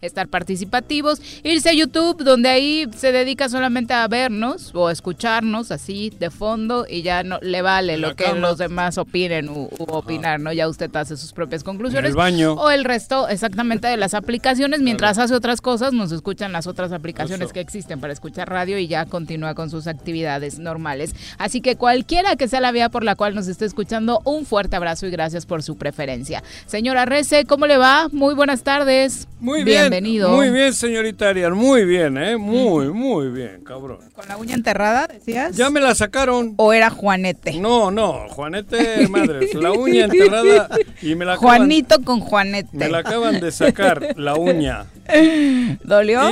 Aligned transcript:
estar 0.00 0.28
participativos, 0.28 1.20
irse 1.42 1.70
a 1.70 1.72
YouTube, 1.72 2.22
donde 2.24 2.48
ahí 2.48 2.86
se 2.96 3.12
dedica 3.12 3.48
solamente 3.48 3.92
a 3.94 4.06
vernos 4.08 4.70
o 4.74 4.90
escucharnos 4.90 5.70
así 5.70 6.10
de 6.18 6.30
fondo 6.30 6.86
y 6.88 7.02
ya 7.02 7.22
no 7.22 7.38
le 7.42 7.62
vale 7.62 7.98
lo 7.98 8.14
que 8.16 8.32
los 8.34 8.58
demás 8.58 8.98
opinen 8.98 9.48
u, 9.48 9.68
opinar, 9.88 10.40
¿no? 10.40 10.52
Ya 10.52 10.68
usted 10.68 10.94
hace 10.96 11.16
sus 11.16 11.32
propias 11.32 11.64
conclusiones. 11.64 12.10
el 12.10 12.16
baño. 12.16 12.54
O 12.54 12.70
el 12.70 12.84
resto 12.84 13.28
exactamente 13.28 13.88
de 13.88 13.96
las 13.96 14.14
aplicaciones, 14.14 14.80
mientras 14.80 15.18
hace 15.18 15.34
otras 15.34 15.60
cosas, 15.60 15.92
nos 15.92 16.12
escuchan 16.12 16.52
las 16.52 16.66
otras 16.66 16.92
aplicaciones 16.92 17.52
que 17.52 17.60
existen 17.60 18.00
para 18.00 18.12
escuchar 18.12 18.48
radio 18.48 18.78
y 18.78 18.86
ya 18.86 19.06
continúa 19.06 19.54
con 19.54 19.70
sus 19.70 19.86
actividades 19.86 20.58
normales. 20.58 21.14
Así 21.38 21.60
que 21.60 21.76
cualquiera 21.76 22.36
que 22.36 22.48
sea 22.48 22.60
la 22.60 22.72
vía 22.72 22.88
por 22.88 23.04
la 23.04 23.16
cual 23.16 23.34
nos 23.34 23.48
esté 23.48 23.64
escuchando, 23.64 24.20
un 24.24 24.46
fuerte 24.46 24.76
abrazo 24.76 25.06
y 25.06 25.10
gracias 25.10 25.46
por 25.46 25.62
su 25.62 25.76
preferencia. 25.76 26.42
Señora 26.66 27.04
Rece, 27.04 27.44
¿cómo 27.44 27.66
le 27.66 27.76
va? 27.76 28.08
Muy 28.12 28.34
buenas 28.34 28.62
tardes. 28.62 29.28
Muy 29.40 29.64
bien. 29.64 29.89
Bienvenido. 29.90 30.30
Muy 30.30 30.50
bien, 30.50 30.72
señorita 30.72 31.30
Arias. 31.30 31.50
Muy 31.50 31.84
bien, 31.84 32.16
¿eh? 32.16 32.36
Muy, 32.36 32.92
muy 32.92 33.28
bien, 33.28 33.64
cabrón. 33.64 33.98
¿Con 34.14 34.28
la 34.28 34.36
uña 34.36 34.54
enterrada, 34.54 35.08
decías? 35.08 35.56
Ya 35.56 35.68
me 35.68 35.80
la 35.80 35.96
sacaron. 35.96 36.54
¿O 36.58 36.72
era 36.72 36.90
Juanete? 36.90 37.58
No, 37.58 37.90
no, 37.90 38.28
Juanete, 38.28 39.08
madre, 39.08 39.48
la 39.52 39.72
uña 39.72 40.04
enterrada 40.04 40.68
y 41.02 41.16
me 41.16 41.24
la 41.24 41.36
Juanito 41.38 42.02
con 42.04 42.20
Juanete. 42.20 42.68
Me 42.72 42.88
la 42.88 42.98
acaban 42.98 43.40
de 43.40 43.50
sacar, 43.50 44.14
la 44.16 44.36
uña. 44.36 44.86
¿Dolió? 45.82 46.30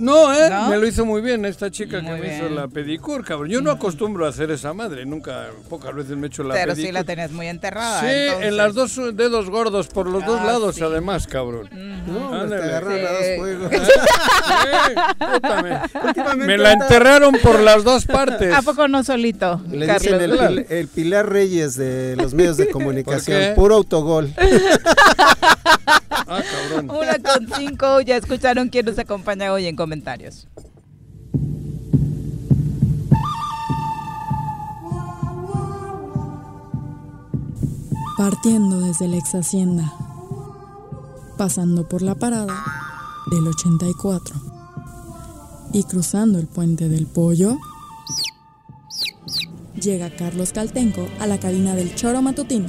No, 0.00 0.32
¿eh? 0.34 0.50
Me 0.68 0.76
lo 0.78 0.86
hizo 0.86 1.04
muy 1.04 1.20
bien 1.20 1.44
esta 1.44 1.70
chica 1.70 2.00
que 2.00 2.10
me 2.10 2.36
hizo 2.36 2.48
la 2.48 2.68
pedicure, 2.68 3.22
cabrón. 3.22 3.50
Yo 3.50 3.60
no 3.60 3.70
acostumbro 3.70 4.26
a 4.26 4.30
hacer 4.30 4.50
esa 4.50 4.72
madre, 4.72 5.04
nunca, 5.06 5.48
pocas 5.68 5.94
veces 5.94 6.16
me 6.16 6.26
he 6.26 6.28
hecho 6.28 6.42
la 6.42 6.54
Pero 6.54 6.74
sí 6.74 6.90
la 6.90 7.04
tenés 7.04 7.30
muy 7.32 7.46
enterrada. 7.46 8.00
Sí, 8.00 8.46
en 8.46 8.56
las 8.56 8.74
dos 8.74 8.98
dedos 9.14 9.50
gordos, 9.50 9.88
por 9.88 10.06
los 10.08 10.24
dos 10.24 10.40
ah, 10.40 10.46
lados 10.46 10.80
además, 10.80 11.26
cabrón. 11.26 11.68
No, 12.06 12.48
te 12.48 12.54
agarraron 12.54 12.98
sí. 13.20 13.40
me 16.38 16.58
la 16.58 16.72
enterraron 16.72 17.34
por 17.42 17.60
las 17.60 17.84
dos 17.84 18.06
partes. 18.06 18.52
¿A 18.54 18.62
poco 18.62 18.88
no 18.88 19.04
solito? 19.04 19.60
Le 19.70 19.86
dicen 19.86 20.20
el, 20.68 20.88
Pilar 20.88 21.28
Reyes 21.28 21.76
de 21.76 22.16
los 22.16 22.34
medios 22.34 22.56
de 22.56 22.68
comunicación, 22.70 23.54
puro 23.54 23.76
autogol. 23.76 24.32
Ah, 26.30 26.42
cabrón. 26.42 26.90
Una 26.96 27.18
con 27.18 27.48
cinco, 27.56 28.00
ya 28.00 28.16
escucharon 28.16 28.68
quién 28.68 28.86
nos 28.86 28.98
acompaña 28.98 29.52
hoy 29.52 29.66
en 29.66 29.76
comentarios. 29.76 30.48
Partiendo 38.16 38.80
desde 38.80 39.08
la 39.08 39.16
ex 39.16 39.34
hacienda, 39.34 39.92
pasando 41.38 41.88
por 41.88 42.02
la 42.02 42.14
parada 42.14 42.54
del 43.30 43.46
84 43.46 44.34
y 45.72 45.84
cruzando 45.84 46.38
el 46.38 46.46
puente 46.46 46.88
del 46.88 47.06
pollo, 47.06 47.56
llega 49.80 50.10
Carlos 50.10 50.52
Caltenco 50.52 51.08
a 51.18 51.26
la 51.26 51.40
cabina 51.40 51.74
del 51.74 51.94
choro 51.94 52.20
matutino 52.20 52.68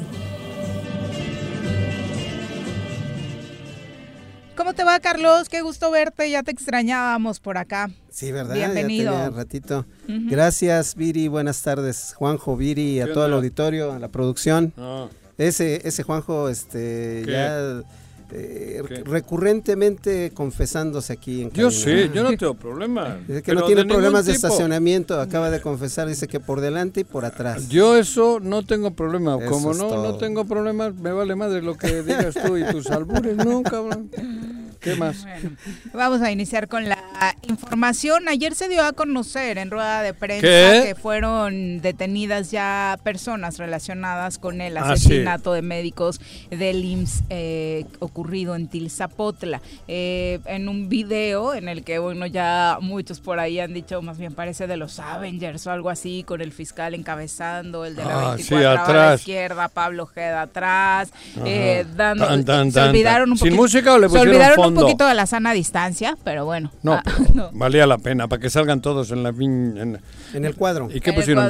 ¿Cómo 4.71 4.77
te 4.77 4.83
va, 4.85 5.01
Carlos? 5.01 5.49
Qué 5.49 5.61
gusto 5.61 5.91
verte, 5.91 6.29
ya 6.29 6.43
te 6.43 6.51
extrañábamos 6.51 7.41
por 7.41 7.57
acá. 7.57 7.89
Sí, 8.09 8.31
¿verdad? 8.31 8.55
Bienvenido. 8.55 9.11
Ya 9.11 9.29
ratito. 9.29 9.85
Gracias, 10.07 10.95
Viri, 10.95 11.27
buenas 11.27 11.61
tardes. 11.61 12.13
Juanjo, 12.15 12.55
Viri, 12.55 13.01
a 13.01 13.11
todo 13.11 13.25
el 13.25 13.33
auditorio, 13.33 13.91
a 13.91 13.99
la 13.99 14.07
producción. 14.07 14.71
Ah. 14.77 15.09
Ese, 15.37 15.85
ese 15.85 16.03
Juanjo, 16.03 16.47
este, 16.47 17.25
ya 17.27 17.83
eh, 18.31 18.81
recurrentemente 19.03 20.31
confesándose 20.33 21.11
aquí 21.11 21.41
en 21.41 21.51
Yo 21.51 21.69
sí, 21.69 22.09
yo 22.13 22.23
no 22.23 22.29
tengo 22.37 22.53
problema. 22.53 23.17
Dice 23.27 23.43
que 23.43 23.53
no 23.53 23.65
tiene 23.65 23.83
problemas 23.83 24.25
de 24.25 24.31
estacionamiento, 24.31 25.19
acaba 25.19 25.49
de 25.49 25.59
confesar, 25.59 26.07
dice 26.07 26.29
que 26.29 26.39
por 26.39 26.61
delante 26.61 27.01
y 27.01 27.03
por 27.03 27.25
atrás. 27.25 27.67
Yo 27.67 27.97
eso 27.97 28.39
no 28.41 28.63
tengo 28.63 28.91
problema, 28.91 29.37
como 29.49 29.73
no, 29.73 30.01
no 30.01 30.15
tengo 30.15 30.45
problema, 30.45 30.91
me 30.91 31.11
vale 31.11 31.35
madre 31.35 31.61
lo 31.61 31.77
que 31.77 32.03
digas 32.03 32.35
tú 32.45 32.55
y 32.55 32.63
tus 32.63 32.89
albures, 32.89 33.35
no, 33.35 33.63
cabrón. 33.63 34.09
¿Qué 34.81 34.95
más? 34.95 35.27
vamos 35.93 36.21
a 36.21 36.31
iniciar 36.31 36.67
con 36.67 36.89
la 36.89 36.97
información. 37.43 38.27
Ayer 38.27 38.55
se 38.55 38.67
dio 38.67 38.83
a 38.83 38.93
conocer 38.93 39.59
en 39.59 39.69
rueda 39.69 40.01
de 40.01 40.15
prensa 40.15 40.47
que 40.83 40.95
fueron 40.99 41.81
detenidas 41.81 42.49
ya 42.49 42.99
personas 43.03 43.59
relacionadas 43.59 44.39
con 44.39 44.59
el 44.59 44.77
ah, 44.77 44.91
asesinato 44.91 45.53
de 45.53 45.61
médicos 45.61 46.19
del 46.49 46.83
IMSS 46.83 47.23
eh, 47.29 47.85
ocurrido 47.99 48.55
en 48.55 48.67
Tilzapotla. 48.67 49.61
Eh, 49.87 50.39
en 50.45 50.67
un 50.67 50.89
video 50.89 51.53
en 51.53 51.69
el 51.69 51.83
que, 51.83 51.99
bueno, 51.99 52.25
ya 52.25 52.79
muchos 52.81 53.19
por 53.19 53.39
ahí 53.39 53.59
han 53.59 53.75
dicho, 53.75 54.01
más 54.01 54.17
bien 54.17 54.33
parece 54.33 54.65
de 54.65 54.77
los 54.77 54.99
Avengers 54.99 55.67
o 55.67 55.71
algo 55.71 55.91
así, 55.91 56.23
con 56.23 56.41
el 56.41 56.51
fiscal 56.51 56.95
encabezando, 56.95 57.85
el 57.85 57.95
de 57.95 58.03
la 58.03 58.35
24 58.35 58.67
ah, 58.67 58.83
a 58.83 59.09
la 59.09 59.15
izquierda, 59.15 59.67
Pablo 59.67 60.07
Geda 60.07 60.41
atrás, 60.41 61.11
eh, 61.45 61.85
dando, 61.95 62.25
se 62.71 62.81
olvidaron 62.81 63.31
un 63.31 63.37
¿Sin 63.37 63.55
música 63.55 63.93
o 63.93 63.99
le 63.99 64.09
pusieron 64.09 64.70
un 64.71 64.83
poquito 64.83 65.07
de 65.07 65.13
la 65.13 65.25
sana 65.25 65.53
distancia, 65.53 66.17
pero 66.23 66.45
bueno. 66.45 66.71
Ah, 66.85 67.03
no, 67.33 67.49
valía 67.53 67.85
la 67.87 67.97
pena 67.97 68.27
para 68.27 68.41
que 68.41 68.49
salgan 68.49 68.81
todos 68.81 69.11
en 69.11 69.23
la 69.23 69.29
en, 69.29 69.99
en 70.33 70.45
el 70.45 70.55
cuadro. 70.55 70.89
¿Y 70.93 70.99
qué 70.99 71.13
pusieron? 71.13 71.41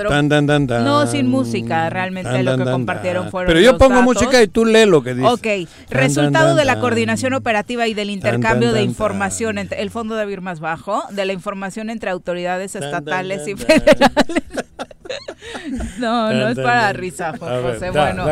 no, 0.84 1.08
sin 1.08 1.28
música, 1.28 1.90
realmente 1.90 2.44
lo 2.44 2.58
que 2.58 2.64
compartieron 2.64 3.30
fueron 3.30 3.48
Pero 3.48 3.60
yo 3.60 3.78
pongo 3.78 4.02
música 4.02 4.42
y 4.42 4.48
tú 4.48 4.66
lee 4.66 4.86
lo 4.86 5.04
que 5.04 5.14
dice. 5.14 5.28
Ok, 5.28 5.70
resultado 5.90 6.56
de 6.56 6.66
la 6.66 6.80
coordinación 6.80 7.34
operativa 7.34 7.88
y 7.88 7.94
del 7.94 8.10
intercambio 8.10 8.74
de 8.74 8.84
información 8.84 9.58
entre 9.58 9.82
el 9.82 9.90
fondo 9.90 10.16
de 10.16 10.32
ir 10.32 10.42
más 10.42 10.60
bajo, 10.60 11.04
de 11.12 11.26
la 11.26 11.34
información 11.34 11.90
entre 11.90 12.10
autoridades 12.10 12.76
estatales 12.76 13.48
y 13.48 13.56
federales. 13.56 14.44
No, 16.00 16.34
no 16.34 16.50
es 16.50 16.58
para 16.58 16.94
risa, 16.94 17.38
José. 17.38 17.92
bueno, 17.92 18.26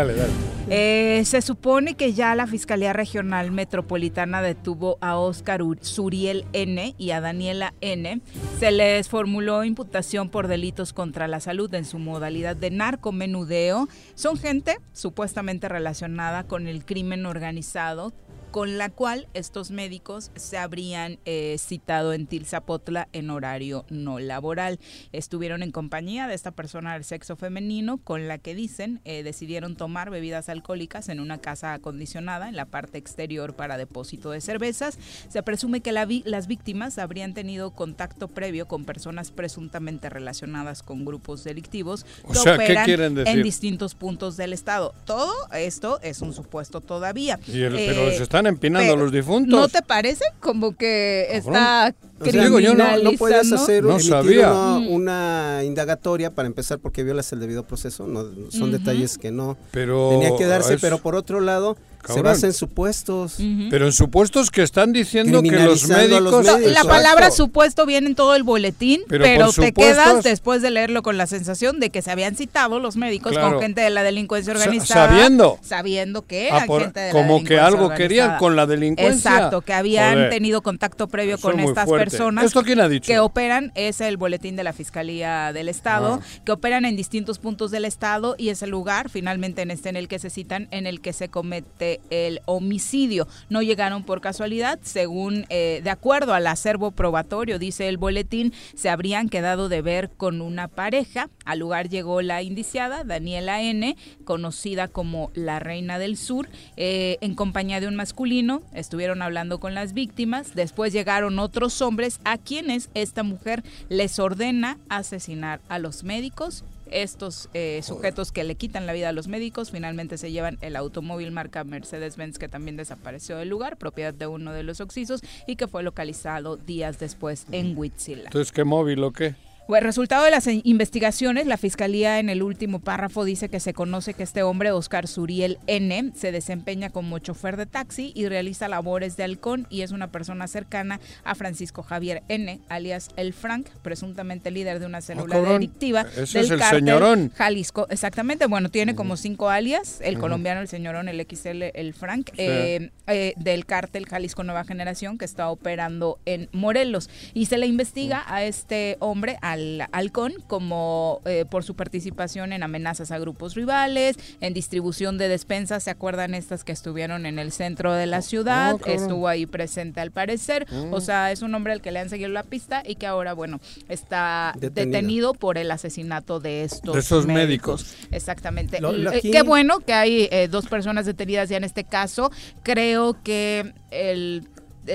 eh, 0.72 1.24
se 1.26 1.42
supone 1.42 1.96
que 1.96 2.14
ya 2.14 2.36
la 2.36 2.46
Fiscalía 2.46 2.94
Regional 2.94 3.52
Metropolitana 3.52 4.42
detuvo 4.42 4.98
a 5.02 5.18
Oscar 5.18 5.62
Suriel 5.82 6.46
N 6.54 6.94
y 6.98 7.12
a 7.12 7.22
Daniela 7.22 7.74
N. 7.82 8.22
Se 8.60 8.72
les 8.72 9.10
formuló 9.10 9.64
imputación 9.64 10.30
por 10.30 10.48
delitos 10.48 10.94
contra 10.94 11.28
la 11.28 11.40
salud 11.40 11.74
en 11.74 11.86
su 11.86 11.98
modalidad 11.98 12.56
de 12.56 12.70
narcomenudeo. 12.70 13.90
Son 14.14 14.38
gente 14.38 14.78
supuestamente 14.94 15.70
relacionada 15.70 16.44
con 16.44 16.68
el 16.68 16.86
crimen 16.86 17.26
organizado 17.26 18.14
con 18.52 18.78
la 18.78 18.90
cual 18.90 19.28
estos 19.34 19.72
médicos 19.72 20.32
se 20.36 20.58
habrían 20.58 21.20
eh, 21.26 21.56
citado 21.60 22.14
en 22.14 22.28
Tilzapotla 22.28 23.08
en 23.14 23.30
horario 23.30 23.86
no 23.90 24.20
laboral. 24.20 24.80
Estuvieron 25.12 25.62
en 25.64 25.72
compañía 25.72 26.28
de 26.28 26.34
esta 26.34 26.52
persona 26.52 26.94
del 26.94 27.04
sexo 27.04 27.36
femenino 27.36 27.98
con 27.98 28.28
la 28.28 28.38
que 28.38 28.56
dicen 28.56 29.02
eh, 29.06 29.24
decidieron 29.24 29.76
tomar 29.76 30.10
bebidas 30.10 30.50
alcohólicas 30.50 31.10
en 31.10 31.20
una 31.20 31.38
casa 31.38 31.74
acondicionada 31.74 32.50
en 32.50 32.56
la 32.56 32.66
parte 32.66 32.98
exterior 32.98 33.56
para 33.56 33.78
depósito 33.78 34.32
de 34.32 34.42
cervezas. 34.42 34.98
Se 35.28 35.44
presume 35.44 35.82
que 35.82 35.92
las 35.92 36.48
víctimas 36.48 36.98
habrían 36.98 37.34
tenido 37.34 37.72
contacto 37.72 38.28
previo 38.28 38.68
con 38.68 38.86
personas 38.86 39.32
presuntamente 39.32 40.10
relacionadas 40.10 40.84
con 40.84 41.06
grupos 41.06 41.44
delictivos 41.44 42.06
que 42.32 42.40
operan 42.40 43.18
en 43.28 43.44
distintos 43.44 43.96
puntos 43.96 44.38
del 44.38 44.54
estado. 44.54 44.94
Todo 45.06 45.34
esto 45.54 46.00
es 46.02 46.22
un 46.22 46.34
supuesto 46.34 46.82
todavía. 46.82 47.40
pero 47.46 48.10
eh, 48.10 48.18
están 48.40 48.48
empinando 48.48 48.94
a 48.94 48.96
los 48.96 49.12
difuntos. 49.12 49.60
¿No 49.60 49.68
te 49.68 49.82
parece 49.82 50.26
como 50.40 50.76
que 50.76 51.28
está 51.32 51.94
no, 52.20 53.12
puedes 53.18 53.52
hacer 53.52 53.86
Una, 53.86 55.62
indagatoria 55.64 56.32
para 56.32 56.48
empezar 56.48 56.80
porque 56.80 57.04
violas 57.04 57.32
el 57.32 57.40
debido 57.40 57.64
proceso, 57.64 58.08
no, 58.08 58.26
son 58.50 58.72
detalles 58.72 59.18
que 59.18 59.32
no 59.32 59.58
pero 59.72 60.10
tenía 60.12 60.36
que 60.38 60.46
darse, 60.46 60.78
pero 60.80 61.00
por 61.00 61.16
otro 61.16 61.40
lado 61.42 61.78
se 62.08 62.22
basa 62.22 62.48
en 62.48 62.54
supuestos. 62.54 63.38
Pero 63.70 63.86
en 63.86 63.92
supuestos 63.92 64.52
que 64.52 64.64
están 64.64 64.94
diciendo 64.94 65.42
que 65.42 65.52
los 65.52 65.88
médicos... 65.88 66.46
la 66.46 66.84
palabra 66.84 67.32
supuesto 67.32 67.86
viene 67.86 68.08
en 68.08 68.16
todo 68.16 68.36
el 68.36 68.44
boletín, 68.44 69.02
pero, 69.08 69.52
te 69.52 69.74
quedas 69.74 70.24
después 70.24 70.62
de 70.62 70.72
leerlo 70.72 71.02
con 71.02 71.18
la 71.18 71.28
sensación 71.28 71.80
de 71.80 71.90
que 71.90 72.02
se 72.02 72.12
habían 72.12 72.36
citado 72.36 72.80
los 72.80 72.96
médicos 72.96 73.38
con 73.38 73.60
gente 73.60 73.82
de 73.82 73.90
la 73.90 74.04
delincuencia 74.04 74.54
organizada. 74.54 75.08
sabiendo. 75.10 75.60
Sabiendo 75.62 76.26
que 76.26 76.50
ah, 76.52 76.66
gente 76.68 77.00
de 77.00 77.12
Como 77.12 77.44
que 77.44 77.60
algo 77.60 77.90
querían 77.94 78.38
con 78.38 78.56
la 78.56 78.66
delincuencia. 78.66 79.32
Exacto, 79.32 79.62
que 79.62 79.74
habían 79.74 80.30
tenido 80.30 80.62
contacto 80.62 81.08
previo 81.08 81.38
con 81.38 81.60
estas 81.60 81.88
personas. 81.90 82.46
¿Esto 82.46 82.64
quién 82.64 82.80
ha 82.80 82.88
dicho? 82.88 83.08
Que 83.08 83.20
operan, 83.20 83.72
es 83.76 84.02
el 84.02 84.18
boletín 84.18 84.56
de 84.56 84.64
la 84.64 84.74
Fiscalía 84.74 85.54
del 85.54 85.70
Estado, 85.70 86.20
ah. 86.22 86.42
que 86.46 86.52
operan 86.52 86.86
en 86.86 86.96
distintos 86.96 87.40
puntos 87.40 87.72
del 87.72 87.86
Estado 87.86 88.36
y 88.38 88.50
es 88.50 88.62
el 88.62 88.70
lugar 88.70 89.10
finalmente 89.10 89.62
en 89.62 89.72
este 89.72 89.90
en 89.90 89.96
el 89.96 90.08
que 90.08 90.20
se 90.20 90.30
citan, 90.30 90.68
en 90.72 90.88
el 90.88 91.02
que 91.02 91.14
se 91.14 91.30
comete 91.30 91.89
el 92.10 92.42
homicidio. 92.46 93.28
No 93.50 93.62
llegaron 93.62 94.04
por 94.04 94.22
casualidad, 94.22 94.80
según 94.82 95.46
eh, 95.50 95.82
de 95.84 95.90
acuerdo 95.90 96.34
al 96.34 96.48
acervo 96.48 96.92
probatorio, 96.92 97.60
dice 97.60 97.88
el 97.88 97.98
boletín, 97.98 98.54
se 98.76 98.90
habrían 98.90 99.30
quedado 99.30 99.70
de 99.70 99.82
ver 99.82 100.10
con 100.18 100.42
una 100.42 100.68
pareja. 100.68 101.30
Al 101.46 101.60
lugar 101.60 101.90
llegó 101.90 102.22
la 102.22 102.42
indiciada, 102.44 103.04
Daniela 103.04 103.62
N., 103.62 103.96
conocida 104.24 104.88
como 104.88 105.32
la 105.34 105.60
Reina 105.60 106.00
del 106.00 106.18
Sur, 106.18 106.50
eh, 106.78 107.18
en 107.22 107.36
compañía 107.36 107.80
de 107.80 107.88
un 107.88 107.96
masculino. 107.96 108.62
Estuvieron 108.74 109.22
hablando 109.22 109.60
con 109.60 109.74
las 109.74 109.94
víctimas. 109.94 110.54
Después 110.56 110.94
llegaron 110.94 111.40
otros 111.40 111.82
hombres 111.82 112.20
a 112.24 112.38
quienes 112.38 112.90
esta 112.94 113.24
mujer 113.24 113.64
les 113.90 114.20
ordena 114.20 114.78
asesinar 114.90 115.62
a 115.70 115.80
los 115.80 116.04
médicos 116.04 116.64
estos 116.92 117.50
eh, 117.54 117.82
sujetos 117.84 118.32
que 118.32 118.44
le 118.44 118.56
quitan 118.56 118.86
la 118.86 118.94
vida 118.94 119.10
a 119.10 119.12
los 119.12 119.28
médicos 119.28 119.72
finalmente 119.72 120.18
se 120.18 120.32
llevan 120.32 120.58
el 120.62 120.76
automóvil 120.76 121.32
marca 121.32 121.64
Mercedes-Benz 121.64 122.40
que 122.40 122.50
también 122.50 122.78
desapareció 122.78 123.38
del 123.38 123.50
lugar, 123.50 123.78
propiedad 123.78 124.14
de 124.14 124.28
uno 124.28 124.54
de 124.54 124.64
los 124.64 124.82
oxisos 124.82 125.22
y 125.48 125.56
que 125.56 125.68
fue 125.68 125.84
localizado 125.84 126.58
días 126.58 127.00
después 127.00 127.46
en 127.52 127.78
Huitzila. 127.78 128.26
Entonces, 128.26 128.52
¿qué 128.52 128.64
móvil 128.64 129.04
o 129.04 129.12
qué? 129.12 129.36
Bueno, 129.70 129.86
resultado 129.86 130.26
de 130.26 130.32
las 130.32 130.48
investigaciones, 130.48 131.46
la 131.46 131.56
fiscalía 131.56 132.18
en 132.18 132.30
el 132.30 132.42
último 132.42 132.80
párrafo 132.80 133.24
dice 133.24 133.50
que 133.50 133.60
se 133.60 133.76
conoce 133.76 134.16
que 134.16 134.24
este 134.24 134.42
hombre, 134.42 134.72
Oscar 134.72 135.08
Suriel 135.08 135.60
N., 135.68 136.12
se 136.16 136.32
desempeña 136.32 136.90
como 136.90 137.20
chofer 137.20 137.56
de 137.56 137.68
taxi 137.68 138.12
y 138.16 138.28
realiza 138.28 138.68
labores 138.68 139.16
de 139.16 139.26
halcón 139.26 139.68
y 139.70 139.82
es 139.82 139.92
una 139.92 140.08
persona 140.08 140.48
cercana 140.48 141.00
a 141.24 141.36
Francisco 141.36 141.84
Javier 141.84 142.24
N., 142.30 142.60
alias 142.68 143.10
El 143.16 143.32
Frank, 143.32 143.68
presuntamente 143.84 144.50
líder 144.50 144.80
de 144.80 144.88
una 144.88 145.02
célula 145.02 145.36
Ah, 145.36 145.42
delictiva 145.42 146.02
Ese 146.18 146.40
del 146.40 146.46
es 146.46 146.50
el 146.50 146.58
cártel 146.58 146.80
señorón. 146.80 147.32
Jalisco. 147.36 147.86
Exactamente, 147.92 148.48
bueno, 148.48 148.70
tiene 148.70 148.96
como 148.96 149.18
cinco 149.18 149.50
alias, 149.50 150.00
el 150.02 150.18
colombiano, 150.18 150.62
el 150.62 150.68
señorón, 150.68 151.10
el 151.10 151.24
XL, 151.30 151.66
el 151.76 151.94
Frank, 151.94 152.32
eh, 152.38 152.90
eh, 153.06 153.34
del 153.38 153.68
cártel 153.68 154.08
Jalisco 154.08 154.44
Nueva 154.44 154.64
Generación 154.64 155.20
que 155.20 155.26
está 155.26 155.48
operando 155.52 156.18
en 156.26 156.50
Morelos. 156.54 157.08
Y 157.36 157.46
se 157.46 157.60
le 157.60 157.68
investiga 157.68 158.24
a 158.26 158.44
este 158.44 158.98
hombre, 159.00 159.38
al 159.44 159.59
halcón, 159.92 160.34
como 160.48 161.22
eh, 161.26 161.46
por 161.50 161.64
su 161.64 161.76
participación 161.76 162.54
en 162.54 162.64
amenazas 162.64 163.12
a 163.12 163.20
grupos 163.20 163.56
rivales, 163.56 164.18
en 164.42 164.54
distribución 164.54 165.18
de 165.18 165.28
despensas, 165.28 165.84
¿se 165.84 165.90
acuerdan 165.92 166.34
estas 166.34 166.64
que 166.64 166.72
estuvieron 166.72 167.26
en 167.26 167.40
el 167.40 167.52
centro 167.52 167.94
de 167.94 168.06
la 168.06 168.22
ciudad? 168.22 168.78
cabrón. 168.78 168.96
Estuvo 169.02 169.28
ahí 169.28 169.46
presente 169.46 170.00
al 170.02 170.12
parecer. 170.12 170.66
O 170.92 171.02
sea, 171.02 171.32
es 171.32 171.42
un 171.42 171.54
hombre 171.56 171.74
al 171.74 171.82
que 171.82 171.92
le 171.92 172.00
han 172.00 172.10
seguido 172.10 172.30
la 172.30 172.44
pista 172.44 172.84
y 172.86 172.96
que 172.96 173.08
ahora, 173.08 173.34
bueno, 173.34 173.60
está 173.88 174.54
Detenido. 174.60 174.86
detenido, 174.92 175.34
por 175.34 175.58
el 175.58 175.72
asesinato 175.72 176.40
de 176.40 176.64
estos 176.64 176.94
De 176.94 177.00
esos 177.00 177.26
médicos. 177.26 177.96
Exactamente. 178.12 178.80
Lo- 178.82 178.92
lo 178.92 179.12
Eh, 179.12 179.18
aquí- 179.18 179.32
Qué 179.32 179.42
bueno 179.44 179.80
que 179.80 179.94
hay 179.94 180.28
eh, 180.32 180.48
dos 180.50 180.68
personas 180.68 181.06
detenidas 181.06 181.50
ya 181.50 181.58
en 181.58 181.64
este 181.64 181.84
caso. 181.84 182.32
Creo 182.64 183.22
que 183.24 183.74
el 183.92 184.48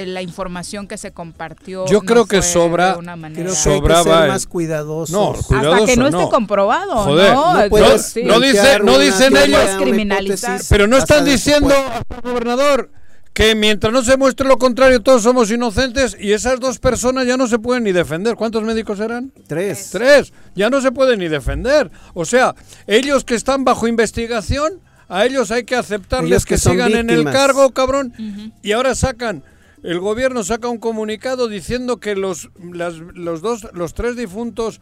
la 0.06 0.22
información 0.22 0.86
que 0.88 0.98
se 0.98 1.12
compartió 1.12 1.86
Yo 1.86 2.00
no 2.00 2.04
creo 2.06 2.26
que 2.26 2.42
sobra- 2.42 2.96
Creo 3.32 3.44
que 3.46 3.50
Sobraba 3.54 3.98
hay 4.00 4.04
que 4.04 4.20
ser 4.20 4.28
más 4.28 4.46
cuidadosos. 4.46 5.10
No, 5.10 5.32
hasta 5.32 5.86
que 5.86 5.96
no 5.96 6.06
esté 6.06 6.18
no. 6.22 6.28
comprobado, 6.28 6.96
Joder, 7.04 7.32
¿no? 7.32 7.54
no 7.62 7.68
puedes 7.68 8.06
Sí. 8.06 8.22
no 8.24 8.40
dice- 8.40 8.80
no 8.80 8.98
dicen 8.98 9.36
ellos- 9.36 9.76
criminalizar. 9.80 10.60
Pero 10.68 10.86
no 10.86 10.96
están 10.96 11.24
diciendo, 11.24 11.74
gobernador, 12.22 12.90
que 13.32 13.54
mientras 13.56 13.92
no 13.92 14.02
se 14.04 14.16
muestre 14.16 14.46
lo 14.46 14.58
contrario 14.58 15.00
todos 15.02 15.22
somos 15.24 15.50
inocentes 15.50 16.16
y 16.20 16.32
esas 16.32 16.60
dos 16.60 16.78
personas 16.78 17.26
ya 17.26 17.36
no 17.36 17.48
se 17.48 17.58
pueden 17.58 17.82
ni 17.84 17.90
defender. 17.92 18.36
¿Cuántos 18.36 18.62
médicos 18.62 19.00
eran? 19.00 19.32
Tres. 19.48 19.90
Tres. 19.90 20.32
Ya 20.54 20.70
no 20.70 20.80
se 20.80 20.92
pueden 20.92 21.18
ni 21.18 21.28
defender. 21.28 21.90
O 22.14 22.24
sea, 22.24 22.54
ellos 22.86 23.24
que 23.24 23.34
están 23.34 23.64
bajo 23.64 23.88
investigación, 23.88 24.74
a 25.08 25.26
ellos 25.26 25.50
hay 25.50 25.64
que 25.64 25.74
aceptarles 25.74 26.30
Ellos 26.30 26.46
que, 26.46 26.58
sigan 26.58 26.92
en 26.92 27.10
el 27.10 27.24
cargo, 27.24 27.70
cabrón. 27.72 28.14
Y 28.62 28.70
ahora 28.72 28.94
sacan, 28.94 29.42
el 29.84 30.00
gobierno 30.00 30.42
saca 30.42 30.68
un 30.68 30.78
comunicado 30.78 31.46
diciendo 31.46 31.98
que 31.98 32.16
los, 32.16 32.50
las- 32.72 32.96
los 33.14 33.40
dos, 33.42 33.68
los 33.72 33.94
tres 33.94 34.16
difuntos 34.16 34.80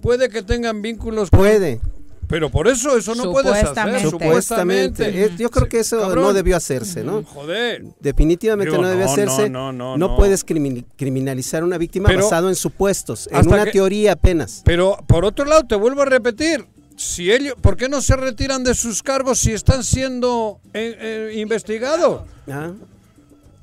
puede 0.00 0.28
que 0.28 0.42
tengan 0.42 0.82
vínculos 0.82 1.30
con- 1.30 1.40
Puede, 1.40 1.80
Pero 2.28 2.50
por 2.50 2.68
eso 2.68 2.96
eso 2.96 3.14
no 3.14 3.30
puedes 3.32 3.52
hacer, 3.52 3.66
Supuestamente. 4.00 4.10
supuestamente. 4.10 5.24
Eh, 5.24 5.30
yo 5.38 5.50
creo 5.50 5.68
que 5.68 5.80
eso 5.80 6.00
cabrón. 6.00 6.24
no 6.24 6.32
debió 6.32 6.56
hacerse, 6.56 7.04
¿no? 7.04 7.22
Joder. 7.22 7.84
Definitivamente 8.00 8.70
Digo, 8.70 8.82
no 8.82 8.88
debe 8.88 9.04
no, 9.04 9.10
hacerse. 9.12 9.50
no, 9.50 9.72
no, 9.72 9.96
No, 9.98 10.08
no. 10.08 10.16
puedes 10.16 10.44
crimi- 10.46 10.84
criminalizar 10.96 11.62
a 11.62 11.66
una 11.66 11.76
víctima 11.76 12.08
Pero- 12.08 12.22
basado 12.24 12.48
en 12.48 12.54
supuestos, 12.54 13.28
en 13.30 13.46
una 13.46 13.64
que- 13.66 13.72
teoría 13.72 14.12
apenas. 14.12 14.62
Pero 14.64 14.96
por 15.06 15.24
otro 15.26 15.44
lado, 15.44 15.64
te 15.66 15.74
vuelvo 15.74 16.00
a 16.02 16.06
repetir, 16.06 16.64
si 16.96 17.30
ellos, 17.30 17.54
¿por 17.60 17.76
qué 17.76 17.88
no 17.90 18.00
se 18.00 18.16
retiran 18.16 18.64
de 18.64 18.74
sus 18.74 19.02
cargos 19.02 19.38
si 19.40 19.52
están 19.52 19.84
siendo 19.84 20.60
eh, 20.72 20.96
eh, 20.98 21.32
investigados? 21.36 22.22
Ah, 22.48 22.72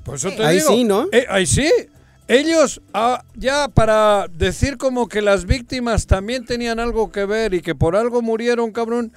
Por 0.04 0.16
eso 0.16 0.30
te 0.30 0.44
Ahí 0.44 0.56
digo, 0.58 0.68
sí, 0.68 0.84
¿no? 0.84 1.06
eh, 1.12 1.26
ahí 1.28 1.46
sí. 1.46 1.68
Ellos, 2.28 2.80
ah, 2.94 3.22
ya 3.34 3.68
para 3.68 4.26
decir 4.28 4.76
como 4.78 5.08
que 5.08 5.20
las 5.22 5.44
víctimas 5.44 6.06
también 6.06 6.44
tenían 6.44 6.80
algo 6.80 7.10
que 7.12 7.24
ver 7.26 7.52
y 7.54 7.60
que 7.60 7.74
por 7.74 7.94
algo 7.96 8.22
murieron, 8.22 8.72
cabrón, 8.72 9.12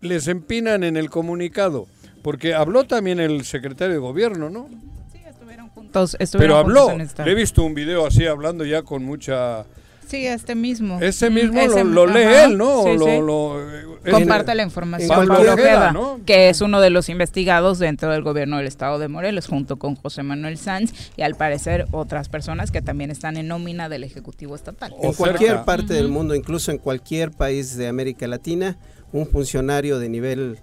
les 0.00 0.26
empinan 0.28 0.84
en 0.84 0.96
el 0.96 1.08
comunicado. 1.10 1.86
Porque 2.22 2.54
habló 2.54 2.84
también 2.84 3.18
el 3.18 3.44
secretario 3.44 3.94
de 3.94 3.98
gobierno, 4.00 4.50
¿no? 4.50 4.68
Sí, 5.12 5.20
estuvieron 5.28 5.68
juntos. 5.70 6.16
estuvieron 6.18 6.54
Pero 6.54 6.56
habló. 6.60 6.80
juntos 6.82 6.94
en 6.94 7.00
esta- 7.02 7.24
Le 7.24 7.32
he 7.32 7.34
visto 7.34 7.62
un 7.64 7.74
video 7.74 8.06
así 8.06 8.26
hablando 8.26 8.64
ya 8.64 8.82
con 8.82 9.04
mucha... 9.04 9.64
Sí, 10.12 10.26
este 10.26 10.54
mismo. 10.54 11.00
Ese 11.00 11.30
Mm, 11.30 11.34
mismo 11.34 11.58
ese- 11.60 11.84
lo, 11.84 12.04
lo 12.04 12.06
lee 12.06 12.22
ajá, 12.24 12.44
él, 12.44 12.58
¿no? 12.58 12.82
sí, 12.84 12.96
lo, 12.98 13.04
sí. 13.06 13.18
lo- 13.18 13.60
eh, 13.72 13.84
es- 14.04 14.12
Comparte 14.12 14.54
la 14.54 14.62
información 14.62 15.10
en 15.10 15.16
Pablo 15.16 15.34
cualquier- 15.36 15.66
Ojeda, 15.68 15.92
¿no? 15.92 16.20
que 16.26 16.50
es 16.50 16.60
uno 16.60 16.82
de 16.82 16.90
los 16.90 17.08
investigados 17.08 17.78
dentro 17.78 18.12
del 18.12 18.22
gobierno 18.22 18.58
del 18.58 18.66
estado 18.66 18.98
de 18.98 19.08
Morelos, 19.08 19.46
junto 19.46 19.78
con 19.78 19.94
José 19.96 20.22
Manuel 20.22 20.58
Sanz 20.58 20.92
y 21.16 21.22
al 21.22 21.34
parecer 21.34 21.86
otras 21.92 22.28
personas 22.28 22.70
que 22.70 22.82
también 22.82 23.10
están 23.10 23.38
en 23.38 23.48
nómina 23.48 23.88
del 23.88 24.04
Ejecutivo 24.04 24.54
Estatal. 24.54 24.92
O 24.98 25.06
en 25.06 25.12
cualquier 25.14 25.50
cerca. 25.52 25.64
parte 25.64 25.94
del 25.94 26.08
mundo, 26.08 26.34
incluso 26.34 26.70
en 26.72 26.76
cualquier 26.78 27.30
país 27.30 27.74
de 27.78 27.88
América 27.88 28.26
Latina, 28.26 28.76
un 29.12 29.26
funcionario 29.26 29.98
de 29.98 30.10
nivel 30.10 30.58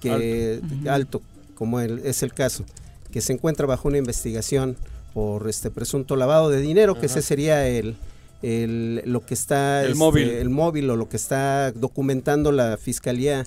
que 0.00 0.62
alto, 0.88 1.20
como 1.54 1.80
el- 1.80 2.00
es 2.06 2.22
el 2.22 2.32
caso, 2.32 2.64
que 3.12 3.20
se 3.20 3.34
encuentra 3.34 3.66
bajo 3.66 3.86
una 3.88 3.98
investigación 3.98 4.76
por 5.12 5.46
este 5.48 5.70
presunto 5.70 6.16
lavado 6.16 6.48
de 6.48 6.62
dinero, 6.62 6.98
que 6.98 7.04
ese 7.06 7.20
sería 7.20 7.66
el, 7.68 7.96
el- 8.44 9.02
lo 9.06 9.24
que 9.24 9.34
está 9.34 9.80
El 9.82 9.86
este, 9.92 9.98
móvil. 9.98 10.28
el 10.28 10.50
móvil 10.50 10.90
o 10.90 10.96
lo 10.96 11.08
que 11.08 11.16
está 11.16 11.72
documentando 11.72 12.52
la 12.52 12.76
fiscalía 12.76 13.44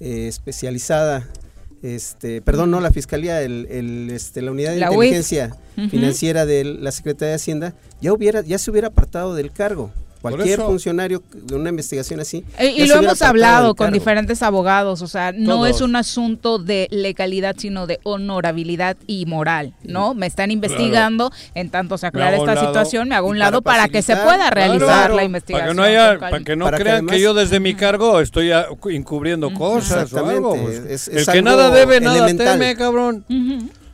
eh, 0.00 0.26
especializada 0.28 1.26
este 1.82 2.42
perdón 2.42 2.70
no 2.70 2.80
la 2.80 2.90
fiscalía 2.90 3.42
el, 3.42 3.66
el, 3.70 4.10
este 4.10 4.42
la 4.42 4.50
unidad 4.50 4.72
de 4.72 4.80
La 4.80 4.86
inteligencia 4.92 5.56
Ujú. 5.78 5.88
financiera 5.88 6.44
de 6.46 6.64
la 6.64 6.92
Secretaría 6.92 7.30
de 7.30 7.36
Hacienda 7.36 7.74
ya 8.02 8.12
hubiera 8.12 8.42
ya 8.42 8.58
se 8.58 8.70
hubiera 8.70 8.88
apartado 8.88 9.34
del 9.34 9.50
cargo 9.52 9.90
cualquier 10.20 10.58
eso- 10.60 10.66
funcionario 10.66 11.22
de 11.32 11.54
una 11.56 11.70
investigación 11.70 12.20
así 12.20 12.44
Eh, 12.58 12.74
Y 12.76 12.86
lo 12.86 12.96
hemos 12.96 13.22
hablado 13.22 13.74
con 13.74 13.92
diferentes 13.92 14.42
abogados, 14.42 15.02
o 15.02 15.06
sea, 15.08 15.32
no 15.32 15.56
Todos. 15.56 15.70
es 15.70 15.80
un 15.80 15.96
asunto 15.96 16.58
de 16.58 16.88
legalidad, 16.90 17.54
sino 17.58 17.86
de 17.86 18.00
honorabilidad 18.02 18.96
y 19.06 19.26
moral, 19.26 19.74
¿no? 19.82 20.14
Me 20.14 20.26
están 20.26 20.50
investigando, 20.50 21.32
en 21.54 21.70
tanto 21.70 21.96
se 21.98 22.06
aclara 22.06 22.36
esta 22.36 22.54
lado. 22.54 22.66
situación, 22.66 23.08
me 23.08 23.14
hago 23.14 23.28
un 23.28 23.38
lado 23.38 23.62
para, 23.62 23.88
que 23.88 24.02
se 24.02 24.16
pueda 24.16 24.50
realizar 24.50 24.78
Claro, 24.86 25.16
la 25.16 25.24
investigación. 25.24 25.76
Para 25.76 25.88
que 25.88 25.92
no, 25.94 26.00
haya, 26.00 26.10
con 26.10 26.18
para 26.20 26.30
calma. 26.32 26.44
que 26.44 26.56
no 26.56 26.64
Para 26.66 26.76
que 26.76 26.82
crean 26.82 26.96
además- 26.96 27.14
que 27.14 27.20
yo 27.22 27.34
desde 27.34 27.60
mi 27.60 27.74
cargo 27.74 28.20
estoy 28.20 28.52
a- 28.52 28.66
encubriendo 28.90 29.52
cosas 29.54 30.12
o 30.12 30.26
algo. 30.26 30.50
Pues. 30.56 30.76
es- 30.78 31.08
es 31.08 31.26
el 31.28 31.32
que 31.34 31.42
nada 31.42 31.70
debe, 31.70 32.00
nada 32.00 32.16
elemental. 32.18 32.58
teme, 32.58 32.76
cabrón. 32.76 33.24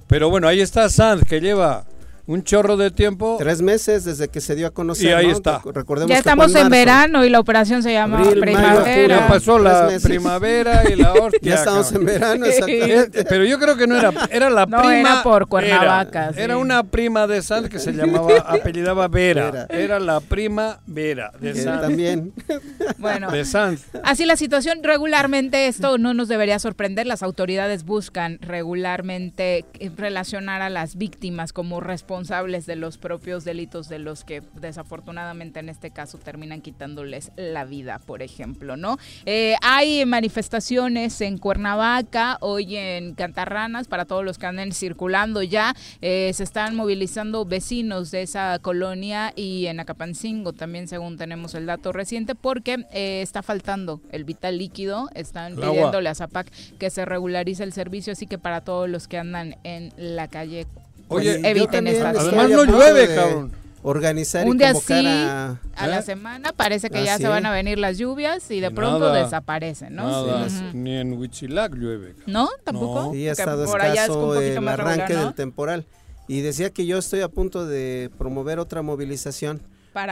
Pero 0.09 0.31
bueno, 0.31 0.47
ahí 0.49 0.61
está 0.61 0.89
Sanz, 0.89 1.23
que 1.29 1.41
lleva 1.41 1.85
un 2.27 2.43
chorro 2.43 2.77
de 2.77 2.91
tiempo. 2.91 3.37
tres 3.39 3.63
meses 3.63 4.05
desde 4.05 4.29
que 4.29 4.41
se 4.41 4.55
dio 4.55 4.67
a 4.67 4.71
conocer 4.71 5.07
Y 5.11 5.13
ahí 5.13 5.27
¿no? 5.29 5.33
está. 5.33 5.61
recordemos 5.73 6.09
Ya 6.11 6.17
que 6.17 6.19
estamos 6.21 6.47
en 6.49 6.55
marzo. 6.63 6.71
verano 6.71 7.25
y 7.25 7.31
la 7.31 7.39
operación 7.41 7.83
se 7.83 7.93
llama 7.93 8.19
Abril, 8.21 8.41
mayo, 8.41 8.59
Ya 8.59 8.83
primavera. 8.83 9.29
pasó 9.29 9.59
la 9.59 9.89
primavera 10.03 10.83
y 10.91 10.97
la 10.97 11.13
hostia. 11.15 11.39
ya 11.43 11.55
estamos 11.55 11.93
en 11.93 12.05
verano 12.05 12.47
exactamente 12.47 13.25
Pero 13.25 13.45
yo 13.45 13.59
creo 13.61 13.77
que 13.77 13.87
no 13.87 13.97
era, 13.97 14.13
era 14.31 14.51
la 14.51 14.67
No, 14.67 14.79
prima. 14.79 14.99
era 14.99 15.23
por 15.23 15.47
Cuernavaca, 15.49 16.25
Era, 16.25 16.33
sí. 16.33 16.41
era 16.41 16.57
una 16.57 16.83
prima 16.83 17.27
de 17.29 17.43
Sanz 17.43 17.69
que 17.69 17.79
se 17.79 17.93
llamaba, 17.93 18.39
apellidaba 18.47 19.07
Vera. 19.09 19.51
Vera. 19.53 19.67
Era 19.71 20.01
la 20.01 20.21
prima 20.21 20.81
Vera 20.87 21.31
de 21.41 21.55
Sanz. 21.55 21.81
también 21.81 22.33
Bueno, 22.99 23.31
De 23.31 23.45
Sanz. 23.45 23.83
Así 24.03 24.25
la 24.27 24.37
situación 24.37 24.81
regularmente, 24.83 25.69
esto 25.69 25.97
no 25.99 26.13
nos 26.15 26.27
debería 26.29 26.59
sorprender, 26.59 27.07
las 27.07 27.23
autoridades 27.23 27.85
buscan 27.85 28.39
regularmente 28.41 29.65
relacionar 29.97 30.63
a 30.63 30.71
las 30.71 30.97
víctimas 30.97 31.53
como 31.53 31.81
responsables 31.81 32.16
de 32.17 32.77
los 32.77 32.97
propios 32.97 33.45
delitos 33.45 33.89
de 33.89 33.99
los 33.99 34.25
que 34.25 34.43
desafortunadamente 34.55 35.61
en 35.61 35.69
este 35.69 35.91
caso 35.91 36.17
terminan 36.19 36.63
quitándoles 36.63 37.31
la 37.37 37.65
vida, 37.65 37.99
por 37.99 38.23
ejemplo, 38.23 38.77
¿no? 38.77 38.99
Eh, 39.27 39.55
hay 39.61 40.05
manifestaciones 40.07 41.21
en 41.21 41.37
Cuernavaca, 41.37 42.39
hoy 42.41 42.77
en 42.77 43.15
Cantarranas, 43.15 43.87
para 43.87 44.07
todos 44.07 44.25
los 44.25 44.39
que 44.39 44.47
anden 44.47 44.73
circulando 44.73 45.43
ya, 45.43 45.75
eh, 46.01 46.31
se 46.33 46.43
están 46.43 46.75
movilizando 46.75 47.45
vecinos 47.45 48.11
de 48.11 48.23
esa 48.23 48.59
colonia 48.61 49.33
y 49.37 49.67
en 49.67 49.79
Acapancingo 49.79 50.55
también, 50.55 50.89
según 50.89 51.19
tenemos 51.19 51.55
el 51.55 51.67
dato 51.67 51.93
reciente, 51.93 52.35
porque 52.35 52.87
eh, 52.93 53.21
está 53.21 53.43
faltando 53.43 54.01
el 54.11 54.25
vital 54.25 54.57
líquido, 54.57 55.11
están 55.15 55.55
pidiéndole 55.57 56.09
a 56.09 56.15
Zapac 56.15 56.51
que 56.79 56.89
se 56.89 57.05
regularice 57.05 57.63
el 57.63 57.73
servicio, 57.73 58.15
así 58.15 58.27
que 58.27 58.39
para 58.39 58.63
todos 58.63 58.89
los 58.89 59.07
que 59.07 59.19
andan 59.19 59.57
en 59.65 59.93
la 59.97 60.29
calle, 60.29 60.67
Oye, 61.09 61.41
eviten 61.49 61.87
estas 61.87 62.17
Además 62.17 62.51
no 62.51 62.65
llueve, 62.65 63.15
cabrón 63.15 63.53
organizar 63.89 64.49
un 64.49 64.59
día 64.59 64.75
sí 64.75 65.07
a, 65.07 65.61
la 65.87 65.99
¿Eh? 66.01 66.03
semana 66.03 66.53
parece 66.53 66.91
que 66.91 67.05
ya 67.05 67.19
se 67.19 67.29
van 67.29 67.47
a 67.47 67.53
venir 67.53 67.79
las 67.79 67.99
lluvias 67.99 68.51
y 68.51 68.59
de 68.59 68.73
pronto 68.73 69.13
desaparecen, 69.13 69.95
¿no? 69.95 70.27
Ni 70.73 70.97
en 70.97 71.13
Huichilac 71.13 71.73
llueve. 71.75 72.17
¿No? 72.27 72.49
¿Tampoco? 72.65 73.13
Sí, 73.13 73.29
ha 73.29 73.33
estado 73.33 73.65
escaso 73.65 74.41
el 74.41 74.69
arranque 74.69 75.15
del 75.15 75.35
temporal. 75.35 75.87
Y 76.29 76.41
decía 76.41 76.71
que 76.71 76.85
yo 76.85 76.99
estoy 76.99 77.21
a 77.21 77.29
punto 77.29 77.67
de 77.67 78.11
promover 78.19 78.59
otra 78.59 78.83
movilización 78.83 79.63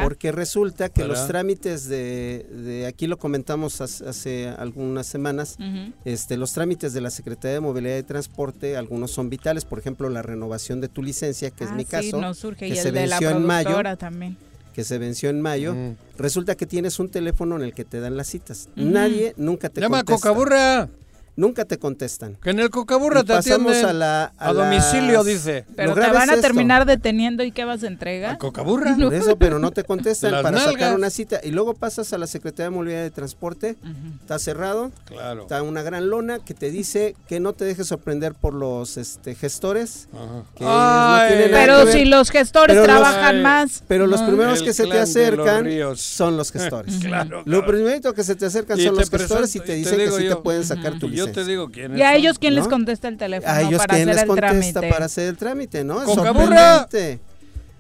porque 0.03 0.33
resulta 0.33 0.89
que 0.89 1.05
los 1.05 1.27
trámites 1.27 1.89
de, 1.89 2.87
aquí 2.89 3.07
lo 3.07 3.19
comentamos 3.19 3.81
hace, 3.81 4.49
algunas 4.49 5.07
semanas, 5.07 5.57
este, 6.05 6.37
los 6.37 6.53
trámites 6.53 6.93
de 6.93 7.01
la 7.01 7.11
Secretaría 7.11 7.55
de 7.55 7.61
Movilidad 7.61 7.99
y 7.99 8.03
Transporte, 8.03 8.77
algunos 8.77 9.11
son 9.11 9.31
vitales, 9.31 9.65
por 9.65 9.79
ejemplo, 9.79 10.09
la 10.09 10.23
renovación 10.23 10.81
de 10.81 10.89
tu 10.89 11.03
licencia, 11.03 11.51
que 11.51 11.65
es 11.65 11.71
ah, 11.71 11.75
mi 11.75 11.85
caso, 11.85 12.21
que 12.57 12.77
se 12.77 12.91
venció 12.91 13.31
en 13.31 13.45
mayo. 13.45 13.83
También. 13.97 14.37
Que 14.73 14.83
se 14.83 14.99
venció 14.99 15.31
en 15.31 15.41
mayo. 15.41 15.75
Resulta 16.19 16.57
que 16.57 16.67
tienes 16.67 16.99
un 16.99 17.09
teléfono 17.09 17.57
en 17.57 17.63
el 17.63 17.75
que 17.75 17.85
te 17.85 18.01
dan 18.01 18.17
las 18.17 18.29
citas. 18.29 18.69
Nadie 18.75 19.35
nunca 19.37 19.69
te 19.69 19.81
Llama 19.81 19.99
contesta. 19.99 20.29
Cocaburra 20.29 20.89
nunca 21.37 21.65
te 21.65 21.79
contestan. 21.79 22.37
Que 22.43 22.51
en 22.51 22.61
el 22.61 22.71
Cocaburra 22.71 23.23
te 23.23 23.35
pasamos 23.35 23.83
a, 23.83 23.93
la, 23.93 24.33
a, 24.39 24.53
domicilio, 24.53 25.25
dice. 25.25 25.65
Pero 25.77 25.95
te 25.95 26.01
van 26.11 26.31
a 26.31 26.41
terminar 26.41 26.87
deteniendo 26.87 27.43
y 27.43 27.53
¿qué 27.53 27.65
vas 27.65 27.83
a 27.83 27.87
entregar? 27.87 28.39
Cocaburra? 28.39 28.97
Por 29.01 29.15
eso, 29.15 29.37
pero 29.37 29.59
no 29.59 29.71
te 29.71 29.85
contestan 29.85 30.43
para 30.43 30.59
sacar 30.59 30.95
una 30.95 31.11
cita. 31.11 31.41
Y 31.43 31.51
luego 31.51 31.75
pasas 31.75 32.13
a 32.13 32.19
la 32.19 32.27
Secretaría 32.27 32.71
de 32.71 32.71
Movilidad 32.71 33.03
de 33.03 33.11
Transporte, 33.11 33.77
está 34.21 34.39
cerrado, 34.39 34.93
claro. 35.07 35.43
está 35.43 35.63
una 35.63 35.83
gran 35.83 36.09
lona 36.09 36.39
que 36.39 36.55
te 36.55 36.71
dice 36.71 37.17
que 37.29 37.41
no 37.41 37.53
te 37.53 37.65
dejes 37.65 37.87
sorprender 37.89 38.35
por 38.35 38.55
los 38.55 38.97
este, 38.97 39.35
gestores. 39.35 40.09
pero 40.59 41.87
si 41.87 42.05
los 42.05 42.31
gestores 42.31 42.83
trabajan 42.83 43.43
más. 43.43 43.83
Pero 43.89 44.07
los 44.07 44.23
primeros 44.23 44.63
que 44.63 44.73
se 44.73 44.87
te 44.87 44.99
acercan 44.99 45.67
son 45.97 46.37
los 46.37 46.53
gestores. 46.53 47.01
Lo 47.45 47.67
primero 47.67 48.15
que 48.15 48.25
se 48.25 48.35
te 48.35 48.47
acercan 48.47 48.79
son 48.79 48.97
los 48.97 49.11
gestores 49.11 49.55
y 49.57 49.61
te 49.61 49.75
dicen 49.75 49.99
que 49.99 50.11
sí 50.11 50.29
te 50.29 50.37
pueden 50.37 50.65
sacar 50.65 50.99
tu 50.99 51.09
licencia 51.09 51.24
te 51.33 51.45
digo 51.45 51.71
quién 51.71 51.97
¿Y 51.97 52.03
a 52.03 52.15
ellos 52.15 52.39
quién 52.39 52.55
les 52.55 52.69
contesta 52.69 53.09
el 53.09 53.17
teléfono 53.17 53.53
a 53.53 53.63
ellos 53.63 53.79
para 53.79 53.95
quién 53.95 54.09
hacer 54.09 54.15
les 54.15 54.23
el 54.23 54.29
contesta 54.29 54.81
trámite? 54.81 54.93
para 54.93 55.05
hacer 55.07 55.29
el 55.29 55.37
trámite, 55.37 55.85
¿no? 55.85 56.03
Es 56.03 56.13
sorprendente. 56.13 57.21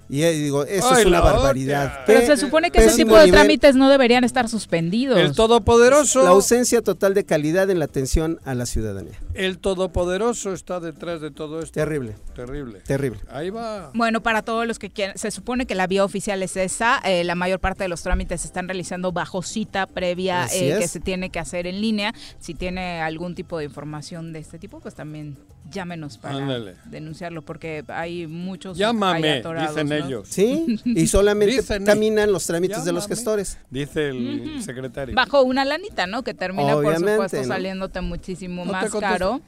Y 0.08 0.20
digo, 0.20 0.64
eso 0.64 0.96
es 0.96 1.06
una 1.06 1.20
barbaridad. 1.20 2.00
Pero 2.06 2.26
se 2.26 2.36
supone 2.36 2.70
que 2.70 2.78
ese 2.78 2.96
tipo 2.96 3.16
de 3.16 3.30
trámites 3.30 3.74
no 3.74 3.88
deberían 3.88 4.24
estar 4.24 4.48
suspendidos. 4.48 5.18
El 5.18 5.34
Todopoderoso. 5.34 6.22
La 6.22 6.30
ausencia 6.30 6.82
total 6.82 7.14
de 7.14 7.24
calidad 7.24 7.70
en 7.70 7.78
la 7.78 7.86
atención 7.86 8.40
a 8.44 8.54
la 8.54 8.66
ciudadanía. 8.66 9.18
El 9.34 9.58
Todopoderoso 9.58 10.52
está 10.52 10.80
detrás 10.80 11.20
de 11.20 11.30
todo 11.30 11.60
esto. 11.60 11.74
Terrible. 11.74 12.14
Terrible. 12.34 12.80
Terrible. 12.80 13.20
Ahí 13.30 13.50
va. 13.50 13.90
Bueno, 13.94 14.22
para 14.22 14.42
todos 14.42 14.66
los 14.66 14.78
que 14.78 14.90
quieren, 14.90 15.16
se 15.18 15.30
supone 15.30 15.66
que 15.66 15.74
la 15.74 15.86
vía 15.86 16.04
oficial 16.04 16.42
es 16.42 16.56
esa. 16.56 17.00
Eh, 17.04 17.24
la 17.24 17.34
mayor 17.34 17.60
parte 17.60 17.84
de 17.84 17.88
los 17.88 18.02
trámites 18.02 18.42
se 18.42 18.46
están 18.46 18.68
realizando 18.68 19.12
bajo 19.12 19.42
cita 19.42 19.86
previa 19.86 20.46
eh, 20.52 20.76
que 20.78 20.88
se 20.88 21.00
tiene 21.00 21.30
que 21.30 21.38
hacer 21.38 21.66
en 21.66 21.80
línea. 21.80 22.14
Si 22.38 22.54
tiene 22.54 23.00
algún 23.00 23.34
tipo 23.34 23.58
de 23.58 23.64
información 23.64 24.32
de 24.32 24.38
este 24.38 24.58
tipo, 24.58 24.80
pues 24.80 24.94
también 24.94 25.36
llámenos 25.70 26.18
para 26.18 26.60
denunciarlo 26.84 27.42
porque 27.42 27.84
hay 27.88 28.26
muchos 28.26 28.76
Llámame, 28.76 29.42
dicen 29.42 29.88
ellos. 29.98 30.28
Sí, 30.28 30.80
y 30.84 31.06
solamente 31.08 31.62
caminan 31.84 32.32
los 32.32 32.46
trámites 32.46 32.84
de 32.84 32.92
los 32.92 33.06
gestores. 33.06 33.58
Dice 33.70 34.08
el 34.08 34.62
secretario. 34.62 35.14
Bajo 35.14 35.42
una 35.42 35.64
lanita, 35.64 36.06
¿no? 36.06 36.22
Que 36.22 36.34
termina 36.34 36.74
por 36.74 36.96
supuesto 36.96 37.44
saliéndote 37.44 38.00
muchísimo 38.00 38.64
más 38.64 38.90
caro. 38.92 39.40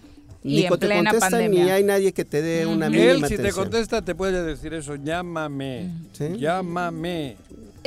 Y 0.42 0.64
en 0.64 0.78
plena 0.78 1.12
pandemia. 1.12 1.64
Ni 1.64 1.70
hay 1.70 1.82
nadie 1.82 2.12
que 2.12 2.24
te 2.24 2.40
dé 2.40 2.66
una 2.66 2.86
Él, 2.86 3.24
si 3.26 3.36
te 3.36 3.50
contesta, 3.50 4.02
te 4.02 4.14
puede 4.14 4.44
decir 4.44 4.74
eso. 4.74 4.94
Llámame. 4.94 5.90
Llámame 6.38 7.36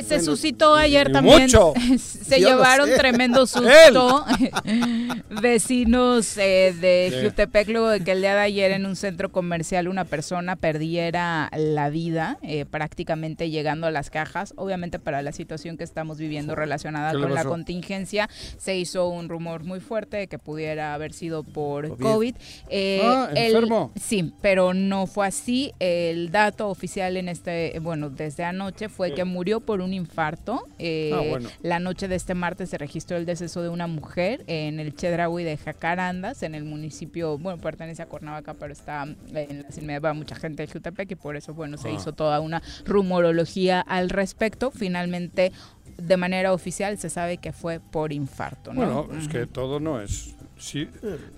se 0.02 0.20
suscitó 0.20 0.74
ayer 0.74 1.12
también. 1.12 1.48
se 1.98 2.38
llevaron 2.38 2.88
tremendo 2.96 3.46
susto 3.46 4.24
vecinos 5.42 6.36
eh, 6.36 6.74
de 6.80 7.22
Jutepec 7.22 7.68
luego 7.68 7.88
de 7.88 8.00
que 8.00 8.12
el 8.12 8.20
día 8.20 8.34
de 8.34 8.40
ayer 8.40 8.72
en 8.72 8.86
un 8.86 8.96
centro 8.96 9.30
comercial 9.30 9.88
una 9.88 10.04
persona 10.04 10.56
perdiera 10.56 11.50
la 11.56 11.90
vida 11.90 12.38
eh, 12.42 12.64
prácticamente 12.64 13.50
llegando 13.50 13.86
a 13.86 13.90
las 13.90 14.10
cajas. 14.10 14.54
Obviamente 14.56 14.98
para 14.98 15.22
la 15.22 15.32
situación 15.32 15.76
que 15.76 15.84
estamos 15.84 16.18
viviendo 16.18 16.54
relacionada 16.54 17.12
con 17.12 17.34
la 17.34 17.44
contingencia 17.44 18.28
se 18.58 18.76
hizo 18.76 19.08
un 19.08 19.28
rumor 19.28 19.64
muy 19.64 19.80
fuerte 19.80 20.16
de 20.16 20.26
que 20.26 20.38
pudiera 20.38 20.94
haber 20.94 21.12
sido 21.12 21.42
por 21.42 21.98
COVID. 21.98 22.34
Eh, 22.68 23.02
ah, 23.04 23.28
enfermo. 23.34 23.92
sí, 24.00 24.32
pero 24.40 24.74
no 24.74 25.06
fue 25.06 25.26
así. 25.26 25.72
El 25.78 26.30
dato 26.30 26.68
oficial 26.68 27.16
en 27.16 27.28
este, 27.28 27.78
bueno, 27.80 28.10
desde 28.10 28.44
anoche 28.44 28.88
fue 28.88 29.14
que 29.14 29.24
murió 29.24 29.60
por 29.60 29.80
un 29.80 29.89
infarto. 29.94 30.66
Eh, 30.78 31.12
ah, 31.14 31.48
la 31.62 31.78
noche 31.78 32.08
de 32.08 32.16
este 32.16 32.34
martes 32.34 32.70
se 32.70 32.78
registró 32.78 33.16
el 33.16 33.26
deceso 33.26 33.62
de 33.62 33.68
una 33.68 33.86
mujer 33.86 34.42
en 34.46 34.80
el 34.80 34.94
Chedraui 34.94 35.44
de 35.44 35.56
Jacarandas, 35.56 36.42
en 36.42 36.54
el 36.54 36.64
municipio, 36.64 37.38
bueno, 37.38 37.60
pertenece 37.60 38.02
a 38.02 38.06
Cuernavaca, 38.06 38.54
pero 38.54 38.72
está 38.72 39.04
en 39.04 39.16
la 39.26 39.36
inmediaciones 39.76 40.00
mucha 40.14 40.34
gente 40.34 40.66
de 40.66 40.72
Jutepec 40.72 41.10
y 41.10 41.14
por 41.14 41.36
eso, 41.36 41.54
bueno, 41.54 41.76
se 41.76 41.88
ah. 41.88 41.92
hizo 41.92 42.12
toda 42.12 42.40
una 42.40 42.62
rumorología 42.84 43.80
al 43.80 44.10
respecto. 44.10 44.70
Finalmente, 44.70 45.52
de 45.96 46.16
manera 46.16 46.52
oficial, 46.52 46.98
se 46.98 47.10
sabe 47.10 47.38
que 47.38 47.52
fue 47.52 47.80
por 47.80 48.12
infarto. 48.12 48.72
Bueno, 48.72 49.08
es 49.18 49.28
que 49.28 49.46
todo 49.46 49.80
no 49.80 50.00
es 50.00 50.34
Sí. 50.60 50.86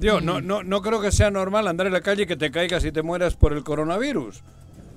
Digo, 0.01 0.21
no, 0.21 0.41
no, 0.41 0.65
no 0.65 0.83
creo 0.83 1.01
que 1.01 1.13
sea 1.13 1.31
normal 1.31 1.69
andar 1.69 1.87
en 1.87 1.93
la 1.93 2.01
calle 2.01 2.25
y 2.25 2.27
que 2.27 2.37
te 2.37 2.51
caigas 2.51 2.85
y 2.85 2.91
te 2.91 3.03
mueras 3.03 3.37
por 3.37 3.53
el 3.53 3.63
coronavirus. 3.63 4.43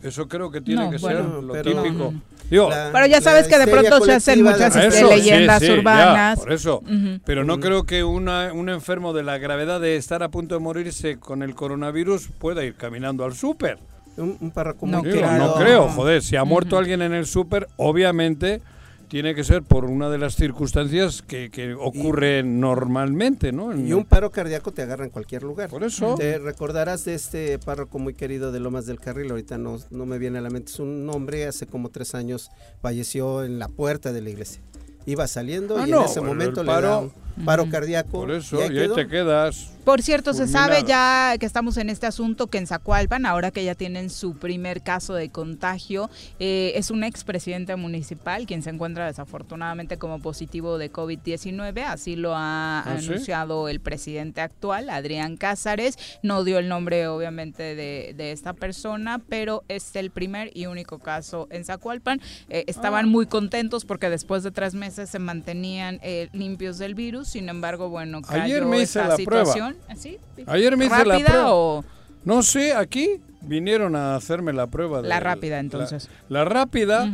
Eso 0.05 0.27
creo 0.27 0.51
que 0.51 0.61
tiene 0.61 0.89
que 0.91 0.99
ser 0.99 1.25
lo 1.25 1.53
típico. 1.61 2.13
pero 2.49 3.05
ya 3.07 3.21
sabes 3.21 3.47
que 3.47 3.57
de 3.57 3.67
pronto 3.67 4.05
se 4.05 4.13
hacen 4.13 4.43
muchas 4.43 4.75
este, 4.75 5.03
leyendas 5.03 5.63
urbanas. 5.63 6.39
por 6.39 6.51
eso. 6.53 6.83
Pero 7.25 7.43
no 7.43 7.59
creo 7.59 7.83
que 7.83 8.03
una, 8.03 8.53
un 8.53 8.69
enfermo 8.69 9.13
de 9.13 9.23
la 9.23 9.37
gravedad 9.37 9.81
de 9.81 9.95
estar 9.95 10.23
a 10.23 10.29
punto 10.29 10.55
de 10.55 10.59
morirse 10.59 11.17
con 11.17 11.43
el 11.43 11.55
coronavirus 11.55 12.29
pueda 12.37 12.63
ir 12.63 12.75
caminando 12.75 13.25
al 13.25 13.33
súper. 13.33 13.79
Un, 14.17 14.37
un 14.39 14.53
no, 14.89 15.03
no 15.03 15.55
creo, 15.55 15.89
joder. 15.89 16.21
Si 16.21 16.37
ha 16.37 16.45
muerto 16.45 16.77
alguien 16.77 17.01
en 17.01 17.13
el 17.13 17.25
súper, 17.25 17.67
obviamente 17.75 18.61
tiene 19.15 19.33
que 19.33 19.45
ser 19.45 19.63
por 19.63 19.85
una 19.85 20.09
de 20.09 20.17
las 20.17 20.35
circunstancias 20.35 21.21
que, 21.21 21.49
que 21.49 21.73
ocurren 21.73 22.59
normalmente, 22.59 23.53
¿no? 23.53 23.73
y 23.73 23.93
un 23.93 24.03
paro 24.03 24.29
cardíaco 24.29 24.73
te 24.73 24.81
agarra 24.81 25.05
en 25.05 25.09
cualquier 25.09 25.41
lugar. 25.41 25.69
Por 25.69 25.85
eso. 25.85 26.15
Te 26.15 26.37
recordarás 26.37 27.05
de 27.05 27.13
este 27.13 27.57
párroco 27.57 27.97
muy 27.97 28.13
querido 28.13 28.51
de 28.51 28.59
Lomas 28.59 28.87
del 28.87 28.99
Carril, 28.99 29.31
ahorita 29.31 29.57
no, 29.57 29.77
no 29.89 30.05
me 30.05 30.17
viene 30.17 30.39
a 30.39 30.41
la 30.41 30.49
mente 30.49 30.73
su 30.73 30.85
nombre, 30.85 31.45
hace 31.45 31.65
como 31.65 31.87
tres 31.87 32.13
años 32.13 32.51
falleció 32.81 33.45
en 33.45 33.57
la 33.57 33.69
puerta 33.69 34.11
de 34.11 34.19
la 34.21 34.31
iglesia. 34.31 34.61
Iba 35.05 35.27
saliendo 35.27 35.77
ah, 35.77 35.87
y 35.87 35.93
en 35.93 36.01
ese 36.01 36.19
momento 36.19 36.61
le 36.61 36.73
da 36.73 37.01
paro 37.43 37.69
cardíaco. 37.69 38.09
Por 38.09 38.31
eso, 38.31 38.59
y 38.71 38.77
ahí 38.77 38.89
te 38.93 39.07
quedas. 39.07 39.75
Por 39.85 40.01
cierto, 40.01 40.33
se 40.33 40.47
sabe 40.47 40.83
ya 40.83 41.35
que 41.39 41.45
estamos 41.45 41.77
en 41.77 41.91
este 41.91 42.07
asunto 42.07 42.47
que 42.47 42.57
en 42.57 42.65
Zacualpan, 42.65 43.27
ahora 43.27 43.51
que 43.51 43.63
ya 43.63 43.75
tienen 43.75 44.09
su 44.09 44.33
primer 44.33 44.81
caso 44.81 45.13
de 45.13 45.29
contagio, 45.29 46.09
eh, 46.39 46.73
es 46.75 46.89
un 46.89 47.03
expresidente 47.03 47.75
municipal 47.75 48.47
quien 48.47 48.63
se 48.63 48.71
encuentra 48.71 49.05
desafortunadamente 49.05 49.99
como 49.99 50.19
positivo 50.19 50.79
de 50.79 50.91
COVID-19. 50.91 51.83
Así 51.83 52.15
lo 52.15 52.33
ha 52.33 52.79
¿Ah, 52.79 52.95
anunciado 52.97 53.69
el 53.69 53.79
presidente 53.79 54.41
actual, 54.41 54.89
Adrián 54.89 55.37
Cázares. 55.37 55.99
No 56.23 56.43
dio 56.43 56.57
el 56.57 56.67
nombre, 56.67 57.07
obviamente, 57.07 57.75
de, 57.75 58.31
esta 58.31 58.53
persona, 58.53 59.19
pero 59.29 59.63
es 59.67 59.95
el 59.95 60.09
primer 60.09 60.49
y 60.55 60.65
único 60.65 60.97
caso 60.97 61.47
en 61.51 61.63
Zacualpan. 61.63 62.19
Eh, 62.49 62.63
estaban 62.65 63.05
ah. 63.05 63.07
muy 63.07 63.27
contentos 63.27 63.85
porque 63.85 64.09
después 64.09 64.41
de 64.41 64.49
tres 64.49 64.73
meses 64.73 65.11
se 65.11 65.19
mantenían 65.19 65.99
eh, 66.01 66.29
limpios 66.33 66.79
del 66.79 66.95
virus. 66.95 67.24
Sin 67.25 67.49
embargo, 67.49 67.89
bueno, 67.89 68.21
cayó 68.21 68.43
Ayer 68.43 68.65
me 68.65 68.81
hice 68.81 68.99
la 68.99 69.17
situación. 69.17 69.75
Ayer 70.45 70.77
me 70.77 70.85
hice 70.85 71.05
la 71.05 71.19
prueba. 71.19 71.83
No 72.23 72.41
sé, 72.41 72.73
aquí 72.73 73.21
vinieron 73.41 73.95
a 73.95 74.15
hacerme 74.15 74.51
la 74.51 74.67
prueba. 74.67 75.01
la 75.01 75.19
rápida, 75.19 75.59
entonces. 75.59 76.09
La, 76.29 76.45
rápida, 76.45 77.07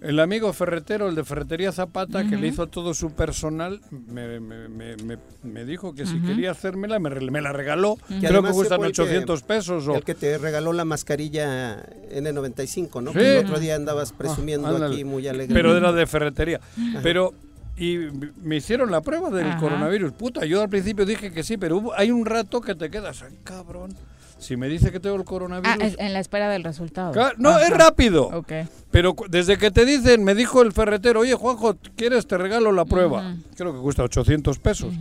El 0.00 0.20
amigo 0.20 0.52
ferretero, 0.52 1.08
el 1.08 1.14
de 1.14 1.24
Ferretería 1.24 1.72
Zapata, 1.72 2.28
que 2.28 2.36
le 2.36 2.48
hizo 2.48 2.64
a 2.64 2.66
todo 2.66 2.92
su 2.92 3.12
personal, 3.12 3.80
me, 3.90 4.40
me, 4.40 4.68
me, 4.68 5.18
me 5.42 5.64
dijo 5.64 5.94
que 5.94 6.04
si 6.04 6.20
quería 6.20 6.50
hacérmela, 6.50 6.98
me, 6.98 7.10
me 7.10 7.40
la 7.40 7.52
regaló. 7.52 7.96
Creo 8.20 8.42
que 8.42 8.50
cuestan 8.50 8.84
800 8.84 9.42
pesos. 9.42 9.88
O... 9.88 9.94
El 9.94 10.04
que 10.04 10.14
te 10.14 10.36
regaló 10.38 10.72
la 10.72 10.84
mascarilla 10.84 11.82
N95, 12.12 13.02
¿no? 13.02 13.12
Que 13.12 13.38
el 13.38 13.46
otro 13.46 13.58
día 13.58 13.76
andabas 13.76 14.12
ah, 14.12 14.18
presumiendo 14.18 14.84
aquí 14.84 15.04
muy 15.04 15.26
alegre. 15.28 15.54
Pero 15.54 15.76
era 15.76 15.92
de 15.92 16.06
ferretería. 16.06 16.60
Pero 17.02 17.34
y 17.76 17.98
me 18.42 18.56
hicieron 18.56 18.90
la 18.90 19.00
prueba 19.00 19.30
del 19.30 19.56
coronavirus. 19.58 20.12
Puta, 20.12 20.44
yo 20.44 20.62
al 20.62 20.68
principio 20.68 21.04
dije 21.04 21.30
que 21.30 21.42
sí, 21.42 21.56
pero 21.56 21.92
hay 21.96 22.10
un 22.10 22.24
rato 22.24 22.60
que 22.60 22.74
te 22.74 22.90
quedas, 22.90 23.22
ay, 23.22 23.36
cabrón. 23.44 23.94
Si 24.38 24.56
me 24.56 24.68
dice 24.68 24.92
que 24.92 25.00
tengo 25.00 25.16
el 25.16 25.24
coronavirus. 25.24 25.96
Ah, 25.98 26.04
en 26.04 26.12
la 26.12 26.20
espera 26.20 26.50
del 26.50 26.62
resultado. 26.62 27.12
No, 27.38 27.58
es 27.58 27.70
rápido. 27.70 28.44
Pero 28.90 29.14
desde 29.28 29.56
que 29.56 29.70
te 29.70 29.84
dicen, 29.84 30.24
me 30.24 30.34
dijo 30.34 30.62
el 30.62 30.72
ferretero, 30.72 31.20
oye, 31.20 31.34
Juanjo, 31.34 31.76
¿quieres? 31.96 32.26
Te 32.26 32.36
regalo 32.36 32.72
la 32.72 32.84
prueba. 32.84 33.34
Creo 33.56 33.72
que 33.72 33.80
cuesta 33.80 34.02
800 34.02 34.58
pesos. 34.58 34.94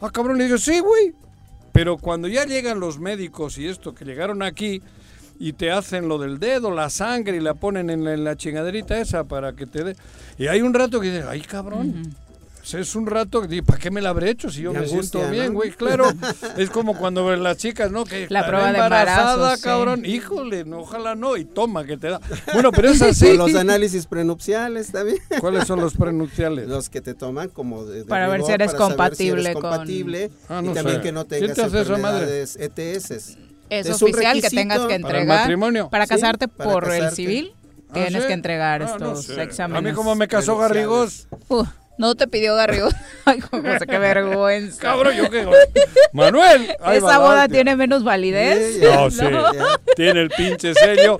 Ah, 0.00 0.10
cabrón, 0.10 0.38
le 0.38 0.44
digo, 0.44 0.56
sí, 0.56 0.80
güey. 0.80 1.12
Pero 1.72 1.98
cuando 1.98 2.26
ya 2.26 2.44
llegan 2.44 2.80
los 2.80 2.98
médicos 2.98 3.58
y 3.58 3.66
esto, 3.68 3.94
que 3.94 4.04
llegaron 4.04 4.42
aquí 4.42 4.82
y 5.38 5.54
te 5.54 5.70
hacen 5.70 6.08
lo 6.08 6.18
del 6.18 6.38
dedo, 6.38 6.70
la 6.70 6.90
sangre 6.90 7.36
y 7.36 7.40
la 7.40 7.54
ponen 7.54 7.90
en 7.90 8.24
la, 8.24 8.36
chingaderita 8.36 8.98
esa 8.98 9.24
para 9.24 9.54
que 9.54 9.66
te 9.66 9.84
dé. 9.84 9.96
Y 10.40 10.48
hay 10.48 10.62
un 10.62 10.74
rato 10.74 11.00
que 11.00 11.12
dices, 11.12 11.26
ay, 11.28 11.42
cabrón 11.42 12.12
es 12.78 12.94
un 12.94 13.06
rato, 13.06 13.42
¿para 13.66 13.78
qué 13.78 13.90
me 13.90 14.00
la 14.00 14.10
habré 14.10 14.30
hecho 14.30 14.50
si 14.50 14.62
yo 14.62 14.72
me 14.72 14.86
siento 14.86 15.28
bien, 15.30 15.54
güey? 15.54 15.70
Claro, 15.70 16.04
es 16.56 16.70
como 16.70 16.96
cuando 16.96 17.34
las 17.36 17.56
chicas, 17.56 17.90
¿no? 17.90 18.04
Que 18.04 18.26
la 18.28 18.46
prueba 18.46 18.70
embarazada, 18.70 19.56
de 19.56 19.62
cabrón, 19.62 20.04
híjole, 20.04 20.64
no, 20.64 20.80
ojalá 20.80 21.14
no, 21.14 21.36
y 21.36 21.44
toma, 21.44 21.84
que 21.84 21.96
te 21.96 22.10
da. 22.10 22.20
Bueno, 22.52 22.70
pero 22.72 22.90
es 22.90 23.02
así. 23.02 23.36
los 23.36 23.54
análisis 23.54 24.06
prenupciales 24.06 24.92
también. 24.92 25.18
¿Cuáles 25.40 25.66
son 25.66 25.80
los 25.80 25.94
prenupciales? 25.94 26.68
Los 26.68 26.90
que 26.90 27.00
te 27.00 27.14
toman 27.14 27.48
como 27.48 27.84
de, 27.84 28.04
para, 28.04 28.28
ver 28.28 28.42
si 28.42 28.52
eres 28.52 28.74
compatible 28.74 29.52
con... 29.54 29.62
compatible 29.62 30.30
ah, 30.48 30.62
y 30.64 30.68
también 30.68 31.00
que 31.00 31.12
no 31.12 31.24
tengas 31.24 31.58
enfermedades 31.58 32.56
ETS. 32.56 33.36
Es, 33.70 34.02
oficial 34.02 34.40
que 34.40 34.50
tengas 34.50 34.80
que 34.80 34.94
entregar 34.94 35.48
para, 35.90 36.06
casarte 36.06 36.48
por 36.48 36.92
el 36.92 37.10
civil. 37.10 37.54
Ah, 37.90 37.94
tienes 37.94 38.24
que 38.24 38.32
entregar 38.32 38.82
ah, 38.82 38.86
estos 38.86 39.30
exámenes. 39.30 39.78
A 39.78 39.82
mí 39.82 39.92
como 39.94 40.14
me 40.14 40.28
casó 40.28 40.56
Garrigos. 40.56 41.26
Uh. 41.48 41.64
No 42.00 42.14
te 42.14 42.26
pidió 42.26 42.56
Garrigo. 42.56 42.88
Ay, 43.26 43.40
José, 43.42 43.86
qué 43.86 43.98
vergüenza. 43.98 44.80
Cabrón, 44.80 45.14
yo 45.14 45.28
qué. 45.28 45.46
Manuel. 46.14 46.74
¿Esa 46.92 47.18
boda 47.18 47.46
tiene 47.46 47.76
menos 47.76 48.04
validez? 48.04 48.80
No, 48.90 49.10
sí. 49.10 49.26
Tiene 49.96 50.22
el 50.22 50.30
pinche 50.30 50.72
sello. 50.72 51.18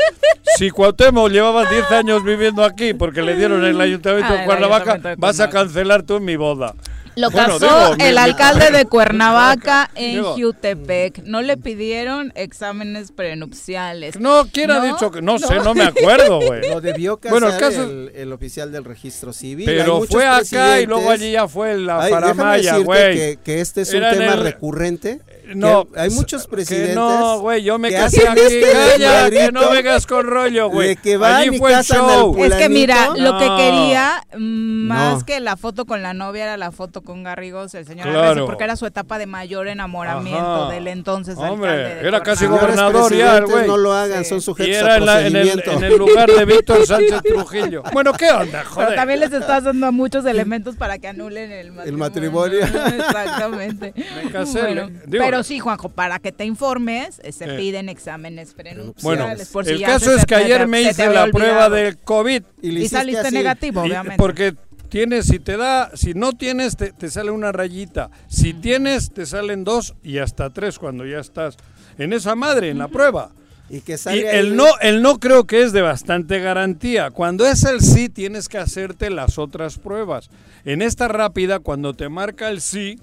Si 0.56 0.70
Cuauhtémoc 0.70 1.30
llevaba 1.30 1.66
10 1.66 1.90
años 1.90 2.24
viviendo 2.24 2.64
aquí 2.64 2.94
porque 2.94 3.20
le 3.20 3.36
dieron 3.36 3.62
el 3.62 3.78
ayuntamiento 3.78 4.32
de 4.32 4.44
Cuernavaca, 4.46 4.98
vas 5.18 5.40
a 5.40 5.50
cancelar 5.50 6.02
tú 6.02 6.18
mi 6.18 6.36
boda. 6.36 6.74
Lo 7.16 7.30
casó 7.30 7.94
el 7.98 8.18
alcalde 8.18 8.70
de 8.70 8.84
Cuernavaca 8.88 9.90
en 9.94 10.22
Jutepec. 10.22 11.22
No 11.24 11.42
le 11.42 11.56
pidieron 11.56 12.32
exámenes 12.34 13.12
prenupciales. 13.12 14.18
No, 14.18 14.46
¿quién 14.52 14.70
ha 14.70 14.82
dicho 14.82 15.10
que? 15.10 15.22
No, 15.22 15.38
sé, 15.38 15.56
no 15.56 15.74
me 15.74 15.84
acuerdo, 15.84 16.40
güey. 16.40 16.68
Lo 16.68 16.80
debió 16.80 17.18
casar 17.18 17.40
bueno, 17.40 17.54
el, 17.54 17.60
caso... 17.60 17.82
el, 18.14 18.32
oficial 18.32 18.72
del 18.72 18.84
registro 18.84 19.32
civil. 19.32 19.66
Pero 19.66 20.02
fue 20.02 20.26
acá 20.26 20.80
y 20.80 20.86
luego 20.86 21.10
allí 21.10 21.32
ya 21.32 21.48
fue 21.48 21.76
la 21.76 22.08
Faramaya, 22.08 22.78
güey. 22.78 23.14
Que, 23.14 23.38
que 23.42 23.60
este 23.60 23.82
es 23.82 23.92
un 23.92 24.00
tema 24.00 24.36
recurrente 24.36 25.20
no, 25.54 25.86
hay 25.96 26.10
muchos 26.10 26.46
presidentes. 26.46 26.94
no, 26.94 27.40
güey, 27.40 27.62
yo 27.62 27.78
me 27.78 27.92
casé 27.92 28.28
aquí. 28.28 28.40
Este 28.40 28.72
calla, 28.72 29.30
que 29.30 29.52
no 29.52 29.70
vengas 29.70 30.06
con 30.06 30.26
rollo, 30.26 30.68
güey. 30.68 30.96
Que 30.96 31.16
Allí 31.16 31.58
fue 31.58 31.72
el 31.72 31.84
show. 31.84 32.36
Es 32.44 32.54
que 32.54 32.68
mira, 32.68 33.10
lo 33.16 33.38
que 33.38 33.46
quería 33.56 34.24
más 34.36 35.24
que 35.24 35.40
la 35.40 35.56
foto 35.56 35.84
con 35.86 36.02
la 36.02 36.14
novia 36.14 36.44
era 36.44 36.56
la 36.56 36.72
foto 36.72 37.02
con 37.02 37.22
Garrigos, 37.22 37.74
el 37.74 37.86
señor 37.86 38.08
claro. 38.08 38.46
porque 38.46 38.64
era 38.64 38.76
su 38.76 38.86
etapa 38.86 39.18
de 39.18 39.26
mayor 39.26 39.68
enamoramiento 39.68 40.68
del 40.70 40.88
entonces 40.88 41.36
Hombre, 41.36 42.06
era 42.06 42.22
casi 42.22 42.46
gobernador 42.46 43.14
ya, 43.14 43.40
güey. 43.40 43.66
No 43.66 43.76
lo 43.76 43.92
hagan, 43.92 44.24
son 44.24 44.40
sujetos 44.40 44.70
y 44.70 44.74
era 44.74 44.94
a 44.94 45.26
en, 45.26 45.36
el, 45.36 45.62
en 45.64 45.84
el 45.84 45.96
lugar 45.96 46.30
de 46.30 46.44
Víctor 46.50 46.86
Sánchez 46.86 47.22
Trujillo. 47.22 47.82
Bueno, 47.92 48.12
¿qué 48.12 48.30
onda, 48.30 48.64
joder? 48.64 48.88
Pero 48.88 49.00
también 49.00 49.20
les 49.20 49.32
estás 49.32 49.64
dando 49.64 49.92
muchos 49.92 50.24
elementos 50.24 50.76
para 50.76 50.98
que 50.98 51.08
anulen 51.08 51.50
el 51.52 51.72
matrimonio. 51.72 51.90
El 51.90 51.96
matrimonio. 51.96 52.60
Exactamente. 52.98 53.94
Me 53.96 54.30
casé. 54.30 54.60
Bueno, 54.60 54.90
pero 55.10 55.39
sí, 55.42 55.58
Juanjo, 55.58 55.88
para 55.88 56.18
que 56.18 56.32
te 56.32 56.44
informes, 56.44 57.20
eh, 57.24 57.32
se 57.32 57.46
piden 57.48 57.88
exámenes 57.88 58.54
prenupciales. 58.54 59.02
Bueno, 59.02 59.28
por 59.52 59.64
si 59.64 59.72
el 59.72 59.82
caso 59.82 60.14
es 60.14 60.24
que 60.24 60.34
ayer 60.34 60.66
me 60.66 60.82
hice 60.82 61.08
la 61.08 61.28
prueba 61.28 61.68
del 61.68 61.98
COVID. 61.98 62.42
Y, 62.62 62.88
saliste 62.88 63.30
negativo, 63.30 63.82
obviamente. 63.82 64.16
Porque 64.16 64.54
tienes, 64.88 65.26
si 65.26 65.38
te 65.38 65.56
da, 65.56 65.90
si 65.94 66.14
no 66.14 66.32
tienes, 66.32 66.76
te, 66.76 67.10
sale 67.10 67.30
una 67.30 67.52
rayita. 67.52 68.10
Si 68.28 68.52
tienes, 68.52 69.12
te 69.12 69.24
salen 69.24 69.64
dos 69.64 69.94
y 70.02 70.18
hasta 70.18 70.50
tres 70.50 70.78
cuando 70.78 71.06
ya 71.06 71.20
estás 71.20 71.56
en 71.96 72.12
esa 72.12 72.34
madre, 72.34 72.70
en 72.70 72.78
la 72.78 72.88
prueba. 72.88 73.30
Y, 73.70 73.82
que 73.82 73.96
y 74.12 74.18
el 74.18 74.56
no, 74.56 74.66
el 74.80 75.00
no 75.00 75.20
creo 75.20 75.46
que 75.46 75.62
es 75.62 75.72
de 75.72 75.80
bastante 75.80 76.40
garantía. 76.40 77.10
Cuando 77.10 77.46
es 77.46 77.62
el 77.64 77.80
sí, 77.80 78.08
tienes 78.08 78.48
que 78.48 78.58
hacerte 78.58 79.10
las 79.10 79.38
otras 79.38 79.78
pruebas. 79.78 80.28
En 80.64 80.82
esta 80.82 81.06
rápida, 81.06 81.60
cuando 81.60 81.94
te 81.94 82.08
marca 82.08 82.50
el 82.50 82.60
sí, 82.60 82.98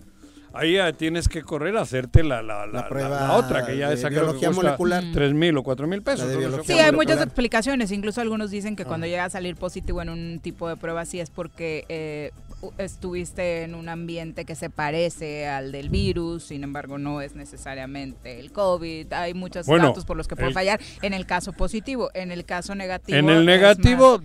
ahí 0.57 0.77
tienes 0.93 1.27
que 1.27 1.43
correr 1.43 1.77
a 1.77 1.81
hacerte 1.81 2.23
la, 2.23 2.41
la, 2.41 2.65
la, 2.65 2.89
la 2.89 3.33
otra, 3.33 3.65
que 3.65 3.77
ya 3.77 3.91
esa 3.91 4.09
creo 4.09 4.37
que 4.37 4.47
cuesta 4.47 5.03
tres 5.13 5.33
mil 5.33 5.57
o 5.57 5.63
cuatro 5.63 5.87
mil 5.87 6.01
pesos. 6.01 6.27
Sí, 6.65 6.73
hay 6.73 6.91
muchas 6.91 7.21
explicaciones. 7.21 7.91
Incluso 7.91 8.21
algunos 8.21 8.51
dicen 8.51 8.75
que 8.75 8.85
cuando 8.85 9.05
ah. 9.05 9.09
llega 9.09 9.25
a 9.25 9.29
salir 9.29 9.55
positivo 9.55 10.01
en 10.01 10.09
un 10.09 10.39
tipo 10.41 10.67
de 10.67 10.75
prueba, 10.75 11.05
sí 11.05 11.19
es 11.19 11.29
porque 11.29 11.85
eh, 11.89 12.31
estuviste 12.77 13.63
en 13.63 13.75
un 13.75 13.89
ambiente 13.89 14.45
que 14.45 14.55
se 14.55 14.69
parece 14.69 15.47
al 15.47 15.71
del 15.71 15.89
virus, 15.89 16.43
sin 16.45 16.63
embargo 16.63 16.97
no 16.97 17.21
es 17.21 17.35
necesariamente 17.35 18.39
el 18.39 18.51
COVID. 18.51 19.13
Hay 19.13 19.33
muchos 19.33 19.67
datos 19.67 20.05
por 20.05 20.17
los 20.17 20.27
que 20.27 20.35
puede 20.35 20.53
fallar 20.53 20.79
en 21.01 21.13
el 21.13 21.25
caso 21.25 21.53
positivo. 21.53 22.09
En 22.13 22.31
el 22.31 22.45
caso 22.45 22.75
negativo. 22.75 23.17
En 23.17 23.29
el 23.29 23.45
negativo, 23.45 24.21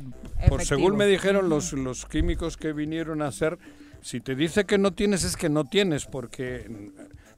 por 0.48 0.64
según 0.64 0.96
me 0.96 1.06
dijeron 1.06 1.48
los, 1.48 1.72
los 1.72 2.06
químicos 2.06 2.56
que 2.56 2.72
vinieron 2.72 3.22
a 3.22 3.28
hacer 3.28 3.58
si 4.02 4.20
te 4.20 4.34
dice 4.34 4.64
que 4.64 4.78
no 4.78 4.92
tienes, 4.92 5.24
es 5.24 5.36
que 5.36 5.48
no 5.48 5.64
tienes, 5.64 6.06
porque 6.06 6.68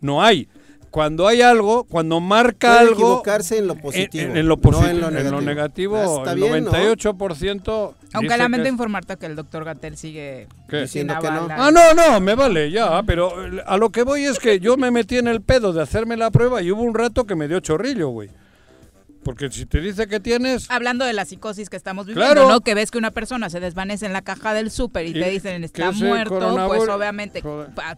no 0.01 0.23
hay. 0.23 0.49
Cuando 0.91 1.27
hay 1.27 1.43
algo, 1.43 1.85
cuando 1.85 2.21
marca 2.21 2.79
algo. 2.79 2.93
equivocarse 2.93 3.59
en 3.59 3.67
lo 3.67 3.75
positivo. 3.75 4.33
En, 4.33 4.47
lo 4.47 4.59
positivo. 4.59 4.91
en 4.91 5.01
lo 5.01 5.11
negativo. 5.11 5.97
En 5.99 6.05
lo 6.05 6.25
negativo, 6.25 6.55
el 6.55 6.67
98%. 6.67 7.95
Aunque 8.13 8.37
lamento 8.37 8.69
informarte 8.69 9.17
que 9.17 9.27
el 9.27 9.35
doctor 9.35 9.65
Gatel 9.65 9.97
sigue 9.97 10.47
diciendo 10.71 11.17
que 11.21 11.29
no. 11.33 11.49
Ah, 11.51 11.73
no, 11.73 11.95
no, 11.95 12.21
me 12.21 12.37
vale 12.37 12.71
ya. 12.71 13.03
Pero 13.03 13.35
a 13.67 13.77
lo 13.77 13.91
que 13.91 14.05
voy 14.05 14.23
es 14.23 14.39
que 14.39 14.61
yo 14.61 14.77
me 14.77 14.93
metí 14.93 15.19
en 15.19 15.27
el 15.27 15.43
pedo 15.43 15.73
de 15.73 15.83
hacerme 15.83 16.17
la 16.17 16.31
prueba 16.31 16.63
y 16.63 16.71
hubo 16.71 16.83
un 16.83 16.95
rato 16.95 17.25
que 17.25 17.35
me 17.35 17.49
dio 17.49 17.59
chorrillo, 17.59 18.11
güey. 18.11 18.31
Porque 19.25 19.51
si 19.51 19.67
te 19.67 19.81
dice 19.81 20.07
que 20.07 20.21
tienes... 20.21 20.71
Hablando 20.71 21.05
de 21.05 21.13
la 21.13 21.25
psicosis 21.25 21.71
que 21.71 21.77
estamos 21.77 22.07
viviendo, 22.07 22.49
¿no? 22.49 22.61
Que 22.61 22.75
ves 22.75 22.91
que 22.91 22.99
una 22.99 23.11
persona 23.11 23.51
se 23.51 23.61
desvanece 23.61 24.07
en 24.07 24.13
la 24.13 24.23
caja 24.23 24.55
del 24.55 24.71
súper 24.71 25.07
y, 25.07 25.13
te 25.13 25.31
dicen 25.31 25.65
está 25.65 25.91
muerto, 25.93 26.67
pues 26.67 26.89
obviamente 26.89 27.43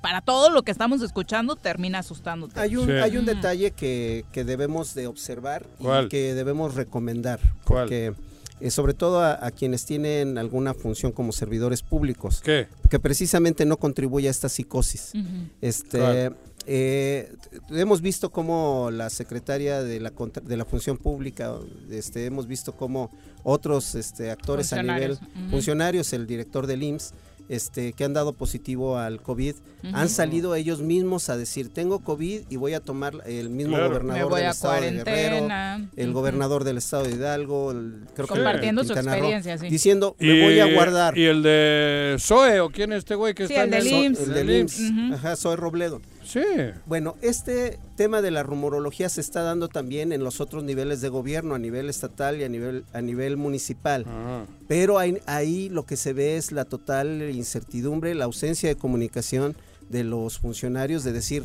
para, 0.01 0.21
todo 0.21 0.51
lo 0.51 0.63
que 0.63 0.71
estamos 0.71 1.03
escuchando 1.03 1.57
termina 1.57 1.99
asustándote. 1.99 2.59
Hay 2.61 2.77
un, 2.77 2.91
hay 2.91 3.17
un 3.17 3.27
detalle 3.27 3.73
que, 3.73 4.25
que, 4.33 4.45
debemos 4.45 4.95
de 4.95 5.07
observar 5.07 5.67
y 5.81 6.09
que 6.09 6.35
debemos 6.35 6.75
recomendar. 6.75 7.41
Porque 7.65 8.15
eh, 8.61 8.71
sobre 8.71 8.95
todo 8.95 9.23
a, 9.23 9.51
quienes 9.51 9.85
tienen 9.85 10.39
alguna 10.39 10.73
función 10.73 11.13
como 11.13 11.33
servidores 11.33 11.83
públicos. 11.83 12.41
¿Qué? 12.43 12.69
Que 12.89 12.99
precisamente 12.99 13.65
no 13.67 13.77
contribuye 13.77 14.29
a 14.29 14.31
esta 14.31 14.49
psicosis. 14.49 15.13
Este... 15.61 16.33
Eh, 16.67 17.33
hemos 17.71 18.01
visto 18.01 18.31
cómo 18.31 18.91
la 18.93 19.09
secretaria 19.09 19.83
de 19.83 20.01
la, 20.01 20.13
de 20.43 20.57
la 20.57 20.65
función 20.65 20.97
pública, 20.97 21.55
este, 21.91 22.27
hemos 22.27 22.49
visto 22.49 22.73
cómo 22.73 23.11
otros 23.45 23.95
este, 23.95 24.31
actores 24.31 24.73
a 24.73 24.83
nivel, 24.83 25.19
funcionarios, 25.51 26.13
el 26.13 26.27
director 26.27 26.67
del 26.67 26.83
IMSS, 26.83 27.15
este, 27.49 27.93
que 27.93 28.03
han 28.03 28.13
dado 28.13 28.33
positivo 28.33 28.99
al 28.99 29.23
COVID, 29.23 29.55
han 29.93 30.09
salido 30.09 30.57
ellos 30.57 30.81
mismos 30.81 31.29
a 31.29 31.37
decir, 31.37 31.69
tengo 31.73 32.01
COVID 32.01 32.41
y 32.51 32.57
voy 32.57 32.75
a 32.75 32.81
tomar 32.81 33.23
el 33.25 33.51
mismo 33.51 33.79
gobernador 33.79 34.35
del 34.35 34.47
estado 34.47 34.81
de 34.81 34.91
Guerrero, 34.91 35.49
el 35.97 36.13
gobernador 36.13 36.65
del 36.65 36.79
estado 36.79 37.05
de 37.05 37.13
Hidalgo, 37.13 37.73
creo 38.15 38.27
compartiendo 38.27 38.83
su 38.83 38.93
experiencia, 38.93 39.57
diciendo, 39.59 40.17
me 40.19 40.43
voy 40.43 40.59
a 40.59 40.75
guardar. 40.75 41.17
Y 41.17 41.27
el 41.27 41.45
de 41.45 42.17
SOE, 42.19 42.59
o 42.59 42.71
quién 42.71 42.93
es 42.93 42.99
este 42.99 43.15
güey 43.15 43.35
que 43.35 43.45
está 43.45 43.63
el 43.63 43.75
en 43.75 43.87
el, 43.87 44.17
el 44.17 44.35
del 44.35 44.51
IMSS, 44.51 44.81
ajá, 45.15 45.37
SOE 45.37 45.55
Robledo. 45.55 46.01
Sí. 46.27 46.45
Bueno, 46.87 47.17
este 47.23 47.79
tema 47.97 48.21
de 48.21 48.31
la 48.31 48.43
rumorología 48.43 49.09
se 49.09 49.21
está 49.21 49.43
dando 49.43 49.69
también 49.69 50.13
en 50.13 50.25
los 50.25 50.41
otros 50.41 50.65
niveles 50.65 51.01
de 51.01 51.09
gobierno, 51.09 51.55
a 51.55 51.59
nivel 51.59 51.89
estatal 51.89 52.41
y 52.41 52.45
a 52.45 52.49
nivel, 52.49 52.85
a 52.93 53.01
nivel 53.01 53.37
municipal. 53.37 54.05
Ah. 54.07 54.45
Pero 54.67 54.99
ahí, 54.99 55.69
lo 55.69 55.87
que 55.87 55.97
se 55.97 56.13
ve 56.13 56.37
es 56.37 56.51
la 56.51 56.65
total 56.65 57.31
incertidumbre, 57.31 58.15
la 58.15 58.25
ausencia 58.25 58.69
de 58.69 58.77
comunicación 58.77 59.57
de 59.89 60.03
los 60.03 60.39
funcionarios 60.39 61.05
de 61.05 61.13
decir, 61.13 61.45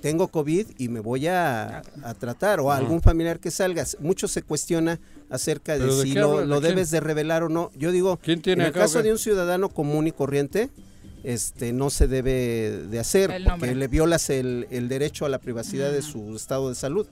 tengo 0.00 0.28
COVID 0.28 0.66
y 0.78 0.88
me 0.88 1.00
voy 1.00 1.26
a, 1.26 1.82
tratar, 2.18 2.60
o 2.60 2.70
algún 2.70 3.02
familiar 3.02 3.40
que 3.40 3.50
salga. 3.50 3.84
Mucho 4.00 4.28
se 4.28 4.42
cuestiona 4.42 5.00
acerca 5.30 5.78
de 5.78 5.90
si 6.02 6.12
lo, 6.12 6.60
debes 6.60 6.90
de 6.90 7.00
revelar 7.00 7.42
o 7.42 7.48
no. 7.48 7.72
Yo 7.76 7.90
digo, 7.90 8.20
en 8.24 8.60
el 8.60 8.72
caso 8.72 9.02
de 9.02 9.10
un 9.10 9.18
ciudadano 9.18 9.70
común 9.70 10.06
y 10.06 10.12
corriente, 10.12 10.70
este 11.24 11.72
no 11.72 11.90
se 11.90 12.06
debe 12.06 12.86
de 12.88 12.98
hacer 13.00 13.42
porque 13.58 13.74
le 13.74 13.88
violas 13.88 14.30
el, 14.30 14.66
derecho 14.88 15.26
a 15.26 15.28
la 15.28 15.38
privacidad 15.38 15.90
de 15.90 16.02
su 16.02 16.36
estado 16.36 16.68
de 16.68 16.74
salud. 16.74 17.06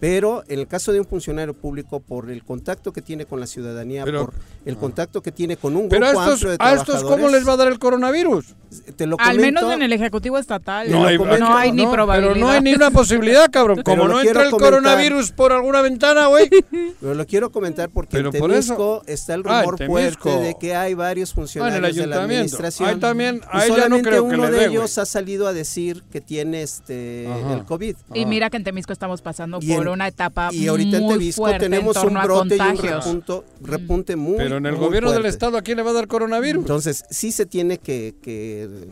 Pero 0.00 0.42
en 0.48 0.58
el 0.58 0.66
caso 0.66 0.92
de 0.92 0.98
un 0.98 1.06
funcionario 1.06 1.54
público, 1.54 2.00
por 2.00 2.28
el 2.28 2.42
contacto 2.42 2.92
que 2.92 3.02
tiene 3.02 3.24
con 3.24 3.38
la 3.38 3.46
ciudadanía, 3.46 4.04
por 4.04 4.32
el 4.64 4.76
contacto 4.76 5.22
que 5.22 5.30
tiene 5.30 5.56
con 5.56 5.76
un 5.76 5.88
grupo 5.88 6.04
a 6.04 6.32
estos, 6.32 6.56
¿A 6.58 6.74
estos 6.74 7.04
cómo 7.04 7.28
les 7.28 7.46
va 7.46 7.52
a 7.52 7.56
dar 7.56 7.68
el 7.68 7.78
coronavirus? 7.78 8.56
Te 8.96 9.06
lo 9.06 9.16
Al 9.18 9.38
menos 9.38 9.72
en 9.72 9.82
el 9.82 9.92
Ejecutivo 9.92 10.38
Estatal. 10.38 10.90
No, 10.90 11.06
hay, 11.06 11.72
ni 11.72 11.86
probabilidad. 11.86 12.34
Pero 12.34 12.46
no 12.46 12.50
hay 12.50 12.60
ni 12.60 12.74
una 12.74 12.90
posibilidad, 12.92 13.50
cabrón. 13.50 13.82
Como 13.82 14.08
no 14.08 14.20
entra 14.20 14.44
el 14.44 14.50
coronavirus 14.50 15.32
por 15.32 15.52
alguna 15.52 15.82
ventana, 15.82 16.26
güey. 16.26 16.48
Pero 17.00 17.14
lo 17.14 17.26
quiero 17.26 17.50
comentar 17.50 17.90
porque 17.90 18.18
en 18.18 18.30
Temisco 18.30 19.02
está 19.06 19.34
el 19.34 19.42
ah, 19.46 19.62
rumor 19.62 19.84
fuerte 19.86 20.30
de 20.30 20.56
que 20.58 20.74
hay 20.74 20.94
varios 20.94 21.32
funcionarios 21.32 21.96
de 21.96 22.06
la 22.06 22.22
administración. 22.22 22.88
Ahí 22.88 22.96
también, 22.96 23.40
ahí 23.50 23.70
ya 23.76 23.88
no 23.88 24.00
creo 24.00 24.24
uno 24.24 24.50
de 24.50 24.66
ellos 24.66 24.98
ha 24.98 25.06
salido 25.06 25.46
a 25.46 25.52
decir 25.52 26.02
que 26.10 26.20
tiene 26.20 26.62
este 26.62 27.24
el 27.52 27.64
COVID. 27.64 27.96
Y 28.14 28.26
mira 28.26 28.50
que 28.50 28.56
en 28.56 28.64
Temisco 28.64 28.92
estamos 28.92 29.22
pasando 29.22 29.60
por 29.60 29.88
una 29.88 30.08
etapa 30.08 30.50
y 30.52 30.68
ahorita 30.68 30.98
en 30.98 31.08
Temisco 31.08 31.50
tenemos 31.58 31.96
un 32.04 32.14
brote 32.14 32.56
y 32.56 32.60
un 32.60 33.24
repunte, 33.60 34.16
muy 34.16 34.36
Pero 34.36 34.56
en 34.56 34.66
el 34.66 34.76
gobierno 34.76 35.12
del 35.12 35.26
estado 35.26 35.56
a 35.56 35.62
quién 35.62 35.76
le 35.76 35.82
va 35.82 35.90
a 35.90 35.94
dar 35.94 36.08
coronavirus? 36.08 36.62
Entonces, 36.62 37.04
sí 37.10 37.32
se 37.32 37.46
tiene 37.46 37.78
que, 37.78 38.14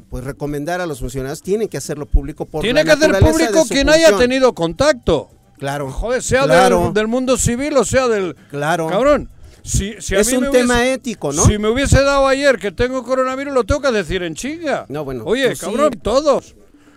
pues 0.08 0.24
recomendar 0.24 0.80
a 0.80 0.86
los 0.86 1.00
funcionarios, 1.00 1.42
tienen 1.42 1.68
que 1.68 1.76
hacerlo 1.76 2.06
público 2.06 2.46
por 2.46 2.62
Tiene 2.62 2.84
que 2.84 2.92
hacer 2.92 3.12
público 3.18 3.64
quien 3.68 3.88
haya 3.88 4.16
tenido 4.16 4.54
contacto. 4.54 5.30
Claro. 5.58 5.90
Joder, 5.90 6.22
sea 6.22 6.46
Del, 6.46 7.06
mundo 7.06 7.36
civil 7.36 7.76
o 7.76 7.84
sea 7.84 8.08
del 8.08 8.34
Claro. 8.50 8.86
Cabrón. 8.88 9.28
Si, 9.62 9.94
es 9.98 10.32
un 10.32 10.50
tema 10.50 10.86
ético, 10.86 11.32
¿no? 11.32 11.44
Si 11.44 11.58
me 11.58 11.68
hubiese 11.68 12.02
dado 12.02 12.26
ayer 12.26 12.58
que 12.58 12.72
tengo 12.72 13.04
coronavirus, 13.04 13.52
lo 13.52 13.64
tengo 13.64 13.82
que 13.82 13.92
decir 13.92 14.22
en 14.22 14.34
chinga. 14.34 14.86
No, 14.88 15.04
bueno. 15.04 15.24
Oye, 15.26 15.48
pues 15.48 15.60
cabrón, 15.60 15.92
todos 16.02 16.54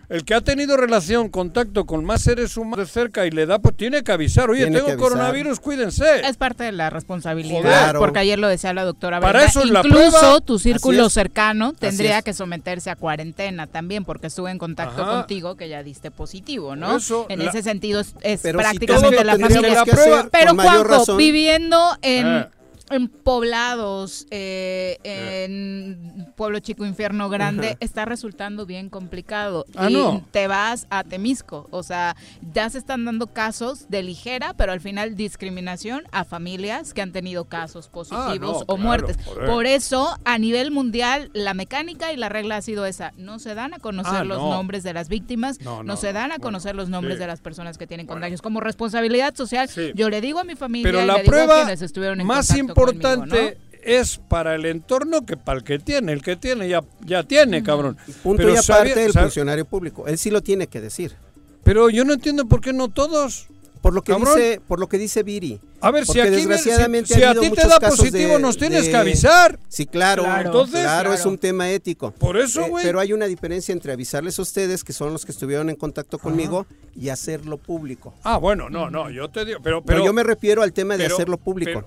el 0.10 0.26
que 0.26 0.34
ha 0.34 0.42
tenido 0.42 0.78
relación, 0.78 1.30
contacto 1.30 1.86
con 1.86 2.06
más 2.06 2.22
seres 2.22 2.58
humanos 2.58 2.88
de 2.88 2.94
cerca 2.94 3.26
y 3.26 3.32
le 3.32 3.46
da, 3.46 3.60
pues 3.60 3.76
tiene 3.76 4.04
que 4.04 4.12
avisar. 4.12 4.50
Oye, 4.50 4.70
tengo 4.70 4.98
coronavirus, 4.98 5.60
cuídense. 5.60 6.22
Es 6.28 6.38
parte 6.38 6.64
de 6.66 6.72
la 6.72 6.90
responsabilidad, 6.90 7.96
porque 7.96 8.20
ayer 8.20 8.40
lo 8.40 8.48
decía 8.48 8.74
la 8.74 8.84
doctora. 8.84 9.20
Para 9.20 9.46
eso 9.46 9.64
Incluso 9.66 10.42
tu 10.42 10.60
círculo 10.60 11.10
cercano 11.10 11.74
tendría 11.74 12.22
que 12.22 12.34
someterse 12.34 12.90
a 12.90 12.96
cuarentena 12.96 13.68
también, 13.68 14.06
porque 14.06 14.28
estuve 14.28 14.52
en 14.52 14.58
contacto 14.58 15.06
contigo, 15.06 15.56
que 15.56 15.70
ya 15.70 15.84
diste 15.84 16.12
positivo, 16.12 16.76
¿no? 16.76 16.98
en 17.30 17.42
ese 17.42 17.64
sentido 17.64 18.02
es, 18.22 18.42
prácticamente 18.42 19.24
la 19.24 19.38
familia. 19.38 19.84
Pero 20.32 20.56
Juanjo, 20.56 21.16
viviendo 21.16 21.98
en... 22.02 22.28
Eh 22.28 22.48
en 22.94 23.08
poblados, 23.08 24.28
eh, 24.32 24.98
en 25.04 26.32
Pueblo 26.36 26.60
Chico, 26.60 26.86
Infierno 26.86 27.30
Grande, 27.30 27.78
está 27.80 28.06
resultando 28.06 28.66
bien 28.66 28.90
complicado. 28.90 29.66
Ah, 29.76 29.90
y 29.90 30.22
te 30.32 30.48
vas 30.48 30.88
a 30.90 31.04
Temisco. 31.04 31.68
O 31.72 31.84
sea, 31.84 32.16
ya 32.54 32.70
se 32.70 32.78
están 32.78 33.06
dando 33.06 33.28
casos 33.28 33.90
de 33.90 34.04
ligera, 34.04 34.54
pero 34.54 34.72
al 34.72 34.82
final 34.82 35.16
discriminación 35.16 36.04
a 36.12 36.24
familias 36.24 36.94
que 36.94 37.02
han 37.02 37.12
tenido 37.12 37.46
casos 37.46 37.88
positivos 37.88 38.62
ah, 38.62 38.66
o 38.68 38.78
muertes. 38.78 39.18
Por 39.46 39.66
eso, 39.66 40.18
a 40.26 40.38
nivel 40.38 40.72
mundial, 40.72 41.30
la 41.34 41.54
mecánica 41.54 42.14
y 42.14 42.18
la 42.18 42.30
regla 42.30 42.58
ha 42.58 42.62
sido 42.62 42.86
esa. 42.86 43.14
No 43.18 43.40
se 43.40 43.56
dan 43.56 43.74
a 43.74 43.80
conocer 43.80 44.16
ah, 44.16 44.24
los 44.24 44.40
nombres 44.40 44.84
de 44.84 44.94
las 44.94 45.10
víctimas, 45.10 45.60
no, 45.62 45.98
se 45.98 46.14
dan 46.14 46.32
a 46.32 46.40
conocer 46.40 46.76
los 46.76 46.90
nombres 46.90 47.20
de 47.20 47.28
las 47.28 47.42
personas 47.42 47.78
que 47.78 47.88
tienen 47.88 48.08
contagios. 48.08 48.42
Como 48.42 48.60
responsabilidad 48.60 49.36
social, 49.36 49.70
yo 49.96 50.10
le 50.10 50.22
digo 50.22 50.40
a 50.40 50.44
mi 50.44 50.56
familia 50.56 50.84
pero 50.84 51.06
la 51.06 51.14
le 51.14 51.22
digo 51.22 51.32
prueba 51.32 51.54
a 51.54 51.64
quienes 51.64 51.82
estuvieron 51.82 52.22
en 52.22 52.28
más 52.28 52.48
importante 52.92 53.58
es 53.84 54.18
para 54.18 54.56
el 54.56 54.66
entorno 54.66 55.26
que 55.26 55.38
para 55.38 55.60
el 55.60 55.64
que 55.64 55.80
tiene. 55.80 56.14
El 56.14 56.22
que 56.22 56.36
tiene 56.36 56.68
ya, 56.68 56.84
ya 57.06 57.24
tiene, 57.24 57.64
cabrón. 57.64 57.98
Punto 58.22 58.50
y 58.50 58.56
aparte 58.56 58.96
del 58.96 59.14
funcionario 59.14 59.66
público. 59.66 60.08
Él 60.08 60.18
sí 60.18 60.30
lo 60.30 60.42
tiene 60.42 60.68
que 60.68 60.82
decir. 60.82 61.16
Pero 61.64 61.90
yo 61.90 62.04
no 62.06 62.14
entiendo 62.14 62.46
por 62.46 62.62
qué 62.62 62.74
no 62.74 62.90
todos. 62.90 63.48
Por 63.82 63.94
lo 63.94 64.02
que 64.02 64.16
dice, 64.16 64.62
por 64.66 64.80
lo 64.80 64.88
que 64.88 64.98
dice 64.98 65.24
Viri. 65.24 65.60
A 65.82 65.92
ver, 65.92 66.06
si 66.06 66.18
aquí 66.22 66.30
desgraciadamente 66.30 67.16
si, 67.16 67.22
a 67.22 67.36
ti 67.36 67.50
te 67.50 67.68
da 67.68 67.82
positivo, 67.82 68.40
nos 68.40 68.58
tienes 68.58 68.88
que 68.88 68.96
avisar. 68.96 69.60
Sí, 69.68 69.86
claro. 69.86 70.24
Claro, 70.24 70.46
Entonces, 70.48 70.80
claro, 70.84 71.14
es 71.14 71.26
un 71.26 71.38
tema 71.38 71.70
ético. 71.70 72.12
Por 72.12 72.38
eso, 72.38 72.62
eh, 72.62 72.70
güey. 72.70 72.86
pero 72.86 73.02
hay 73.02 73.12
una 73.12 73.26
diferencia 73.26 73.74
entre 73.74 73.92
avisarles 73.92 74.40
a 74.40 74.42
ustedes, 74.42 74.86
que 74.86 74.94
son 74.94 75.12
los 75.12 75.26
que 75.26 75.34
estuvieron 75.34 75.70
en 75.70 75.76
contacto 75.76 76.18
conmigo, 76.18 76.66
y 76.96 77.10
hacerlo 77.10 77.58
público. 77.58 78.14
Ah, 78.24 78.38
bueno, 78.38 78.70
no, 78.70 78.90
no, 78.90 79.10
yo 79.10 79.30
te 79.30 79.44
digo, 79.44 79.60
pero, 79.62 79.84
pero, 79.84 80.06
yo 80.06 80.14
me 80.14 80.24
refiero 80.24 80.64
al 80.64 80.72
tema 80.72 80.96
de 80.96 81.08
hacerlo 81.08 81.38
público. 81.38 81.84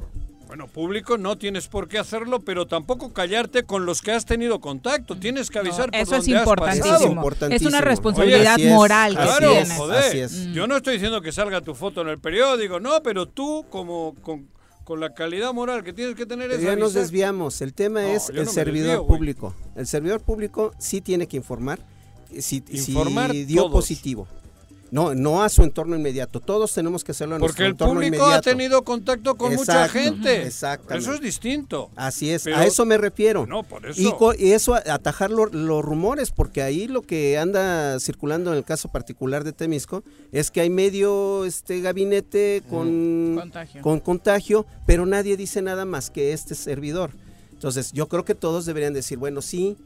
Bueno, 0.57 0.73
público 0.73 1.19
no 1.19 1.37
tienes 1.37 1.69
por 1.69 1.87
qué 1.87 1.99
hacerlo, 1.99 2.40
pero 2.40 2.66
tampoco 2.66 3.12
callarte 3.12 3.64
con 3.64 3.85
los 3.85 4.01
que 4.01 4.12
has 4.12 4.25
tenido 4.25 4.59
contacto. 4.59 5.14
Tienes 5.14 5.51
que 5.51 5.59
avisar 5.59 5.90
por 5.90 6.01
eso 6.01 6.16
es 6.16 6.29
importantísimo. 6.29 7.23
Es 7.51 7.61
una 7.61 7.83
responsabilidad 7.83 8.59
moral 8.61 9.14
que 9.19 9.23
claro, 9.23 9.53
Joder, 9.77 10.31
Yo 10.55 10.66
no 10.66 10.79
estoy 10.79 10.95
diciendo 10.95 11.21
que 11.21 11.31
salga 11.31 11.61
tu 11.61 11.75
foto 11.75 12.01
en 12.01 12.09
el 12.09 12.19
periódico, 12.19 12.81
no, 12.81 13.03
pero 13.03 13.27
tú 13.27 13.66
como 13.69 14.14
con, 14.23 14.49
la 14.99 15.12
calidad 15.12 15.53
moral 15.53 15.85
que 15.85 15.92
tienes 15.92 16.14
que 16.14 16.25
tener 16.25 16.51
es 16.51 16.62
Ya 16.62 16.75
nos 16.75 16.95
desviamos. 16.95 17.61
El 17.61 17.75
tema 17.75 18.11
es 18.11 18.31
el 18.31 18.49
servidor 18.49 19.07
público. 19.07 19.55
El 19.75 19.87
servidor 19.87 20.23
público 20.23 20.73
sí 20.79 21.03
tiene 21.03 21.27
que 21.27 21.37
informar 21.37 21.81
si, 22.38 22.64
informar 22.71 23.31
dio 23.31 23.71
positivo. 23.71 24.27
No, 24.90 25.14
no 25.14 25.42
a 25.42 25.49
su 25.49 25.62
entorno 25.62 25.96
inmediato. 25.96 26.40
Todos 26.40 26.72
tenemos 26.72 27.03
que 27.03 27.12
hacerlo 27.12 27.37
en 27.37 27.40
Porque 27.40 27.64
nuestro 27.64 27.87
entorno 27.87 28.03
inmediato. 28.03 28.25
Porque 28.25 28.37
el 28.37 28.37
público 28.37 28.51
ha 28.51 28.57
tenido 28.57 28.83
contacto 28.83 29.35
con 29.35 29.55
mucha 29.55 29.88
gente. 29.88 30.46
Exactamente. 30.46 31.05
Eso 31.05 31.14
es 31.14 31.20
distinto. 31.20 31.90
Así 31.96 32.31
es, 32.31 32.46
a 32.46 32.64
eso 32.64 32.85
me 32.85 32.96
refiero. 32.96 33.46
No, 33.46 33.62
por 33.62 33.87
eso. 33.87 34.01
Y, 34.38 34.53
eso, 34.53 34.75
atajar 34.75 35.31
los 35.31 35.85
rumores, 35.85 36.31
porque 36.31 36.62
ahí 36.62 36.87
lo 36.87 37.03
que 37.03 37.38
anda 37.38 37.99
circulando 38.01 38.53
en 38.53 38.59
el 38.59 38.64
caso 38.64 38.88
particular 38.88 39.44
de 39.44 39.53
Temisco 39.53 40.05
es 40.33 40.51
que 40.51 40.61
hay 40.61 40.70
medio 40.70 41.44
este 41.44 41.81
gabinete 41.81 42.62
con 42.68 43.37
contagio. 43.38 43.83
con 43.83 44.01
contagio, 44.01 44.66
pero 44.87 45.07
nadie 45.07 45.37
dice 45.37 45.62
nada 45.62 45.85
más 45.85 46.11
que 46.11 46.33
este 46.33 46.55
servidor. 46.55 47.11
Entonces, 47.53 47.92
yo 47.92 48.07
creo 48.07 48.25
que 48.25 48.35
todos 48.35 48.66
deberían 48.66 48.92
decir, 48.92 49.18
bueno, 49.18 49.40
sí, 49.40 49.77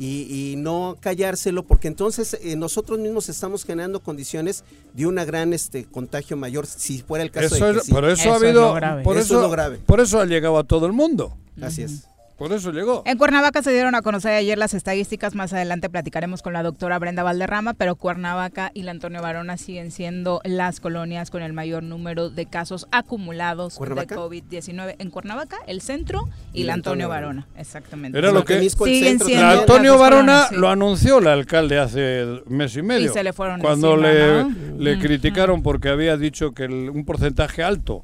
y, 0.00 0.54
no 0.58 0.96
callárselo, 1.00 1.64
porque 1.64 1.88
entonces 1.88 2.38
eh, 2.40 2.54
nosotros 2.54 3.00
mismos 3.00 3.28
estamos 3.28 3.64
generando 3.64 3.98
condiciones 3.98 4.62
de 4.94 5.06
una 5.06 5.24
gran 5.24 5.52
este 5.52 5.84
contagio 5.86 6.36
mayor, 6.36 6.66
si 6.66 7.02
fuera 7.02 7.24
el 7.24 7.32
caso 7.32 7.54
de 7.54 7.80
que 7.80 7.90
Por 7.90 8.04
eso, 8.04 8.32
ha 8.32 8.36
habido, 8.36 8.74
por 9.02 9.16
eso, 9.16 9.50
grave. 9.50 9.80
por 9.84 10.00
eso 10.00 10.20
ha 10.20 10.24
llegado 10.24 10.56
a 10.56 10.64
todo 10.64 10.86
el 10.86 10.92
mundo. 10.92 11.36
Así 11.60 11.82
es. 11.82 12.04
Por 12.38 12.52
eso 12.52 12.70
llegó. 12.70 13.02
En 13.04 13.18
Cuernavaca 13.18 13.62
se 13.62 13.72
dieron 13.72 13.96
a 13.96 14.02
conocer 14.02 14.32
ayer 14.32 14.56
las 14.56 14.72
estadísticas. 14.72 15.34
Más 15.34 15.52
adelante 15.52 15.90
platicaremos 15.90 16.40
con 16.40 16.52
la 16.52 16.62
doctora 16.62 16.96
Brenda 17.00 17.24
Valderrama, 17.24 17.74
pero 17.74 17.96
Cuernavaca 17.96 18.70
y 18.74 18.84
la 18.84 18.92
Antonio 18.92 19.20
Varona 19.20 19.56
siguen 19.56 19.90
siendo 19.90 20.40
las 20.44 20.78
colonias 20.78 21.30
con 21.30 21.42
el 21.42 21.52
mayor 21.52 21.82
número 21.82 22.30
de 22.30 22.46
casos 22.46 22.86
acumulados 22.92 23.76
de 23.76 24.06
COVID-19. 24.06 24.94
En 25.00 25.10
Cuernavaca, 25.10 25.56
el 25.66 25.80
centro 25.80 26.28
y, 26.52 26.62
la 26.62 26.74
Antonio, 26.74 27.08
Varona. 27.08 27.48
Exactamente. 27.56 28.16
Era 28.16 28.30
lo 28.30 28.44
que 28.44 28.70
siguen 28.70 29.18
siendo 29.18 29.44
Antonio 29.44 29.98
Varona 29.98 30.46
lo 30.52 30.68
anunció 30.68 31.18
el 31.18 31.26
alcalde 31.26 31.80
hace 31.80 32.24
mes 32.46 32.76
y 32.76 32.82
medio. 32.82 33.06
Y 33.06 33.08
se 33.08 33.24
le 33.24 33.32
fueron 33.32 33.60
Cuando 33.60 33.96
le, 33.96 34.44
le 34.78 34.98
criticaron 35.00 35.60
porque 35.62 35.88
había 35.88 36.16
dicho 36.16 36.52
que 36.52 36.66
un 36.66 37.04
porcentaje 37.04 37.64
alto. 37.64 38.00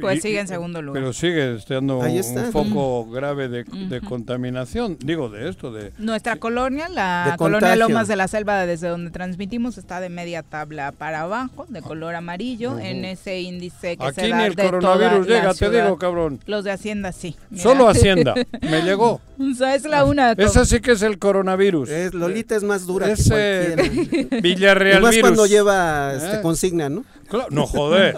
Pues 0.00 0.22
sigue 0.22 0.40
en 0.40 0.48
segundo 0.48 0.82
lugar. 0.82 1.00
Pero 1.00 1.12
sigue 1.12 1.54
estando 1.54 1.98
un 1.98 2.52
foco 2.52 3.08
grave 3.10 3.48
de, 3.48 4.00
contaminación, 4.00 4.98
digo, 5.00 5.28
de 5.28 5.48
esto. 5.48 5.72
de 5.72 5.92
Nuestra 5.98 6.36
colonia, 6.36 6.88
la 6.88 7.34
colonia 7.38 7.76
Lomas 7.76 8.08
de 8.08 8.16
la 8.16 8.28
Selva, 8.28 8.66
desde 8.66 8.88
donde 8.88 9.10
transmitimos, 9.10 9.78
está 9.78 10.00
de 10.00 10.08
media 10.08 10.42
tabla 10.42 10.92
para 10.92 11.22
abajo, 11.22 11.66
de 11.68 11.82
color 11.82 12.14
amarillo, 12.14 12.78
en 12.78 13.04
ese 13.04 13.40
índice 13.40 13.96
que 13.96 14.04
Aquí 14.04 14.20
se 14.20 14.28
da 14.28 14.38
ni 14.38 14.44
el 14.44 14.56
coronavirus 14.56 15.26
llega, 15.26 15.54
te 15.54 15.70
digo, 15.70 15.98
cabrón. 15.98 16.40
Los 16.46 16.64
de 16.64 16.72
Hacienda 16.72 17.12
sí. 17.12 17.36
Solo 17.56 17.88
Hacienda, 17.96 18.34
me 18.62 18.82
llegó. 18.82 19.20
O 19.38 19.54
sea, 19.54 19.74
es 19.74 19.84
la 19.84 20.04
una. 20.04 20.32
Esa 20.32 20.64
sí 20.64 20.80
que 20.80 20.92
es 20.92 21.02
el 21.02 21.18
coronavirus. 21.18 21.90
Lolita 22.12 22.56
es 22.56 22.62
más 22.62 22.86
dura 22.86 23.10
Ese 23.10 23.74
que 23.76 24.40
Villarreal 24.42 25.02
más 25.02 25.16
cuando 25.18 25.46
lleva 25.46 26.14
este, 26.14 26.36
¿Eh? 26.36 26.42
consigna, 26.42 26.88
¿no? 26.88 27.04
No 27.50 27.66
joder, 27.66 28.16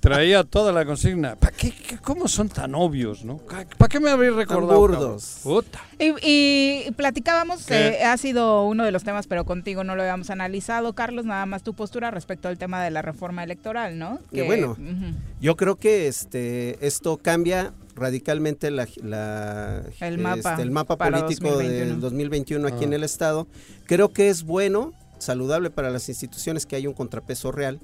traía 0.00 0.44
toda 0.44 0.72
la 0.72 0.84
consigna. 0.84 1.36
¿Para 1.36 1.56
qué, 1.56 1.72
¿Cómo 2.02 2.28
son 2.28 2.48
tan 2.48 2.74
obvios, 2.74 3.24
no? 3.24 3.38
¿Para 3.38 3.88
qué 3.88 4.00
me 4.00 4.10
habéis 4.10 4.34
recordado? 4.34 5.18
Puta. 5.42 5.80
Y, 5.98 6.90
platicábamos, 6.96 7.70
eh, 7.70 8.04
ha 8.04 8.16
sido 8.16 8.64
uno 8.64 8.84
de 8.84 8.92
los 8.92 9.04
temas, 9.04 9.26
pero 9.26 9.44
contigo 9.44 9.84
no 9.84 9.96
lo 9.96 10.02
habíamos 10.02 10.30
analizado, 10.30 10.92
Carlos, 10.94 11.24
nada 11.24 11.46
más 11.46 11.62
tu 11.62 11.74
postura 11.74 12.10
respecto 12.10 12.48
al 12.48 12.58
tema 12.58 12.82
de 12.82 12.90
la 12.90 13.02
reforma 13.02 13.44
electoral, 13.44 13.98
¿no? 13.98 14.18
Que, 14.32 14.42
bueno, 14.42 14.76
yo 15.40 15.56
creo 15.56 15.76
que 15.76 16.08
este 16.08 16.86
esto 16.86 17.16
cambia 17.16 17.72
radicalmente 17.94 18.70
la, 18.70 18.86
el, 20.00 20.18
mapa, 20.18 20.50
este, 20.50 20.62
el 20.62 20.70
mapa 20.70 20.96
político 20.96 21.56
del 21.56 21.98
2021 22.00 22.68
aquí 22.68 22.84
en 22.84 22.92
el 22.92 23.02
estado. 23.02 23.46
Creo 23.86 24.12
que 24.12 24.28
es 24.28 24.44
bueno 24.44 24.92
saludable 25.18 25.70
para 25.70 25.90
las 25.90 26.08
instituciones 26.08 26.66
que 26.66 26.76
haya 26.76 26.88
un 26.88 26.94
contrapeso 26.94 27.52
real, 27.52 27.80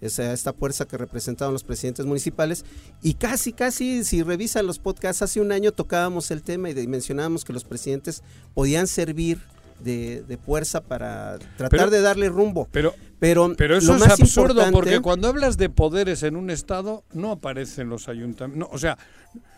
esa, 0.00 0.32
esta 0.32 0.52
fuerza 0.52 0.86
que 0.86 0.96
representaban 0.96 1.52
los 1.52 1.64
presidentes 1.64 2.06
municipales. 2.06 2.64
Y 3.02 3.14
casi, 3.14 3.52
casi, 3.52 4.04
si 4.04 4.22
revisan 4.22 4.66
los 4.66 4.78
podcasts, 4.78 5.22
hace 5.22 5.40
un 5.40 5.52
año 5.52 5.72
tocábamos 5.72 6.30
el 6.30 6.42
tema 6.42 6.70
y 6.70 6.86
mencionábamos 6.86 7.44
que 7.44 7.52
los 7.52 7.64
presidentes 7.64 8.22
podían 8.54 8.86
servir 8.86 9.38
de, 9.80 10.38
fuerza 10.44 10.80
para 10.80 11.38
tratar 11.56 11.90
de 11.90 12.00
darle 12.00 12.28
rumbo. 12.28 12.68
Pero, 12.70 12.94
pero, 13.18 13.54
pero 13.56 13.76
eso 13.76 13.96
es 13.96 14.02
absurdo 14.02 14.62
porque 14.72 15.00
cuando 15.00 15.28
hablas 15.28 15.56
de 15.56 15.68
poderes 15.68 16.22
en 16.22 16.36
un 16.36 16.50
estado 16.50 17.04
no 17.12 17.32
aparecen 17.32 17.88
los 17.88 18.08
ayuntamientos. 18.08 18.68
o 18.72 18.78
sea, 18.78 18.98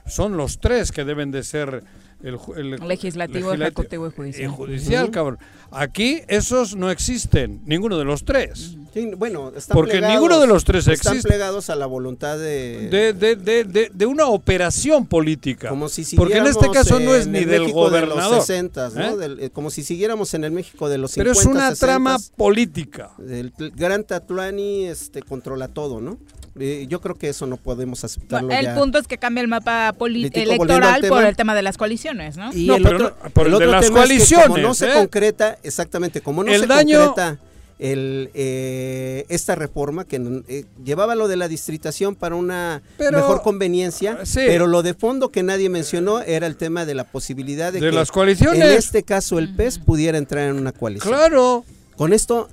son 0.06 0.36
los 0.36 0.58
tres 0.58 0.90
que 0.90 1.04
deben 1.04 1.30
de 1.30 1.42
ser 1.42 1.84
el, 2.22 2.76
legislativo, 2.86 3.52
ejecutivo 3.52 4.08
y 4.08 4.10
judicial. 4.10 4.50
judicial, 4.50 5.10
cabrón. 5.10 5.38
Aquí 5.70 6.22
esos 6.26 6.74
no 6.74 6.90
existen, 6.90 7.60
ninguno 7.64 7.96
de 7.96 8.04
los 8.04 8.24
tres. 8.24 8.76
bueno, 9.16 9.52
están 9.54 9.76
Porque 9.76 10.00
ninguno 10.00 10.40
de 10.40 10.46
los 10.48 10.64
tres 10.64 10.88
existe. 10.88 11.18
Están 11.18 11.30
plegados 11.30 11.70
a 11.70 11.76
la 11.76 11.86
voluntad 11.86 12.36
de... 12.38 12.88
De, 12.90 13.36
de, 13.36 13.90
de, 13.92 14.06
una 14.06 14.26
operación 14.26 15.06
política. 15.06 15.68
Como 15.68 15.88
si 15.88 16.16
Porque 16.16 16.38
en 16.38 16.46
este 16.46 16.68
caso 16.70 16.98
no 16.98 17.14
es 17.14 17.26
ni 17.28 17.44
del 17.44 17.72
gobernador. 17.72 18.30
De 18.30 18.36
los 18.36 18.46
60, 18.46 18.90
¿no? 18.90 19.22
¿Eh? 19.22 19.36
Eh, 19.40 19.50
como 19.50 19.70
si 19.70 19.84
siguiéramos 19.84 20.34
en 20.34 20.44
el 20.44 20.50
México 20.50 20.88
de 20.88 20.98
los 20.98 21.12
50, 21.12 21.32
Pero 21.32 21.40
es 21.40 21.46
una 21.46 21.74
trama 21.74 22.16
política. 22.36 23.10
El 23.18 23.52
gran 23.76 24.04
Tatuani 24.04 24.86
este, 24.86 25.22
controla 25.22 25.68
todo, 25.68 26.00
¿no? 26.00 26.18
Yo 26.88 27.00
creo 27.00 27.16
que 27.16 27.28
eso 27.28 27.46
no 27.46 27.56
podemos 27.56 28.04
aceptarlo. 28.04 28.50
el 28.50 28.74
punto 28.74 28.98
es 28.98 29.06
que 29.06 29.18
cambia 29.18 29.42
el 29.42 29.48
mapa 29.48 29.94
electoral 30.00 31.04
por 31.08 31.24
el 31.24 31.36
tema 31.36 31.54
de 31.54 31.62
las 31.62 31.76
coaliciones, 31.76 32.36
¿no? 32.36 32.52
Y 32.52 32.70
el 32.70 32.86
otro, 32.86 33.16
por 33.32 33.46
el, 33.46 33.58
de 33.58 33.66
las 33.66 33.90
coaliciones. 33.90 34.46
como 34.48 34.58
no 34.58 34.74
se 34.74 34.90
¿eh? 34.90 34.94
concreta, 34.94 35.58
exactamente, 35.62 36.20
como 36.20 36.44
no 36.44 36.52
se 36.52 36.66
concreta 36.66 37.38
el, 37.78 38.30
eh, 38.34 39.24
esta 39.28 39.54
reforma 39.54 40.04
que 40.04 40.42
eh, 40.48 40.64
llevaba 40.84 41.14
lo 41.14 41.28
de 41.28 41.36
la 41.36 41.48
distritación 41.48 42.16
para 42.16 42.34
una 42.34 42.82
mejor 42.98 43.42
conveniencia, 43.42 44.18
pero 44.34 44.66
lo 44.66 44.82
de 44.82 44.94
fondo 44.94 45.30
que 45.30 45.42
nadie 45.42 45.68
mencionó 45.68 46.20
era 46.20 46.46
el 46.46 46.56
tema 46.56 46.84
de 46.84 46.94
la 46.94 47.04
posibilidad 47.04 47.72
de, 47.72 47.80
que 47.80 47.92
las 47.92 48.10
coaliciones. 48.10 48.60
en 48.60 48.76
este 48.76 49.02
caso 49.02 49.38
el 49.38 49.54
PES 49.54 49.78
pudiera 49.78 50.18
entrar 50.18 50.48
en 50.48 50.56
una 50.56 50.72
coalición. 50.72 51.14
Claro. 51.14 51.64
Con 51.96 52.12
esto 52.12 52.48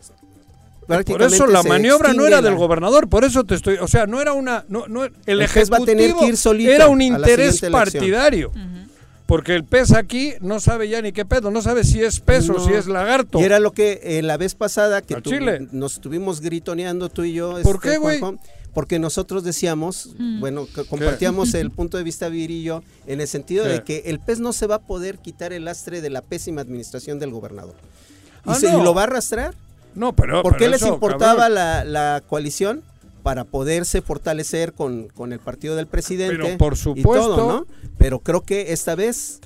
por 0.88 1.24
eso 1.24 1.48
la 1.48 1.64
maniobra 1.64 2.14
no 2.14 2.26
era 2.26 2.42
del 2.42 2.56
gobernador, 2.56 3.08
por 3.10 3.24
eso 3.24 3.44
te 3.44 3.56
estoy, 3.56 3.78
o 3.78 3.88
sea, 3.88 4.06
no 4.06 4.22
era 4.22 4.34
una, 4.34 4.66
no, 4.68 4.88
no 4.88 5.04
el, 5.04 5.42
ejecutivo 5.42 5.78
va 5.78 5.84
a 5.84 5.86
tener 5.86 6.14
que 6.14 6.28
ir 6.28 6.38
solito 6.38 6.72
era 6.72 6.88
un 6.88 7.02
interés 7.02 7.62
partidario. 7.72 8.52
Porque 9.26 9.56
el 9.56 9.64
pez 9.64 9.92
aquí 9.92 10.34
no 10.40 10.60
sabe 10.60 10.88
ya 10.88 11.02
ni 11.02 11.12
qué 11.12 11.26
pedo, 11.26 11.50
no 11.50 11.64
sabe 11.64 11.84
si 11.84 12.00
es 12.00 12.20
pez 12.20 12.48
o 12.48 12.60
si 12.60 12.74
es 12.74 12.86
lagarto. 12.86 13.40
Y 13.40 13.44
era 13.44 13.58
lo 13.60 13.72
que 13.72 14.00
eh, 14.04 14.22
la 14.22 14.38
vez 14.38 14.54
pasada 14.54 15.02
que 15.02 15.16
nos 15.72 15.94
estuvimos 15.94 16.42
gritoneando 16.42 17.10
tú 17.10 17.24
y 17.24 17.34
yo. 17.34 17.60
¿Por 17.64 17.78
este, 17.78 17.90
qué, 17.90 17.98
güey? 17.98 18.22
porque 18.76 19.00
nosotros 19.00 19.46
decíamos, 19.46 20.10
mm. 20.20 20.42
bueno, 20.42 20.68
compartíamos 20.90 21.54
el 21.54 21.72
punto 21.72 21.98
de 21.98 22.04
vista 22.04 22.28
virillo 22.28 22.84
en 23.08 23.22
el 23.22 23.28
sentido 23.30 23.64
de 23.64 23.84
que 23.84 24.04
el 24.08 24.20
pez 24.20 24.42
no 24.42 24.52
se 24.52 24.68
va 24.68 24.76
a 24.76 24.80
poder 24.80 25.18
quitar 25.18 25.54
el 25.54 25.64
lastre 25.64 26.02
de 26.02 26.10
la 26.10 26.22
pésima 26.22 26.60
administración 26.60 27.18
del 27.18 27.32
gobernador. 27.32 27.76
¿Y, 28.46 28.66
ah, 28.68 28.84
lo 28.84 28.94
va 28.94 29.02
a 29.02 29.04
arrastrar? 29.06 29.56
No, 29.96 30.14
pero. 30.14 30.44
¿Por 30.44 30.58
qué 30.58 30.68
les 30.68 30.82
importaba 30.84 31.50
la, 31.50 32.22
coalición? 32.28 32.84
Para 33.24 33.44
poderse 33.44 34.04
fortalecer 34.04 34.74
con, 34.74 35.10
el 35.32 35.40
partido 35.40 35.76
del 35.76 35.88
presidente. 35.88 36.38
Pero 36.38 36.58
por 36.58 36.78
supuesto. 36.78 37.38
¿no? 37.38 37.68
Pero 37.98 38.20
creo 38.20 38.42
que 38.42 38.74
esta 38.74 38.96
vez. 38.96 39.42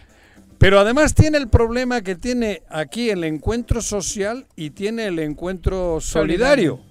Pero 0.58 0.78
además 0.78 1.14
tiene 1.14 1.38
el 1.38 1.48
problema 1.48 2.02
que 2.02 2.16
tiene 2.16 2.64
aquí 2.70 3.10
el 3.10 3.24
encuentro 3.24 3.82
social 3.82 4.46
y 4.58 4.72
tiene 4.72 5.08
el 5.08 5.20
encuentro 5.20 6.02
solidario. 6.02 6.82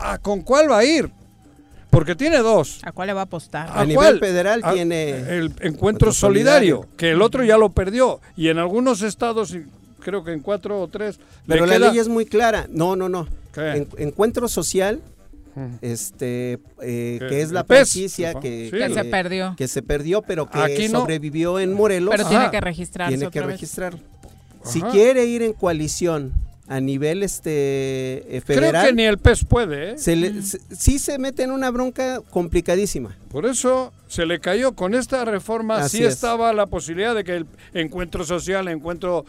¿A 0.00 0.18
con 0.18 0.42
cuál 0.42 0.68
va 0.68 0.78
a 0.78 0.84
ir? 0.84 1.08
Porque 1.90 2.16
tiene 2.16 2.38
dos. 2.38 2.80
¿A 2.82 2.90
cuál 2.90 3.06
le 3.06 3.12
va 3.12 3.20
a 3.20 3.24
apostar? 3.24 3.70
A, 3.72 3.84
nivel 3.84 4.18
federal 4.18 4.60
tiene. 4.72 5.10
El 5.10 5.54
encuentro 5.60 6.12
solidario, 6.12 6.88
que 6.96 7.12
el 7.12 7.22
otro 7.22 7.44
ya 7.44 7.56
lo 7.56 7.70
perdió. 7.70 8.20
Y 8.36 8.48
en 8.48 8.58
algunos 8.58 9.02
estados, 9.02 9.56
creo 10.04 10.22
que 10.22 10.32
en 10.32 10.40
cuatro 10.40 10.80
o 10.80 10.88
tres. 10.88 11.18
Pero 11.46 11.66
la 11.66 11.78
ley 11.78 11.98
es 11.98 12.08
muy 12.08 12.26
clara. 12.26 12.66
No, 12.70 12.94
no, 12.94 13.08
no. 13.08 13.26
encuentro 13.96 14.46
social, 14.46 15.00
este, 15.80 16.60
eh, 16.82 17.18
que 17.28 17.42
es 17.42 17.50
la 17.50 17.64
franquicia 17.64 18.34
que, 18.34 18.70
se 18.70 19.04
perdió. 19.04 19.54
Que 19.56 19.66
se 19.66 19.82
perdió, 19.82 20.22
pero 20.22 20.48
que 20.48 20.88
sobrevivió 20.88 21.58
en 21.58 21.72
Morelos. 21.72 22.14
Pero 22.16 22.28
tiene 22.28 22.50
que 22.50 22.60
registrarse. 22.60 23.16
Tiene 23.16 23.30
que 23.30 23.42
registrar. 23.42 23.98
Si 24.64 24.80
quiere 24.80 25.26
ir 25.26 25.42
en 25.42 25.52
coalición 25.52 26.32
a 26.68 26.80
nivel 26.80 27.22
este 27.22 28.40
federal. 28.46 28.70
Creo 28.70 28.84
que 28.86 28.92
ni 28.94 29.02
el 29.02 29.18
PES 29.18 29.44
puede, 29.44 29.92
¿eh? 29.92 29.96
sí 29.98 30.98
se 30.98 31.18
mete 31.18 31.42
en 31.42 31.50
una 31.50 31.70
bronca 31.70 32.20
complicadísima. 32.30 33.16
Por 33.34 33.46
eso 33.46 33.92
se 34.06 34.26
le 34.26 34.38
cayó 34.38 34.76
con 34.76 34.94
esta 34.94 35.24
reforma, 35.24 35.88
sí 35.88 36.04
estaba 36.04 36.52
la 36.52 36.66
posibilidad 36.66 37.16
de 37.16 37.24
que 37.24 37.34
el 37.34 37.46
encuentro 37.72 38.22
social, 38.22 38.68
encuentro 38.68 39.26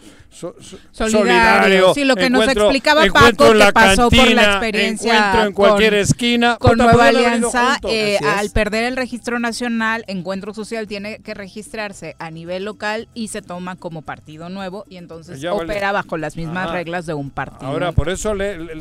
solidario, 0.91 1.91
sí, 1.95 2.03
lo 2.03 2.15
que 2.15 2.29
nos 2.29 2.47
explicaba 2.47 3.03
Paco, 3.11 3.51
que 3.51 3.71
pasó 3.73 4.11
por 4.11 4.27
la 4.29 4.43
experiencia 4.43 5.17
encuentro 5.17 5.47
en 5.47 5.53
cualquier 5.53 5.93
esquina. 5.95 6.57
Con 6.59 6.77
Nueva 6.77 7.07
Alianza, 7.07 7.79
eh, 7.89 8.19
al 8.23 8.51
perder 8.51 8.83
el 8.83 8.95
registro 8.95 9.39
nacional, 9.39 10.03
Encuentro 10.05 10.53
Social 10.53 10.87
tiene 10.87 11.17
que 11.23 11.33
registrarse 11.33 12.15
a 12.19 12.29
nivel 12.29 12.63
local 12.63 13.07
y 13.15 13.29
se 13.29 13.41
toma 13.41 13.75
como 13.75 14.03
partido 14.03 14.49
nuevo 14.49 14.85
y 14.87 14.97
entonces 14.97 15.43
opera 15.45 15.93
bajo 15.93 16.17
las 16.17 16.37
mismas 16.37 16.69
reglas 16.69 17.07
de 17.07 17.15
un 17.15 17.31
partido. 17.31 17.71
Ahora, 17.71 17.91
por 17.91 18.09
eso 18.09 18.33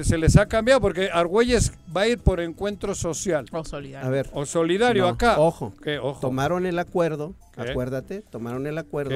se 0.02 0.18
les 0.18 0.36
ha 0.36 0.44
cambiado, 0.48 0.82
porque 0.82 1.08
Argüelles 1.10 1.72
va 1.96 2.02
a 2.02 2.08
ir 2.08 2.18
por 2.18 2.40
encuentro 2.40 2.94
social. 2.94 3.46
O 3.52 3.64
solidario. 3.64 4.06
A 4.06 4.10
ver. 4.10 4.28
O 4.34 4.44
solidario 4.44 5.13
Ojo. 5.38 5.72
Tomaron 6.20 6.66
el 6.66 6.78
acuerdo, 6.78 7.34
acuérdate, 7.56 8.22
tomaron 8.22 8.66
el 8.66 8.78
acuerdo 8.78 9.14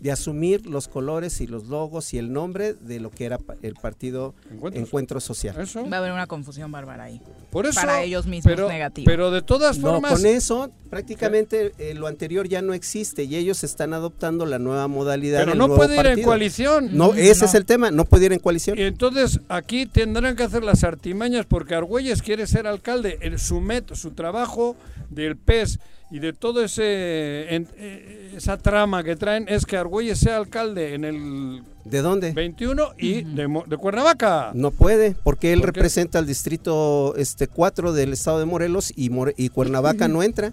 de 0.00 0.12
asumir 0.12 0.66
los 0.66 0.88
colores 0.88 1.40
y 1.40 1.46
los 1.46 1.66
logos 1.66 2.12
y 2.14 2.18
el 2.18 2.32
nombre 2.32 2.74
de 2.74 3.00
lo 3.00 3.10
que 3.10 3.24
era 3.24 3.38
el 3.62 3.74
partido 3.74 4.34
Encuentro 4.72 5.20
Social. 5.20 5.56
Va 5.56 5.96
a 5.96 5.98
haber 5.98 6.12
una 6.12 6.26
confusión 6.26 6.70
bárbara 6.70 7.04
ahí. 7.04 7.20
Por 7.50 7.66
eso, 7.66 7.80
para 7.80 8.02
ellos 8.02 8.26
mismos 8.26 8.54
pero, 8.54 8.68
Pero 9.04 9.30
de 9.30 9.42
todas 9.42 9.78
formas. 9.78 10.12
con 10.12 10.26
eso, 10.26 10.70
prácticamente 10.90 11.72
eh, 11.78 11.94
lo 11.94 12.06
anterior 12.06 12.48
ya 12.48 12.62
no 12.62 12.74
existe 12.74 13.24
y 13.24 13.36
ellos 13.36 13.64
están 13.64 13.94
adoptando 13.94 14.46
la 14.46 14.58
nueva 14.58 14.88
modalidad. 14.88 15.44
Pero 15.44 15.54
no 15.54 15.74
puede 15.74 15.98
ir 15.98 16.06
en 16.06 16.22
coalición. 16.22 16.96
No, 16.96 17.14
ese 17.14 17.46
es 17.46 17.54
el 17.54 17.64
tema, 17.64 17.90
no 17.90 18.04
puede 18.04 18.26
ir 18.26 18.32
en 18.32 18.38
coalición. 18.38 18.78
Y 18.78 18.82
entonces 18.82 19.40
aquí 19.48 19.86
tendrán 19.86 20.36
que 20.36 20.42
hacer 20.42 20.62
las 20.62 20.84
artimañas 20.84 21.46
porque 21.46 21.74
Argüelles 21.74 22.22
quiere 22.22 22.46
ser 22.46 22.66
alcalde. 22.66 23.18
El, 23.20 23.38
su, 23.38 23.60
met, 23.60 23.94
su 23.94 24.12
trabajo 24.12 24.76
del 25.10 25.36
PES 25.36 25.78
y 26.10 26.18
de 26.20 26.32
todo 26.32 26.62
ese 26.62 26.84
eh, 26.84 28.32
esa 28.36 28.56
trama 28.58 29.02
que 29.02 29.16
traen 29.16 29.46
es 29.48 29.66
que 29.66 29.76
Argüelles 29.76 30.18
sea 30.18 30.36
alcalde 30.36 30.94
en 30.94 31.04
el 31.04 31.62
¿De 31.84 32.02
dónde? 32.02 32.32
21 32.32 32.94
y 32.98 33.22
de, 33.22 33.62
de, 33.66 33.76
Cuernavaca. 33.76 34.50
No 34.54 34.72
puede, 34.72 35.14
porque 35.22 35.52
él 35.52 35.62
representa 35.62 36.18
al 36.18 36.26
distrito 36.26 37.14
este 37.16 37.46
4 37.46 37.92
del 37.92 38.12
estado 38.12 38.40
de 38.40 38.44
Morelos 38.44 38.92
y, 38.96 39.08
y 39.36 39.48
Cuernavaca 39.50 40.08
no 40.08 40.24
entra. 40.24 40.52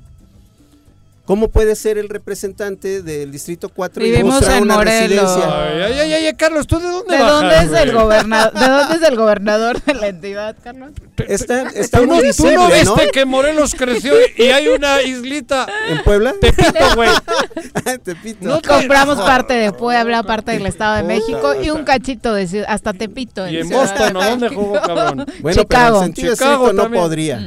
¿Cómo 1.26 1.48
puede 1.48 1.78
ser 1.78 1.98
el 1.98 2.10
representante 2.10 3.02
del 3.02 3.32
Distrito 3.32 3.70
4 3.70 4.04
Vivimos 4.04 4.42
y 4.42 4.52
en 4.52 4.64
una 4.64 4.76
Morelos. 4.76 5.40
Ay, 5.42 5.82
ay, 5.82 6.14
ay, 6.14 6.34
Carlos, 6.34 6.68
¿tú 6.68 6.80
de 6.80 6.90
dónde 6.90 7.16
¿De 7.16 7.24
dónde 7.24 7.56
es 7.60 7.72
el 7.72 7.94
gobernador? 7.94 8.54
¿De 8.54 8.68
dónde 8.68 8.96
es 8.96 9.02
el 9.04 9.16
gobernador 9.16 9.82
de 9.82 9.94
la 9.94 10.08
entidad, 10.08 10.58
Carlos? 10.62 10.92
Está, 11.26 11.70
está 11.70 12.00
¿Tú, 12.00 12.08
muy 12.08 12.28
no, 12.28 12.34
¿Tú 12.34 12.52
no 12.52 12.68
viste 12.68 13.10
que 13.14 13.24
Morelos 13.24 13.74
creció 13.74 14.14
y 14.36 14.44
hay 14.44 14.68
una 14.68 15.02
islita 15.02 15.66
en 15.88 16.04
Puebla? 16.04 16.34
Tepito, 16.42 16.96
güey. 16.96 17.10
Tepito. 18.04 18.46
No 18.46 18.62
compramos 18.62 19.18
parte 19.22 19.54
de 19.54 19.72
Puebla, 19.72 20.24
parte 20.24 20.52
del 20.52 20.66
Estado 20.66 20.98
de 20.98 21.04
México 21.04 21.56
y 21.62 21.70
un 21.70 21.86
cachito 21.86 22.34
de 22.34 22.66
hasta 22.68 22.92
Tepito. 22.92 23.48
Y 23.48 23.60
en 23.60 23.70
Boston, 23.70 24.14
¿dónde 24.14 24.50
jugó, 24.50 24.74
cabrón? 24.74 25.26
Bueno, 25.40 25.62
Chicago. 25.62 25.68
pero 25.70 25.98
en 26.00 26.04
sentido 26.04 26.34
Chicago 26.34 26.74
no 26.74 26.92
podría. 26.92 27.40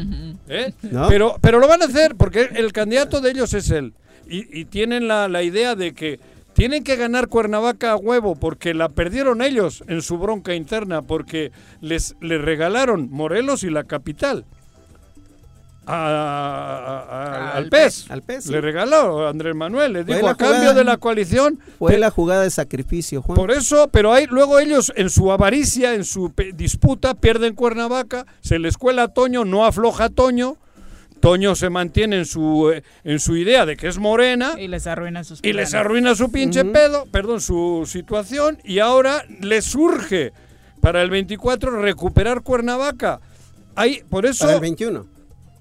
¿Eh? 0.49 0.73
Pero, 1.09 1.37
pero 1.41 1.59
lo 1.59 1.69
van 1.69 1.83
a 1.83 1.87
hacer 1.87 2.15
porque 2.17 2.49
el 2.55 2.73
candidato 2.73 3.21
de 3.21 3.31
ellos 3.31 3.53
es 3.55 3.71
él. 3.71 3.95
Y, 4.29 4.65
tienen 4.65 5.07
la, 5.07 5.29
la, 5.29 5.45
idea 5.45 5.77
de 5.77 5.95
que 5.95 6.19
tienen 6.53 6.83
que 6.83 6.97
ganar 6.97 7.29
Cuernavaca 7.29 7.93
a 7.93 7.97
huevo 7.97 8.35
porque 8.35 8.75
la 8.75 8.89
perdieron 8.89 9.41
ellos 9.41 9.85
en 9.87 10.03
su 10.03 10.19
bronca 10.19 10.55
interna 10.55 11.03
porque 11.03 11.53
les, 11.81 12.17
les 12.21 12.41
regalaron 12.41 13.09
Morelos 13.11 13.63
y 13.63 13.71
la 13.71 13.85
capital. 13.85 14.45
Al, 15.87 17.69
pez. 17.69 18.11
Al 18.11 18.23
pez 18.23 18.47
Le 18.47 18.61
regaló 18.61 19.29
Andrés 19.29 19.55
Manuel, 19.55 19.93
le 19.93 20.05
dijo 20.05 20.29
a 20.29 20.37
cambio 20.37 20.75
de 20.75 20.85
la 20.85 20.97
coalición. 20.97 21.61
Fue 21.79 21.99
la 21.99 22.11
jugada 22.11 22.43
de 22.43 22.51
sacrificio, 22.51 23.23
Juan. 23.23 23.37
Por 23.37 23.53
eso, 23.53 23.89
pero 23.93 24.13
hay, 24.13 24.27
luego 24.27 24.59
ellos 24.59 24.93
en 24.97 25.11
su 25.11 25.31
avaricia, 25.31 25.95
en 25.95 26.05
su 26.05 26.33
disputa, 26.55 27.15
pierden 27.15 27.55
Cuernavaca, 27.55 28.27
se 28.41 28.59
les 28.59 28.77
cuela 28.77 29.09
Toño, 29.09 29.45
no 29.45 29.65
afloja 29.65 30.09
Toño. 30.09 30.57
Toño 31.21 31.55
se 31.55 31.71
mantiene 31.71 32.19
en 32.19 32.27
su, 32.27 32.71
eh, 32.71 32.83
en 33.03 33.21
su 33.21 33.37
idea 33.37 33.65
de 33.65 33.77
que 33.77 33.89
es 33.89 33.99
morena. 33.99 34.55
Y 34.59 34.69
les 34.69 34.87
arruina 34.87 35.25
sus 35.25 35.41
Y 35.43 35.55
les 35.55 35.73
arruina 35.73 36.15
su 36.15 36.31
pinche 36.31 36.65
pedo, 36.65 37.07
perdón, 37.11 37.41
su 37.41 37.85
situación. 37.87 38.59
Y 38.65 38.81
ahora 38.81 39.25
le 39.41 39.63
surge 39.63 40.33
para 40.83 41.03
el 41.03 41.11
24 41.11 41.81
recuperar 41.81 42.43
Cuernavaca. 42.43 43.21
Hay, 43.75 44.03
por 44.11 44.27
eso... 44.27 44.45
Para 44.45 44.57
el 44.57 44.61
21. 44.61 45.16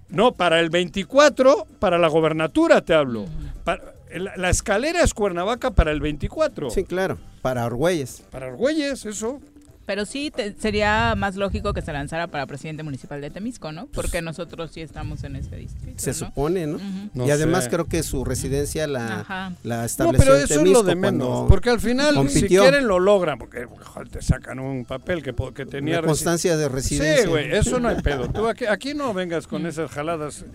No, 0.10 0.34
para 0.34 0.60
el 0.60 0.70
24, 0.70 1.66
para 1.80 1.98
la 1.98 2.08
gobernatura 2.08 2.82
te 2.82 2.94
hablo. 2.94 3.26
la, 4.12 4.50
escalera 4.50 5.02
es 5.02 5.14
Cuernavaca 5.14 5.72
para 5.72 5.92
el 5.92 6.00
24. 6.00 6.70
Sí, 6.70 6.84
claro, 6.84 7.18
para 7.42 7.66
Argüelles. 7.66 8.24
Para 8.32 8.48
Argüelles, 8.48 9.06
eso. 9.06 9.40
Pero 9.86 10.06
sí 10.06 10.32
sería 10.60 11.14
más 11.16 11.36
lógico 11.36 11.74
que 11.74 11.82
se 11.82 11.94
lanzara 11.94 12.28
para 12.28 12.48
presidente 12.48 12.82
municipal 12.82 13.22
de 13.22 13.30
Temisco, 13.30 13.72
¿no? 13.72 13.88
Porque 13.88 14.22
nosotros 14.22 14.72
sí 14.72 14.82
estamos 14.82 15.24
en 15.24 15.36
ese 15.36 15.56
distrito. 15.56 16.02
Se 16.02 16.14
supone, 16.14 16.66
¿no? 16.68 16.80
y 17.26 17.32
además 17.32 17.68
creo 17.70 17.86
que 17.86 18.04
su 18.04 18.26
residencia 18.26 18.88
la, 18.88 19.54
la 19.64 19.86
estableció 19.86 20.26
No, 20.26 20.32
pero 20.32 20.44
eso 20.46 20.62
es 20.62 20.70
lo 20.70 20.84
de 20.84 20.96
menos. 20.96 21.48
Porque 21.48 21.70
al 21.70 21.80
final, 21.80 22.30
si 22.30 22.48
quieren, 22.48 22.88
lo 22.88 23.00
logran. 23.00 23.38
Porque 23.38 23.68
te 24.12 24.22
sacan 24.22 24.60
un 24.60 24.86
papel 24.86 25.22
que, 25.22 25.34
que 25.54 25.66
tenía. 25.66 26.00
Una 26.00 26.08
constancia 26.08 26.58
de 26.58 26.70
residencia. 26.70 27.24
Sí, 27.24 27.30
güey, 27.30 27.52
eso 27.52 27.80
no 27.80 27.90
hay 27.90 28.02
pedo. 28.02 28.28
Tú 28.30 28.48
aquí, 28.48 28.66
aquí 28.66 28.94
no 28.94 29.14
vengas 29.14 29.48
con 29.48 29.66
esas 29.66 29.92
jaladas. 29.92 30.46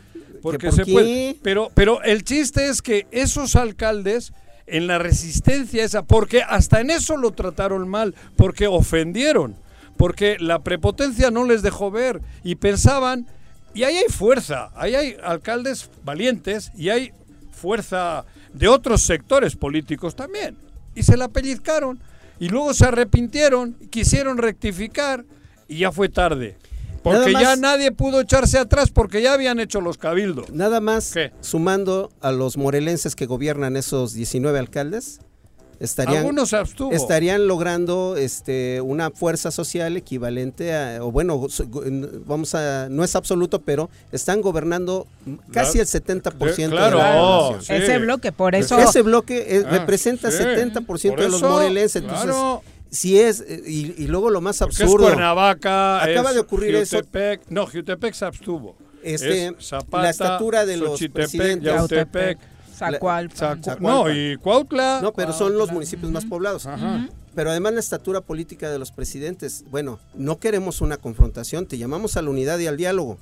Porque 0.42 0.72
se 0.72 0.86
puede. 0.86 1.36
Pero, 1.42 1.70
pero 1.74 2.02
el 2.02 2.24
chiste 2.24 2.68
es 2.68 2.82
que 2.82 3.06
esos 3.10 3.56
alcaldes 3.56 4.32
en 4.70 4.87
la 4.87 4.98
resistencia 4.98 5.85
esa, 5.85 6.02
porque 6.02 6.42
hasta 6.42 6.80
en 6.80 6.90
eso 6.90 7.16
lo 7.16 7.33
trataron 7.33 7.88
mal, 7.88 8.14
porque 8.37 8.66
ofendieron, 8.66 9.56
porque 9.96 10.37
la 10.38 10.61
prepotencia 10.61 11.30
no 11.30 11.44
les 11.44 11.62
dejó 11.62 11.90
ver 11.90 12.20
y 12.42 12.54
pensaban, 12.54 13.26
y 13.74 13.85
ahí 13.85 13.96
hay 13.96 14.09
fuerza, 14.09 14.70
ahí 14.74 14.94
hay 14.94 15.16
alcaldes 15.22 15.90
valientes 16.04 16.72
y 16.76 16.88
hay 16.88 17.12
fuerza 17.52 18.24
de 18.52 18.68
otros 18.68 19.02
sectores 19.02 19.56
políticos 19.56 20.16
también, 20.16 20.56
y 20.94 21.02
se 21.02 21.16
la 21.16 21.28
pellizcaron, 21.28 22.00
y 22.38 22.48
luego 22.48 22.72
se 22.72 22.87
arrepintieron, 22.87 23.74
quisieron 23.90 24.38
rectificar, 24.38 25.24
y 25.68 25.78
ya 25.78 25.92
fue 25.92 26.09
tarde. 26.09 26.56
Porque 27.02 27.32
ya 27.32 27.56
nadie 27.56 27.92
pudo 27.92 28.20
echarse 28.20 28.58
atrás 28.58 28.90
porque 28.90 29.22
ya 29.22 29.32
habían 29.32 29.58
hecho 29.60 29.80
los 29.80 29.96
cabildos. 29.96 30.50
Nada 30.50 30.80
más 30.80 31.14
sumando 31.40 32.10
a 32.20 32.32
los 32.32 32.56
morelenses 32.56 33.14
que 33.14 33.26
gobiernan 33.26 33.76
esos 33.76 34.12
19 34.12 34.58
alcaldes, 34.58 35.20
estarían, 35.80 36.36
estarían 36.92 37.46
logrando 37.46 38.16
este, 38.16 38.80
una 38.82 39.10
fuerza 39.10 39.50
social 39.50 39.96
equivalente 39.96 40.74
a, 40.74 41.02
o 41.02 41.10
bueno, 41.10 41.46
vamos 42.26 42.54
a, 42.54 42.88
no 42.90 43.02
es 43.02 43.16
absoluto, 43.16 43.62
pero 43.62 43.88
están 44.12 44.42
gobernando 44.42 45.06
casi 45.52 45.78
el 45.78 45.86
70% 45.86 46.54
de 46.54 46.68
la 46.68 47.58
Ese 47.68 47.98
bloque, 47.98 48.30
por 48.30 48.54
eso. 48.54 48.78
Ese 48.78 49.02
bloque 49.02 49.56
eh, 49.56 49.64
ah, 49.66 49.70
representa 49.70 50.28
el 50.28 50.34
70% 50.34 51.16
de 51.16 51.28
los 51.28 51.42
morelenses. 51.42 52.02
Entonces, 52.02 52.34
si 52.90 53.20
es, 53.20 53.40
eh, 53.46 53.62
y, 53.66 54.07
luego 54.09 54.31
lo 54.31 54.40
más 54.40 54.61
absurdo. 54.62 55.07
Es 55.07 55.12
Cuernavaca, 55.12 56.03
acaba 56.03 56.33
de 56.33 56.40
ocurrir 56.40 56.76
Jutepec, 56.76 57.42
eso. 57.42 57.50
No, 57.50 57.66
Jutepec 57.66 58.14
se 58.14 58.24
abstuvo. 58.24 58.76
Este, 59.03 59.55
la 59.92 60.11
estatura 60.11 60.66
de 60.66 60.76
los 60.76 61.00
presidentes. 61.12 61.72
Yautepec, 61.72 62.38
No, 63.81 64.11
y 64.11 64.37
Cuautla. 64.37 65.00
No, 65.03 65.12
pero 65.12 65.33
son 65.33 65.57
los 65.57 65.70
municipios 65.70 66.11
más 66.11 66.24
poblados. 66.24 66.66
Ajá. 66.66 67.09
Pero 67.34 67.50
además 67.50 67.74
la 67.74 67.80
estatura 67.80 68.20
política 68.20 68.70
de 68.70 68.78
los 68.78 68.90
presidentes, 68.90 69.64
bueno, 69.70 70.00
no 70.14 70.38
queremos 70.38 70.80
una 70.80 70.96
confrontación, 70.96 71.66
te 71.66 71.78
llamamos 71.78 72.16
a 72.16 72.22
la 72.22 72.30
unidad 72.30 72.58
y 72.58 72.66
al 72.66 72.76
diálogo. 72.76 73.18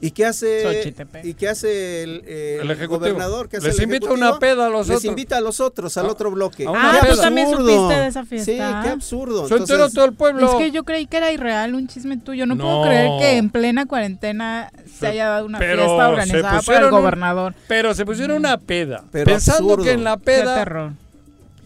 ¿Y 0.00 0.10
qué 0.10 0.26
hace 0.26 0.94
y 1.22 1.34
qué 1.34 1.48
hace 1.48 2.02
el, 2.02 2.86
gobernador? 2.88 3.48
¿Qué 3.48 3.60
Les 3.60 3.78
invita 3.80 4.12
una 4.12 4.38
peda 4.38 4.66
a 4.66 4.68
los 4.68 4.86
otros. 4.86 5.02
Les 5.02 5.04
invita 5.04 5.36
a 5.36 5.40
los 5.40 5.60
otros, 5.60 5.96
al 5.96 6.06
ah, 6.06 6.10
otro 6.10 6.30
bloque. 6.32 6.66
Ah, 6.68 7.00
tú 7.08 7.16
también 7.16 7.48
supiste 7.50 7.94
de 7.94 8.06
esa 8.08 8.24
fiesta. 8.24 8.52
Sí, 8.52 8.56
qué 8.56 8.90
absurdo. 8.90 9.46
Se 9.46 9.54
enteró 9.54 9.88
todo 9.90 10.06
el 10.06 10.14
pueblo. 10.14 10.50
Es 10.50 10.56
que 10.56 10.70
yo 10.72 10.84
creí 10.84 11.06
que 11.06 11.18
era 11.18 11.30
irreal, 11.30 11.74
un 11.74 11.86
chisme 11.86 12.16
tuyo. 12.16 12.46
No, 12.46 12.56
puedo 12.56 12.82
creer 12.82 13.10
que 13.20 13.36
en 13.36 13.50
plena 13.50 13.86
cuarentena 13.86 14.72
se 14.98 15.06
haya 15.06 15.28
dado 15.28 15.46
una 15.46 15.58
fiesta 15.58 16.08
organizada 16.08 16.62
por 16.62 16.74
el 16.74 16.90
gobernador. 16.90 17.54
pero 17.68 17.94
se 17.94 18.04
pusieron 18.04 18.38
una 18.38 18.58
peda. 18.58 19.04
pensando 19.12 19.76
que 19.76 19.92
en 19.92 20.04
la 20.04 20.16
peda... 20.16 20.94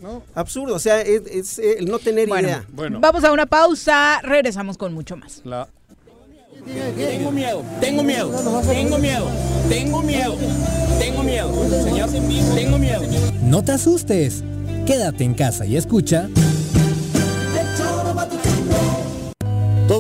Terror. 0.01 0.23
Absurdo, 0.35 0.75
o 0.75 0.79
sea, 0.79 1.01
es, 1.01 1.59
el 1.59 1.87
no 1.87 1.99
tener 1.99 2.29
idea. 2.29 2.65
Vamos 2.73 3.25
a 3.25 3.33
una 3.33 3.47
pausa, 3.47 4.21
regresamos 4.23 4.77
con 4.77 4.95
mucho 4.95 5.17
más. 5.17 5.43
Tengo 6.67 7.33
miedo, 7.33 7.65
tengo 7.81 8.03
miedo, 8.03 8.31
tengo 8.67 8.99
miedo, 8.99 9.29
tengo 9.69 10.03
miedo, 10.03 10.37
tengo 10.99 11.23
miedo, 11.23 11.85
señor, 11.85 12.11
tengo 12.55 12.79
miedo. 12.79 13.03
No 13.43 13.65
te 13.65 13.73
asustes, 13.73 14.45
quédate 14.87 15.25
en 15.25 15.35
casa 15.35 15.65
y 15.65 15.77
escucha. 15.77 16.29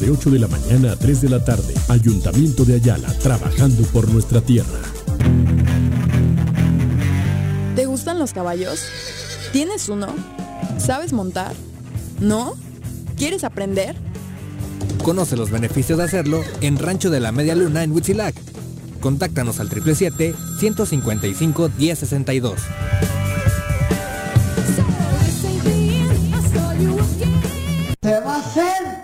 de 0.00 0.10
8 0.10 0.30
de 0.30 0.38
la 0.38 0.48
mañana 0.48 0.92
a 0.92 0.96
3 0.96 1.20
de 1.20 1.28
la 1.28 1.44
tarde. 1.44 1.74
Ayuntamiento 1.88 2.64
de 2.64 2.76
Ayala, 2.76 3.12
trabajando 3.18 3.82
por 3.84 4.08
nuestra 4.08 4.40
tierra. 4.40 4.80
¿Te 7.76 7.84
gustan 7.86 8.18
los 8.18 8.32
caballos? 8.32 8.80
¿Tienes 9.52 9.88
uno? 9.88 10.08
¿Sabes 10.78 11.12
montar? 11.12 11.54
¿No? 12.20 12.54
¿Quieres 13.16 13.44
aprender? 13.44 13.94
Conoce 15.02 15.36
los 15.36 15.50
beneficios 15.50 15.98
de 15.98 16.04
hacerlo 16.04 16.42
en 16.60 16.78
Rancho 16.78 17.10
de 17.10 17.20
la 17.20 17.32
Media 17.32 17.54
Luna 17.54 17.82
en 17.82 17.92
Huitzilac. 17.92 18.34
Contáctanos 19.00 19.60
al 19.60 19.68
777-155-1062. 19.70 22.54
¿Se 28.02 28.20
va 28.20 28.36
a 28.36 28.38
hacer 28.38 29.03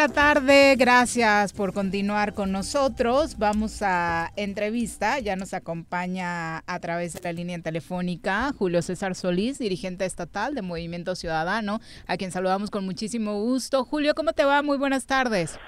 La 0.00 0.08
tarde, 0.08 0.76
gracias 0.78 1.52
por 1.52 1.74
continuar 1.74 2.32
con 2.32 2.50
nosotros. 2.52 3.36
Vamos 3.36 3.82
a 3.82 4.32
entrevista, 4.34 5.18
ya 5.18 5.36
nos 5.36 5.52
acompaña 5.52 6.62
a 6.66 6.80
través 6.80 7.12
de 7.12 7.20
la 7.22 7.34
línea 7.34 7.58
telefónica 7.58 8.54
Julio 8.58 8.80
César 8.80 9.14
Solís, 9.14 9.58
dirigente 9.58 10.06
estatal 10.06 10.54
de 10.54 10.62
Movimiento 10.62 11.14
Ciudadano, 11.16 11.82
a 12.06 12.16
quien 12.16 12.32
saludamos 12.32 12.70
con 12.70 12.86
muchísimo 12.86 13.42
gusto. 13.42 13.84
Julio, 13.84 14.14
¿cómo 14.14 14.32
te 14.32 14.42
va? 14.42 14.62
Muy 14.62 14.78
buenas 14.78 15.04
tardes. 15.04 15.58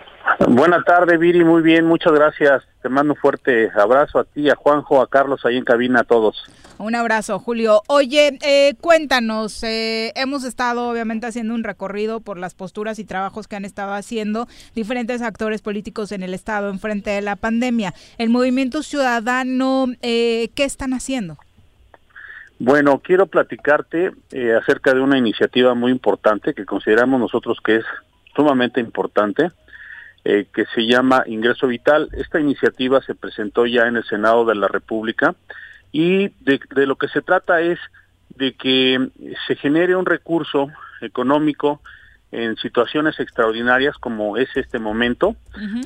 Buenas 0.49 0.85
tardes, 0.85 1.19
Viri, 1.19 1.45
muy 1.45 1.63
bien, 1.63 1.87
muchas 1.87 2.13
gracias. 2.13 2.63
Te 2.83 2.89
mando 2.89 3.15
un 3.15 3.19
fuerte 3.19 3.71
abrazo 3.75 4.19
a 4.19 4.25
ti, 4.25 4.51
a 4.51 4.55
Juanjo, 4.55 5.01
a 5.01 5.09
Carlos 5.09 5.45
ahí 5.45 5.57
en 5.57 5.65
cabina, 5.65 6.01
a 6.01 6.05
todos. 6.05 6.45
Un 6.79 6.95
abrazo, 6.95 7.39
Julio. 7.39 7.83
Oye, 7.87 8.39
eh, 8.43 8.75
cuéntanos, 8.81 9.63
eh, 9.63 10.13
hemos 10.17 10.43
estado 10.45 10.89
obviamente 10.89 11.27
haciendo 11.27 11.55
un 11.55 11.63
recorrido 11.63 12.21
por 12.21 12.39
las 12.39 12.55
posturas 12.55 12.99
y 12.99 13.05
trabajos 13.05 13.47
que 13.47 13.57
han 13.57 13.65
estado 13.65 13.95
haciendo 13.95 14.49
diferentes 14.75 15.23
actores 15.23 15.63
políticos 15.63 16.11
en 16.11 16.23
el 16.23 16.35
Estado 16.35 16.71
en 16.71 16.81
frente 16.81 17.11
de 17.11 17.23
la 17.23 17.37
pandemia. 17.37 17.95
El 18.19 18.31
movimiento 18.31 18.83
ciudadano, 18.83 19.87
eh, 20.03 20.51
¿qué 20.57 20.65
están 20.65 20.93
haciendo? 20.93 21.39
Bueno, 22.65 23.01
quiero 23.01 23.27
platicarte 23.27 24.13
eh, 24.31 24.55
acerca 24.55 24.95
de 24.95 25.01
una 25.01 25.19
iniciativa 25.19 25.75
muy 25.75 25.91
importante 25.91 26.55
que 26.55 26.65
consideramos 26.65 27.19
nosotros 27.19 27.59
que 27.65 27.77
es 27.77 27.85
sumamente 28.37 28.81
importante. 28.81 29.51
Eh, 30.25 30.47
que 30.55 30.67
se 30.67 30.87
llama 30.87 31.25
Ingreso 31.27 31.67
Vital. 31.67 32.09
Esta 32.13 32.39
iniciativa 32.39 33.03
se 33.03 33.17
presentó 33.17 33.67
ya 33.67 33.89
en 33.89 33.97
el 33.97 34.05
Senado 34.05 34.45
de 34.45 34.55
la 34.55 34.69
República 34.69 35.35
y 35.91 36.29
de, 36.45 36.61
lo 36.87 36.95
que 36.95 37.09
se 37.09 37.23
trata 37.23 37.61
es 37.61 37.81
de 38.37 38.53
que 38.53 39.11
se 39.49 39.57
genere 39.57 39.97
un 39.97 40.07
recurso 40.07 40.69
económico 41.01 41.81
en 42.31 42.57
situaciones 42.59 43.19
extraordinarias 43.19 43.99
como 43.99 44.37
es 44.37 44.49
este 44.57 44.79
momento 44.79 45.35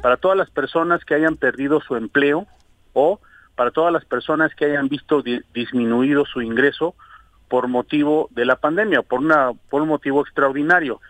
para 0.03 0.18
todas 0.18 0.37
las 0.37 0.51
personas 0.51 1.03
que 1.07 1.14
hayan 1.14 1.37
perdido 1.37 1.80
su 1.80 1.97
empleo 1.97 2.47
o 2.93 3.20
para 3.55 3.70
todas 3.70 3.91
las 3.91 4.05
personas 4.05 4.55
que 4.55 4.66
hayan 4.66 4.89
visto 4.89 5.24
disminuido 5.55 6.26
su 6.26 6.43
ingreso 6.43 6.95
por 7.49 7.68
motivo 7.68 8.28
de 8.32 8.45
la 8.45 8.57
pandemia 8.57 9.01
por 9.01 9.20
una 9.20 9.53
por 9.70 9.80
un 9.80 9.89
motivo 9.89 10.20
extraordinario. 10.20 11.01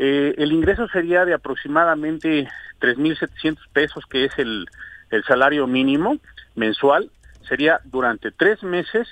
Eh, 0.00 0.36
el 0.38 0.52
ingreso 0.52 0.86
sería 0.86 1.24
de 1.24 1.34
aproximadamente 1.34 2.48
3.700 2.80 3.58
pesos, 3.72 4.04
que 4.06 4.26
es 4.26 4.38
el, 4.38 4.66
el 5.10 5.24
salario 5.24 5.66
mínimo 5.66 6.18
mensual. 6.54 7.10
Sería 7.48 7.80
durante 7.84 8.30
tres 8.30 8.62
meses, 8.62 9.08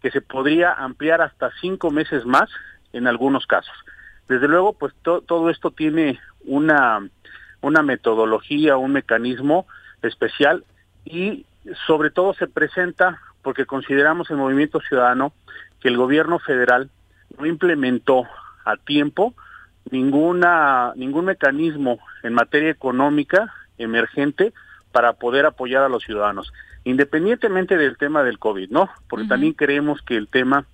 que 0.00 0.12
se 0.12 0.20
podría 0.20 0.72
ampliar 0.72 1.20
hasta 1.20 1.50
cinco 1.60 1.90
meses 1.90 2.24
más 2.26 2.48
en 2.92 3.08
algunos 3.08 3.46
casos. 3.46 3.74
Desde 4.28 4.46
luego, 4.46 4.72
pues 4.74 4.94
todo 5.02 5.50
esto 5.50 5.72
tiene 5.72 6.20
una, 6.44 7.04
una 7.60 7.82
metodología, 7.82 8.76
un 8.76 8.92
mecanismo 8.92 9.66
especial 10.00 10.64
y 11.04 11.44
sobre 11.88 12.10
todo 12.10 12.34
se 12.34 12.46
presenta 12.46 13.20
porque 13.42 13.66
consideramos 13.66 14.30
el 14.30 14.36
movimiento 14.36 14.80
ciudadano 14.80 15.32
que 15.80 15.88
el 15.88 15.96
gobierno 15.96 16.38
federal 16.38 16.88
no 17.36 17.46
implementó 17.46 18.26
a 18.64 18.76
tiempo 18.76 19.34
ninguna 19.90 20.92
ningún 20.96 21.26
mecanismo 21.26 21.98
en 22.22 22.34
materia 22.34 22.70
económica 22.70 23.52
emergente 23.78 24.52
para 24.92 25.14
poder 25.14 25.46
apoyar 25.46 25.82
a 25.82 25.88
los 25.88 26.02
ciudadanos, 26.02 26.52
independientemente 26.84 27.76
del 27.76 27.96
tema 27.96 28.22
del 28.22 28.38
COVID, 28.38 28.70
¿no? 28.70 28.90
Porque 29.08 29.26
también 29.26 29.52
creemos 29.52 30.02
que 30.02 30.16
el 30.16 30.28
tema, 30.28 30.66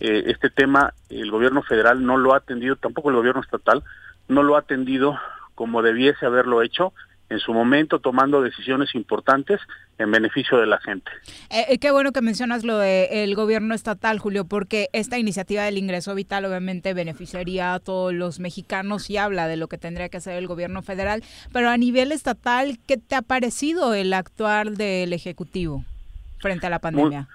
eh, 0.00 0.24
este 0.26 0.50
tema, 0.50 0.94
el 1.10 1.30
gobierno 1.30 1.62
federal 1.62 2.04
no 2.04 2.16
lo 2.16 2.34
ha 2.34 2.38
atendido, 2.38 2.76
tampoco 2.76 3.10
el 3.10 3.16
gobierno 3.16 3.42
estatal, 3.42 3.82
no 4.28 4.42
lo 4.42 4.56
ha 4.56 4.60
atendido 4.60 5.18
como 5.54 5.82
debiese 5.82 6.24
haberlo 6.24 6.62
hecho 6.62 6.92
en 7.30 7.38
su 7.40 7.52
momento 7.52 7.98
tomando 7.98 8.42
decisiones 8.42 8.94
importantes 8.94 9.60
en 9.98 10.10
beneficio 10.10 10.58
de 10.58 10.66
la 10.66 10.78
gente. 10.80 11.10
Eh, 11.50 11.66
eh, 11.68 11.78
qué 11.78 11.90
bueno 11.90 12.12
que 12.12 12.22
mencionas 12.22 12.64
lo 12.64 12.78
del 12.78 13.34
gobierno 13.34 13.74
estatal, 13.74 14.18
Julio, 14.18 14.46
porque 14.46 14.88
esta 14.92 15.18
iniciativa 15.18 15.62
del 15.64 15.78
ingreso 15.78 16.14
vital 16.14 16.44
obviamente 16.44 16.94
beneficiaría 16.94 17.74
a 17.74 17.80
todos 17.80 18.14
los 18.14 18.40
mexicanos 18.40 19.10
y 19.10 19.16
habla 19.16 19.46
de 19.46 19.56
lo 19.56 19.68
que 19.68 19.78
tendría 19.78 20.08
que 20.08 20.16
hacer 20.18 20.36
el 20.36 20.46
gobierno 20.46 20.82
federal, 20.82 21.22
pero 21.52 21.68
a 21.68 21.76
nivel 21.76 22.12
estatal, 22.12 22.78
¿qué 22.86 22.96
te 22.96 23.14
ha 23.14 23.22
parecido 23.22 23.94
el 23.94 24.12
actuar 24.12 24.70
del 24.70 25.12
Ejecutivo 25.12 25.84
frente 26.38 26.66
a 26.66 26.70
la 26.70 26.78
pandemia? 26.78 27.28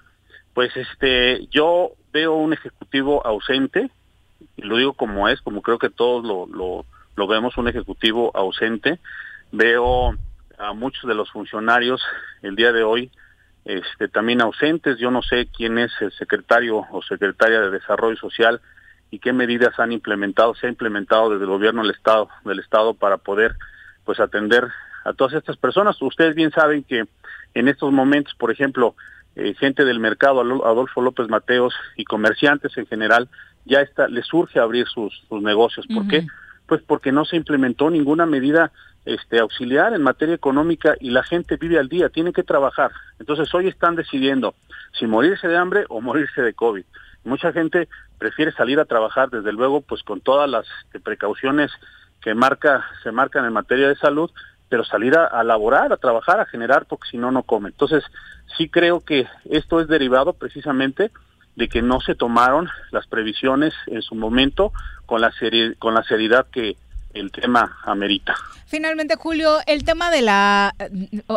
pues 0.54 0.74
este, 0.76 1.46
yo 1.50 1.90
veo 2.12 2.34
un 2.34 2.52
Ejecutivo 2.52 3.26
ausente, 3.26 3.90
y 4.56 4.62
lo 4.62 4.76
digo 4.76 4.92
como 4.94 5.28
es, 5.28 5.40
como 5.42 5.62
creo 5.62 5.78
que 5.78 5.90
todos 5.90 6.24
lo, 6.24 6.46
lo, 6.46 6.86
lo 7.16 7.26
vemos, 7.26 7.56
un 7.58 7.68
Ejecutivo 7.68 8.30
ausente, 8.34 9.00
Veo 9.56 10.16
a 10.58 10.72
muchos 10.72 11.08
de 11.08 11.14
los 11.14 11.30
funcionarios 11.30 12.02
el 12.42 12.56
día 12.56 12.72
de 12.72 12.82
hoy 12.82 13.12
este, 13.64 14.08
también 14.08 14.40
ausentes. 14.40 14.98
Yo 14.98 15.12
no 15.12 15.22
sé 15.22 15.46
quién 15.46 15.78
es 15.78 15.92
el 16.00 16.10
secretario 16.10 16.84
o 16.90 17.02
secretaria 17.02 17.60
de 17.60 17.70
Desarrollo 17.70 18.16
Social 18.16 18.60
y 19.12 19.20
qué 19.20 19.32
medidas 19.32 19.78
han 19.78 19.92
implementado, 19.92 20.56
se 20.56 20.66
ha 20.66 20.70
implementado 20.70 21.30
desde 21.30 21.44
el 21.44 21.50
gobierno 21.50 21.82
del 21.82 21.92
Estado, 21.92 22.28
del 22.44 22.58
Estado 22.58 22.94
para 22.94 23.16
poder 23.18 23.54
pues 24.04 24.18
atender 24.18 24.66
a 25.04 25.12
todas 25.12 25.34
estas 25.34 25.56
personas. 25.56 26.02
Ustedes 26.02 26.34
bien 26.34 26.50
saben 26.50 26.82
que 26.82 27.04
en 27.54 27.68
estos 27.68 27.92
momentos, 27.92 28.34
por 28.34 28.50
ejemplo, 28.50 28.96
eh, 29.36 29.54
gente 29.54 29.84
del 29.84 30.00
mercado, 30.00 30.40
Adolfo 30.64 31.00
López 31.00 31.28
Mateos 31.28 31.74
y 31.96 32.04
comerciantes 32.04 32.76
en 32.76 32.86
general, 32.86 33.28
ya 33.66 33.82
está, 33.82 34.08
les 34.08 34.26
surge 34.26 34.58
abrir 34.58 34.88
sus, 34.88 35.22
sus 35.28 35.40
negocios. 35.42 35.86
¿Por 35.86 36.08
qué? 36.08 36.26
Pues 36.66 36.82
porque 36.82 37.12
no 37.12 37.24
se 37.24 37.36
implementó 37.36 37.90
ninguna 37.90 38.26
medida 38.26 38.72
este, 39.04 39.38
auxiliar 39.38 39.92
en 39.92 40.02
materia 40.02 40.34
económica 40.34 40.94
y 40.98 41.10
la 41.10 41.22
gente 41.22 41.56
vive 41.56 41.78
al 41.78 41.88
día, 41.88 42.08
tiene 42.08 42.32
que 42.32 42.42
trabajar. 42.42 42.90
Entonces 43.18 43.52
hoy 43.54 43.68
están 43.68 43.96
decidiendo 43.96 44.54
si 44.98 45.06
morirse 45.06 45.48
de 45.48 45.56
hambre 45.56 45.84
o 45.88 46.00
morirse 46.02 46.42
de 46.42 46.54
COVID. 46.54 46.84
Mucha 47.24 47.52
gente 47.52 47.88
prefiere 48.18 48.52
salir 48.52 48.80
a 48.80 48.84
trabajar, 48.84 49.30
desde 49.30 49.52
luego, 49.52 49.80
pues 49.80 50.02
con 50.02 50.20
todas 50.20 50.48
las 50.48 50.66
este, 50.84 51.00
precauciones 51.00 51.70
que 52.20 52.34
marca, 52.34 52.84
se 53.02 53.12
marcan 53.12 53.44
en 53.44 53.52
materia 53.52 53.88
de 53.88 53.96
salud, 53.96 54.30
pero 54.68 54.84
salir 54.84 55.16
a, 55.16 55.26
a 55.26 55.44
laborar, 55.44 55.92
a 55.92 55.98
trabajar, 55.98 56.40
a 56.40 56.46
generar, 56.46 56.86
porque 56.86 57.08
si 57.10 57.18
no, 57.18 57.30
no 57.30 57.42
come. 57.42 57.68
Entonces, 57.68 58.04
sí 58.56 58.68
creo 58.68 59.00
que 59.00 59.26
esto 59.50 59.80
es 59.80 59.88
derivado 59.88 60.32
precisamente 60.32 61.10
de 61.56 61.68
que 61.68 61.82
no 61.82 62.00
se 62.00 62.14
tomaron 62.14 62.68
las 62.90 63.06
previsiones 63.06 63.74
en 63.86 64.02
su 64.02 64.14
momento 64.14 64.72
con 65.06 65.20
la, 65.20 65.32
con 65.78 65.94
la 65.94 66.02
seriedad 66.04 66.46
que 66.50 66.76
el 67.14 67.30
tema 67.32 67.78
amerita. 67.84 68.34
Finalmente, 68.66 69.14
Julio, 69.16 69.58
el 69.66 69.84
tema 69.84 70.10
de 70.10 70.22
la 70.22 70.74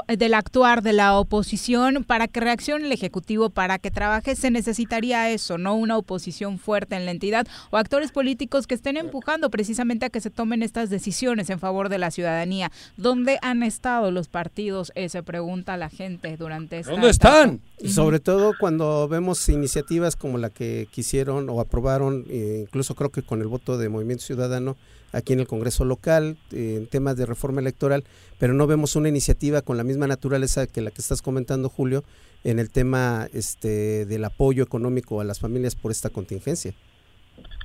del 0.08 0.34
actuar 0.34 0.82
de 0.82 0.94
la 0.94 1.18
oposición 1.18 2.04
para 2.04 2.28
que 2.28 2.40
reaccione 2.40 2.86
el 2.86 2.92
ejecutivo, 2.92 3.50
para 3.50 3.78
que 3.78 3.92
trabaje, 3.92 4.36
se 4.36 4.50
necesitaría 4.50 5.30
eso, 5.30 5.58
no 5.58 5.76
una 5.76 5.98
oposición 5.98 6.58
fuerte 6.58 6.96
en 6.96 7.06
la 7.06 7.12
entidad 7.12 7.48
o 7.70 7.78
actores 7.78 8.12
políticos 8.12 8.66
que 8.66 8.76
estén 8.76 8.98
empujando 8.98 9.50
precisamente 9.50 10.06
a 10.06 10.10
que 10.10 10.22
se 10.22 10.32
tomen 10.32 10.64
estas 10.64 10.90
decisiones 10.90 11.50
en 11.50 11.60
favor 11.60 11.90
de 11.90 12.00
la 12.00 12.12
ciudadanía. 12.12 12.72
¿Dónde 12.96 13.38
han 13.42 13.62
estado 13.62 14.10
los 14.10 14.28
partidos? 14.28 14.92
Eh, 14.96 15.10
se 15.10 15.22
pregunta 15.22 15.78
la 15.78 15.90
gente 15.90 16.38
durante 16.38 16.80
esta. 16.80 16.92
¿Dónde 16.92 17.10
están? 17.10 17.62
Y 17.80 17.90
sobre 17.90 18.20
todo 18.20 18.54
cuando 18.60 19.08
vemos 19.08 19.48
iniciativas 19.50 20.16
como 20.16 20.38
la 20.38 20.50
que 20.50 20.88
quisieron 20.92 21.50
o 21.50 21.60
aprobaron, 21.60 22.26
eh, 22.30 22.64
incluso 22.68 22.96
creo 22.96 23.12
que 23.12 23.22
con 23.22 23.42
el 23.42 23.48
voto 23.48 23.78
de 23.78 23.90
Movimiento 23.90 24.24
Ciudadano 24.24 24.76
aquí 25.12 25.34
en 25.34 25.40
el 25.40 25.48
Congreso 25.48 25.86
local, 25.86 26.38
eh, 26.52 26.76
en 26.78 26.88
temas 26.88 27.18
de 27.18 27.26
reforma 27.26 27.62
electoral, 27.62 28.04
pero 28.40 28.54
no 28.54 28.68
vemos 28.68 28.96
una 28.96 29.10
iniciativa 29.10 29.62
con 29.62 29.78
la 29.78 29.84
misma 29.84 30.08
naturaleza 30.08 30.68
que 30.68 30.82
la 30.82 30.92
que 30.92 31.02
estás 31.02 31.22
comentando, 31.22 31.70
Julio, 31.70 32.04
en 32.44 32.60
el 32.60 32.70
tema 32.70 33.28
este, 33.34 34.06
del 34.06 34.26
apoyo 34.26 34.64
económico 34.64 35.22
a 35.22 35.24
las 35.24 35.40
familias 35.40 35.76
por 35.76 35.92
esta 35.92 36.10
contingencia. 36.10 36.74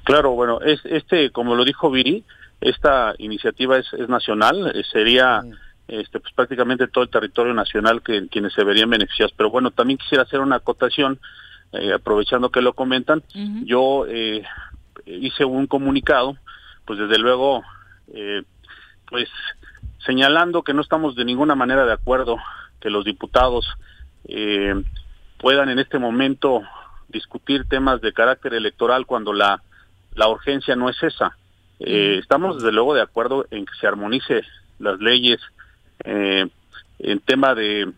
Claro, 0.05 0.33
bueno, 0.33 0.61
es, 0.61 0.81
este, 0.85 1.31
como 1.31 1.55
lo 1.55 1.65
dijo 1.65 1.91
Viri, 1.91 2.25
esta 2.61 3.15
iniciativa 3.19 3.79
es, 3.79 3.93
es 3.93 4.09
nacional, 4.09 4.73
eh, 4.75 4.83
sería 4.91 5.43
mm. 5.43 5.53
este, 5.89 6.21
pues, 6.21 6.33
prácticamente 6.35 6.89
todo 6.89 7.05
el 7.05 7.11
territorio 7.11 7.55
nacional 7.55 8.03
que 8.03 8.29
quienes 8.29 8.53
se 8.53 8.65
verían 8.65 8.91
beneficiados. 8.91 9.33
Pero 9.37 9.51
bueno, 9.51 9.71
también 9.71 9.99
quisiera 9.99 10.25
hacer 10.25 10.41
una 10.41 10.57
acotación, 10.57 11.21
eh, 11.73 11.93
aprovechando 11.93 12.51
que 12.51 12.61
lo 12.61 12.73
comentan. 12.75 13.23
Yo 13.65 14.07
hice 15.07 15.45
un 15.45 15.67
comunicado, 15.67 16.37
pues 16.85 16.99
desde 16.99 17.19
luego, 17.19 17.63
pues 19.09 19.29
señalando 20.05 20.63
que 20.63 20.75
no 20.75 20.83
estamos 20.83 21.15
de 21.15 21.25
ninguna 21.25 21.55
manera 21.55 21.85
de 21.85 21.93
acuerdo 21.93 22.37
que 22.81 22.91
los 22.91 23.05
diputados 23.05 23.67
eh, 24.27 24.75
puedan 25.39 25.69
en 25.69 25.79
este 25.79 25.99
momento 25.99 26.63
discutir 27.09 27.67
temas 27.69 28.01
de 28.01 28.13
carácter 28.13 28.55
electoral 28.55 29.07
cuando 29.07 29.33
la, 29.33 29.63
la 30.15 30.29
urgencia 30.29 30.77
no 30.77 30.89
es 30.89 31.01
esa. 31.03 31.37
Eh, 31.81 32.19
estamos 32.21 32.57
desde 32.57 32.73
luego 32.73 32.95
de 32.95 33.03
acuerdo 33.03 33.47
en 33.51 33.67
que 33.67 33.75
se 33.81 33.87
armonice 33.87 34.43
las 34.79 35.01
leyes 35.01 35.41
eh, 36.05 36.49
en 36.99 37.21
tema 37.21 37.55
de 37.55 37.93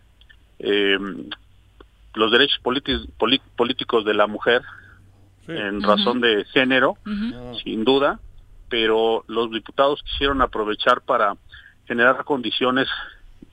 los 2.14 2.30
derechos 2.30 2.58
políticos 3.56 4.04
de 4.04 4.14
la 4.14 4.26
mujer 4.26 4.62
en 5.46 5.82
razón 5.82 6.22
de 6.22 6.44
género, 6.46 6.96
sin 7.62 7.84
duda, 7.84 8.18
pero 8.74 9.22
los 9.28 9.52
diputados 9.52 10.02
quisieron 10.02 10.42
aprovechar 10.42 11.00
para 11.00 11.36
generar 11.86 12.24
condiciones 12.24 12.88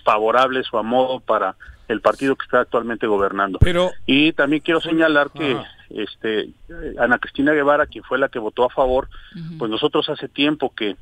favorables 0.03 0.65
o 0.73 0.79
a 0.79 0.81
modo 0.81 1.19
para 1.19 1.55
el 1.87 2.01
partido 2.01 2.35
que 2.35 2.45
está 2.45 2.61
actualmente 2.61 3.05
gobernando. 3.05 3.59
Pero 3.59 3.91
y 4.07 4.33
también 4.33 4.63
quiero 4.63 4.81
señalar 4.81 5.29
que 5.29 5.55
este 5.91 6.49
Ana 6.97 7.19
Cristina 7.19 7.53
Guevara, 7.53 7.85
quien 7.85 8.03
fue 8.03 8.17
la 8.17 8.29
que 8.29 8.39
votó 8.39 8.65
a 8.65 8.69
favor, 8.69 9.09
pues 9.59 9.69
nosotros 9.69 10.09
hace 10.09 10.27
tiempo 10.27 10.73
que 10.73 10.95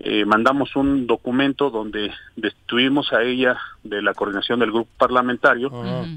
eh, 0.00 0.26
mandamos 0.26 0.76
un 0.76 1.06
documento 1.06 1.70
donde 1.70 2.12
destituimos 2.36 3.14
a 3.14 3.22
ella 3.22 3.56
de 3.82 4.02
la 4.02 4.12
coordinación 4.12 4.60
del 4.60 4.72
grupo 4.72 4.90
parlamentario. 4.98 5.70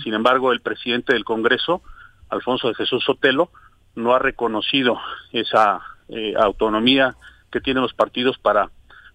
Sin 0.03 0.13
embargo, 0.13 0.51
el 0.51 0.59
presidente 0.59 1.13
del 1.13 1.23
Congreso, 1.23 1.81
Alfonso 2.27 2.67
de 2.67 2.75
Jesús 2.75 3.05
Sotelo, 3.05 3.51
no 3.95 4.13
ha 4.13 4.19
reconocido 4.19 4.99
esa 5.31 5.79
eh, 6.09 6.33
autonomía 6.37 7.15
que 7.51 7.61
tienen 7.61 7.83
los 7.83 7.93
partidos 7.93 8.37
para 8.37 8.69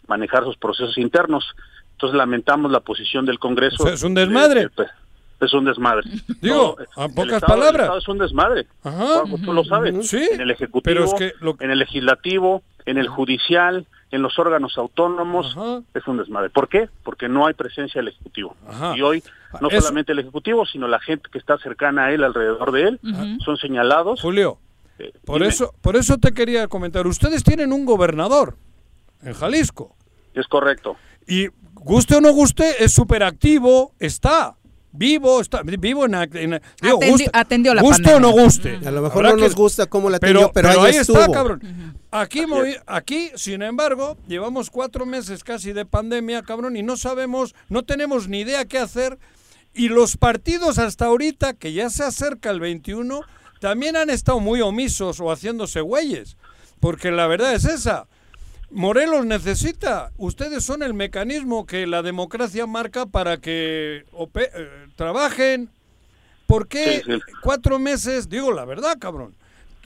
manejar 0.06 0.44
sus 0.44 0.56
procesos 0.56 0.98
internos. 0.98 1.44
Entonces 1.92 2.16
lamentamos 2.16 2.70
la 2.70 2.80
posición 2.80 3.26
del 3.26 3.38
Congreso. 3.38 3.88
es 3.88 4.02
un 4.02 4.14
desmadre. 4.14 4.68
Pues, 4.70 4.90
es 5.40 5.52
un 5.54 5.64
desmadre. 5.64 6.08
Digo, 6.40 6.76
a 6.96 7.08
pocas 7.08 7.40
palabras. 7.42 7.90
es 7.98 8.08
un 8.08 8.18
desmadre. 8.18 8.66
tú 9.44 9.52
lo 9.52 9.64
sabes. 9.64 10.08
Sí, 10.08 10.28
en 10.30 10.40
el 10.40 10.50
Ejecutivo, 10.50 11.14
en 11.58 11.70
el 11.70 11.78
Legislativo, 11.78 12.62
en 12.86 12.98
el 12.98 13.08
Judicial, 13.08 13.86
en 14.10 14.22
los 14.22 14.38
órganos 14.38 14.76
autónomos, 14.78 15.56
es 15.94 16.06
un 16.06 16.18
desmadre. 16.18 16.50
¿Por 16.50 16.68
qué? 16.68 16.88
Porque 17.02 17.28
no 17.28 17.46
hay 17.46 17.54
presencia 17.54 18.00
del 18.00 18.08
Ejecutivo. 18.08 18.56
Y 18.94 19.02
hoy, 19.02 19.22
no 19.60 19.70
solamente 19.70 20.12
el 20.12 20.20
Ejecutivo, 20.20 20.66
sino 20.66 20.86
la 20.86 21.00
gente 21.00 21.28
que 21.32 21.38
está 21.38 21.58
cercana 21.58 22.06
a 22.06 22.12
él, 22.12 22.22
alrededor 22.22 22.72
de 22.72 22.82
él, 22.82 23.00
son 23.44 23.56
señalados. 23.56 24.20
Julio, 24.20 24.58
por, 25.24 25.42
eso, 25.42 25.74
por 25.80 25.96
eso 25.96 26.18
te 26.18 26.32
quería 26.32 26.68
comentar. 26.68 27.06
Ustedes 27.06 27.42
tienen 27.44 27.72
un 27.72 27.84
gobernador 27.84 28.56
en 29.22 29.34
Jalisco. 29.34 29.96
Es 30.34 30.46
correcto. 30.46 30.96
Y 31.26 31.48
guste 31.74 32.16
o 32.16 32.20
no 32.20 32.32
guste, 32.32 32.84
es 32.84 32.92
súper 32.92 33.22
activo, 33.22 33.92
está 33.98 34.56
vivo, 34.92 35.40
está 35.40 35.62
vivo 35.62 36.04
en, 36.04 36.14
atendió, 37.32 37.74
la 37.74 37.82
guste 37.82 38.14
o 38.14 38.20
no 38.20 38.30
guste. 38.30 38.78
A 38.84 38.90
lo 38.90 39.02
mejor 39.02 39.24
no 39.24 39.36
nos 39.36 39.54
gusta 39.54 39.86
cómo 39.86 40.10
la 40.10 40.18
atendió, 40.18 40.52
pero, 40.52 40.82
ahí, 40.82 40.96
está, 40.96 41.28
cabrón. 41.30 41.60
Aquí, 42.10 42.44
aquí, 42.86 43.30
sin 43.34 43.62
embargo, 43.62 44.16
llevamos 44.28 44.70
cuatro 44.70 45.06
meses 45.06 45.42
casi 45.42 45.72
de 45.72 45.86
pandemia, 45.86 46.42
cabrón, 46.42 46.76
y 46.76 46.82
no 46.82 46.96
sabemos, 46.96 47.54
no 47.68 47.84
tenemos 47.84 48.28
ni 48.28 48.40
idea 48.40 48.64
qué 48.66 48.78
hacer. 48.78 49.18
Y 49.74 49.88
los 49.88 50.18
partidos 50.18 50.78
hasta 50.78 51.06
ahorita, 51.06 51.54
que 51.54 51.72
ya 51.72 51.88
se 51.88 52.04
acerca 52.04 52.50
el 52.50 52.60
21, 52.60 53.22
también 53.62 53.96
han 53.96 54.10
estado 54.10 54.40
muy 54.40 54.60
omisos 54.60 55.20
o 55.20 55.30
haciéndose 55.30 55.80
güeyes. 55.80 56.36
Porque 56.80 57.12
la 57.12 57.28
verdad 57.28 57.54
es 57.54 57.64
esa. 57.64 58.08
Morelos 58.72 59.24
necesita. 59.24 60.10
Ustedes 60.16 60.64
son 60.64 60.82
el 60.82 60.94
mecanismo 60.94 61.64
que 61.64 61.86
la 61.86 62.02
democracia 62.02 62.66
marca 62.66 63.06
para 63.06 63.36
que 63.36 64.04
eh, 64.34 64.68
trabajen. 64.96 65.70
¿Por 66.48 66.66
qué 66.66 67.04
cuatro 67.44 67.78
meses? 67.78 68.28
Digo 68.28 68.50
la 68.50 68.64
verdad, 68.64 68.98
cabrón. 68.98 69.32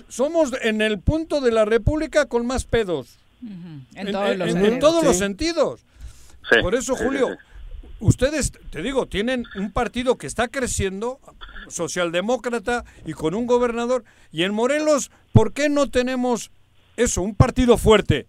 Somos 0.09 0.55
en 0.63 0.81
el 0.81 0.99
punto 0.99 1.43
de 1.43 1.53
la 1.53 1.67
República 1.67 2.25
con 2.25 2.47
más 2.47 2.65
pedos. 2.65 3.19
En, 3.95 4.11
todos, 4.81 5.05
los, 5.05 5.19
sentidos. 5.19 5.83
Por 6.63 6.75
eso, 6.75 6.97
Julio, 6.97 7.37
ustedes, 8.01 8.53
te 8.71 8.83
digo, 8.83 9.07
tienen 9.07 9.45
un 9.57 9.73
partido 9.73 10.17
que 10.17 10.27
está 10.27 10.49
creciendo, 10.49 11.19
socialdemócrata 11.69 12.85
y 13.05 13.13
con 13.13 13.35
un 13.35 13.47
gobernador. 13.47 14.05
Y 14.33 14.43
en 14.43 14.55
Morelos, 14.55 15.11
¿por 15.33 15.53
qué 15.53 15.69
no 15.69 15.91
tenemos 15.91 16.51
eso, 16.97 17.23
un 17.23 17.35
partido 17.35 17.77
fuerte? 17.77 18.27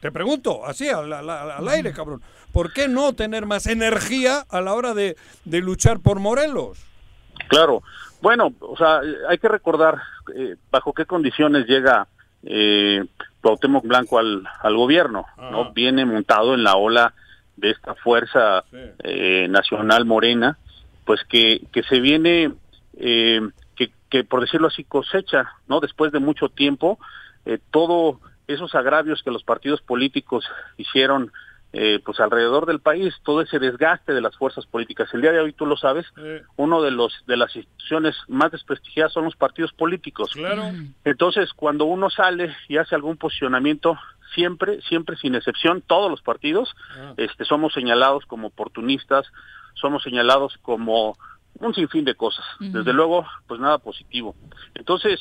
Te 0.00 0.12
pregunto, 0.12 0.64
así, 0.66 0.88
al, 0.88 1.68
aire, 1.68 1.92
cabrón. 1.92 2.22
¿Por 2.52 2.72
qué 2.72 2.88
no 2.88 3.14
tener 3.14 3.46
más 3.46 3.66
energía 3.66 4.44
a 4.48 4.60
la 4.60 4.74
hora 4.74 4.94
de, 4.94 5.16
luchar 5.44 6.00
por 6.00 6.20
Morelos? 6.20 6.78
Claro. 7.48 7.82
Bueno, 8.22 8.52
o 8.60 8.76
sea, 8.76 9.00
hay 9.28 9.38
que 9.38 9.48
recordar 9.48 10.00
eh, 10.34 10.56
bajo 10.70 10.92
qué 10.92 11.04
condiciones 11.04 11.66
llega 11.66 12.08
eh, 12.44 13.04
Cuauhtémoc 13.42 13.84
Blanco 13.84 14.18
al, 14.18 14.42
al 14.62 14.76
gobierno, 14.76 15.26
¿no? 15.36 15.72
Viene 15.72 16.04
montado 16.04 16.54
en 16.54 16.64
la 16.64 16.76
ola 16.76 17.14
de 17.56 17.70
esta 17.70 17.94
fuerza 17.94 18.64
eh, 19.02 19.46
nacional 19.48 20.04
morena, 20.04 20.58
pues 21.04 21.20
que, 21.28 21.62
que 21.72 21.82
se 21.84 22.00
viene, 22.00 22.52
eh, 22.98 23.40
que, 23.74 23.90
que 24.10 24.24
por 24.24 24.40
decirlo 24.40 24.68
así 24.68 24.84
cosecha, 24.84 25.52
¿no? 25.68 25.80
Después 25.80 26.12
de 26.12 26.18
mucho 26.18 26.48
tiempo, 26.48 26.98
eh, 27.44 27.58
todo 27.70 28.20
esos 28.46 28.74
agravios 28.74 29.22
que 29.22 29.30
los 29.30 29.42
partidos 29.42 29.80
políticos 29.82 30.44
hicieron 30.76 31.32
eh, 31.72 32.00
pues 32.04 32.20
alrededor 32.20 32.64
del 32.64 32.80
país, 32.80 33.14
todo 33.22 33.42
ese 33.42 33.58
desgaste 33.58 34.14
de 34.14 34.20
las 34.20 34.36
fuerzas 34.36 34.64
políticas. 34.66 35.12
El 35.12 35.20
día 35.20 35.32
de 35.32 35.40
hoy, 35.40 35.52
tú 35.52 35.66
lo 35.66 35.76
sabes, 35.76 36.06
uno 36.56 36.80
de 36.80 36.90
los 36.90 37.12
de 37.26 37.36
las 37.36 37.54
instituciones 37.54 38.16
más 38.28 38.52
desprestigiadas 38.52 39.12
son 39.12 39.24
los 39.24 39.36
partidos 39.36 39.72
políticos. 39.72 40.30
Claro. 40.32 40.72
Entonces, 41.04 41.52
cuando 41.52 41.84
uno 41.84 42.08
sale 42.08 42.54
y 42.68 42.78
hace 42.78 42.94
algún 42.94 43.16
posicionamiento, 43.16 43.98
siempre, 44.34 44.80
siempre 44.82 45.16
sin 45.16 45.34
excepción, 45.34 45.82
todos 45.86 46.10
los 46.10 46.22
partidos, 46.22 46.74
ah. 46.98 47.14
este, 47.16 47.44
somos 47.44 47.72
señalados 47.72 48.24
como 48.26 48.48
oportunistas, 48.48 49.26
somos 49.74 50.02
señalados 50.02 50.56
como 50.62 51.16
un 51.58 51.74
sinfín 51.74 52.04
de 52.04 52.14
cosas. 52.14 52.44
Desde 52.60 52.92
luego, 52.92 53.26
pues 53.46 53.60
nada 53.60 53.78
positivo. 53.78 54.34
Entonces, 54.74 55.20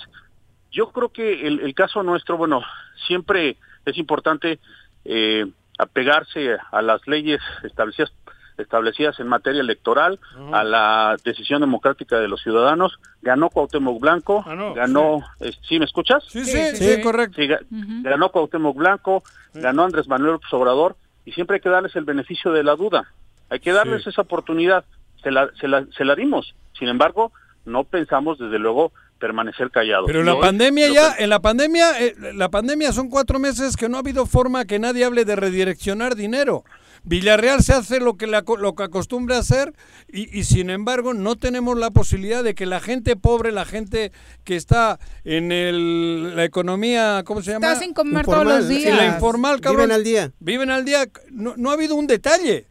yo 0.72 0.92
creo 0.92 1.10
que 1.10 1.48
el, 1.48 1.74
caso 1.74 2.04
nuestro, 2.04 2.38
bueno, 2.38 2.62
siempre 3.08 3.58
es 3.86 3.98
importante 3.98 4.60
eh, 5.06 5.46
apegarse 5.78 6.58
a 6.72 6.82
las 6.82 7.06
leyes 7.08 7.40
establecidas 7.64 8.12
establecidas 8.58 9.20
en 9.20 9.28
materia 9.28 9.62
electoral, 9.62 10.20
a 10.52 10.64
la 10.64 11.18
decisión 11.24 11.62
democrática 11.62 12.20
de 12.20 12.28
los 12.28 12.42
ciudadanos. 12.42 13.00
Ganó 13.22 13.50
Cuauhtémoc 13.50 14.00
Blanco, 14.00 14.44
ganó, 14.76 15.22
sí. 15.68 15.80
me 15.80 15.86
escuchas? 15.86 16.24
Sí, 16.28 16.46
sí, 16.46 16.76
sí, 16.76 17.02
correcto. 17.02 17.42
Ganó 17.70 18.30
Cuauhtémoc 18.30 18.76
Blanco, 18.76 19.24
ganó 19.54 19.84
Andrés 19.84 20.08
Manuel 20.08 20.40
Obrador, 20.52 20.96
y 21.26 21.32
siempre 21.32 21.56
hay 21.56 21.62
que 21.62 21.70
darles 21.70 21.96
el 21.96 22.06
beneficio 22.06 22.52
de 22.52 22.64
la 22.64 22.76
duda. 22.76 23.12
Hay 23.50 23.60
que 23.60 23.72
darles 23.72 24.06
esa 24.08 24.22
oportunidad. 24.22 24.86
Se 25.22 25.32
la, 25.32 25.50
se, 25.60 25.68
la, 25.68 25.86
se 25.98 26.06
la 26.06 26.16
dimos. 26.16 26.56
Sin 26.78 26.88
embargo, 26.88 27.32
no 27.66 27.84
pensamos 27.84 28.38
desde 28.38 28.60
luego 28.60 28.92
permanecer 29.20 29.72
callados. 29.72 30.06
Pero 30.08 30.24
la 30.24 30.40
pandemia 30.40 30.90
ya, 30.90 31.16
en 31.18 31.30
la 31.30 31.40
pandemia, 31.40 32.00
eh, 32.00 32.16
la 32.34 32.50
pandemia 32.50 32.92
son 32.92 33.10
cuatro 33.10 33.40
meses 33.40 33.76
que 33.76 33.90
no 33.90 33.98
ha 33.98 34.02
habido 34.02 34.26
forma 34.26 34.66
que 34.66 34.78
nadie 34.78 35.06
hable 35.06 35.26
de 35.26 35.36
redireccionar 35.36 36.16
dinero. 36.16 36.64
Villarreal 37.06 37.64
se 37.64 37.74
hace 37.74 38.00
lo 38.00 38.18
que, 38.18 38.28
lo 38.28 38.76
que 38.76 38.84
acostumbra 38.84 39.38
hacer 39.38 39.74
y, 40.08 40.44
sin 40.44 40.70
embargo 40.70 41.14
no 41.14 41.36
tenemos 41.36 41.78
la 41.78 41.92
posibilidad 41.92 42.44
de 42.44 42.56
que 42.56 42.66
la 42.66 42.80
gente 42.80 43.16
pobre, 43.16 43.52
la 43.52 43.66
gente 43.66 44.12
que 44.44 44.56
está 44.56 45.00
en 45.24 45.52
el, 45.52 46.36
la 46.36 46.44
economía, 46.44 47.24
¿cómo 47.26 47.42
se 47.42 47.52
llama? 47.52 47.68
Está 47.68 47.80
sin 47.80 47.94
comer 47.94 48.26
todos 48.26 48.46
los 48.46 48.68
días. 48.68 48.98
la 48.98 49.06
informal, 49.08 49.62
cabrón. 49.62 49.84
Viven 49.84 49.96
al 49.96 50.04
día. 50.04 50.32
Viven 50.40 50.72
al 50.72 50.86
día. 50.86 51.08
No, 51.32 51.54
no 51.58 51.70
ha 51.70 51.74
habido 51.74 51.96
un 51.96 52.08
detalle. 52.08 52.68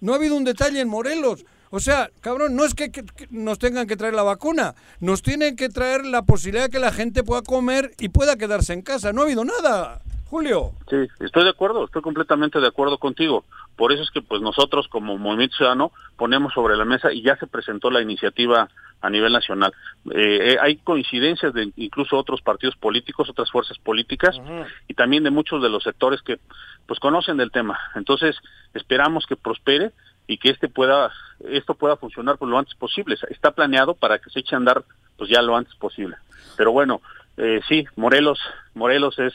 No 0.00 0.12
ha 0.12 0.16
habido 0.16 0.36
un 0.36 0.44
detalle 0.44 0.80
en 0.80 0.88
Morelos. 0.88 1.44
O 1.70 1.78
sea, 1.78 2.10
cabrón, 2.20 2.56
no 2.56 2.64
es 2.64 2.74
que, 2.74 2.90
nos 3.30 3.60
tengan 3.60 3.86
que 3.86 3.96
traer 3.96 4.14
la 4.14 4.24
vacuna, 4.24 4.74
nos 4.98 5.22
tienen 5.22 5.54
que 5.54 5.68
traer 5.68 6.04
la 6.04 6.22
posibilidad 6.22 6.64
de 6.64 6.70
que 6.70 6.80
la 6.80 6.92
gente 6.92 7.22
pueda 7.22 7.42
comer 7.42 7.94
y 7.98 8.08
pueda 8.08 8.36
quedarse 8.36 8.72
en 8.72 8.82
casa. 8.82 9.12
No 9.12 9.20
ha 9.20 9.24
habido 9.24 9.44
nada, 9.44 10.02
Julio. 10.30 10.70
Sí, 10.88 11.08
estoy 11.18 11.42
de 11.42 11.50
acuerdo, 11.50 11.84
estoy 11.84 12.02
completamente 12.02 12.60
de 12.60 12.68
acuerdo 12.68 12.98
contigo. 12.98 13.44
Por 13.74 13.90
eso 13.90 14.04
es 14.04 14.12
que 14.12 14.22
pues 14.22 14.40
nosotros 14.40 14.86
como 14.86 15.18
Movimiento 15.18 15.56
Ciudadano 15.56 15.90
ponemos 16.16 16.52
sobre 16.52 16.76
la 16.76 16.84
mesa 16.84 17.12
y 17.12 17.20
ya 17.22 17.36
se 17.36 17.48
presentó 17.48 17.90
la 17.90 18.00
iniciativa 18.00 18.68
a 19.00 19.10
nivel 19.10 19.32
nacional. 19.32 19.72
Eh, 20.12 20.52
eh, 20.52 20.56
hay 20.60 20.76
coincidencias 20.76 21.52
de 21.52 21.72
incluso 21.74 22.16
otros 22.16 22.42
partidos 22.42 22.76
políticos, 22.76 23.28
otras 23.28 23.50
fuerzas 23.50 23.76
políticas 23.78 24.40
y 24.86 24.94
también 24.94 25.24
de 25.24 25.30
muchos 25.30 25.60
de 25.64 25.68
los 25.68 25.82
sectores 25.82 26.22
que 26.22 26.38
pues 26.86 27.00
conocen 27.00 27.36
del 27.36 27.50
tema. 27.50 27.76
Entonces 27.96 28.36
esperamos 28.72 29.26
que 29.26 29.34
prospere 29.34 29.90
y 30.28 30.38
que 30.38 30.50
este 30.50 30.68
pueda 30.68 31.10
esto 31.48 31.74
pueda 31.74 31.96
funcionar 31.96 32.38
por 32.38 32.46
lo 32.46 32.56
antes 32.56 32.76
posible. 32.76 33.16
Está 33.30 33.50
planeado 33.50 33.94
para 33.94 34.20
que 34.20 34.30
se 34.30 34.38
eche 34.38 34.54
a 34.54 34.58
andar 34.58 34.84
pues 35.16 35.28
ya 35.28 35.42
lo 35.42 35.56
antes 35.56 35.74
posible. 35.74 36.14
Pero 36.56 36.70
bueno, 36.70 37.00
eh, 37.36 37.60
sí, 37.68 37.84
Morelos 37.96 38.38
Morelos 38.74 39.18
es 39.18 39.34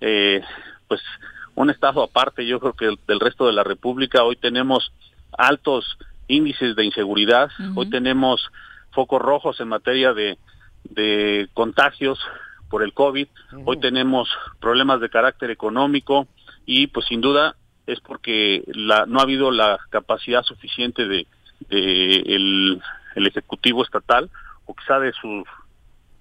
eh, 0.00 0.42
pues 0.86 1.00
un 1.54 1.70
estado 1.70 2.02
aparte, 2.02 2.46
yo 2.46 2.60
creo 2.60 2.72
que 2.72 2.96
del 3.06 3.20
resto 3.20 3.46
de 3.46 3.52
la 3.52 3.64
República. 3.64 4.22
Hoy 4.22 4.36
tenemos 4.36 4.92
altos 5.36 5.98
índices 6.28 6.76
de 6.76 6.84
inseguridad, 6.84 7.50
hoy 7.74 7.90
tenemos 7.90 8.48
focos 8.92 9.20
rojos 9.20 9.60
en 9.60 9.68
materia 9.68 10.12
de, 10.12 10.38
de 10.84 11.48
contagios 11.54 12.18
por 12.68 12.82
el 12.82 12.92
COVID, 12.92 13.26
hoy 13.64 13.80
tenemos 13.80 14.28
problemas 14.60 15.00
de 15.00 15.08
carácter 15.08 15.50
económico 15.50 16.28
y 16.66 16.86
pues 16.88 17.06
sin 17.06 17.20
duda 17.20 17.56
es 17.86 18.00
porque 18.00 18.62
la, 18.66 19.06
no 19.06 19.18
ha 19.18 19.22
habido 19.22 19.50
la 19.50 19.78
capacidad 19.90 20.42
suficiente 20.42 21.06
de, 21.06 21.26
el, 21.70 22.82
ejecutivo 23.16 23.82
estatal 23.82 24.30
o 24.66 24.74
quizá 24.74 25.00
de 25.00 25.12
su 25.12 25.44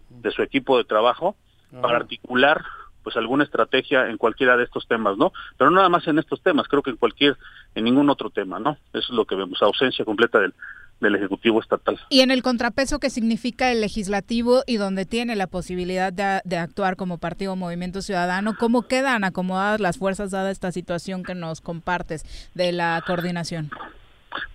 de 0.09 0.31
su 0.31 0.41
equipo 0.41 0.77
de 0.77 0.83
trabajo 0.83 1.35
para 1.81 1.97
articular 1.97 2.63
pues 3.07 3.15
alguna 3.15 3.45
estrategia 3.45 4.09
en 4.09 4.17
cualquiera 4.17 4.57
de 4.57 4.65
estos 4.65 4.85
temas, 4.85 5.17
¿no? 5.17 5.31
Pero 5.57 5.71
no 5.71 5.77
nada 5.77 5.87
más 5.87 6.05
en 6.09 6.19
estos 6.19 6.41
temas, 6.41 6.67
creo 6.67 6.83
que 6.83 6.89
en 6.89 6.97
cualquier, 6.97 7.37
en 7.73 7.85
ningún 7.85 8.09
otro 8.09 8.29
tema, 8.31 8.59
¿no? 8.59 8.71
Eso 8.91 8.99
es 8.99 9.09
lo 9.11 9.23
que 9.23 9.35
vemos, 9.35 9.61
ausencia 9.61 10.03
completa 10.03 10.41
del, 10.41 10.53
del 10.99 11.15
Ejecutivo 11.15 11.61
Estatal. 11.61 11.97
Y 12.09 12.19
en 12.19 12.31
el 12.31 12.43
contrapeso 12.43 12.99
que 12.99 13.09
significa 13.09 13.71
el 13.71 13.79
legislativo 13.79 14.63
y 14.67 14.75
donde 14.75 15.05
tiene 15.05 15.37
la 15.37 15.47
posibilidad 15.47 16.11
de, 16.11 16.57
actuar 16.57 16.97
como 16.97 17.17
partido 17.17 17.55
Movimiento 17.55 18.01
Ciudadano, 18.01 18.57
¿cómo 18.59 18.89
quedan 18.89 19.23
acomodadas 19.23 19.79
las 19.79 19.97
fuerzas 19.97 20.31
dada 20.31 20.51
esta 20.51 20.73
situación 20.73 21.23
que 21.23 21.33
nos 21.33 21.61
compartes 21.61 22.25
de 22.55 22.73
la 22.73 23.01
coordinación? 23.07 23.71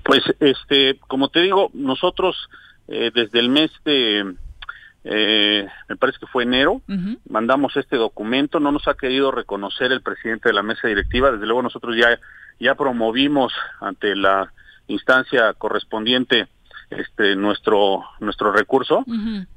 Pues, 0.03 0.25
este, 0.41 0.99
como 1.09 1.31
te 1.31 1.41
digo, 1.41 1.71
nosotros 1.73 2.37
eh, 2.89 3.11
desde 3.15 3.41
el 3.41 3.49
mes 3.49 3.71
de, 3.87 4.35
eh, 5.05 5.67
me 5.89 5.97
parece 5.97 6.19
que 6.19 6.27
fue 6.27 6.45
enero, 6.45 6.81
mandamos 7.29 7.77
este 7.77 7.97
documento, 7.97 8.61
no 8.61 8.73
nos 8.73 8.87
ha 8.89 8.95
querido 8.95 9.31
reconocer 9.31 9.93
el 9.93 10.03
presidente 10.03 10.49
de 10.49 10.55
la 10.55 10.63
mesa 10.63 10.89
directiva, 10.89 11.33
desde 11.33 11.47
luego 11.47 11.63
nosotros 11.63 11.97
ya, 11.97 12.19
ya 12.61 12.75
promovimos 12.75 13.53
ante 13.81 14.15
la 14.15 14.53
instancia 14.89 15.53
correspondiente 15.55 16.49
este 16.91 17.37
nuestro 17.37 18.05
nuestro 18.21 18.53
recurso 18.53 19.03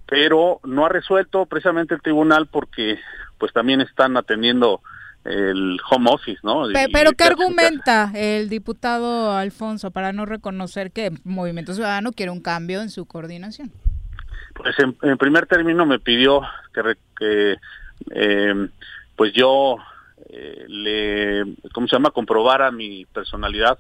pero 0.05 0.61
no 0.63 0.85
ha 0.85 0.89
resuelto 0.89 1.45
precisamente 1.47 1.95
el 1.95 2.01
tribunal 2.01 2.47
porque 2.47 2.97
pues 3.37 3.51
también 3.51 3.81
están 3.81 4.15
atendiendo 4.15 4.81
el 5.25 5.79
home 5.89 6.11
office, 6.11 6.39
¿no? 6.43 6.67
Pero, 6.93 7.11
¿qué 7.13 7.23
argumenta 7.23 8.11
el 8.13 8.47
diputado 8.47 9.35
Alfonso 9.35 9.89
para 9.91 10.13
no 10.13 10.25
reconocer 10.25 10.91
que 10.91 11.11
Movimiento 11.23 11.73
Ciudadano 11.73 12.11
quiere 12.11 12.31
un 12.31 12.41
cambio 12.41 12.81
en 12.81 12.89
su 12.89 13.05
coordinación? 13.05 13.71
Pues 14.55 14.75
en, 14.79 15.17
primer 15.17 15.45
término 15.47 15.85
me 15.85 15.99
pidió 15.99 16.41
que, 17.19 17.57
eh, 18.11 18.69
pues 19.15 19.33
yo 19.33 19.77
eh, 20.29 20.65
le, 20.67 21.55
¿cómo 21.73 21.87
se 21.87 21.95
llama? 21.97 22.11
Comprobara 22.11 22.71
mi 22.71 23.05
personalidad 23.05 23.77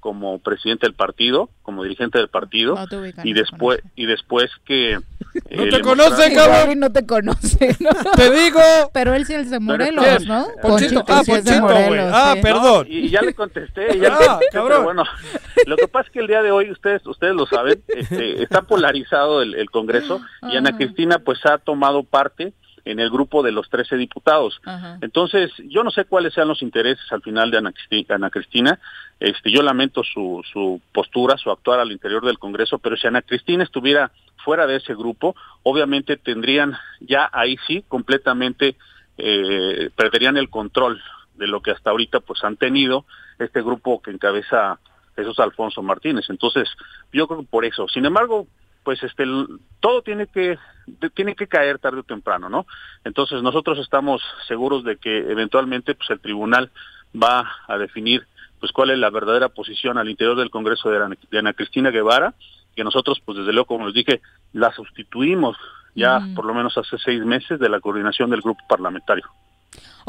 como 0.00 0.38
presidente 0.38 0.86
del 0.86 0.94
partido, 0.94 1.50
como 1.62 1.82
dirigente 1.82 2.18
del 2.18 2.28
partido, 2.28 2.76
y 3.24 3.32
después 3.32 3.80
y 3.96 4.06
después 4.06 4.50
que 4.64 4.92
eh, 4.92 5.00
no 5.56 5.68
te 5.68 5.80
conoce, 5.80 6.32
cabrón. 6.32 6.78
No 6.78 6.92
te 6.92 7.06
conoce, 7.06 7.76
¿no? 7.80 7.90
Te 8.16 8.30
digo. 8.30 8.60
Pero 8.92 9.14
él 9.14 9.26
sí 9.26 9.34
es 9.34 9.50
de 9.50 9.58
Morelos, 9.58 10.26
¿no? 10.26 10.46
Ponchito, 10.62 11.04
ah, 11.08 11.22
Ponchito, 11.26 11.62
güey. 11.62 12.00
Ah, 12.00 12.36
perdón. 12.40 12.86
y 12.88 13.08
ya 13.08 13.22
le 13.22 13.34
contesté, 13.34 13.98
ya 13.98 14.16
ah, 14.18 14.40
cabrón. 14.52 14.84
bueno, 14.84 15.04
lo 15.66 15.76
que 15.76 15.88
pasa 15.88 16.06
es 16.06 16.12
que 16.12 16.20
el 16.20 16.26
día 16.26 16.42
de 16.42 16.50
hoy 16.50 16.70
ustedes 16.70 17.04
ustedes 17.06 17.34
lo 17.34 17.46
saben, 17.46 17.82
este, 17.88 18.42
está 18.42 18.62
polarizado 18.62 19.42
el, 19.42 19.54
el 19.54 19.70
Congreso 19.70 20.20
y 20.42 20.56
Ana 20.56 20.70
ah. 20.72 20.76
Cristina 20.76 21.18
pues 21.18 21.44
ha 21.44 21.58
tomado 21.58 22.04
parte 22.04 22.52
en 22.90 23.00
el 23.00 23.10
grupo 23.10 23.42
de 23.42 23.52
los 23.52 23.68
13 23.68 23.96
diputados. 23.96 24.60
Entonces, 25.02 25.52
yo 25.68 25.84
no 25.84 25.90
sé 25.90 26.06
cuáles 26.06 26.32
sean 26.32 26.48
los 26.48 26.62
intereses 26.62 27.04
al 27.12 27.20
final 27.20 27.50
de 27.50 27.58
Ana, 27.58 27.74
Ana 28.08 28.30
Cristina. 28.30 28.80
Este, 29.20 29.50
yo 29.50 29.62
lamento 29.62 30.02
su, 30.02 30.42
su 30.50 30.80
postura, 30.92 31.36
su 31.36 31.50
actuar 31.50 31.80
al 31.80 31.92
interior 31.92 32.24
del 32.24 32.38
Congreso, 32.38 32.78
pero 32.78 32.96
si 32.96 33.06
Ana 33.06 33.20
Cristina 33.20 33.62
estuviera 33.62 34.10
fuera 34.42 34.66
de 34.66 34.76
ese 34.76 34.94
grupo, 34.94 35.36
obviamente 35.64 36.16
tendrían 36.16 36.78
ya 37.00 37.28
ahí 37.30 37.58
sí 37.66 37.84
completamente 37.86 38.76
eh, 39.18 39.90
perderían 39.94 40.38
el 40.38 40.48
control 40.48 41.02
de 41.34 41.46
lo 41.46 41.60
que 41.60 41.72
hasta 41.72 41.90
ahorita 41.90 42.20
pues 42.20 42.42
han 42.42 42.56
tenido 42.56 43.04
este 43.38 43.60
grupo 43.60 44.00
que 44.00 44.12
encabeza 44.12 44.78
Jesús 45.14 45.38
Alfonso 45.40 45.82
Martínez. 45.82 46.24
Entonces, 46.30 46.68
yo 47.12 47.26
creo 47.26 47.40
que 47.40 47.46
por 47.46 47.66
eso. 47.66 47.86
Sin 47.88 48.06
embargo, 48.06 48.46
pues 48.88 49.02
este 49.02 49.26
todo 49.80 50.00
tiene 50.00 50.28
que 50.28 50.56
tiene 51.12 51.34
que 51.34 51.46
caer 51.46 51.78
tarde 51.78 52.00
o 52.00 52.04
temprano, 52.04 52.48
¿no? 52.48 52.64
Entonces 53.04 53.42
nosotros 53.42 53.78
estamos 53.80 54.22
seguros 54.46 54.82
de 54.82 54.96
que 54.96 55.30
eventualmente 55.30 55.94
pues 55.94 56.08
el 56.08 56.20
tribunal 56.20 56.70
va 57.14 57.46
a 57.66 57.76
definir 57.76 58.26
pues 58.58 58.72
cuál 58.72 58.88
es 58.88 58.98
la 58.98 59.10
verdadera 59.10 59.50
posición 59.50 59.98
al 59.98 60.08
interior 60.08 60.38
del 60.38 60.48
Congreso 60.48 60.88
de 60.88 61.04
Ana, 61.38 61.52
Cristina 61.52 61.90
Guevara, 61.90 62.32
que 62.74 62.82
nosotros 62.82 63.20
pues 63.26 63.36
desde 63.36 63.52
luego 63.52 63.66
como 63.66 63.84
les 63.84 63.94
dije 63.94 64.22
la 64.54 64.72
sustituimos 64.72 65.58
ya 65.94 66.26
por 66.34 66.46
lo 66.46 66.54
menos 66.54 66.78
hace 66.78 66.96
seis 66.96 67.22
meses 67.26 67.60
de 67.60 67.68
la 67.68 67.80
coordinación 67.80 68.30
del 68.30 68.40
grupo 68.40 68.64
parlamentario. 68.70 69.26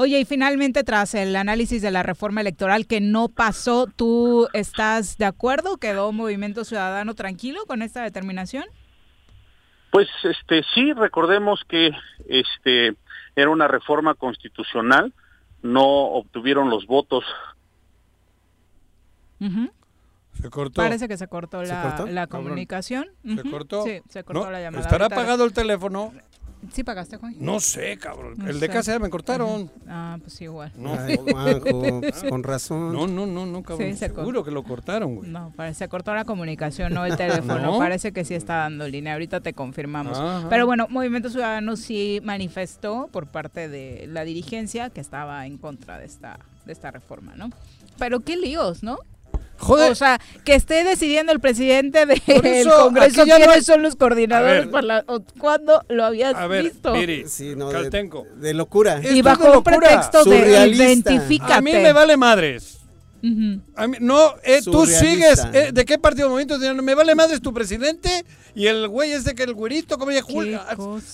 Oye, 0.02 0.18
y 0.18 0.24
finalmente, 0.24 0.86
tras 0.86 1.14
el 1.14 1.36
análisis 1.36 1.82
de 1.82 1.91
la 1.91 2.04
reforma 2.04 2.39
electoral 2.39 2.88
que 2.88 3.02
no 3.02 3.28
pasó, 3.28 3.86
¿tú 3.86 4.47
estás 4.54 5.18
de 5.18 5.26
acuerdo? 5.26 5.76
¿Quedó 5.76 6.14
Movimiento 6.14 6.64
Ciudadano 6.64 7.16
tranquilo 7.16 7.66
con 7.68 7.82
esta 7.82 8.02
determinación? 8.02 8.64
Pues 9.91 10.08
este 10.24 10.64
sí, 10.74 10.93
recordemos 10.93 11.66
que 11.68 11.91
este 12.30 12.95
era 13.36 13.50
una 13.50 13.68
reforma 13.68 14.16
constitucional, 14.16 15.14
no 15.64 15.84
obtuvieron 15.84 16.70
los 16.70 16.86
votos. 16.86 17.26
Se 20.41 20.50
cortó. 20.50 20.82
Parece 20.82 21.10
que 21.10 21.18
se 21.18 21.28
cortó 21.28 21.62
la, 21.64 22.06
la 22.10 22.28
comunicación. 22.28 23.08
¿Se 23.26 23.50
cortó? 23.50 23.84
Sí, 23.84 24.00
se 24.08 24.24
cortó 24.24 24.50
la 24.50 24.62
llamada. 24.62 24.82
¿Estará 24.82 25.08
apagado 25.08 25.43
el 25.43 25.52
teléfono? 25.52 26.14
¿Sí 26.74 26.84
pagaste, 26.84 27.18
Juan? 27.18 27.36
No 27.39 27.60
sé, 27.60 27.97
cabrón. 27.97 28.36
el 28.47 28.60
de 28.60 28.70
casa 28.70 28.99
me 28.99 29.10
cortaron. 29.10 29.72
Ah, 29.88 30.18
pues 30.22 30.39
igual. 30.41 30.72
No, 30.76 30.95
Juanjo, 30.97 32.01
pues, 32.01 32.24
con 32.24 32.43
razón. 32.43 32.93
No, 32.93 33.07
no, 33.07 33.26
no, 33.26 33.45
no, 33.45 33.64
cabrón. 33.64 33.95
Seguro 33.95 34.43
que 34.43 34.51
lo 34.51 34.64
cortaron, 34.64 35.16
güey. 35.16 35.30
No, 35.30 35.51
parece 35.55 35.80
se 35.80 35.88
cortó 35.88 36.14
la 36.14 36.26
comunicación, 36.26 36.93
no 36.93 37.05
el 37.05 37.16
teléfono. 37.16 37.78
Parece 37.80 38.12
que 38.12 38.26
sí 38.26 38.36
está 38.36 38.57
dando 38.57 38.88
línea. 38.88 39.14
Ahorita 39.14 39.39
te 39.39 39.53
confirmamos. 39.53 40.22
Pero 40.49 40.66
bueno, 40.66 40.88
Movimiento 40.89 41.30
Ciudadano 41.30 41.76
sí 41.76 42.20
manifestó 42.24 43.07
por 43.12 43.28
parte 43.28 43.70
de 43.70 44.07
la 44.07 44.24
dirigencia 44.26 44.89
que 44.89 45.01
estaba 45.01 45.45
en 45.45 45.57
contra 45.57 45.97
de 45.97 46.05
esta, 46.05 46.39
de 46.66 46.74
esta 46.74 46.91
reforma, 46.91 47.36
¿no? 47.36 47.49
Pero 47.97 48.20
qué 48.20 48.36
líos, 48.36 48.84
¿no? 48.84 48.99
Joder. 49.60 49.91
O 49.91 49.95
sea, 49.95 50.20
que 50.45 50.55
esté 50.55 50.84
decidiendo 50.84 51.32
el 51.32 51.39
presidente 51.39 52.05
del 52.05 52.22
Congreso 52.22 52.89
quiénes 53.24 53.66
son 53.66 53.82
los 53.82 53.95
coordinadores 53.95 54.68
para 54.68 54.82
la, 54.82 55.05
¿Cuándo 55.38 55.84
lo 55.89 56.05
habías 56.05 56.36
a 56.36 56.47
ver, 56.47 56.64
visto? 56.64 56.93
sí, 57.28 57.55
no, 57.55 57.70
de, 57.70 58.53
locura. 58.53 59.01
Y 59.03 59.22
bajo 59.22 59.57
un 59.57 59.64
pretexto 59.64 60.24
de 60.24 60.68
identifícate. 60.70 61.53
A 61.53 61.62
mí 61.62 61.74
me 61.74 61.91
vale 61.91 62.16
madres. 62.18 62.80
no, 63.22 64.34
eh, 64.43 64.62
tú 64.64 64.86
sigues. 64.86 65.45
Eh, 65.53 65.72
¿De 65.74 65.86
qué 65.86 65.97
partido 65.97 66.30
movimiento? 66.30 66.57
Me 66.82 66.95
vale 66.95 67.16
madres 67.16 67.41
tu 67.41 67.53
presidente 67.53 68.26
y 68.55 68.68
el 68.68 68.88
güey 68.88 69.12
ese 69.12 69.36
que 69.36 69.43
el 69.43 69.53
güerito, 69.53 69.97
como 69.97 70.12
ella 70.12 70.24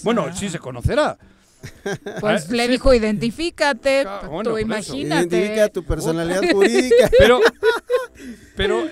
Bueno, 0.04 0.36
sí 0.36 0.50
se 0.50 0.60
conocerá. 0.60 1.18
Pues 2.20 2.50
le 2.50 2.68
dijo, 2.68 2.94
identifícate, 2.94 4.06
tú 4.44 4.58
imagínate. 4.58 5.38
Identifica 5.38 5.70
tu 5.70 5.84
personalidad 5.84 6.42
jurídica. 6.52 7.10
Pero, 7.18 7.40
pero, 8.56 8.84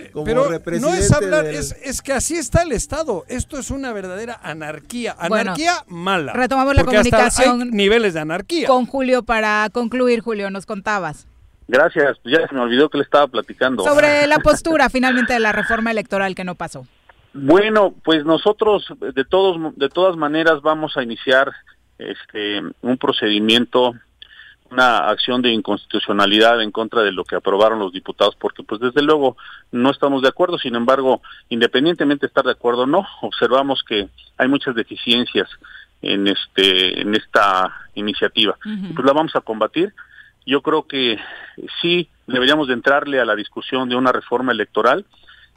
pero 0.63 0.79
no 0.81 0.93
es 0.93 1.11
hablar, 1.13 1.45
es, 1.45 1.73
es, 1.81 2.01
que 2.01 2.11
así 2.11 2.35
está 2.35 2.63
el 2.63 2.73
Estado. 2.73 3.23
Esto 3.29 3.57
es 3.57 3.71
una 3.71 3.93
verdadera 3.93 4.37
anarquía. 4.43 5.15
Anarquía 5.17 5.85
mala. 5.87 6.33
Retomamos 6.33 6.75
la 6.75 6.83
comunicación. 6.83 7.69
niveles 7.71 8.13
de 8.13 8.19
anarquía. 8.19 8.67
Con 8.67 8.85
Julio 8.85 9.23
para 9.23 9.69
concluir, 9.71 10.19
Julio, 10.19 10.49
nos 10.49 10.65
contabas. 10.65 11.27
Gracias, 11.67 12.17
ya 12.25 12.45
se 12.47 12.53
me 12.53 12.61
olvidó 12.61 12.89
que 12.89 12.97
le 12.97 13.03
estaba 13.05 13.27
platicando. 13.27 13.83
Sobre 13.83 14.27
la 14.27 14.39
postura 14.39 14.89
finalmente 14.89 15.33
de 15.33 15.39
la 15.39 15.53
reforma 15.53 15.91
electoral 15.91 16.35
que 16.35 16.43
no 16.43 16.55
pasó. 16.55 16.85
Bueno, 17.33 17.95
pues 18.03 18.25
nosotros 18.25 18.85
de 18.99 19.25
todos 19.25 19.75
de 19.75 19.89
todas 19.89 20.15
maneras 20.17 20.61
vamos 20.61 20.97
a 20.97 21.03
iniciar 21.03 21.51
este, 21.97 22.61
un 22.81 22.97
procedimiento, 22.97 23.93
una 24.71 25.09
acción 25.09 25.41
de 25.41 25.51
inconstitucionalidad 25.51 26.61
en 26.61 26.71
contra 26.71 27.01
de 27.01 27.11
lo 27.11 27.23
que 27.23 27.35
aprobaron 27.35 27.79
los 27.79 27.93
diputados, 27.93 28.35
porque 28.35 28.63
pues 28.63 28.81
desde 28.81 29.01
luego 29.01 29.37
no 29.71 29.91
estamos 29.91 30.21
de 30.21 30.29
acuerdo, 30.29 30.57
sin 30.57 30.75
embargo, 30.75 31.21
independientemente 31.49 32.25
de 32.25 32.27
estar 32.27 32.43
de 32.43 32.51
acuerdo 32.51 32.83
o 32.83 32.87
no, 32.87 33.05
observamos 33.21 33.83
que 33.87 34.09
hay 34.37 34.47
muchas 34.47 34.75
deficiencias 34.75 35.49
en 36.01 36.27
este 36.27 37.01
en 37.01 37.15
esta 37.15 37.73
iniciativa. 37.95 38.57
Pues 38.93 39.05
la 39.05 39.13
vamos 39.13 39.35
a 39.35 39.41
combatir. 39.41 39.93
Yo 40.45 40.61
creo 40.61 40.85
que 40.85 41.17
sí 41.81 42.09
deberíamos 42.27 42.67
de 42.67 42.73
entrarle 42.73 43.21
a 43.21 43.25
la 43.25 43.35
discusión 43.35 43.87
de 43.87 43.95
una 43.95 44.11
reforma 44.11 44.51
electoral, 44.51 45.05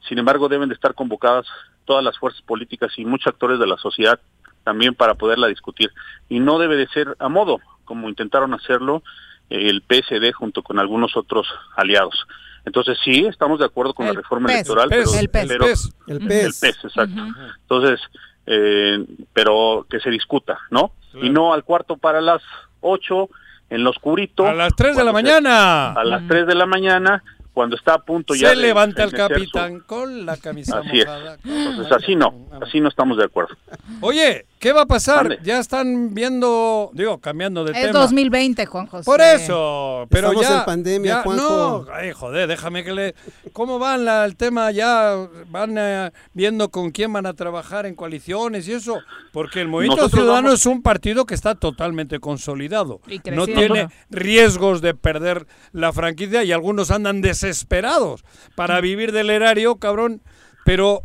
sin 0.08 0.18
embargo 0.18 0.48
deben 0.48 0.68
de 0.68 0.74
estar 0.74 0.94
convocadas 0.94 1.46
todas 1.84 2.04
las 2.04 2.18
fuerzas 2.18 2.42
políticas 2.42 2.92
y 2.96 3.04
muchos 3.04 3.28
actores 3.28 3.58
de 3.58 3.66
la 3.66 3.76
sociedad 3.78 4.20
también 4.66 4.96
para 4.96 5.14
poderla 5.14 5.46
discutir. 5.46 5.92
Y 6.28 6.40
no 6.40 6.58
debe 6.58 6.74
de 6.74 6.88
ser 6.88 7.14
a 7.20 7.28
modo, 7.28 7.60
como 7.84 8.08
intentaron 8.08 8.52
hacerlo 8.52 9.04
eh, 9.48 9.70
el 9.70 9.80
PSD 9.82 10.32
junto 10.32 10.64
con 10.64 10.80
algunos 10.80 11.16
otros 11.16 11.46
aliados. 11.76 12.26
Entonces 12.64 12.98
sí, 13.04 13.24
estamos 13.26 13.60
de 13.60 13.66
acuerdo 13.66 13.94
con 13.94 14.06
la 14.06 14.12
reforma 14.12 14.52
electoral, 14.52 14.88
pero, 14.88 15.02
el 15.14 15.28
PES, 15.28 15.48
pero, 15.48 15.66
el 16.08 16.26
PES, 16.26 16.64
exacto. 16.64 17.22
Entonces, 17.60 18.00
eh, 18.44 19.06
pero 19.32 19.86
que 19.88 20.00
se 20.00 20.10
discuta, 20.10 20.58
¿no? 20.72 20.90
Y 21.14 21.30
no 21.30 21.54
al 21.54 21.62
cuarto 21.62 21.96
para 21.96 22.20
las 22.20 22.42
ocho, 22.80 23.30
en 23.70 23.84
lo 23.84 23.90
oscurito. 23.90 24.48
A 24.48 24.52
las 24.52 24.74
tres 24.74 24.96
de 24.96 25.04
la 25.04 25.12
mañana. 25.12 25.92
a 25.92 26.02
las 26.02 26.26
tres 26.26 26.48
de 26.48 26.56
la 26.56 26.66
mañana 26.66 27.22
cuando 27.56 27.74
está 27.74 27.94
a 27.94 27.98
punto 28.00 28.34
ya 28.34 28.50
se 28.50 28.56
levanta 28.56 29.02
el 29.02 29.12
capitán 29.12 29.80
con 29.80 30.26
la 30.26 30.36
camisa 30.36 30.80
así 30.80 30.98
mojada. 30.98 31.36
Es. 31.36 31.40
Entonces 31.46 31.90
así 31.90 32.14
no, 32.14 32.48
así 32.60 32.80
no 32.80 32.90
estamos 32.90 33.16
de 33.16 33.24
acuerdo. 33.24 33.56
Oye, 34.02 34.44
¿qué 34.58 34.72
va 34.72 34.82
a 34.82 34.86
pasar? 34.86 35.42
Ya 35.42 35.58
están 35.58 36.14
viendo, 36.14 36.90
digo, 36.94 37.18
cambiando 37.18 37.64
de 37.64 37.72
tema. 37.72 37.86
Es 37.86 37.92
2020, 37.92 38.66
Juan 38.66 38.86
José. 38.86 39.04
Por 39.04 39.20
eso, 39.20 40.06
pero 40.10 40.28
Estamos 40.28 40.48
ya 40.48 40.58
en 40.58 40.64
pandemia, 40.64 41.22
Juanjo. 41.22 41.84
No, 41.86 41.92
ay, 41.92 42.12
joder, 42.12 42.48
déjame 42.48 42.84
que 42.84 42.92
le 42.92 43.14
¿Cómo 43.52 43.78
van 43.78 44.04
la, 44.04 44.24
el 44.24 44.36
tema 44.36 44.70
ya 44.70 45.28
van 45.48 45.76
eh, 45.78 46.10
viendo 46.34 46.70
con 46.70 46.90
quién 46.90 47.12
van 47.12 47.26
a 47.26 47.32
trabajar 47.32 47.86
en 47.86 47.94
coaliciones 47.94 48.68
y 48.68 48.72
eso? 48.74 48.98
Porque 49.32 49.60
el 49.60 49.68
Movimiento 49.68 50.08
Ciudadano 50.08 50.52
es 50.52 50.66
un 50.66 50.82
partido 50.82 51.24
que 51.24 51.34
está 51.34 51.54
totalmente 51.54 52.20
consolidado. 52.20 53.00
no 53.32 53.46
tiene 53.46 53.88
riesgos 54.10 54.80
de 54.80 54.94
perder 54.94 55.46
la 55.72 55.92
franquicia 55.92 56.44
y 56.44 56.52
algunos 56.52 56.90
andan 56.90 57.20
des 57.20 57.40
desesperados 57.40 58.24
para 58.54 58.80
vivir 58.80 59.12
del 59.12 59.30
erario, 59.30 59.76
cabrón. 59.76 60.22
Pero 60.64 61.02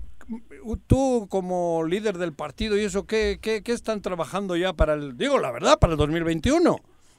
tú 0.87 1.27
como 1.29 1.83
líder 1.83 2.17
del 2.17 2.33
partido 2.33 2.77
y 2.77 2.81
eso, 2.81 3.05
¿qué, 3.05 3.39
qué, 3.41 3.61
están 3.65 4.01
trabajando 4.01 4.55
ya 4.55 4.73
para 4.73 4.93
el, 4.93 5.17
digo 5.17 5.39
la 5.39 5.51
verdad, 5.51 5.79
para 5.79 5.93
el 5.93 5.97
2021? 5.97 6.77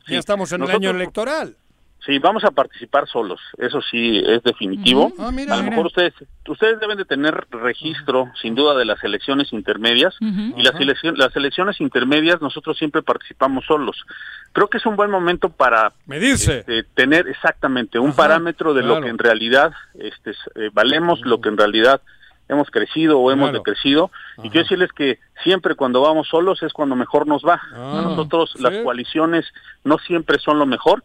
ya 0.09 0.18
estamos 0.18 0.53
en 0.53 0.62
el 0.62 0.70
año 0.70 0.90
electoral. 0.90 1.57
Sí, 2.05 2.18
vamos 2.18 2.43
a 2.43 2.51
participar 2.51 3.07
solos, 3.07 3.40
eso 3.59 3.80
sí 3.80 4.20
es 4.26 4.43
definitivo. 4.43 5.12
Ah, 5.20 5.28
a 5.28 5.57
lo 5.57 5.62
mejor 5.62 5.86
ustedes 5.86 6.12
ustedes 6.49 6.80
deben 6.80 6.99
de 6.99 7.05
tener 7.05 7.47
registro, 7.51 8.32
sin 8.43 8.57
duda, 8.57 8.76
de 8.76 8.84
las 8.84 9.05
elecciones 9.05 9.53
intermedias. 9.53 10.12
Y 10.20 10.62
las, 10.62 10.74
elecciones, 10.80 11.16
las 11.16 11.36
elecciones 11.36 11.80
intermedias 11.80 12.43
nosotros 12.43 12.76
siempre 12.76 13.03
participamos 13.03 13.64
solos. 13.66 14.05
Creo 14.53 14.68
que 14.68 14.78
es 14.78 14.86
un 14.86 14.97
buen 14.97 15.12
momento 15.12 15.49
para 15.49 15.93
medirse, 16.07 16.61
este, 16.61 16.82
tener 16.82 17.28
exactamente 17.28 18.01
un 18.01 18.14
parámetro 18.14 18.74
de 18.74 18.82
lo 18.82 19.01
que 19.01 19.09
en 19.09 19.18
realidad 19.18 19.72
este, 19.95 20.32
eh, 20.57 20.70
valemos, 20.72 21.20
lo 21.20 21.40
que 21.40 21.51
en 21.51 21.57
realidad 21.57 22.01
hemos 22.49 22.70
crecido 22.70 23.18
o 23.18 23.30
hemos 23.30 23.53
decrecido. 23.53 24.11
Y 24.38 24.51
quiero 24.51 24.64
decirles 24.64 24.93
que 24.93 25.18
siempre 25.43 25.74
cuando 25.74 26.01
vamos 26.01 26.28
solos 26.28 26.62
es 26.62 26.72
cuando 26.72 26.97
mejor 26.97 27.26
nos 27.26 27.43
va. 27.43 27.61
Ah, 27.74 28.03
Nosotros 28.05 28.55
las 28.61 28.78
coaliciones 28.78 29.47
no 29.84 29.99
siempre 29.99 30.38
son 30.38 30.59
lo 30.59 30.66
mejor. 30.66 31.03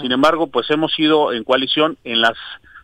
Sin 0.00 0.12
embargo, 0.12 0.46
pues 0.48 0.70
hemos 0.70 0.98
ido 0.98 1.32
en 1.32 1.44
coalición 1.44 1.96
en 2.04 2.20
las 2.20 2.36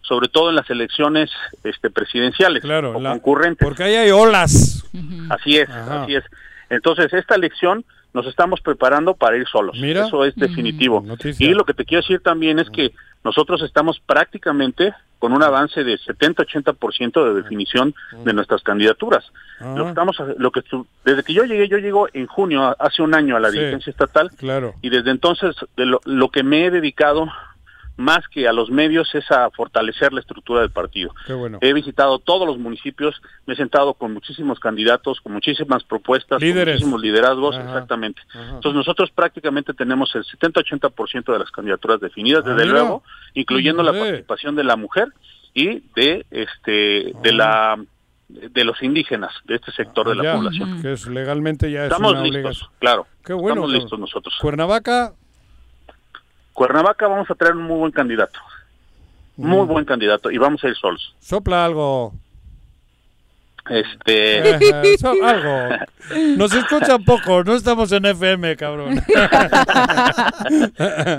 sobre 0.03 0.29
todo 0.29 0.51
en 0.51 0.57
las 0.57 0.69
elecciones 0.69 1.31
este 1.63 1.89
presidenciales 1.89 2.63
claro, 2.63 2.91
o 2.91 3.03
concurrentes. 3.03 3.65
Porque 3.65 3.85
ahí 3.85 3.95
hay 3.95 4.11
olas. 4.11 4.85
Así 5.31 5.59
es, 5.59 5.71
así 5.71 6.17
es. 6.17 6.25
Entonces, 6.71 7.13
esta 7.13 7.35
elección 7.35 7.85
nos 8.15 8.27
estamos 8.27 8.61
preparando 8.61 9.15
para 9.15 9.37
ir 9.37 9.47
solos. 9.47 9.77
Eso 9.81 10.25
es 10.25 10.35
definitivo. 10.37 11.05
Y 11.39 11.49
lo 11.55 11.65
que 11.65 11.75
te 11.75 11.85
quiero 11.85 12.03
decir 12.03 12.21
también 12.21 12.59
es 12.59 12.69
que 12.71 12.93
nosotros 13.25 13.63
estamos 13.63 14.01
prácticamente 14.01 14.93
con 15.19 15.33
un 15.33 15.43
avance 15.43 15.85
de 15.85 15.99
70-80% 15.99 17.25
de 17.25 17.43
definición 17.43 17.95
de 18.25 18.33
nuestras 18.33 18.63
candidaturas. 18.63 19.25
Ah. 19.61 19.75
Lo 19.77 19.85
que 19.85 19.91
estamos, 19.91 20.17
lo 20.37 20.51
que 20.51 20.63
desde 21.05 21.23
que 21.23 21.33
yo 21.33 21.45
llegué, 21.45 21.69
yo 21.69 21.79
llego 21.79 22.09
en 22.13 22.27
junio, 22.27 22.75
hace 22.79 23.03
un 23.03 23.15
año 23.15 23.37
a 23.37 23.41
la 23.41 23.53
dirigencia 23.53 23.91
estatal, 23.91 24.31
claro. 24.37 24.75
y 24.83 24.91
desde 24.91 25.13
entonces 25.13 25.55
de 25.77 25.87
lo, 25.87 26.01
lo 26.05 26.31
que 26.31 26.43
me 26.43 26.67
he 26.67 26.73
dedicado 26.73 27.29
más 27.97 28.27
que 28.29 28.49
a 28.49 28.53
los 28.53 28.71
medios 28.71 29.15
es 29.15 29.31
a 29.31 29.51
fortalecer 29.51 30.13
la 30.13 30.21
estructura 30.21 30.61
del 30.61 30.71
partido. 30.71 31.15
He 31.61 31.73
visitado 31.73 32.19
todos 32.19 32.47
los 32.47 32.59
municipios, 32.59 33.21
me 33.47 33.55
he 33.55 33.57
sentado 33.57 33.95
con 33.95 34.13
muchísimos 34.13 34.59
candidatos, 34.61 35.21
con 35.21 35.33
muchísimas 35.33 35.85
propuestas, 35.85 36.41
con 36.41 36.55
muchísimos 36.55 37.01
liderazgos, 37.01 37.57
exactamente. 37.57 38.23
Entonces 38.33 38.75
nosotros 38.75 39.11
prácticamente 39.11 39.75
tenemos 39.75 40.15
el 40.15 40.25
70-80% 40.25 41.33
de 41.33 41.39
las 41.39 41.51
candidaturas 41.51 42.01
definidas, 42.01 42.45
desde 42.45 42.63
ah, 42.63 42.67
luego, 42.67 43.03
incluyendo 43.35 43.83
la 43.83 43.93
participación 43.93 44.57
de 44.57 44.65
la 44.65 44.77
mujer 44.77 45.09
y 45.55 45.83
de 45.95 46.25
este 46.31 47.13
de 47.23 47.33
la 47.33 47.79
de 48.29 48.65
los 48.65 48.83
indígenas, 48.83 49.33
de 49.45 49.57
este 49.57 49.73
sector 49.73 50.09
de 50.09 50.15
la 50.15 50.35
población. 50.37 50.81
Que 50.81 50.93
es 50.93 51.07
legalmente 51.07 51.71
ya 51.71 51.85
Estamos 51.85 52.15
es 52.15 52.23
listos, 52.23 52.71
claro. 52.79 53.07
Qué 53.25 53.35
bueno. 53.35 53.63
Estamos 53.67 53.73
listos 53.73 53.99
nosotros. 53.99 54.35
Cuernavaca, 54.41 55.13
Cuernavaca 56.53 57.07
vamos 57.09 57.31
a 57.31 57.35
traer 57.35 57.57
un 57.57 57.65
muy 57.65 57.79
buen 57.79 57.93
candidato. 57.93 58.41
Muy 59.37 59.67
buen 59.67 59.85
candidato 59.85 60.31
y 60.31 60.39
vamos 60.39 60.63
a 60.65 60.69
ir 60.69 60.77
solos. 60.77 61.15
Sopla 61.21 61.65
algo. 61.65 62.13
Este. 63.71 64.59
algo. 65.23 65.69
Nos 66.37 66.53
escuchan 66.53 67.05
poco, 67.05 67.45
no 67.45 67.55
estamos 67.55 67.93
en 67.93 68.05
FM, 68.07 68.57
cabrón. 68.57 68.97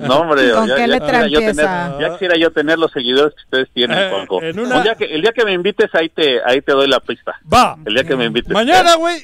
no, 0.01 0.19
hombre, 0.19 0.49
ya, 0.49 0.61
quisiera 0.65 1.27
yo 1.27 1.39
tener, 1.39 1.65
ya 2.01 2.11
quisiera 2.11 2.37
yo 2.37 2.51
tener 2.51 2.77
los 2.77 2.91
seguidores 2.91 3.33
que 3.33 3.43
ustedes 3.43 3.69
tienen, 3.73 3.97
eh, 3.97 4.27
el, 4.41 4.83
día 4.83 4.95
que, 4.95 5.05
el 5.05 5.21
día 5.21 5.31
que 5.31 5.45
me 5.45 5.53
invites, 5.53 5.89
ahí 5.95 6.09
te, 6.09 6.43
ahí 6.43 6.61
te 6.61 6.73
doy 6.73 6.89
la 6.89 6.99
pista. 6.99 7.39
Va. 7.51 7.77
El 7.85 7.93
día 7.93 8.03
que 8.03 8.17
me 8.17 8.25
invites. 8.25 8.51
Mañana, 8.51 8.95
güey. 8.95 9.23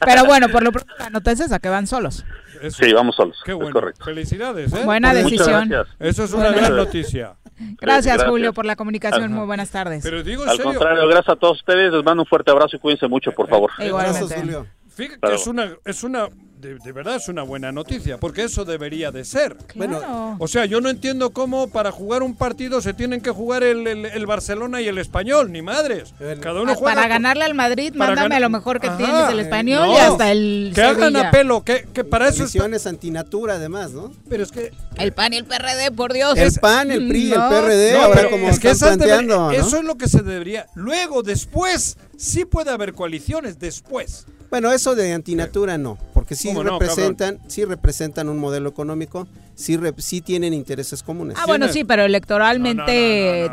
Pero 0.00 0.24
bueno, 0.24 0.48
por 0.48 0.62
lo 0.62 0.72
pronto, 0.72 0.94
notas 1.10 1.52
a 1.52 1.58
que 1.58 1.68
van 1.68 1.86
solos. 1.86 2.24
Sí, 2.70 2.92
vamos 2.92 3.16
solos. 3.16 3.40
Qué 3.44 3.52
bueno. 3.52 3.72
correcto. 3.72 4.04
Felicidades. 4.04 4.72
¿eh? 4.72 4.84
Buena 4.84 5.14
decisión. 5.14 5.72
Eso 5.98 6.24
es 6.24 6.32
una 6.32 6.50
gran 6.50 6.76
noticia. 6.76 7.36
Gracias, 7.80 8.24
Julio, 8.24 8.52
por 8.52 8.66
la 8.66 8.76
comunicación. 8.76 9.32
Muy 9.32 9.46
buenas 9.46 9.70
tardes. 9.70 10.02
Pero 10.02 10.22
digo 10.22 10.44
Al 10.44 10.60
contrario, 10.60 11.06
gracias 11.08 11.36
a 11.36 11.36
todos 11.36 11.58
ustedes. 11.58 11.92
Les 11.92 12.04
mando 12.04 12.22
un 12.22 12.26
fuerte 12.26 12.50
abrazo 12.50 12.76
y 12.76 12.78
cuídense 12.78 13.08
mucho, 13.08 13.32
por 13.32 13.48
favor. 13.48 13.70
Igualmente. 13.78 14.64
Fíjate 14.88 15.20
que 15.20 15.34
es 15.34 15.46
una, 15.46 15.76
es 15.84 16.02
una 16.02 16.28
de, 16.60 16.92
verdad 16.92 17.16
es 17.16 17.28
una 17.28 17.42
buena 17.42 17.72
noticia, 17.72 18.18
porque 18.18 18.44
eso 18.44 18.64
debería 18.64 19.10
de 19.10 19.24
ser. 19.24 19.56
Bueno, 19.74 20.36
o 20.38 20.48
sea, 20.48 20.64
yo 20.66 20.80
no 20.80 20.88
entiendo 20.88 21.30
cómo 21.30 21.68
para 21.68 21.92
jugar 21.92 22.22
un 22.22 22.34
partido 22.34 22.80
se 22.80 22.94
tienen 22.94 23.20
que 23.20 23.30
jugar 23.30 23.62
el, 23.62 24.26
Barcelona 24.26 24.80
y 24.80 24.88
el 24.88 24.98
español, 24.98 25.52
ni 25.52 25.62
madres. 25.62 26.14
Cada 26.40 26.60
uno 26.60 26.72
ah, 26.72 26.74
juega 26.74 26.94
para 26.96 27.08
ganarle 27.08 27.44
al 27.44 27.54
Madrid, 27.54 27.94
mándame 27.94 28.36
a 28.36 28.40
lo 28.40 28.50
mejor 28.50 28.80
que 28.80 28.90
tienes 28.90 29.30
el 29.30 29.40
español 29.40 29.88
y 29.88 29.96
hasta 29.96 30.32
el 30.32 30.72
Que 30.74 30.82
hagan 30.82 31.16
a 31.16 31.30
pelo, 31.30 31.64
que, 31.64 31.86
que 31.92 32.04
para 32.04 32.28
eso 32.28 32.44
es 32.44 32.86
antinatura 32.86 33.54
además, 33.54 33.92
¿no? 33.92 34.12
Pero 34.28 34.42
es 34.42 34.52
que 34.52 34.72
el 34.96 35.12
PAN 35.12 35.32
y 35.32 35.36
el 35.36 35.44
PRD, 35.44 35.92
por 35.92 36.12
Dios. 36.12 36.36
El 36.36 36.52
PAN, 36.60 36.90
el 36.90 37.08
PRI, 37.08 37.32
el 37.32 37.40
PRD, 37.40 37.96
ahora 37.96 38.30
como 38.30 38.48
es 38.48 38.58
que 38.58 38.74
planteando, 38.74 39.50
Eso 39.52 39.78
es 39.78 39.84
lo 39.84 39.96
que 39.96 40.08
se 40.08 40.22
debería. 40.22 40.66
Luego, 40.74 41.22
después, 41.22 41.96
sí 42.16 42.44
puede 42.44 42.70
haber 42.70 42.94
coaliciones, 42.94 43.58
después. 43.58 44.26
Bueno, 44.50 44.72
eso 44.72 44.94
de 44.94 45.12
antinatura 45.12 45.76
no, 45.76 45.98
porque 46.28 46.34
sí 46.34 46.52
representan, 46.52 47.38
sí 47.46 47.64
representan 47.64 48.28
un 48.28 48.38
modelo 48.38 48.68
económico 48.68 49.26
sí, 49.58 49.78
sí 49.98 50.20
tienen 50.20 50.54
intereses 50.54 51.02
comunes. 51.02 51.36
Ah, 51.38 51.44
bueno, 51.46 51.68
sí, 51.68 51.84
pero 51.84 52.04
electoralmente 52.04 53.50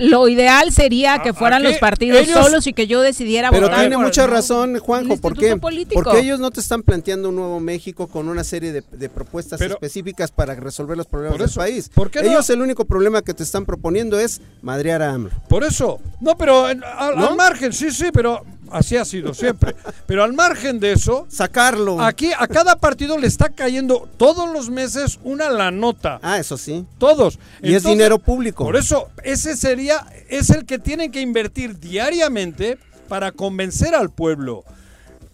lo 0.00 0.28
ideal 0.28 0.70
sería 0.70 1.20
que 1.22 1.32
fueran 1.32 1.62
los 1.62 1.78
partidos 1.78 2.26
solos 2.28 2.66
y 2.66 2.72
que 2.72 2.86
yo 2.86 3.00
decidiera 3.00 3.50
pero 3.50 3.62
votar. 3.62 3.78
Pero 3.78 3.88
tiene 3.88 4.04
mucha 4.04 4.26
razón, 4.26 4.78
Juanjo, 4.78 5.16
¿por 5.16 5.36
qué? 5.36 5.56
Porque 5.56 6.20
ellos 6.20 6.38
no 6.38 6.50
te 6.50 6.60
están 6.60 6.82
planteando 6.82 7.30
un 7.30 7.36
nuevo 7.36 7.58
México 7.58 8.06
con 8.06 8.28
una 8.28 8.44
serie 8.44 8.72
de, 8.72 9.08
propuestas 9.08 9.60
específicas 9.60 10.30
para 10.30 10.54
resolver 10.54 10.96
los 10.96 11.06
problemas 11.06 11.38
del 11.38 11.50
país. 11.50 11.90
¿por 11.94 12.10
qué 12.10 12.20
ellos 12.20 12.50
el 12.50 12.60
único 12.60 12.84
problema 12.84 13.22
que 13.22 13.32
te 13.32 13.42
están 13.42 13.64
proponiendo 13.64 14.18
es 14.18 14.40
madrear 14.60 15.00
a 15.00 15.12
AMLO. 15.12 15.30
Por 15.48 15.64
eso, 15.64 16.00
no, 16.20 16.36
pero 16.36 16.66
al, 16.66 16.82
al 16.84 17.36
margen, 17.36 17.72
sí, 17.72 17.90
sí, 17.90 18.06
pero 18.12 18.42
así 18.70 18.96
ha 18.96 19.04
sido 19.04 19.34
siempre. 19.34 19.74
Pero 20.06 20.24
al 20.24 20.32
margen 20.32 20.80
de 20.80 20.92
eso, 20.92 21.26
sacarlo. 21.28 22.00
Aquí 22.00 22.30
a 22.38 22.46
cada 22.46 22.76
partido 22.76 23.18
le 23.18 23.26
está 23.26 23.48
cayendo 23.48 24.08
todos 24.16 24.52
los 24.52 24.70
meses 24.70 25.18
una 25.22 25.48
la 25.48 25.70
nota. 25.70 26.18
Ah, 26.22 26.38
eso 26.38 26.56
sí. 26.56 26.86
Todos. 26.98 27.38
Y 27.62 27.74
es 27.74 27.82
dinero 27.82 28.18
público. 28.18 28.64
Por 28.64 28.76
eso, 28.76 29.08
ese 29.22 29.56
sería, 29.56 30.06
es 30.28 30.50
el 30.50 30.64
que 30.64 30.78
tienen 30.78 31.10
que 31.10 31.20
invertir 31.20 31.78
diariamente 31.78 32.78
para 33.08 33.32
convencer 33.32 33.94
al 33.94 34.10
pueblo. 34.10 34.64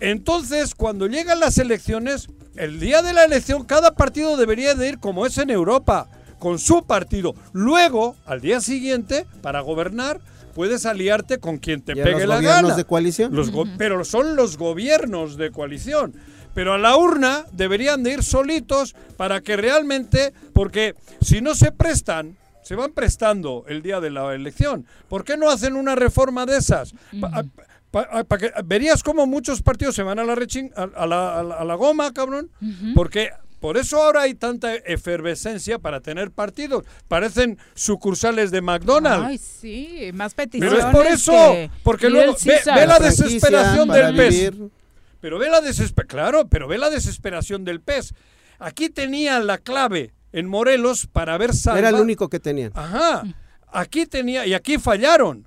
Entonces, 0.01 0.75
cuando 0.75 1.07
llegan 1.07 1.41
las 1.41 1.59
elecciones, 1.59 2.29
el 2.57 2.81
día 2.81 3.03
de 3.03 3.13
la 3.13 3.25
elección, 3.25 3.65
cada 3.65 3.95
partido 3.95 4.37
debería 4.37 4.75
de 4.75 4.89
ir 4.89 4.99
como 4.99 5.27
es 5.27 5.39
en 5.39 5.51
Europa, 5.51 6.09
con 6.39 6.59
su 6.59 6.85
partido. 6.85 7.35
Luego, 7.53 8.17
al 8.27 8.41
día 8.41 8.61
siguiente, 8.61 9.27
para 9.43 9.61
gobernar, 9.61 10.21
puedes 10.55 10.87
aliarte 10.87 11.39
con 11.39 11.59
quien 11.59 11.83
te 11.83 11.95
pegue 11.95 12.27
la 12.27 12.41
gana. 12.41 12.75
de 12.75 12.85
coalición? 12.85 13.33
Pero 13.79 14.05
son 14.05 14.37
los 14.37 14.57
gobiernos 14.57 15.37
de 15.37 15.51
coalición 15.51 16.15
pero 16.55 16.75
a 16.75 16.79
la 16.79 16.97
urna 16.97 17.47
deberían 17.53 18.03
de 18.03 18.13
ir 18.13 18.23
solitos 18.23 18.95
para 19.17 19.41
que 19.41 19.57
realmente, 19.57 20.33
porque 20.53 20.95
si 21.21 21.41
no 21.41 21.55
se 21.55 21.73
prestan, 21.73 22.37
se 22.63 22.75
van 22.75 22.93
prestando 22.93 23.65
el 23.69 23.83
día 23.83 24.01
de 24.01 24.11
la 24.11 24.35
elección. 24.35 24.87
¿Por 25.09 25.25
qué 25.25 25.37
no 25.37 25.51
hacen 25.51 25.75
una 25.75 25.95
reforma 25.95 26.47
de 26.47 26.59
esas? 26.59 26.95
verías 28.65 29.03
cómo 29.03 29.27
muchos 29.27 29.63
partidos 29.63 29.95
se 29.95 30.03
van 30.03 30.19
a 30.19 30.25
la, 30.25 30.33
a, 30.33 31.07
la, 31.07 31.41
a 31.41 31.65
la, 31.65 31.75
goma, 31.75 32.13
cabrón, 32.13 32.51
porque 32.95 33.31
por 33.63 33.77
eso 33.77 34.03
ahora 34.03 34.23
hay 34.23 34.35
tanta 34.35 34.75
efervescencia 34.75 35.79
para 35.79 36.01
tener 36.01 36.33
partidos. 36.33 36.85
Parecen 37.07 37.59
sucursales 37.75 38.51
de 38.51 38.61
McDonald's. 38.61 39.25
Ay, 39.25 39.39
sí, 39.39 40.11
más 40.15 40.35
peticiones. 40.35 40.75
Pero 40.75 40.89
es 40.89 40.97
por 40.97 41.07
eso, 41.07 41.71
porque 41.85 42.11
luego 42.11 42.35
ve, 42.45 42.87
la 42.87 42.99
desesperación 42.99 43.89
del 43.89 44.17
pez. 44.17 44.53
Pero 45.21 45.39
ve 45.39 45.49
la 45.49 45.61
desesperación, 45.61 46.09
claro, 46.09 46.49
pero 46.49 46.67
ve 46.67 46.77
la 46.77 46.91
desesperación 46.91 47.65
del 47.65 47.81
pez. 47.81 48.15
Aquí 48.59 48.89
tenían 48.89 49.47
la 49.47 49.59
clave 49.59 50.13
en 50.33 50.49
Morelos 50.49 51.07
para 51.07 51.39
ver 51.39 51.55
salva. 51.55 51.79
Era 51.79 51.91
el 51.91 52.01
único 52.01 52.29
que 52.29 52.41
tenían. 52.41 52.73
Ajá. 52.75 53.23
Aquí 53.69 54.07
tenía, 54.07 54.45
y 54.45 54.55
aquí 54.55 54.77
fallaron. 54.79 55.47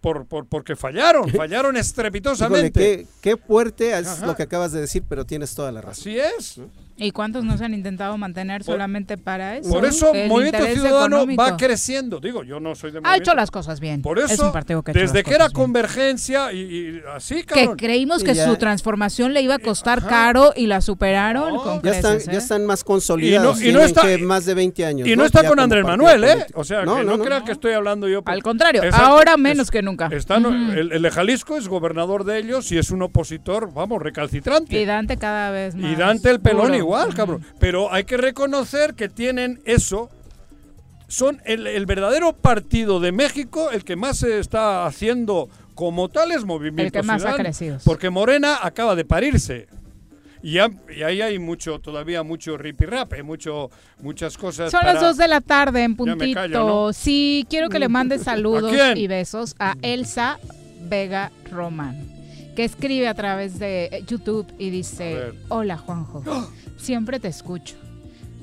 Por, 0.00 0.26
por, 0.26 0.46
porque 0.46 0.76
fallaron, 0.76 1.28
fallaron 1.36 1.76
estrepitosamente. 1.76 2.80
qué, 2.80 3.06
qué, 3.20 3.36
fuerte 3.36 3.98
es 3.98 4.20
lo 4.20 4.36
que 4.36 4.44
acabas 4.44 4.70
de 4.70 4.80
decir, 4.80 5.02
pero 5.08 5.26
tienes 5.26 5.56
toda 5.56 5.72
la 5.72 5.80
razón. 5.80 6.02
Así 6.02 6.20
es. 6.20 6.60
¿Y 6.98 7.10
cuántos 7.10 7.44
no 7.44 7.58
se 7.58 7.64
han 7.64 7.74
intentado 7.74 8.16
mantener 8.16 8.64
solamente 8.64 9.18
para 9.18 9.56
eso? 9.58 9.68
Por 9.68 9.84
eso 9.84 10.14
el 10.14 10.28
Movimiento 10.28 10.64
Ciudadano 10.64 11.26
va 11.36 11.56
creciendo. 11.56 12.20
Digo, 12.20 12.42
yo 12.42 12.58
no 12.58 12.74
soy 12.74 12.90
de 12.90 13.00
Ha 13.04 13.16
hecho 13.16 13.34
las 13.34 13.50
cosas 13.50 13.80
bien. 13.80 14.00
Por 14.00 14.18
eso, 14.18 14.32
es 14.32 14.40
un 14.40 14.52
partido 14.52 14.82
que 14.82 14.92
desde 14.92 15.22
que 15.22 15.34
era 15.34 15.50
convergencia 15.50 16.52
y, 16.52 17.02
así, 17.14 17.42
cabrón. 17.42 17.76
Que 17.76 17.86
creímos 17.86 18.24
que 18.24 18.34
su 18.34 18.56
transformación 18.56 19.34
le 19.34 19.42
iba 19.42 19.56
a 19.56 19.58
costar 19.58 20.06
caro 20.06 20.52
y 20.56 20.66
la 20.66 20.80
superaron 20.80 21.56
con 21.56 21.82
ya, 21.82 21.90
están, 21.90 22.18
ya 22.18 22.32
¿eh? 22.32 22.36
están 22.36 22.64
más 22.64 22.82
consolidados. 22.82 23.62
Y 23.62 23.72
no, 23.72 23.80
está, 23.80 24.02
que 24.02 24.18
más 24.18 24.46
de 24.46 24.54
20 24.54 24.86
años. 24.86 25.08
Y 25.08 25.16
no, 25.16 25.24
está 25.24 25.46
con 25.46 25.60
Andrés 25.60 25.84
Manuel, 25.84 26.24
¿eh? 26.24 26.46
O 26.54 26.64
sea, 26.64 26.84
no, 26.84 26.96
que 26.96 27.04
no, 27.04 27.18
crean 27.18 27.44
que 27.44 27.52
estoy 27.52 27.72
hablando 27.72 28.08
yo. 28.08 28.22
Al 28.24 28.42
contrario, 28.42 28.82
ahora 28.92 29.36
menos 29.36 29.70
que 29.70 29.82
nunca. 29.82 30.08
Están, 30.10 30.46
el, 30.46 30.92
el, 30.92 31.02
de 31.02 31.10
Jalisco 31.10 31.56
es 31.56 31.68
gobernador 31.68 32.24
de 32.24 32.38
ellos 32.38 32.72
y 32.72 32.78
es 32.78 32.90
un 32.90 33.02
opositor, 33.02 33.72
vamos, 33.72 34.00
recalcitrante. 34.00 34.80
Y 34.80 34.84
Dante 34.84 35.16
cada 35.16 35.50
vez 35.50 35.74
más. 35.74 35.92
Y 35.92 35.94
Dante 35.94 36.30
el 36.30 36.40
pelón 36.40 36.74
igual, 36.86 37.14
cabrón. 37.14 37.44
Pero 37.58 37.92
hay 37.92 38.04
que 38.04 38.16
reconocer 38.16 38.94
que 38.94 39.08
tienen 39.08 39.60
eso. 39.64 40.10
Son 41.08 41.40
el, 41.44 41.86
verdadero 41.86 42.32
partido 42.32 42.98
de 42.98 43.12
México, 43.12 43.70
el 43.70 43.84
que 43.84 43.94
más 43.94 44.18
se 44.18 44.40
está 44.40 44.86
haciendo 44.86 45.48
como 45.74 46.08
tales 46.08 46.44
movimientos. 46.44 46.86
El 46.86 46.92
que 46.92 47.06
más 47.06 47.24
ha 47.24 47.34
crecido. 47.34 47.78
Porque 47.84 48.10
Morena 48.10 48.58
acaba 48.62 48.96
de 48.96 49.04
parirse. 49.04 49.68
Y, 50.42 50.58
ahí 50.58 51.22
hay 51.22 51.38
mucho, 51.38 51.80
todavía 51.80 52.22
mucho 52.22 52.56
rap, 52.56 53.12
mucho, 53.24 53.70
muchas 54.00 54.38
cosas. 54.38 54.70
Son 54.70 54.84
las 54.84 55.00
dos 55.00 55.16
de 55.16 55.26
la 55.26 55.40
tarde 55.40 55.82
en 55.82 55.96
puntito. 55.96 56.92
Sí, 56.92 57.46
quiero 57.50 57.68
que 57.68 57.78
le 57.78 57.88
mande 57.88 58.18
saludos 58.20 58.72
y 58.94 59.06
besos 59.08 59.56
a 59.58 59.74
Elsa 59.82 60.38
Vega 60.82 61.32
Román, 61.50 61.96
que 62.56 62.64
escribe 62.64 63.06
a 63.06 63.14
través 63.14 63.58
de 63.58 64.02
YouTube 64.08 64.46
y 64.58 64.70
dice, 64.70 65.34
hola 65.50 65.76
Juanjo. 65.76 66.24
¡Ah! 66.26 66.48
Siempre 66.78 67.20
te 67.20 67.28
escucho. 67.28 67.76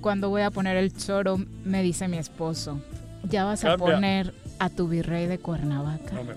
Cuando 0.01 0.30
voy 0.30 0.43
a 0.43 0.51
poner 0.51 0.78
el 0.78 0.95
choro, 0.95 1.39
me 1.66 1.82
dice 1.82 2.07
mi 2.07 2.18
esposo, 2.18 2.80
ya 3.28 3.43
vas 3.43 3.66
a 3.66 3.76
poner 3.76 4.34
a 4.59 4.70
tu 4.70 4.88
virrey 4.88 5.26
de 5.26 5.39
Cuernavaca. 5.39 6.14
No 6.14 6.24
me 6.24 6.34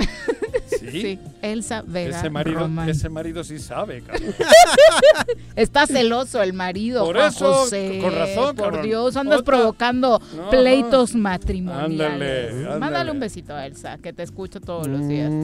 ¿Sí? 0.80 1.18
Elsa 1.42 1.82
Vega 1.86 2.18
ese 2.18 2.30
marido, 2.30 2.70
Ese 2.86 3.08
marido 3.08 3.44
sí 3.44 3.58
sabe, 3.58 4.02
Está 5.56 5.86
celoso 5.86 6.42
el 6.42 6.52
marido, 6.52 7.04
Por 7.04 7.18
eso, 7.18 7.66
con 8.00 8.14
razón, 8.14 8.56
Por 8.56 8.82
Dios, 8.82 9.16
andas 9.16 9.42
provocando 9.42 10.20
pleitos 10.50 11.14
matrimoniales. 11.14 12.52
Ándale, 12.54 12.78
Mándale 12.78 13.10
un 13.10 13.20
besito 13.20 13.54
a 13.54 13.66
Elsa, 13.66 13.98
que 13.98 14.12
te 14.12 14.22
escucho 14.22 14.60
todos 14.60 14.86
los 14.86 15.06
días. 15.06 15.30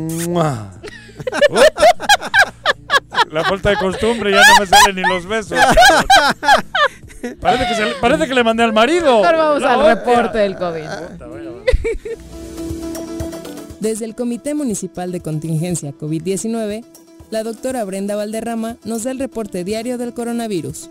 La 3.30 3.44
falta 3.44 3.70
de 3.70 3.76
costumbre 3.76 4.30
ya 4.30 4.38
no 4.38 4.60
me 4.60 4.66
salen 4.66 4.96
ni 4.96 5.02
los 5.02 5.26
besos. 5.26 5.58
Parece 7.40 8.26
que, 8.26 8.34
le 8.34 8.44
mandé 8.44 8.62
al 8.62 8.72
marido. 8.72 9.24
Ahora 9.24 9.36
vamos 9.36 9.62
al 9.62 9.96
reporte 9.96 10.38
del 10.38 10.56
COVID. 10.56 10.84
Desde 13.86 14.04
el 14.04 14.16
Comité 14.16 14.56
Municipal 14.56 15.12
de 15.12 15.20
Contingencia 15.20 15.92
COVID-19, 15.92 16.84
la 17.30 17.44
doctora 17.44 17.84
Brenda 17.84 18.16
Valderrama 18.16 18.78
nos 18.84 19.04
da 19.04 19.12
el 19.12 19.20
reporte 19.20 19.62
diario 19.62 19.96
del 19.96 20.12
coronavirus. 20.12 20.90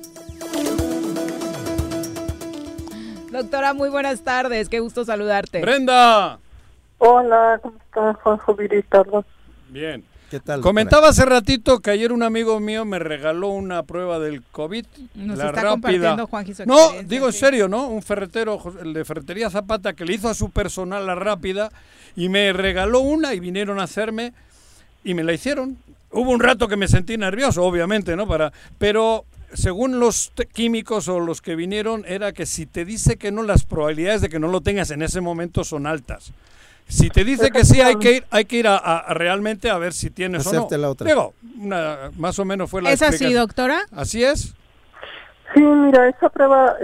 Doctora, 3.33 3.73
muy 3.73 3.89
buenas 3.89 4.21
tardes. 4.21 4.69
Qué 4.69 4.79
gusto 4.79 5.03
saludarte. 5.03 5.59
Brenda. 5.59 6.39
Hola, 6.99 7.59
¿cómo 7.61 7.75
estás, 7.85 8.15
Juanjo 8.23 8.55
Virita? 8.55 9.03
Bien. 9.67 10.01
¿Qué 10.31 10.39
tal? 10.39 10.61
Comentaba 10.61 11.09
hace 11.09 11.25
ratito 11.25 11.79
que 11.79 11.91
ayer 11.91 12.13
un 12.13 12.23
amigo 12.23 12.61
mío 12.61 12.85
me 12.85 12.97
regaló 12.97 13.49
una 13.49 13.83
prueba 13.83 14.19
del 14.19 14.41
COVID. 14.41 14.85
Nos 15.15 15.37
la 15.37 15.47
está 15.47 15.61
rápida. 15.61 15.69
compartiendo 15.69 16.27
Juan 16.27 16.45
No, 16.65 17.03
digo 17.03 17.27
en 17.27 17.33
serio, 17.33 17.67
¿no? 17.67 17.87
Un 17.89 18.01
ferretero, 18.01 18.57
el 18.81 18.93
de 18.93 19.03
Ferretería 19.03 19.49
Zapata, 19.49 19.91
que 19.91 20.05
le 20.05 20.13
hizo 20.13 20.29
a 20.29 20.33
su 20.33 20.49
personal 20.49 21.05
la 21.05 21.15
rápida 21.15 21.71
y 22.15 22.29
me 22.29 22.53
regaló 22.53 22.99
una 22.99 23.33
y 23.33 23.39
vinieron 23.39 23.79
a 23.79 23.83
hacerme 23.83 24.33
y 25.03 25.13
me 25.13 25.23
la 25.23 25.33
hicieron. 25.33 25.77
Hubo 26.11 26.31
un 26.31 26.39
rato 26.39 26.67
que 26.67 26.77
me 26.77 26.87
sentí 26.87 27.17
nervioso, 27.17 27.63
obviamente, 27.63 28.15
¿no? 28.15 28.27
Para, 28.27 28.53
pero 28.77 29.25
según 29.53 29.99
los 29.99 30.31
químicos 30.53 31.07
o 31.07 31.19
los 31.19 31.41
que 31.41 31.55
vinieron, 31.55 32.03
era 32.07 32.31
que 32.31 32.45
si 32.45 32.65
te 32.65 32.85
dice 32.85 33.17
que 33.17 33.31
no, 33.31 33.43
las 33.43 33.65
probabilidades 33.65 34.21
de 34.21 34.29
que 34.29 34.39
no 34.39 34.47
lo 34.47 34.61
tengas 34.61 34.91
en 34.91 35.01
ese 35.01 35.21
momento 35.21 35.63
son 35.63 35.87
altas. 35.87 36.31
Si 36.87 37.09
te 37.09 37.23
dice 37.23 37.49
que 37.49 37.65
sí, 37.65 37.81
hay 37.81 37.95
que 37.95 38.11
ir, 38.17 38.25
hay 38.29 38.45
que 38.45 38.57
ir 38.57 38.67
a, 38.67 39.05
realmente 39.13 39.71
a 39.71 39.77
ver 39.77 39.91
si 39.91 40.11
tienes 40.11 40.45
o 40.45 40.53
no. 40.53 40.77
La 40.77 40.89
otra. 40.89 41.07
Digo, 41.07 41.33
más 42.17 42.37
o 42.37 42.45
menos 42.45 42.69
fue 42.69 42.81
la 42.81 42.91
¿Es 42.91 43.01
así, 43.01 43.33
doctora? 43.33 43.85
Así 43.91 44.23
es. 44.23 44.53
Sí, 45.53 45.61
mira, 45.61 46.07
esa 46.09 46.29
prueba, 46.29 46.75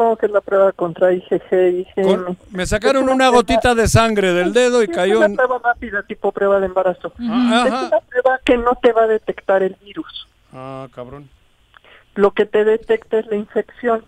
supongo 0.00 0.16
que 0.16 0.26
es 0.26 0.32
la 0.32 0.40
prueba 0.40 0.72
contra 0.72 1.12
IgG, 1.12 1.52
IgM. 1.52 2.36
me 2.52 2.64
sacaron 2.64 3.10
una, 3.10 3.28
gotita 3.28 3.74
de 3.74 3.86
sangre 3.86 4.32
del 4.32 4.54
dedo 4.54 4.82
y 4.82 4.88
cayó 4.88 5.22
en... 5.24 5.32
Es 5.32 5.38
una 5.38 5.44
prueba 5.44 5.60
rápida, 5.62 6.02
tipo 6.04 6.32
prueba 6.32 6.58
de 6.58 6.66
embarazo. 6.66 7.12
Es 7.18 7.26
una 7.26 8.00
prueba 8.08 8.40
que 8.42 8.56
no 8.56 8.78
te 8.80 8.92
va 8.92 9.02
a 9.02 9.06
detectar 9.06 9.62
el 9.62 9.76
virus. 9.84 10.26
Ah, 10.54 10.88
cabrón. 10.94 11.28
lo 12.14 12.32
que 12.32 12.46
te 12.46 12.64
detecta 12.64 13.18
es 13.18 13.26
la 13.26 13.36
infección 13.36 14.02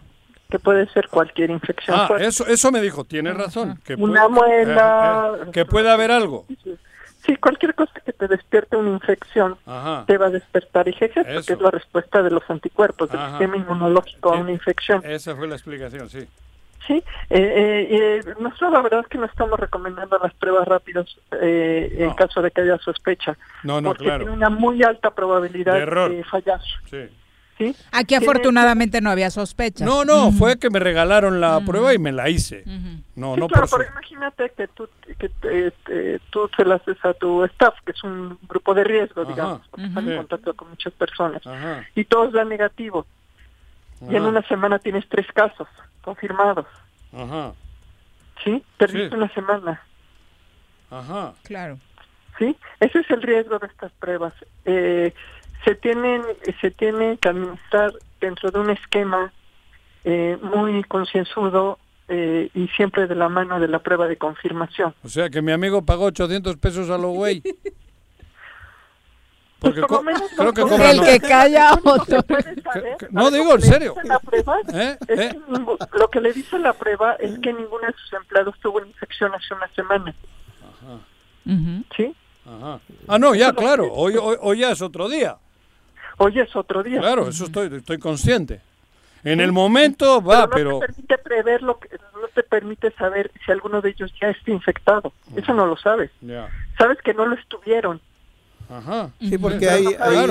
que 0.49 0.59
puede 0.59 0.89
ser 0.93 1.09
cualquier 1.09 1.51
infección. 1.51 1.97
Ah, 1.99 2.09
eso, 2.21 2.47
eso 2.47 2.73
me 2.73 2.81
dijo, 2.81 3.05
tiene 3.05 3.33
razón. 3.35 3.79
Que 3.85 3.95
Una 3.95 4.29
muela. 4.29 5.33
Eh, 5.37 5.45
eh, 5.47 5.51
que 5.53 5.65
puede 5.67 5.91
haber 5.91 6.11
algo. 6.11 6.47
Sí, 6.49 6.77
cualquier 7.41 7.75
cosa 7.75 8.01
que 8.05 8.13
te 8.13 8.29
despierte 8.29 8.77
una 8.77 8.91
infección 8.91 9.57
te 10.07 10.19
va 10.19 10.27
a 10.27 10.31
despertar 10.31 10.89
IgG, 10.89 11.15
porque 11.15 11.53
es 11.53 11.61
la 11.61 11.71
respuesta 11.71 12.23
de 12.23 12.31
los 12.31 12.43
anticuerpos, 12.49 13.11
del 13.11 13.21
sistema 13.31 13.57
inmunológico 13.57 14.35
a 14.35 14.39
una 14.39 14.53
infección. 14.53 15.03
Esa 15.05 15.37
fue 15.37 15.47
la 15.49 15.55
explicación, 15.55 16.09
sí. 16.09 16.27
Sí, 16.87 17.03
eh, 17.31 17.87
eh, 17.91 18.35
nosotros 18.41 18.73
la 18.73 18.83
verdad 18.83 19.01
es 19.01 19.07
que 19.07 19.19
no 19.19 19.27
estamos 19.27 19.59
recomendando 19.59 20.19
las 20.19 20.35
pruebas 20.35 20.67
rápidas 20.67 21.07
eh, 21.41 21.95
en 21.97 22.13
caso 22.15 22.43
de 22.43 22.51
que 22.51 22.63
haya 22.63 22.77
sospecha, 22.79 23.39
no, 23.63 23.81
no, 23.81 23.91
porque 23.91 24.05
tiene 24.05 24.31
una 24.31 24.51
muy 24.51 24.83
alta 24.83 25.13
probabilidad 25.13 25.75
de, 25.75 26.25
fallar. 26.25 26.61
Sí. 26.91 27.09
Aquí 27.91 28.15
afortunadamente 28.15 29.01
no 29.01 29.11
había 29.11 29.31
sospecha. 29.31 29.85
No, 29.85 30.05
no, 30.05 30.33
fue 30.33 30.59
que 30.59 30.71
me 30.71 30.79
regalaron 30.79 31.41
la 31.41 31.61
prueba 31.61 31.95
y 31.95 31.99
me 31.99 32.13
la 32.13 32.29
hice. 32.29 32.65
No, 33.15 33.37
no 33.37 33.49
claro, 33.49 33.67
pero 33.71 33.91
imagínate 33.91 34.51
que 34.57 34.69
tú 34.69 34.89
que 35.19 35.31
tú 36.31 36.51
se 36.57 36.65
la 36.65 36.77
haces 36.77 36.97
a 37.05 37.15
tu 37.15 37.45
staff, 37.45 37.75
que 37.85 37.93
es 37.93 38.03
un 38.05 38.39
grupo 38.49 38.75
de 38.75 38.85
riesgo, 38.85 39.25
digamos, 39.25 39.67
porque 39.71 39.87
están 39.87 40.09
en 40.09 40.17
contacto 40.17 40.55
con 40.55 40.71
muchas 40.71 40.93
personas, 40.95 41.43
y 41.95 42.05
todos 42.05 42.33
dan 42.33 42.49
negativo. 42.49 43.07
Y 44.11 44.17
en 44.17 44.25
una 44.25 44.43
semana 44.49 44.79
tienes 44.79 45.09
tres 45.09 45.27
casos 45.33 45.69
confirmados. 46.03 46.67
Ajá. 47.13 47.53
¿Sí? 48.43 48.65
Perdiste 48.77 49.15
una 49.15 49.33
semana. 49.33 49.81
Ajá. 50.91 51.35
Claro. 51.45 51.79
¿Sí? 52.39 52.57
Ese 52.81 53.01
es 53.01 53.11
el 53.11 53.23
riesgo 53.23 53.59
de 53.59 53.67
estas 53.69 53.93
pruebas. 53.93 54.33
Eh, 54.65 55.15
se 55.65 55.75
tienen 55.75 56.23
se 56.61 56.71
tiene 56.71 57.19
que 57.19 57.29
administrar 57.29 57.93
dentro 58.21 58.51
de 58.51 58.59
un 58.61 58.71
esquema 58.71 59.33
eh, 60.05 60.39
muy 60.43 60.83
concienzudo 60.85 61.79
eh, 62.09 62.51
y 62.55 62.69
siempre 62.69 63.07
de 63.07 63.15
la 63.15 63.29
mano 63.29 63.61
de 63.61 63.69
la 63.69 63.79
prueba 63.79 64.07
de 64.07 64.17
confirmación. 64.17 64.95
O 65.03 65.09
sea 65.09 65.31
que 65.31 65.43
mi 65.43 65.53
amigo 65.53 65.85
pagó 65.85 66.07
800 66.07 66.57
pesos 66.57 66.91
a 66.91 66.99
lo 66.99 67.11
güey. 67.11 67.43
Porque 69.63 69.81
creo 69.81 70.53
que 70.53 70.91
el 70.91 71.01
que 71.03 71.21
calla 71.21 71.79
otro. 71.85 72.19
no 73.11 73.31
digo 73.31 73.55
en 73.55 73.63
serio. 73.63 73.95
¿Eh? 74.75 74.99
¿Eh? 75.07 75.31
lo 75.93 76.09
que 76.09 76.21
le 76.21 76.33
dice 76.33 76.59
la 76.59 76.73
prueba 76.73 77.15
es 77.15 77.39
que 77.39 77.53
ninguno 77.53 77.87
de 77.87 77.93
sus 77.93 78.13
empleados 78.15 78.57
tuvo 78.61 78.79
una 78.79 78.89
infección 78.89 79.33
hace 79.33 79.55
una 79.55 79.69
semana. 79.69 80.15
Ajá. 80.61 80.99
¿Sí? 81.97 82.13
Ajá. 82.45 82.81
Ah, 83.07 83.19
no, 83.21 83.37
ya, 83.37 83.53
claro. 83.53 83.93
Hoy, 83.93 84.17
hoy, 84.21 84.37
hoy, 84.41 84.59
ya 84.59 84.73
es 84.73 84.83
otro 84.83 85.09
día. 85.09 85.37
Hoy 86.25 86.39
es 86.39 86.55
otro 86.55 86.85
día. 86.85 87.01
Claro, 87.01 87.29
eso 87.29 87.47
estoy, 87.47 87.75
estoy 87.75 87.99
consciente. 87.99 88.61
En 89.25 89.41
el 89.41 89.51
momento 89.51 90.23
va, 90.23 90.49
pero... 90.49 90.71
No 90.71 90.79
te 90.79 90.87
permite 90.87 91.19
prever 91.19 91.63
lo 91.63 91.81
que, 91.81 91.89
no 92.15 92.29
te 92.33 92.45
permite 92.45 92.93
saber 92.93 93.33
si 93.45 93.51
alguno 93.51 93.81
de 93.81 93.91
ellos 93.91 94.13
ya 94.21 94.29
está 94.29 94.53
infectado. 94.53 95.13
Eso 95.35 95.53
no 95.53 95.67
lo 95.67 95.77
sabes. 95.77 96.13
Sabes 96.79 96.99
que 97.03 97.13
no 97.13 97.27
lo 97.27 97.35
estuvieron. 97.35 98.01
Ajá. 98.71 99.11
Sí, 99.19 99.37
porque 99.37 99.69
hay, 99.69 99.85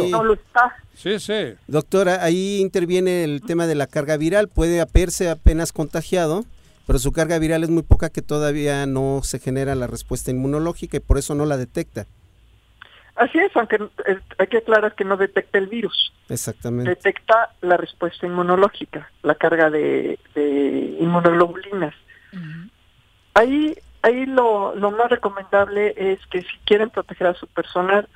no 0.10 0.24
lo 0.24 0.34
está. 0.34 0.78
Sí, 0.96 1.20
sí. 1.20 1.56
Doctora, 1.68 2.24
ahí 2.24 2.60
interviene 2.60 3.26
el 3.26 3.42
tema 3.42 3.68
de 3.68 3.76
la 3.76 3.88
carga 3.88 4.16
viral. 4.16 4.48
Puede 4.48 4.80
haberse 4.80 5.30
apenas 5.30 5.74
contagiado, 5.74 6.46
pero 6.88 7.00
su 7.00 7.12
carga 7.12 7.38
viral 7.38 7.66
es 7.66 7.70
muy 7.70 7.84
poca 7.84 8.10
que 8.10 8.22
todavía 8.22 8.86
no 8.86 9.22
se 9.24 9.40
genera 9.40 9.76
la 9.76 9.88
respuesta 9.88 10.32
inmunológica 10.32 10.98
y 10.98 11.02
por 11.02 11.18
eso 11.18 11.36
no 11.36 11.46
la 11.46 11.58
detecta. 11.58 12.08
Así 13.22 13.38
es, 13.38 13.56
aunque 13.56 13.76
eh, 13.76 14.20
hay 14.40 14.48
que 14.48 14.58
aclarar 14.58 14.96
que 14.96 15.06
no 15.06 15.16
detecta 15.16 15.60
el 15.60 15.68
virus. 15.68 16.12
Exactamente. 16.28 16.90
Detecta 16.90 17.54
la 17.62 17.78
respuesta 17.78 18.26
inmunológica, 18.26 19.12
la 19.22 19.36
carga 19.36 19.70
de, 19.70 20.18
inmunoglobulinas. 21.00 21.94
Ahí, 23.36 23.78
ahí 24.02 24.26
lo, 24.26 24.76
lo 24.76 24.90
más 24.90 25.12
recomendable 25.12 25.94
es 25.96 26.20
que 26.32 26.42
si 26.42 26.58
quieren 26.66 26.90
proteger 26.90 27.28
a 27.28 27.36
su 27.36 27.46
personal, 27.46 28.10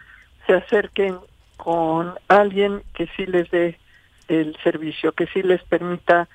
se 0.47 0.53
acerquen 0.53 1.19
con 1.55 2.15
alguien 2.27 2.81
que 2.95 3.07
sí 3.15 3.27
les 3.27 3.51
dé 3.51 3.77
el 4.27 4.57
servicio, 4.63 5.11
que 5.11 5.27
sí 5.27 5.43
les 5.43 5.61
permita 5.65 6.27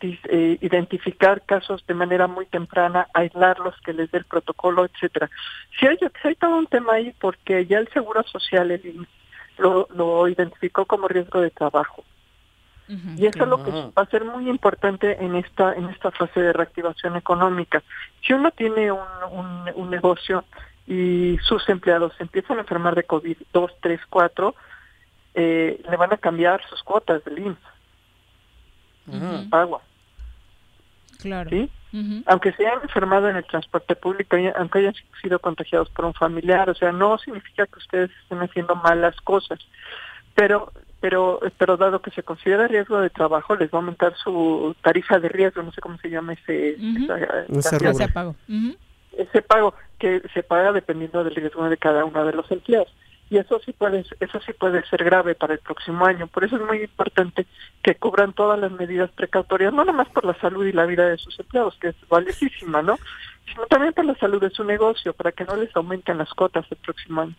eh, 0.00 0.58
identificar 0.60 1.42
casos 1.42 1.84
de 1.86 1.94
manera 1.94 2.26
muy 2.26 2.46
temprana, 2.46 3.08
aislarlos, 3.14 3.74
que 3.84 3.92
les 3.92 4.10
dé 4.10 4.18
el 4.18 4.24
protocolo, 4.24 4.84
etcétera. 4.84 5.30
Si 5.78 5.86
hay, 5.86 5.98
hay 6.24 6.34
todo 6.34 6.56
un 6.56 6.66
tema 6.66 6.94
ahí 6.94 7.14
porque 7.20 7.66
ya 7.66 7.78
el 7.78 7.88
Seguro 7.88 8.22
Social 8.24 8.80
lo, 9.58 9.88
lo 9.94 10.28
identificó 10.28 10.84
como 10.86 11.08
riesgo 11.08 11.40
de 11.40 11.50
trabajo. 11.50 12.04
y 12.88 13.26
eso 13.26 13.44
es 13.44 13.48
lo 13.48 13.62
que 13.62 13.70
va 13.70 14.02
a 14.02 14.06
ser 14.06 14.24
muy 14.24 14.48
importante 14.48 15.24
en 15.24 15.36
esta 15.36 15.74
en 15.74 15.88
esta 15.90 16.10
fase 16.10 16.40
de 16.40 16.52
reactivación 16.52 17.16
económica. 17.16 17.82
Si 18.22 18.32
uno 18.32 18.50
tiene 18.50 18.90
un, 18.90 19.06
un, 19.76 19.90
negocio 19.90 20.44
y 20.88 21.38
sus 21.42 21.68
empleados 21.68 22.12
empiezan 22.18 22.56
a 22.58 22.62
enfermar 22.62 22.96
de 22.96 23.04
COVID 23.04 23.36
2, 23.52 23.72
3, 23.80 24.00
4, 24.10 24.54
le 25.34 25.96
van 25.96 26.12
a 26.12 26.16
cambiar 26.16 26.60
sus 26.68 26.82
cuotas 26.82 27.24
del 27.24 27.38
IMSS 27.38 27.79
agua. 29.50 29.80
Claro. 31.20 31.50
¿Sí? 31.50 31.70
Aunque 32.26 32.52
se 32.52 32.66
hayan 32.66 32.82
enfermado 32.82 33.28
en 33.28 33.36
el 33.36 33.44
transporte 33.44 33.96
público, 33.96 34.36
aunque 34.56 34.78
hayan 34.78 34.94
sido 35.20 35.38
contagiados 35.40 35.90
por 35.90 36.04
un 36.04 36.14
familiar, 36.14 36.70
o 36.70 36.74
sea, 36.74 36.92
no 36.92 37.18
significa 37.18 37.66
que 37.66 37.78
ustedes 37.78 38.10
estén 38.22 38.38
haciendo 38.38 38.76
malas 38.76 39.16
cosas, 39.22 39.58
pero 40.34 40.72
pero 41.00 41.40
pero 41.58 41.76
dado 41.76 42.00
que 42.00 42.12
se 42.12 42.22
considera 42.22 42.68
riesgo 42.68 43.00
de 43.00 43.10
trabajo, 43.10 43.56
les 43.56 43.70
va 43.70 43.78
a 43.78 43.80
aumentar 43.80 44.14
su 44.16 44.76
tarifa 44.82 45.18
de 45.18 45.28
riesgo, 45.30 45.62
no 45.62 45.72
sé 45.72 45.80
cómo 45.80 45.98
se 45.98 46.10
llama 46.10 46.34
ese, 46.34 46.76
ese 47.48 48.08
pago. 48.08 48.36
Ese 49.18 49.42
pago 49.42 49.74
que 49.98 50.22
se 50.32 50.44
paga 50.44 50.72
dependiendo 50.72 51.24
del 51.24 51.34
riesgo 51.34 51.68
de 51.68 51.76
cada 51.76 52.04
uno 52.04 52.24
de 52.24 52.32
los 52.32 52.48
empleados 52.52 52.88
y 53.30 53.38
eso 53.38 53.60
sí 53.64 53.72
puede 53.72 54.04
eso 54.18 54.40
sí 54.44 54.52
puede 54.52 54.84
ser 54.86 55.04
grave 55.04 55.36
para 55.36 55.54
el 55.54 55.60
próximo 55.60 56.04
año. 56.04 56.26
Por 56.26 56.44
eso 56.44 56.56
es 56.56 56.62
muy 56.62 56.82
importante 56.82 57.46
que 57.82 57.94
cubran 57.94 58.32
todas 58.32 58.58
las 58.58 58.72
medidas 58.72 59.10
precautorias 59.12 59.72
no 59.72 59.84
nomás 59.84 60.08
por 60.08 60.24
la 60.24 60.34
salud 60.40 60.66
y 60.66 60.72
la 60.72 60.84
vida 60.84 61.08
de 61.08 61.16
sus 61.16 61.38
empleados 61.38 61.76
que 61.80 61.88
es 61.88 61.96
valiosísima 62.08 62.82
no 62.82 62.98
sino 63.46 63.66
también 63.66 63.92
por 63.94 64.04
la 64.04 64.16
salud 64.16 64.40
de 64.40 64.50
su 64.50 64.64
negocio 64.64 65.12
para 65.12 65.32
que 65.32 65.44
no 65.44 65.56
les 65.56 65.74
aumenten 65.74 66.18
las 66.18 66.30
cotas 66.34 66.66
el 66.70 66.76
próximo 66.78 67.22
año 67.22 67.34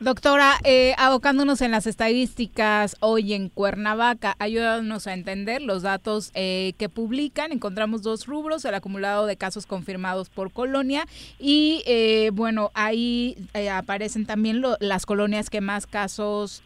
Doctora, 0.00 0.54
eh, 0.64 0.94
abocándonos 0.98 1.60
en 1.60 1.70
las 1.70 1.86
estadísticas 1.86 2.96
hoy 2.98 3.32
en 3.32 3.48
Cuernavaca, 3.48 4.34
ayúdanos 4.40 5.06
a 5.06 5.14
entender 5.14 5.62
los 5.62 5.82
datos 5.82 6.32
eh, 6.34 6.72
que 6.78 6.88
publican. 6.88 7.52
Encontramos 7.52 8.02
dos 8.02 8.26
rubros, 8.26 8.64
el 8.64 8.74
acumulado 8.74 9.26
de 9.26 9.36
casos 9.36 9.66
confirmados 9.66 10.30
por 10.30 10.52
colonia 10.52 11.04
y 11.38 11.84
eh, 11.86 12.30
bueno, 12.32 12.72
ahí 12.74 13.36
eh, 13.54 13.70
aparecen 13.70 14.26
también 14.26 14.62
las 14.80 15.06
colonias 15.06 15.48
que 15.48 15.60
más 15.60 15.86
casos 15.86 16.62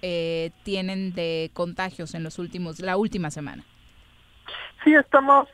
tienen 0.62 1.12
de 1.12 1.50
contagios 1.52 2.14
en 2.14 2.22
los 2.22 2.38
últimos, 2.38 2.80
la 2.80 2.96
última 2.96 3.30
semana. 3.30 3.62
Sí, 4.84 4.94
estamos 4.94 5.48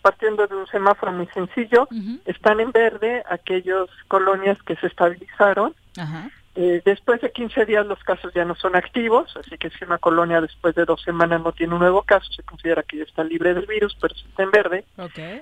partiendo 0.00 0.46
de 0.46 0.56
un 0.56 0.66
semáforo 0.68 1.12
muy 1.12 1.26
sencillo. 1.34 1.86
Están 2.24 2.60
en 2.60 2.72
verde 2.72 3.22
aquellas 3.28 3.88
colonias 4.08 4.56
que 4.62 4.76
se 4.76 4.86
estabilizaron. 4.86 5.74
Ajá 5.98 6.30
eh, 6.56 6.82
después 6.84 7.20
de 7.20 7.30
15 7.30 7.64
días 7.64 7.86
los 7.86 8.02
casos 8.02 8.32
ya 8.34 8.44
no 8.44 8.54
son 8.56 8.74
activos, 8.74 9.34
así 9.36 9.56
que 9.56 9.70
si 9.70 9.84
una 9.84 9.98
colonia 9.98 10.40
después 10.40 10.74
de 10.74 10.84
dos 10.84 11.00
semanas 11.02 11.40
no 11.42 11.52
tiene 11.52 11.74
un 11.74 11.80
nuevo 11.80 12.02
caso, 12.02 12.32
se 12.32 12.42
considera 12.42 12.82
que 12.82 12.98
ya 12.98 13.04
está 13.04 13.22
libre 13.22 13.54
del 13.54 13.66
virus, 13.66 13.96
pero 14.00 14.14
está 14.14 14.42
en 14.42 14.50
verde. 14.50 14.84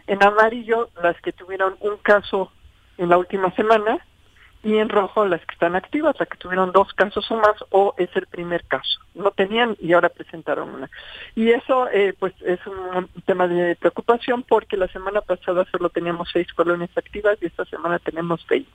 En 0.06 0.22
amarillo, 0.22 0.90
las 1.02 1.18
que 1.20 1.32
tuvieron 1.32 1.76
un 1.80 1.96
caso 1.98 2.52
en 2.98 3.08
la 3.08 3.16
última 3.16 3.50
semana, 3.52 3.98
y 4.62 4.76
en 4.76 4.88
rojo 4.88 5.24
las 5.24 5.40
que 5.42 5.52
están 5.52 5.76
activas, 5.76 6.16
las 6.18 6.28
que 6.28 6.36
tuvieron 6.36 6.72
dos 6.72 6.92
casos 6.94 7.30
o 7.30 7.36
más 7.36 7.54
o 7.70 7.94
es 7.96 8.10
el 8.16 8.26
primer 8.26 8.64
caso. 8.64 9.00
No 9.14 9.30
tenían 9.30 9.76
y 9.80 9.92
ahora 9.92 10.08
presentaron 10.08 10.70
una. 10.70 10.90
Y 11.36 11.50
eso 11.50 11.88
eh, 11.90 12.14
pues 12.18 12.34
es 12.44 12.58
un 12.66 13.08
tema 13.24 13.46
de 13.46 13.76
preocupación 13.76 14.42
porque 14.42 14.76
la 14.76 14.88
semana 14.88 15.20
pasada 15.20 15.64
solo 15.70 15.90
teníamos 15.90 16.28
seis 16.32 16.52
colonias 16.52 16.90
activas 16.96 17.38
y 17.40 17.46
esta 17.46 17.64
semana 17.66 17.98
tenemos 18.00 18.44
20. 18.48 18.68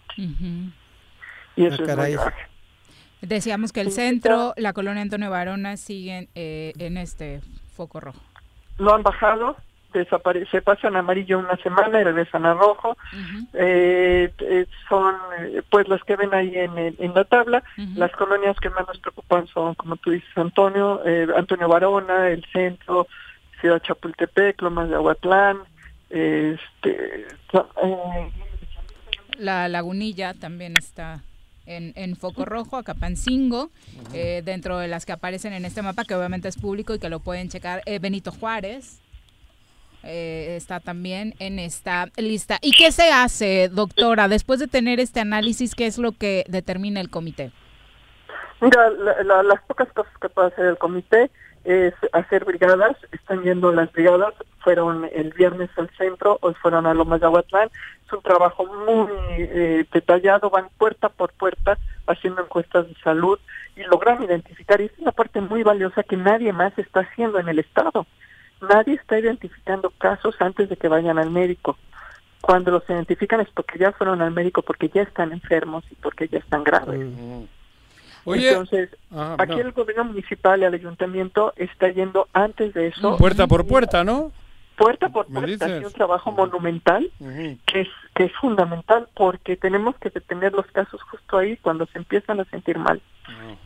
Y 1.56 1.66
eso 1.66 1.84
ah, 1.88 2.08
es 2.08 2.20
Decíamos 3.22 3.72
que 3.72 3.82
el 3.82 3.92
centro, 3.92 4.54
la 4.58 4.74
colonia 4.74 5.02
Antonio 5.02 5.30
Barona 5.30 5.78
siguen 5.78 6.28
eh, 6.36 6.74
en 6.78 6.98
este 6.98 7.42
foco 7.74 8.02
rojo. 8.02 8.20
Lo 8.78 8.94
han 8.94 9.02
bajado, 9.02 9.56
desaparece, 9.94 10.62
pasan 10.62 10.98
amarillo 10.98 11.40
una 11.40 11.56
semana 11.58 12.02
y 12.02 12.04
regresan 12.04 12.46
a 12.46 12.54
rojo. 12.54 12.98
Eh, 13.54 14.30
eh, 14.40 14.66
son 14.90 15.16
pues 15.70 15.88
las 15.88 16.04
que 16.04 16.18
ven 16.18 16.34
ahí 16.34 16.54
en, 16.58 16.78
en 16.78 17.14
la 17.14 17.24
tabla. 17.24 17.64
Las 17.96 18.12
colonias 18.12 18.60
que 18.60 18.70
más 18.72 18.86
nos 18.88 19.00
preocupan 19.00 19.48
son, 19.48 19.76
como 19.76 19.96
tú 19.96 20.12
dices, 20.12 20.30
Antonio, 20.36 21.02
Antonio 21.38 21.70
Barona, 21.70 22.28
el 22.28 22.44
centro, 22.52 23.08
Ciudad 23.62 23.82
Chapultepec, 23.82 24.62
Lomas 24.62 24.90
de 24.90 24.96
Aguatlán, 24.96 25.60
este, 26.10 27.26
la 29.38 29.68
Lagunilla 29.68 30.34
también 30.34 30.76
está 30.78 31.22
en, 31.66 31.94
en 31.96 32.16
foco 32.16 32.46
rojo, 32.46 32.78
Acapancingo, 32.78 33.70
eh, 34.14 34.42
dentro 34.44 34.78
de 34.80 34.88
las 34.88 35.06
que 35.06 35.12
aparecen 35.14 35.54
en 35.54 35.66
este 35.66 35.82
mapa, 35.82 36.04
que 36.06 36.16
obviamente 36.16 36.48
es 36.48 36.58
público 36.58 36.94
y 36.94 37.00
que 37.00 37.10
lo 37.10 37.20
pueden 37.20 37.50
checar, 37.50 37.82
eh, 37.86 38.00
Benito 38.00 38.32
Juárez. 38.32 39.00
eh, 40.06 40.56
está 40.58 40.82
también 40.82 41.34
en 41.40 41.60
esta 41.60 42.10
lista. 42.18 42.58
¿Y 42.62 42.72
qué 42.74 42.92
se 42.92 43.10
hace, 43.14 43.70
doctora, 43.70 44.28
después 44.28 44.60
de 44.60 44.68
tener 44.68 45.00
este 45.00 45.22
análisis? 45.22 45.76
¿Qué 45.76 45.86
es 45.86 45.98
lo 45.98 46.12
que 46.12 46.44
determina 46.50 47.00
el 47.00 47.10
comité? 47.10 47.54
Mira, 48.60 48.90
la- 48.90 49.24
la- 49.24 49.44
las 49.44 49.62
pocas 49.64 49.88
cosas 49.94 50.12
que 50.22 50.28
puede 50.28 50.50
hacer 50.50 50.66
el 50.66 50.78
comité 50.78 51.32
es 51.64 51.94
hacer 52.12 52.46
brigadas. 52.46 52.98
Están 53.12 53.44
yendo 53.44 53.72
las 53.72 53.92
brigadas. 53.92 54.34
Fueron 54.60 55.10
el 55.14 55.32
viernes 55.34 55.70
al 55.78 55.90
centro, 55.98 56.38
hoy 56.42 56.54
fueron 56.54 56.86
a 56.86 56.94
Lomas 56.94 57.20
de 57.20 57.26
Aguatlán. 57.26 57.70
Es 58.06 58.14
un 58.14 58.22
trabajo 58.22 58.66
muy 58.66 59.12
eh, 59.38 59.86
detallado. 59.92 60.50
Van 60.50 60.70
puerta 60.78 61.10
por 61.10 61.34
puerta 61.34 61.78
haciendo 62.08 62.42
encuestas 62.42 62.88
de 62.88 62.96
salud 63.04 63.40
y 63.76 63.84
logran 63.84 64.24
identificar. 64.24 64.80
Y 64.82 64.86
es 64.86 65.00
una 65.00 65.12
parte 65.12 65.42
muy 65.42 65.64
valiosa 65.64 66.04
que 66.04 66.18
nadie 66.18 66.54
más 66.54 66.78
está 66.78 67.02
haciendo 67.02 67.40
en 67.40 67.50
el 67.50 67.60
Estado. 67.60 68.06
Nadie 68.62 68.96
está 68.96 69.20
identificando 69.20 69.92
casos 69.98 70.36
antes 70.40 70.70
de 70.70 70.78
que 70.78 70.88
vayan 70.88 71.20
al 71.20 71.30
médico. 71.30 71.78
Cuando 72.42 72.72
los 72.72 72.90
identifican 72.90 73.40
es 73.42 73.50
porque 73.50 73.80
ya 73.80 73.92
fueron 73.92 74.22
al 74.22 74.32
médico, 74.32 74.62
porque 74.62 74.90
ya 74.90 75.02
están 75.02 75.32
enfermos 75.32 75.84
y 75.92 75.96
porque 75.96 76.28
ya 76.28 76.40
están 76.40 76.64
graves. 76.64 77.08
Oye, 78.26 78.50
Entonces, 78.50 78.90
Ajá, 79.12 79.36
aquí 79.40 79.56
no. 79.56 79.62
el 79.62 79.72
gobierno 79.72 80.06
municipal 80.06 80.62
y 80.62 80.66
el 80.66 80.74
ayuntamiento 80.74 81.54
está 81.58 81.90
yendo 81.90 82.28
antes 82.34 82.74
de 82.74 82.88
eso. 82.88 83.18
Puerta 83.18 83.48
por 83.48 83.68
puerta, 83.68 84.04
¿no? 84.04 84.32
Puerta 84.78 85.10
por 85.10 85.28
puerta, 85.28 85.66
hace 85.66 85.86
un 85.86 85.92
trabajo 85.94 86.32
monumental 86.32 87.12
que 87.66 87.82
es 87.82 87.88
que 88.16 88.26
es 88.26 88.34
fundamental 88.34 89.08
porque 89.16 89.56
tenemos 89.56 89.96
que 89.98 90.10
detener 90.10 90.54
los 90.54 90.66
casos 90.68 91.02
justo 91.04 91.38
ahí 91.38 91.58
cuando 91.58 91.86
se 91.88 91.98
empiezan 91.98 92.40
a 92.40 92.46
sentir 92.46 92.78
mal. 92.78 93.02
Es 93.28 93.58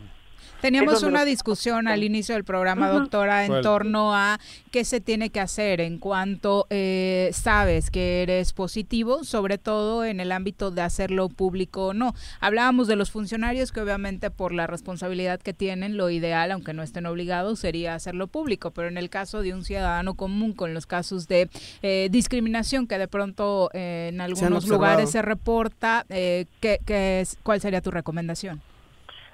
donde 0.62 1.06
una 1.06 1.24
discusión 1.24 1.88
al 1.88 2.02
inicio 2.02 2.34
del 2.34 2.44
programa, 2.44 2.88
doctora, 2.88 3.44
en 3.44 3.52
¿Cuál? 3.52 3.62
torno 3.62 4.14
a 4.14 4.38
qué 4.70 4.84
se 4.84 5.00
tiene 5.00 5.30
que 5.30 5.40
hacer 5.40 5.80
en 5.80 5.98
cuanto 5.98 6.66
eh, 6.70 7.30
sabes 7.32 7.90
que 7.90 8.22
eres 8.22 8.52
positivo, 8.52 9.24
sobre 9.24 9.58
todo 9.58 10.04
en 10.04 10.20
el 10.20 10.32
ámbito 10.32 10.70
de 10.70 10.82
hacerlo 10.82 11.28
público 11.28 11.88
o 11.88 11.94
no. 11.94 12.14
Hablábamos 12.40 12.88
de 12.88 12.96
los 12.96 13.10
funcionarios 13.10 13.72
que 13.72 13.80
obviamente 13.80 14.30
por 14.30 14.52
la 14.52 14.66
responsabilidad 14.66 15.40
que 15.40 15.52
tienen, 15.52 15.96
lo 15.96 16.10
ideal, 16.10 16.50
aunque 16.52 16.72
no 16.72 16.82
estén 16.82 17.06
obligados, 17.06 17.60
sería 17.60 17.94
hacerlo 17.94 18.26
público, 18.26 18.70
pero 18.70 18.88
en 18.88 18.98
el 18.98 19.10
caso 19.10 19.42
de 19.42 19.54
un 19.54 19.64
ciudadano 19.64 20.14
común, 20.14 20.52
con 20.52 20.74
los 20.74 20.86
casos 20.86 21.28
de 21.28 21.48
eh, 21.82 22.08
discriminación 22.10 22.86
que 22.86 22.98
de 22.98 23.08
pronto 23.08 23.70
eh, 23.72 24.10
en 24.12 24.20
algunos 24.20 24.66
lugares 24.66 25.10
se 25.10 25.22
reporta, 25.22 26.04
eh, 26.08 26.46
¿qué, 26.60 26.80
qué 26.84 27.20
es, 27.20 27.38
¿cuál 27.42 27.60
sería 27.60 27.80
tu 27.80 27.90
recomendación? 27.90 28.60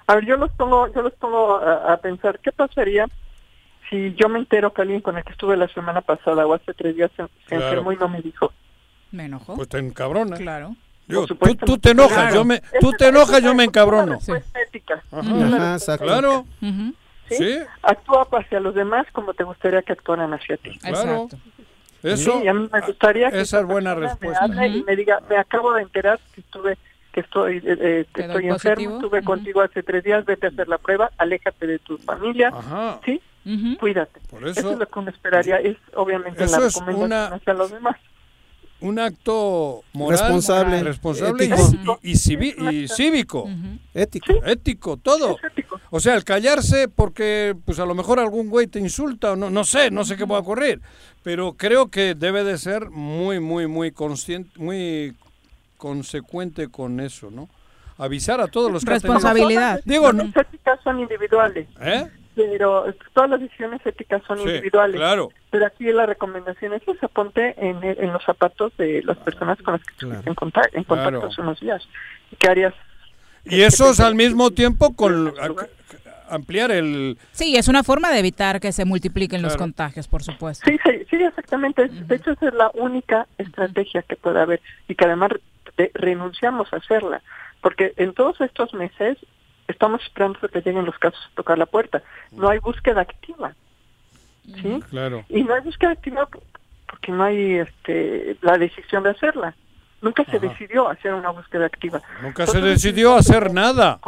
A 0.06 0.14
ver, 0.16 0.26
yo 0.26 0.36
los 0.36 0.50
pongo, 0.52 0.92
yo 0.92 1.02
los 1.02 1.12
pongo 1.14 1.56
a, 1.56 1.92
a 1.94 1.96
pensar, 1.98 2.38
¿qué 2.40 2.52
pasaría 2.52 3.06
si 3.90 4.14
yo 4.14 4.28
me 4.28 4.38
entero 4.38 4.72
que 4.72 4.82
alguien 4.82 5.00
con 5.00 5.16
el 5.16 5.24
que 5.24 5.32
estuve 5.32 5.56
la 5.56 5.68
semana 5.68 6.00
pasada 6.00 6.46
o 6.46 6.54
hace 6.54 6.74
tres 6.74 6.96
días 6.96 7.10
se, 7.16 7.22
se 7.24 7.28
Claro. 7.56 7.64
enfermó 7.68 7.92
y 7.92 7.96
no 7.96 8.08
me 8.08 8.20
dijo? 8.20 8.52
Me 9.12 9.26
enojó. 9.26 9.54
Pues 9.54 9.68
te 9.68 9.78
encabrona. 9.78 10.36
Claro. 10.36 10.74
Digo, 11.06 11.26
Por 11.26 11.54
tú, 11.56 11.76
te 11.78 11.90
enojas, 11.90 12.16
Claro. 12.16 12.34
yo 12.34 12.44
me, 12.44 12.62
tú 12.80 12.90
es 12.90 12.96
te 12.96 13.08
enojas, 13.08 13.42
yo 13.42 13.54
me 13.54 13.64
encabrono. 13.64 14.14
respuesta 14.14 14.60
ética. 14.60 15.02
Ajá. 15.12 15.74
Ajá. 15.76 15.98
Claro. 15.98 16.46
¿sí? 16.60 17.36
Sí. 17.36 17.58
Actúa 17.82 18.26
hacia 18.32 18.60
los 18.60 18.74
demás 18.74 19.06
como 19.12 19.32
te 19.34 19.44
gustaría 19.44 19.82
que 19.82 19.92
actuaran 19.92 20.32
hacia 20.34 20.56
ti. 20.56 20.78
Claro. 20.78 21.28
Eso, 22.02 22.38
Sí, 22.40 22.48
a 22.48 22.52
mí 22.52 22.68
me 22.70 22.80
gustaría 22.82 23.30
que 23.30 23.40
esa 23.40 23.60
es 23.60 23.66
buena 23.66 23.94
persona 23.94 24.10
respuesta. 24.12 24.48
Me 24.48 24.64
hable 24.66 24.78
y 24.78 24.82
me 24.84 24.96
diga, 24.96 25.20
me 25.28 25.36
acabo 25.38 25.72
de 25.72 25.82
enterar 25.82 26.18
que 26.34 26.40
estuve 26.42 26.76
que 27.14 27.20
estoy 27.20 27.58
eh, 27.58 27.62
eh, 27.66 28.06
que 28.12 28.22
¿Quedó 28.22 28.32
estoy 28.32 28.48
enfermo, 28.48 28.96
estuve 28.96 29.22
contigo 29.22 29.60
hace 29.62 29.82
tres 29.84 30.02
días, 30.02 30.24
vete 30.24 30.46
a 30.46 30.50
hacer 30.50 30.66
la 30.68 30.78
prueba, 30.78 31.10
aléjate 31.16 31.66
de 31.66 31.78
tu 31.78 31.96
familia, 31.98 32.48
Ajá. 32.52 33.00
sí, 33.04 33.20
cuídate. 33.78 34.20
Por 34.28 34.46
eso- 34.48 34.72
es 34.72 34.78
lo 34.78 34.86
que 34.86 34.98
uno 34.98 35.10
esperaría, 35.10 35.56
es 35.58 35.76
obviamente 35.94 36.42
Eso 36.44 36.60
la 36.60 36.66
es 36.66 36.74
recomendación 36.74 37.04
una- 37.06 37.26
hacia 37.36 37.54
los 37.54 37.70
demás. 37.70 37.96
un 38.80 38.98
acto 38.98 39.82
moral, 39.94 40.18
Responsable. 40.18 40.82
responsable 40.82 41.44
y- 41.46 41.52
Ético. 41.52 42.00
y, 42.02 42.10
y 42.10 42.14
civi- 42.14 42.72
y 42.72 42.88
cívico, 42.88 43.48
Ético. 43.94 44.32
ético, 44.44 44.96
todo. 44.98 45.36
O 45.90 46.00
sea, 46.00 46.16
el 46.16 46.24
callarse 46.24 46.88
porque 46.88 47.54
pues 47.64 47.78
a 47.78 47.86
lo 47.86 47.94
mejor 47.94 48.18
algún 48.18 48.50
güey 48.50 48.66
te 48.66 48.80
insulta 48.80 49.32
o 49.32 49.36
no, 49.36 49.48
no 49.48 49.64
sé, 49.64 49.90
no 49.90 50.04
sé 50.04 50.16
qué 50.16 50.24
va 50.24 50.36
a 50.36 50.40
ocurrir, 50.40 50.80
pero 51.22 51.52
creo 51.54 51.86
que 51.88 52.14
debe 52.14 52.42
de 52.44 52.58
ser 52.58 52.90
muy, 52.90 53.38
muy, 53.40 53.68
muy 53.68 53.90
consciente, 53.92 54.50
muy 54.58 55.14
consecuente 55.76 56.68
con 56.68 57.00
eso, 57.00 57.30
¿no? 57.30 57.48
Avisar 57.98 58.40
a 58.40 58.48
todos 58.48 58.72
los 58.72 58.84
que 58.84 58.90
Responsabilidad. 58.90 59.80
Digo, 59.84 60.06
Las 60.06 60.14
no, 60.14 60.22
decisiones 60.24 60.46
éticas 60.52 60.80
son 60.82 61.00
individuales, 61.00 61.68
¿eh? 61.80 62.08
pero 62.34 62.86
todas 63.12 63.30
las 63.30 63.40
decisiones 63.40 63.80
éticas 63.86 64.20
son 64.26 64.38
Sí, 64.38 64.44
individuales. 64.48 64.96
claro. 64.96 65.28
Pero 65.50 65.66
aquí 65.66 65.84
la 65.92 66.04
recomendación 66.04 66.72
es 66.74 66.82
que 66.82 66.94
se 66.96 67.06
ponte 67.08 67.54
en, 67.56 67.78
en 67.84 68.12
los 68.12 68.24
zapatos 68.24 68.76
de 68.76 69.02
las 69.04 69.16
personas 69.18 69.56
con 69.62 69.74
las 69.74 69.82
que 69.84 69.92
estuviste 69.92 70.28
en 70.28 70.34
contacto, 70.34 70.76
en 70.76 70.82
contacto 70.84 71.10
Claro. 71.20 71.28
hace 71.30 71.40
unos 71.40 71.60
días. 71.60 71.82
¿Qué 72.40 72.48
harías? 72.48 72.74
Y 73.44 73.60
eso 73.62 73.90
es 73.90 74.00
al 74.00 74.16
mismo 74.16 74.50
tiempo 74.50 74.94
con 74.96 75.32
ampliar 76.28 76.70
el 76.72 77.16
Sí, 77.30 77.54
es 77.56 77.68
una 77.68 77.84
forma 77.84 78.10
de 78.10 78.18
evitar 78.18 78.58
que 78.58 78.72
se 78.72 78.84
multipliquen 78.84 79.42
los 79.42 79.52
Claro. 79.52 79.64
contagios, 79.66 80.08
por 80.08 80.24
supuesto. 80.24 80.68
Sí, 80.68 80.76
sí, 80.84 81.06
sí, 81.10 81.16
exactamente. 81.22 81.86
De 81.88 82.16
hecho, 82.16 82.32
esa 82.32 82.48
es 82.48 82.54
la 82.54 82.70
única 82.74 83.28
estrategia 83.38 84.02
que 84.02 84.16
puede 84.16 84.40
haber 84.40 84.60
y 84.88 84.94
que 84.96 85.04
además 85.04 85.30
re- 85.76 85.90
renunciamos 85.94 86.72
a 86.72 86.76
hacerla. 86.76 87.22
Porque 87.60 87.94
en 87.96 88.12
todos 88.12 88.40
estos 88.40 88.74
meses 88.74 89.16
estamos 89.68 90.02
esperando 90.02 90.38
que 90.40 90.60
lleguen 90.60 90.84
los 90.84 90.98
casos 90.98 91.20
a 91.32 91.34
tocar 91.36 91.56
la 91.58 91.66
puerta. 91.66 92.02
No 92.32 92.48
hay 92.48 92.58
búsqueda 92.58 93.00
activa. 93.00 93.54
¿sí? 94.60 94.82
Claro. 94.90 95.24
Y 95.28 95.42
no 95.42 95.54
hay 95.54 95.62
búsqueda 95.62 95.92
activa 95.92 96.28
porque 96.86 97.12
no 97.12 97.24
hay 97.24 97.54
este, 97.54 98.36
la 98.42 98.58
decisión 98.58 99.02
de 99.02 99.10
hacerla. 99.10 99.54
Nunca 100.02 100.22
se 100.26 100.38
decidió 100.38 100.88
hacer 100.90 101.14
una 101.14 101.30
búsqueda 101.30 101.64
activa. 101.64 102.02
Nunca 102.20 102.46
se 102.46 102.60
decidió 102.60 103.16
hacer 103.16 103.54
nada. 103.54 103.98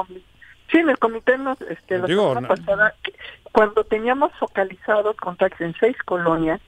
Sí, 0.71 0.77
en 0.79 0.91
el 0.91 0.99
comité 0.99 1.39
nos, 1.39 1.59
este, 1.63 1.97
la 1.99 2.07
Digo, 2.07 2.29
semana 2.35 2.49
no- 2.49 2.55
pasada, 2.55 2.95
cuando 3.53 3.83
teníamos 3.85 4.31
focalizados 4.39 5.17
contactos 5.17 5.63
en 5.63 5.75
seis 5.81 5.97
colonias, 6.05 6.61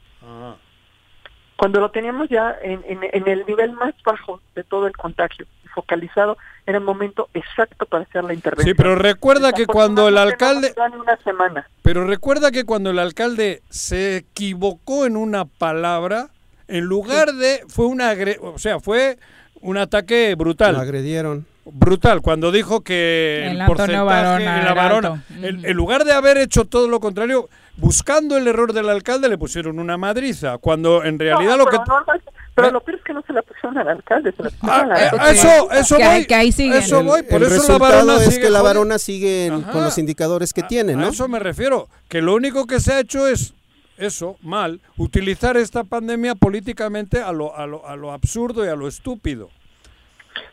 cuando 1.59 1.81
lo 1.81 1.91
teníamos 1.91 2.29
ya 2.29 2.57
en, 2.63 2.85
en, 2.87 3.01
en 3.13 3.29
el 3.29 3.45
nivel 3.45 3.73
más 3.73 3.93
bajo 4.05 4.41
de 4.55 4.63
todo 4.63 4.87
el 4.87 4.97
contagio 4.97 5.45
y 5.65 5.69
focalizado, 5.69 6.39
era 6.65 6.79
el 6.79 6.85
momento 6.85 7.29
exacto 7.35 7.85
para 7.85 8.05
hacer 8.05 8.23
la 8.23 8.33
intervención. 8.33 8.77
Sí, 8.77 8.81
pero 8.81 8.95
recuerda 8.95 9.53
que 9.53 9.67
cuando 9.67 10.07
el 10.07 10.19
alcalde 10.19 10.73
Ya 10.77 10.87
en 10.87 11.01
una 11.01 11.17
semana. 11.17 11.69
Pero 11.83 12.07
recuerda 12.07 12.53
que 12.53 12.63
cuando 12.65 12.91
el 12.91 13.01
alcalde 13.01 13.63
se 13.71 14.19
equivocó 14.19 15.05
en 15.05 15.17
una 15.17 15.47
palabra, 15.47 16.29
en 16.69 16.85
lugar 16.85 17.33
de 17.33 17.65
fue 17.67 17.87
una 17.87 18.15
o 18.41 18.59
sea, 18.59 18.79
fue 18.79 19.19
un 19.61 19.79
ataque 19.79 20.37
brutal. 20.37 20.75
Lo 20.75 20.81
agredieron. 20.81 21.45
Brutal, 21.65 22.23
cuando 22.23 22.53
dijo 22.53 22.83
que 22.83 23.49
El 23.51 23.67
porcentaje 23.67 24.05
Varona 24.05 24.59
en 24.61 24.65
la 24.65 24.75
varona, 24.75 25.25
en, 25.43 25.67
en 25.67 25.77
lugar 25.77 26.05
de 26.05 26.13
haber 26.13 26.39
hecho 26.39 26.67
todo 26.67 26.87
lo 26.87 27.01
contrario, 27.01 27.49
buscando 27.79 28.37
el 28.37 28.47
error 28.49 28.73
del 28.73 28.89
alcalde, 28.89 29.29
le 29.29 29.39
pusieron 29.39 29.79
una 29.79 29.97
madriza, 29.97 30.59
cuando 30.59 31.03
en 31.05 31.19
realidad 31.19 31.53
No, 31.57 31.65
lo 31.65 31.67
que... 31.67 31.79
pero, 31.79 32.01
no, 32.01 32.21
pero 32.55 32.71
lo 32.73 32.81
peor 32.81 32.99
es 32.99 33.05
que 33.05 33.13
no 33.13 33.23
se 33.23 33.33
la 33.33 33.43
pusieron 33.43 33.79
al 33.79 33.89
alcalde, 33.89 34.33
se 34.33 34.43
la 34.43 34.51
pusieron 34.51 34.91
Ah, 34.93 34.95
a 34.95 35.07
eh, 35.07 35.11
la 35.17 35.31
eso, 35.31 35.71
eso 35.73 35.97
Que 35.97 36.05
voy, 36.05 36.13
ahí- 36.13 36.27
que 36.27 36.35
ahí 36.35 36.53
siguen. 36.53 36.79
eso 36.79 37.03
voy, 37.05 37.23
por 37.23 37.41
el 37.41 37.45
eso 37.45 37.55
la 37.55 37.59
resultado 37.61 37.79
varona 37.79 38.15
es 38.17 38.25
sigue 38.35 38.41
que 38.41 38.51
la 38.51 38.63
varona 38.63 38.99
sigue 38.99 39.47
en- 39.47 39.63
con 39.63 39.85
los 39.85 39.97
indicadores 39.99 40.53
que 40.53 40.63
tiene, 40.65 40.93
A 40.95 40.97
¿no? 40.97 41.09
eso 41.09 41.29
me 41.29 41.39
refiero, 41.39 41.89
que 42.09 42.21
lo 42.21 42.35
único 42.35 42.67
que 42.67 42.81
se 42.81 42.93
ha 42.95 43.01
hecho 43.01 43.27
es 43.29 43.55
eso, 43.97 44.37
mal, 44.43 44.81
utilizar 44.97 45.57
esta 45.57 45.83
pandemia 45.85 46.35
políticamente 46.37 47.21
a 47.23 47.33
lo, 47.33 47.57
a 47.57 47.67
lo, 47.67 47.87
a 47.87 47.97
lo 47.97 48.13
absurdo 48.13 48.65
y 48.65 48.69
a 48.69 48.77
lo 48.77 48.87
estúpido. 48.89 49.51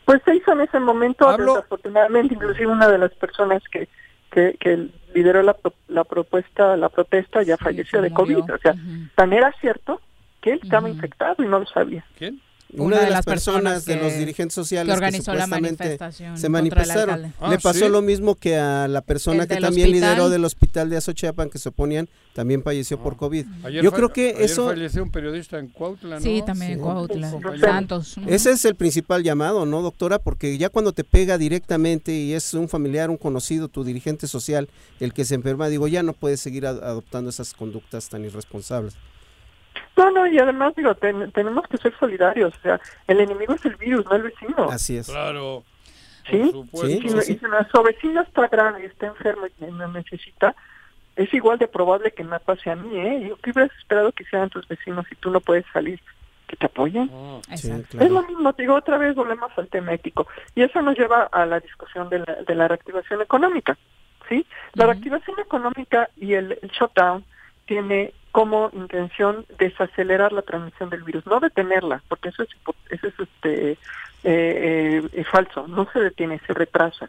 Pues 0.04 0.20
se 0.24 0.34
hizo 0.36 0.52
en 0.52 0.60
ese 0.62 0.78
momento, 0.80 1.28
Hablo- 1.28 1.54
desafortunadamente, 1.56 2.34
inclusive 2.34 2.66
una 2.66 2.88
de 2.88 2.98
las 2.98 3.12
personas 3.14 3.62
que, 3.70 3.88
que, 4.32 4.56
que 4.60 4.88
lideró 5.16 5.42
la, 5.42 5.54
pro- 5.54 5.72
la 5.88 6.04
propuesta, 6.04 6.76
la 6.76 6.88
protesta, 6.88 7.42
ya 7.42 7.56
falleció 7.56 8.02
de 8.02 8.10
murió. 8.10 8.40
COVID. 8.40 8.54
O 8.54 8.58
sea, 8.58 8.74
tan 9.14 9.32
era 9.32 9.52
cierto 9.60 10.00
que 10.40 10.52
él 10.52 10.60
estaba 10.62 10.88
infectado 10.88 11.42
y 11.42 11.48
no 11.48 11.58
lo 11.58 11.66
sabía. 11.66 12.04
¿Quién? 12.18 12.40
Una, 12.74 13.00
de 13.00 13.10
las 13.10 13.24
personas, 13.24 13.84
de 13.84 13.94
que- 13.94 14.02
los 14.02 14.18
dirigentes 14.18 14.54
sociales 14.54 14.92
que 14.92 14.96
organizó 14.96 15.32
la 15.32 15.44
supuestamente 15.44 15.84
manifestación 15.84 16.36
se 16.36 16.48
manifestaron. 16.48 17.22
Le 17.22 17.32
Ah, 17.40 17.58
pasó 17.62 17.86
¿sí? 17.86 17.88
lo 17.88 18.02
mismo 18.02 18.34
que 18.34 18.56
a 18.56 18.88
la 18.88 19.00
persona 19.02 19.44
El 19.44 19.48
que 19.48 19.56
también 19.56 19.86
hospital. 19.88 20.10
lideró 20.10 20.28
del 20.30 20.44
hospital 20.44 20.90
de 20.90 20.96
Azochiapan 20.96 21.48
que 21.48 21.58
se 21.58 21.68
oponían, 21.68 22.08
también 22.34 22.62
falleció 22.64 22.98
por 23.00 23.16
COVID. 23.16 23.46
Ah. 23.46 23.66
Ayer 23.68 23.84
Yo 23.84 23.92
creo 23.92 24.12
que 24.12 24.30
ayer 24.30 24.42
eso 24.42 24.66
falleció 24.66 25.02
un 25.04 25.10
periodista 25.10 25.58
en 25.58 25.68
Cuautla, 25.68 26.16
¿no? 26.16 26.20
Sí, 26.20 26.42
también 26.44 26.72
en 26.72 26.78
Sí. 26.78 26.82
Cuautla, 26.82 27.30
compañero. 27.30 27.66
Santos. 27.66 28.16
ese 28.26 28.50
es 28.50 28.64
el 28.64 28.74
principal 28.74 29.22
llamado, 29.22 29.64
¿no, 29.64 29.80
doctora? 29.80 30.18
Porque 30.18 30.58
ya 30.58 30.68
cuando 30.68 30.92
te 30.92 31.04
pega 31.04 31.38
directamente 31.38 32.12
y 32.12 32.32
es 32.34 32.52
un 32.52 32.68
familiar, 32.68 33.10
un 33.10 33.16
conocido, 33.16 33.68
tu 33.68 33.84
dirigente 33.84 34.26
social, 34.26 34.68
el 35.00 35.12
que 35.14 35.24
se 35.24 35.36
enferma, 35.36 35.68
digo, 35.68 35.86
ya 35.88 36.02
no 36.02 36.12
puedes 36.14 36.40
seguir 36.40 36.66
adoptando 36.66 37.30
esas 37.30 37.54
conductas 37.54 38.08
tan 38.08 38.24
irresponsables. 38.24 38.94
No, 39.96 40.10
no, 40.10 40.26
y 40.26 40.38
además, 40.38 40.74
digo, 40.76 40.94
ten- 40.94 41.30
tenemos 41.32 41.66
que 41.68 41.78
ser 41.78 41.94
solidarios. 41.98 42.54
O 42.56 42.60
sea, 42.60 42.80
el 43.06 43.20
enemigo 43.20 43.54
es 43.54 43.64
el 43.64 43.76
virus, 43.76 44.04
no 44.06 44.16
el 44.16 44.22
vecino. 44.22 44.70
Así 44.70 44.96
es. 44.98 45.08
Claro. 45.08 45.64
¿Sí? 46.30 46.52
Y, 46.72 47.08
si, 47.22 47.38
nuestro 47.42 47.82
vecino 47.84 48.20
está 48.22 48.48
grave, 48.48 48.84
está 48.86 49.06
enfermo 49.06 49.46
y 49.46 49.64
no 49.66 49.88
necesita, 49.88 50.56
es 51.14 51.32
igual 51.32 51.58
de 51.58 51.68
probable 51.68 52.10
que 52.12 52.24
me 52.24 52.38
pase 52.40 52.70
a 52.70 52.76
mí, 52.76 52.98
¿eh? 52.98 53.32
¿Qué 53.42 53.50
hubieras 53.50 53.74
esperado 53.78 54.12
que 54.12 54.24
sean 54.24 54.50
tus 54.50 54.66
vecinos 54.68 55.06
si 55.08 55.14
tú 55.16 55.30
no 55.30 55.40
puedes 55.40 55.64
salir? 55.72 56.00
Que 56.46 56.56
te 56.56 56.66
apoyen. 56.66 57.10
Ah, 57.12 57.40
es 57.48 58.10
lo 58.10 58.22
mismo, 58.22 58.52
te 58.52 58.62
digo, 58.62 58.74
otra 58.74 58.98
vez 58.98 59.14
volvemos 59.14 59.50
al 59.56 59.68
tema 59.68 59.94
ético. 59.94 60.26
Y 60.54 60.62
eso 60.62 60.82
nos 60.82 60.96
lleva 60.96 61.24
a 61.24 61.46
la 61.46 61.58
discusión 61.60 62.08
de 62.08 62.20
la, 62.20 62.34
de 62.46 62.54
la 62.54 62.68
reactivación 62.68 63.22
económica, 63.22 63.76
¿sí? 64.28 64.46
La 64.74 64.86
reactivación 64.86 65.38
económica 65.40 66.10
y 66.16 66.34
el, 66.34 66.58
shutdown 66.78 67.24
tiene 67.66 68.12
como 68.36 68.68
intención 68.74 69.46
desacelerar 69.58 70.30
la 70.30 70.42
transmisión 70.42 70.90
del 70.90 71.04
virus, 71.04 71.24
no 71.24 71.40
detenerla, 71.40 72.02
porque 72.06 72.28
eso 72.28 72.42
es, 72.42 72.50
eso 72.90 73.06
es 73.06 73.14
este, 73.18 73.70
eh, 74.24 75.08
eh, 75.10 75.24
falso, 75.24 75.66
no 75.66 75.88
se 75.90 76.00
detiene, 76.00 76.38
se 76.46 76.52
retrasa. 76.52 77.08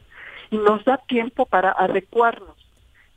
Y 0.52 0.58
nos 0.58 0.86
da 0.86 0.96
tiempo 1.06 1.46
para 1.46 1.74
adecuarnos 1.74 2.56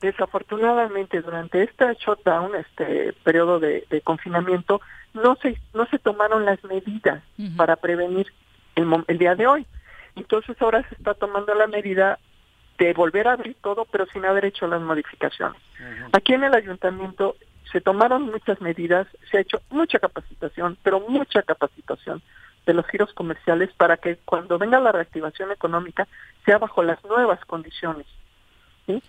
Desafortunadamente, 0.01 1.21
durante 1.21 1.63
este 1.63 1.85
shutdown, 2.01 2.57
este 2.57 3.13
periodo 3.23 3.61
de, 3.61 3.85
confinamiento, 4.03 4.81
no 5.13 5.37
se, 5.37 5.61
no 5.75 5.87
se 5.87 5.99
tomaron 5.99 6.47
las 6.47 6.65
medidas 6.65 7.23
para 7.57 7.77
prevenir 7.77 8.33
el, 8.77 9.05
el 9.07 9.19
día 9.19 9.37
de 9.37 9.47
hoy. 9.47 9.67
Entonces 10.17 10.57
ahora 10.61 10.83
se 10.89 10.95
está 10.95 11.13
tomando 11.13 11.55
la 11.55 11.67
medida 11.67 12.19
de 12.79 12.95
volver 12.95 13.29
a 13.29 13.33
abrir 13.35 13.55
todo, 13.61 13.85
pero 13.85 14.07
sin 14.07 14.25
haber 14.25 14.47
hecho 14.47 14.67
las 14.67 14.81
modificaciones. 14.81 15.61
Aquí 16.13 16.33
en 16.33 16.45
el 16.45 16.55
ayuntamiento 16.55 17.37
se 17.73 17.81
tomaron 17.81 18.27
muchas 18.27 18.61
medidas, 18.61 19.07
se 19.31 19.39
ha 19.39 19.41
hecho 19.41 19.61
mucha 19.71 19.99
capacitación, 19.99 20.77
pero 20.83 21.01
mucha 21.01 21.43
capacitación 21.43 22.23
de 22.67 22.75
los 22.75 22.87
giros 22.87 23.13
comerciales 23.15 23.71
para 23.77 23.97
que 23.97 24.17
cuando 24.25 24.59
venga 24.59 24.81
la 24.81 24.93
reactivación 24.93 25.53
económica 25.53 26.07
sea 26.45 26.59
bajo 26.59 26.83
las 26.83 27.03
nuevas 27.05 27.45
condiciones. 27.45 28.07
¿sí? 28.87 29.03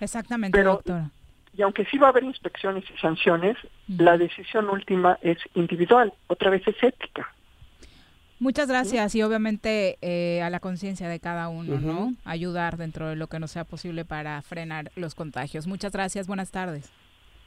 Exactamente, 0.00 0.62
doctora. 0.62 1.10
Y 1.56 1.62
aunque 1.62 1.84
sí 1.86 1.98
va 1.98 2.08
a 2.08 2.10
haber 2.10 2.24
inspecciones 2.24 2.84
y 2.88 2.98
sanciones, 2.98 3.56
la 3.88 4.16
decisión 4.16 4.68
última 4.68 5.18
es 5.22 5.38
individual, 5.54 6.12
otra 6.28 6.50
vez 6.50 6.66
es 6.68 6.76
ética. 6.82 7.32
Muchas 8.38 8.68
gracias 8.68 9.16
y 9.16 9.22
obviamente 9.22 9.98
eh, 10.00 10.42
a 10.42 10.50
la 10.50 10.60
conciencia 10.60 11.08
de 11.08 11.18
cada 11.18 11.48
uno, 11.48 11.80
¿no? 11.80 12.14
Ayudar 12.24 12.76
dentro 12.76 13.08
de 13.08 13.16
lo 13.16 13.26
que 13.26 13.40
no 13.40 13.48
sea 13.48 13.64
posible 13.64 14.04
para 14.04 14.40
frenar 14.42 14.92
los 14.94 15.16
contagios. 15.16 15.66
Muchas 15.66 15.90
gracias, 15.90 16.28
buenas 16.28 16.52
tardes. 16.52 16.92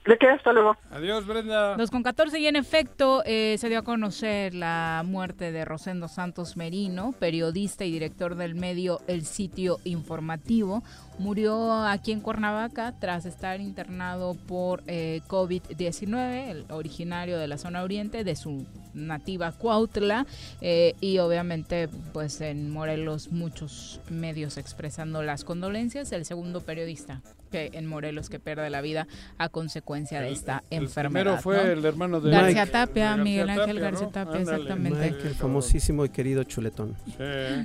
¿De 0.05 0.17
qué? 0.17 0.29
Hasta 0.29 0.51
luego. 0.51 0.75
Adiós, 0.89 1.27
Brenda. 1.27 1.75
Dos 1.75 1.91
con 1.91 2.01
14 2.01 2.39
y 2.39 2.47
en 2.47 2.55
efecto 2.55 3.21
eh, 3.23 3.55
se 3.59 3.69
dio 3.69 3.79
a 3.79 3.83
conocer 3.83 4.55
la 4.55 5.03
muerte 5.05 5.51
de 5.51 5.63
Rosendo 5.63 6.07
Santos 6.07 6.57
Merino, 6.57 7.13
periodista 7.19 7.85
y 7.85 7.91
director 7.91 8.33
del 8.33 8.55
medio 8.55 9.01
El 9.07 9.25
Sitio 9.25 9.77
Informativo. 9.83 10.81
Murió 11.19 11.85
aquí 11.85 12.11
en 12.13 12.21
Cuernavaca 12.21 12.95
tras 12.99 13.27
estar 13.27 13.61
internado 13.61 14.33
por 14.47 14.81
eh, 14.87 15.21
COVID-19, 15.27 16.49
el 16.49 16.65
originario 16.71 17.37
de 17.37 17.47
la 17.47 17.59
zona 17.59 17.83
oriente 17.83 18.23
de 18.23 18.35
su 18.35 18.65
nativa 18.95 19.51
Cuautla 19.51 20.25
eh, 20.61 20.95
y 20.99 21.19
obviamente 21.19 21.89
pues 22.11 22.41
en 22.41 22.71
Morelos 22.71 23.31
muchos 23.31 24.01
medios 24.09 24.57
expresando 24.57 25.21
las 25.21 25.43
condolencias. 25.43 26.11
El 26.11 26.25
segundo 26.25 26.61
periodista 26.61 27.21
que 27.51 27.69
en 27.73 27.85
Morelos 27.85 28.29
que 28.29 28.39
pierde 28.39 28.69
la 28.69 28.81
vida 28.81 29.07
a 29.37 29.49
consecuencia 29.49 30.21
de 30.21 30.31
esta 30.31 30.63
enfermedad. 30.71 31.23
Primero 31.23 31.41
fue 31.41 31.73
el 31.73 31.85
hermano 31.85 32.19
de 32.19 32.31
García 32.31 32.65
Tapia, 32.65 33.17
Miguel 33.17 33.49
Ángel 33.49 33.79
García 33.79 34.09
Tapia, 34.09 34.41
exactamente. 34.41 35.07
el 35.09 35.35
famosísimo 35.35 36.05
y 36.05 36.09
querido 36.09 36.43
chuletón. 36.43 36.95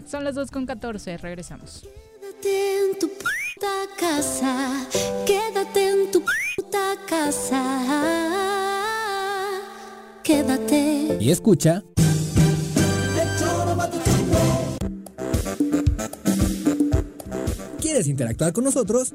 Son 0.07 0.25
las 0.25 0.35
2 0.35 0.51
con 0.51 0.67
14, 0.67 1.17
regresamos. 1.19 1.89
Quédate 2.21 2.91
en 2.91 2.99
tu 2.99 3.09
puta 3.09 3.87
casa, 3.99 4.87
quédate 5.25 5.91
en 5.91 6.11
tu 6.11 6.23
puta 6.57 6.97
casa. 7.09 7.63
Quédate. 10.23 11.17
Y 11.21 11.31
escucha. 11.31 11.85
¿Quieres 17.81 18.09
interactuar 18.09 18.53
con 18.53 18.65
nosotros? 18.65 19.15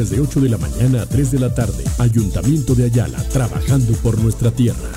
de 0.09 0.19
8 0.19 0.41
de 0.41 0.49
la 0.49 0.57
mañana 0.57 1.03
a 1.03 1.05
3 1.05 1.31
de 1.31 1.39
la 1.39 1.53
tarde. 1.53 1.83
Ayuntamiento 1.99 2.75
de 2.75 2.85
Ayala, 2.85 3.17
trabajando 3.29 3.93
por 3.97 4.17
nuestra 4.19 4.51
tierra. 4.51 4.89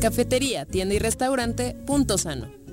Cafetería, 0.00 0.64
tienda 0.64 0.94
y 0.94 0.98
restaurante, 0.98 1.76
punto 1.86 2.16
sano. 2.16 2.59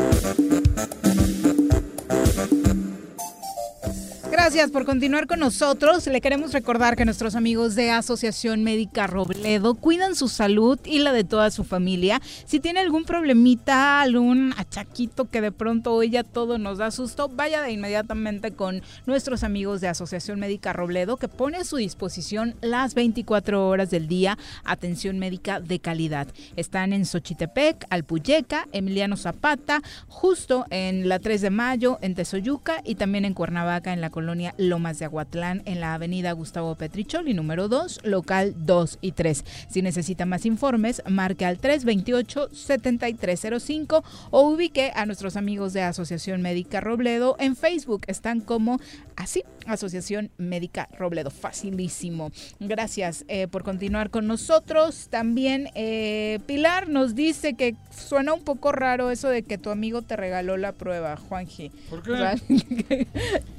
Gracias 4.43 4.71
por 4.71 4.85
continuar 4.85 5.27
con 5.27 5.39
nosotros. 5.39 6.07
Le 6.07 6.19
queremos 6.19 6.51
recordar 6.51 6.95
que 6.95 7.05
nuestros 7.05 7.35
amigos 7.35 7.75
de 7.75 7.91
Asociación 7.91 8.63
Médica 8.63 9.05
Robledo 9.05 9.75
cuidan 9.75 10.15
su 10.15 10.29
salud 10.29 10.79
y 10.83 10.97
la 10.97 11.13
de 11.13 11.23
toda 11.23 11.51
su 11.51 11.63
familia. 11.63 12.19
Si 12.45 12.59
tiene 12.59 12.79
algún 12.79 13.05
problemita, 13.05 14.01
algún 14.01 14.55
achaquito 14.57 15.29
que 15.29 15.41
de 15.41 15.51
pronto 15.51 15.93
hoy 15.93 16.09
ya 16.09 16.23
todo 16.23 16.57
nos 16.57 16.79
da 16.79 16.89
susto, 16.89 17.29
vaya 17.29 17.61
de 17.61 17.71
inmediatamente 17.71 18.51
con 18.51 18.81
nuestros 19.05 19.43
amigos 19.43 19.79
de 19.79 19.89
Asociación 19.89 20.39
Médica 20.39 20.73
Robledo 20.73 21.17
que 21.17 21.27
pone 21.27 21.57
a 21.57 21.63
su 21.63 21.77
disposición 21.77 22.55
las 22.61 22.95
24 22.95 23.67
horas 23.67 23.91
del 23.91 24.07
día 24.07 24.39
atención 24.63 25.19
médica 25.19 25.59
de 25.59 25.77
calidad. 25.77 26.27
Están 26.55 26.93
en 26.93 27.05
Xochitepec, 27.05 27.85
Alpuyeca, 27.91 28.67
Emiliano 28.71 29.17
Zapata, 29.17 29.83
justo 30.07 30.65
en 30.71 31.07
la 31.07 31.19
3 31.19 31.41
de 31.41 31.49
mayo, 31.51 31.99
en 32.01 32.15
Tezoyuca 32.15 32.81
y 32.83 32.95
también 32.95 33.25
en 33.25 33.35
Cuernavaca, 33.35 33.93
en 33.93 34.01
la 34.01 34.09
colonia 34.09 34.30
Lomas 34.57 34.99
de 34.99 35.05
Aguatlán, 35.05 35.61
en 35.65 35.79
la 35.79 35.93
avenida 35.93 36.31
Gustavo 36.31 36.75
Petricholi, 36.75 37.33
número 37.33 37.67
2, 37.67 38.01
local 38.03 38.55
2 38.57 38.99
y 39.01 39.11
3. 39.11 39.43
Si 39.69 39.81
necesita 39.81 40.25
más 40.25 40.45
informes, 40.45 41.01
marque 41.07 41.45
al 41.45 41.59
328-7305 41.59 44.03
o 44.31 44.49
ubique 44.49 44.91
a 44.95 45.05
nuestros 45.05 45.37
amigos 45.37 45.73
de 45.73 45.81
Asociación 45.81 46.41
Médica 46.41 46.81
Robledo 46.81 47.35
en 47.39 47.55
Facebook. 47.55 48.03
Están 48.07 48.41
como 48.41 48.79
así, 49.15 49.43
Asociación 49.65 50.31
Médica 50.37 50.89
Robledo. 50.97 51.29
Facilísimo. 51.29 52.31
Gracias 52.59 53.25
eh, 53.27 53.47
por 53.47 53.63
continuar 53.63 54.09
con 54.09 54.27
nosotros. 54.27 55.07
También 55.09 55.69
eh, 55.75 56.39
Pilar 56.45 56.89
nos 56.89 57.15
dice 57.15 57.53
que 57.53 57.75
suena 57.95 58.33
un 58.33 58.43
poco 58.43 58.71
raro 58.71 59.11
eso 59.11 59.29
de 59.29 59.43
que 59.43 59.57
tu 59.57 59.69
amigo 59.69 60.01
te 60.01 60.15
regaló 60.15 60.57
la 60.57 60.71
prueba, 60.71 61.17
Juanji. 61.17 61.71
¿Por 61.89 62.03
qué? 62.03 62.11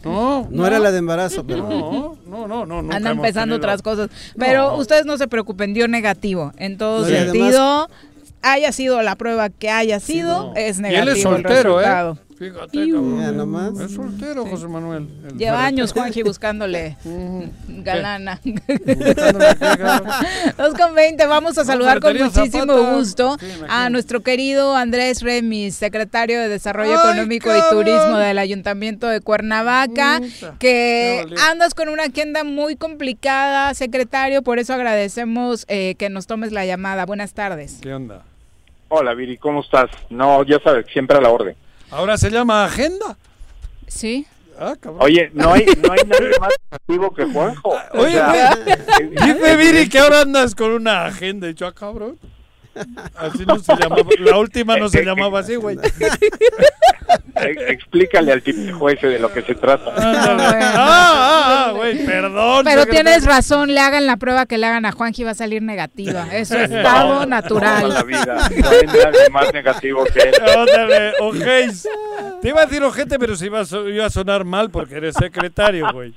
no, 0.04 0.48
no, 0.50 0.61
era 0.66 0.78
la 0.78 0.92
de 0.92 0.98
embarazo, 0.98 1.44
pero. 1.46 1.68
No, 1.68 2.46
no, 2.46 2.66
no, 2.66 2.82
no. 2.82 2.92
Anda 2.92 3.10
empezando 3.10 3.56
otras 3.56 3.82
cosas. 3.82 4.10
Pero 4.36 4.76
ustedes 4.76 5.04
no 5.06 5.18
se 5.18 5.28
preocupen, 5.28 5.74
dio 5.74 5.88
negativo. 5.88 6.52
En 6.56 6.78
todo 6.78 7.04
sentido, 7.06 7.88
haya 8.42 8.72
sido 8.72 9.02
la 9.02 9.16
prueba 9.16 9.50
que 9.50 9.70
haya 9.70 10.00
sido, 10.00 10.52
es 10.56 10.80
negativo. 10.80 11.06
Y 11.06 11.10
él 11.10 11.16
es 11.16 11.22
soltero, 11.22 11.80
el 11.80 11.86
¿eh? 11.86 12.20
Fíjate, 12.42 12.90
cabrón. 12.90 13.80
Es 13.80 13.92
soltero, 13.92 14.44
José 14.44 14.66
Manuel. 14.66 15.06
Lleva 15.36 15.64
años 15.64 15.92
Juanji 15.94 16.24
buscándole 16.24 16.96
galana. 17.68 18.40
Dos 20.58 20.74
con 20.74 20.92
20, 20.96 21.24
vamos 21.26 21.56
a 21.58 21.64
saludar 21.64 22.00
con 22.00 22.18
muchísimo 22.18 22.96
gusto 22.96 23.36
a 23.68 23.90
nuestro 23.90 24.22
querido 24.22 24.74
Andrés 24.74 25.22
Remis, 25.22 25.76
secretario 25.76 26.40
de 26.40 26.48
Desarrollo 26.48 26.98
Económico 26.98 27.48
y 27.56 27.60
Turismo 27.70 28.18
del 28.18 28.38
Ayuntamiento 28.38 29.06
de 29.06 29.20
Cuernavaca, 29.20 30.20
que 30.58 31.24
andas 31.48 31.74
con 31.74 31.88
una 31.90 32.06
agenda 32.06 32.42
muy 32.42 32.74
complicada, 32.74 33.72
secretario, 33.74 34.42
por 34.42 34.58
eso 34.58 34.74
agradecemos 34.74 35.64
eh, 35.68 35.94
que 35.96 36.10
nos 36.10 36.26
tomes 36.26 36.50
la 36.50 36.66
llamada. 36.66 37.06
Buenas 37.06 37.34
tardes. 37.34 37.78
¿Qué 37.80 37.94
onda? 37.94 38.24
Hola, 38.88 39.14
Viri, 39.14 39.38
¿cómo 39.38 39.60
estás? 39.60 39.90
No, 40.10 40.42
ya 40.42 40.58
sabes, 40.58 40.86
siempre 40.92 41.16
a 41.16 41.20
la 41.20 41.30
orden. 41.30 41.61
Ahora 41.92 42.16
se 42.16 42.30
llama 42.30 42.64
agenda. 42.64 43.18
Sí. 43.86 44.26
Ah, 44.58 44.74
cabrón. 44.80 45.02
Oye, 45.02 45.30
no 45.34 45.52
hay, 45.52 45.66
no 45.66 45.92
hay 45.92 46.00
nadie 46.06 46.30
más 46.40 46.54
activo 46.70 47.12
que 47.12 47.24
Juanjo. 47.26 47.74
Oye, 47.92 48.20
dice 49.10 49.56
Viri 49.56 49.88
que 49.88 49.98
ahora 49.98 50.22
andas 50.22 50.54
con 50.54 50.70
una 50.70 51.04
agenda. 51.04 51.50
Y 51.50 51.54
yo, 51.54 51.66
ah, 51.66 51.74
cabrón. 51.74 52.18
Así 53.16 53.44
no 53.46 53.58
se 53.58 53.74
llamaba. 53.76 54.02
La 54.20 54.38
última 54.38 54.76
no 54.76 54.88
se 54.88 55.02
llamaba 55.04 55.40
así, 55.40 55.56
güey. 55.56 55.76
Explícale 57.34 58.32
al 58.32 58.42
tipo 58.42 58.88
ese 58.88 59.06
de 59.08 59.18
lo 59.18 59.32
que 59.32 59.42
se 59.42 59.54
trata. 59.54 59.92
Ah, 59.96 61.66
ah, 61.68 61.72
güey, 61.74 62.04
perdón. 62.04 62.64
Pero 62.64 62.86
tienes 62.86 63.24
razón, 63.24 63.74
le 63.74 63.80
hagan 63.80 64.06
la 64.06 64.16
prueba 64.16 64.46
que 64.46 64.58
le 64.58 64.66
hagan 64.66 64.84
a 64.86 64.92
Juanji, 64.92 65.24
va 65.24 65.32
a 65.32 65.34
salir 65.34 65.62
negativa. 65.62 66.26
Eso 66.32 66.56
es 66.58 66.70
estado 66.70 67.26
natural. 67.26 67.82
Toda 67.82 67.94
la 67.94 68.02
vida. 68.02 68.48
No 68.56 68.68
hay 68.70 68.86
nadie 68.86 69.30
más 69.30 69.52
negativo 69.52 70.04
que 70.04 70.20
él. 70.20 70.34
Óndale, 70.56 71.12
ojéis. 71.20 71.88
Te 72.40 72.48
iba 72.48 72.62
a 72.62 72.66
decir 72.66 72.82
ojete, 72.82 73.18
pero 73.18 73.36
se 73.36 73.46
iba 73.46 73.60
a, 73.60 73.64
so- 73.64 73.88
iba 73.88 74.06
a 74.06 74.10
sonar 74.10 74.44
mal 74.44 74.70
porque 74.70 74.96
eres 74.96 75.14
secretario, 75.16 75.86
güey. 75.92 76.14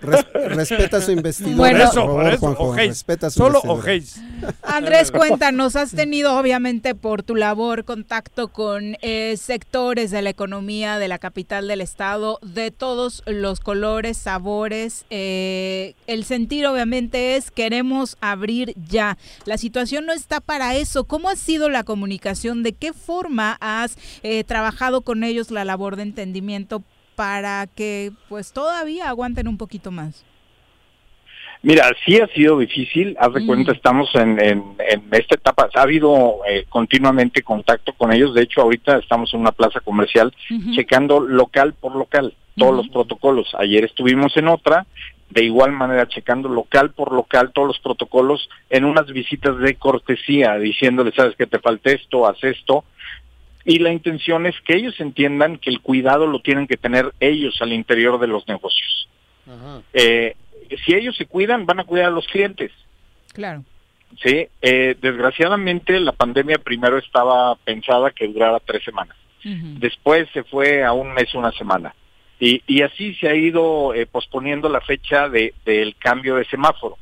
Res- 0.00 0.26
respeta 0.56 1.00
su 1.00 1.12
investidor. 1.12 1.52
Por 1.56 1.58
Bueno. 1.58 1.84
eso, 1.84 1.94
por 1.94 2.06
por 2.06 2.14
favor, 2.16 2.28
eso, 2.32 2.38
Juanjo, 2.40 2.64
ojéis. 2.64 2.88
respeta 2.88 3.30
su 3.30 3.38
Solo 3.38 3.60
ojéis. 3.64 4.20
Andrés, 4.62 5.10
cuéntanos, 5.10 5.53
has 5.62 5.92
tenido 5.92 6.36
obviamente 6.36 6.94
por 6.94 7.22
tu 7.22 7.36
labor 7.36 7.84
contacto 7.84 8.48
con 8.48 8.96
eh, 9.02 9.36
sectores 9.36 10.10
de 10.10 10.20
la 10.20 10.30
economía 10.30 10.98
de 10.98 11.06
la 11.06 11.18
capital 11.18 11.68
del 11.68 11.80
estado, 11.80 12.38
de 12.42 12.70
todos 12.70 13.22
los 13.26 13.60
colores, 13.60 14.16
sabores. 14.16 15.06
eh, 15.10 15.94
el 16.06 16.24
sentir 16.24 16.66
obviamente 16.66 17.36
es 17.36 17.50
queremos 17.50 18.16
abrir 18.20 18.74
ya. 18.88 19.16
La 19.44 19.56
situación 19.56 20.06
no 20.06 20.12
está 20.12 20.40
para 20.40 20.74
eso. 20.74 21.04
¿Cómo 21.04 21.28
ha 21.28 21.36
sido 21.36 21.70
la 21.70 21.84
comunicación? 21.84 22.62
¿De 22.62 22.72
qué 22.72 22.92
forma 22.92 23.56
has 23.60 23.96
eh, 24.22 24.42
trabajado 24.44 25.02
con 25.02 25.22
ellos 25.22 25.50
la 25.50 25.64
labor 25.64 25.94
de 25.96 26.02
entendimiento 26.02 26.82
para 27.14 27.68
que 27.68 28.12
pues 28.28 28.52
todavía 28.52 29.08
aguanten 29.08 29.46
un 29.46 29.56
poquito 29.56 29.92
más? 29.92 30.24
Mira, 31.64 31.90
sí 32.04 32.20
ha 32.20 32.26
sido 32.28 32.58
difícil. 32.58 33.16
Haz 33.18 33.32
de 33.32 33.40
Mm. 33.40 33.46
cuenta, 33.46 33.72
estamos 33.72 34.14
en, 34.14 34.38
en, 34.38 34.62
en 34.78 35.02
esta 35.12 35.34
etapa. 35.34 35.68
Ha 35.74 35.80
habido 35.82 36.40
eh, 36.46 36.66
continuamente 36.68 37.42
contacto 37.42 37.94
con 37.94 38.12
ellos. 38.12 38.34
De 38.34 38.42
hecho, 38.42 38.60
ahorita 38.60 38.98
estamos 38.98 39.32
en 39.32 39.40
una 39.40 39.50
plaza 39.52 39.80
comercial 39.80 40.32
checando 40.74 41.20
local 41.20 41.72
por 41.72 41.96
local 41.96 42.34
todos 42.56 42.76
los 42.76 42.88
protocolos. 42.88 43.48
Ayer 43.58 43.82
estuvimos 43.84 44.36
en 44.36 44.48
otra, 44.48 44.86
de 45.30 45.42
igual 45.42 45.72
manera 45.72 46.06
checando 46.06 46.50
local 46.50 46.90
por 46.90 47.12
local 47.12 47.50
todos 47.54 47.68
los 47.68 47.78
protocolos 47.80 48.48
en 48.68 48.84
unas 48.84 49.06
visitas 49.06 49.58
de 49.58 49.74
cortesía, 49.76 50.56
diciéndole, 50.58 51.12
sabes 51.12 51.34
que 51.34 51.46
te 51.46 51.58
falta 51.60 51.90
esto, 51.90 52.26
haz 52.28 52.44
esto. 52.44 52.84
Y 53.64 53.78
la 53.78 53.90
intención 53.90 54.44
es 54.44 54.54
que 54.66 54.76
ellos 54.76 55.00
entiendan 55.00 55.56
que 55.56 55.70
el 55.70 55.80
cuidado 55.80 56.26
lo 56.26 56.40
tienen 56.40 56.66
que 56.66 56.76
tener 56.76 57.10
ellos 57.20 57.56
al 57.62 57.72
interior 57.72 58.20
de 58.20 58.26
los 58.26 58.46
negocios. 58.46 59.08
Eh, 59.94 60.36
si 60.84 60.94
ellos 60.94 61.16
se 61.16 61.26
cuidan, 61.26 61.66
van 61.66 61.80
a 61.80 61.84
cuidar 61.84 62.06
a 62.08 62.10
los 62.10 62.26
clientes. 62.26 62.70
Claro. 63.32 63.64
Sí, 64.22 64.46
eh, 64.62 64.96
desgraciadamente 65.00 65.98
la 65.98 66.12
pandemia 66.12 66.58
primero 66.58 66.98
estaba 66.98 67.56
pensada 67.56 68.10
que 68.12 68.28
durara 68.28 68.60
tres 68.60 68.84
semanas. 68.84 69.16
Después 69.78 70.26
se 70.32 70.42
fue 70.44 70.82
a 70.84 70.92
un 70.92 71.12
mes, 71.12 71.34
una 71.34 71.52
semana. 71.52 71.94
Y, 72.40 72.62
y 72.66 72.80
así 72.82 73.14
se 73.16 73.28
ha 73.28 73.34
ido 73.34 73.92
eh, 73.92 74.06
posponiendo 74.06 74.68
la 74.70 74.80
fecha 74.80 75.28
de, 75.28 75.52
del 75.66 75.96
cambio 75.96 76.36
de 76.36 76.44
semáforo. 76.46 76.96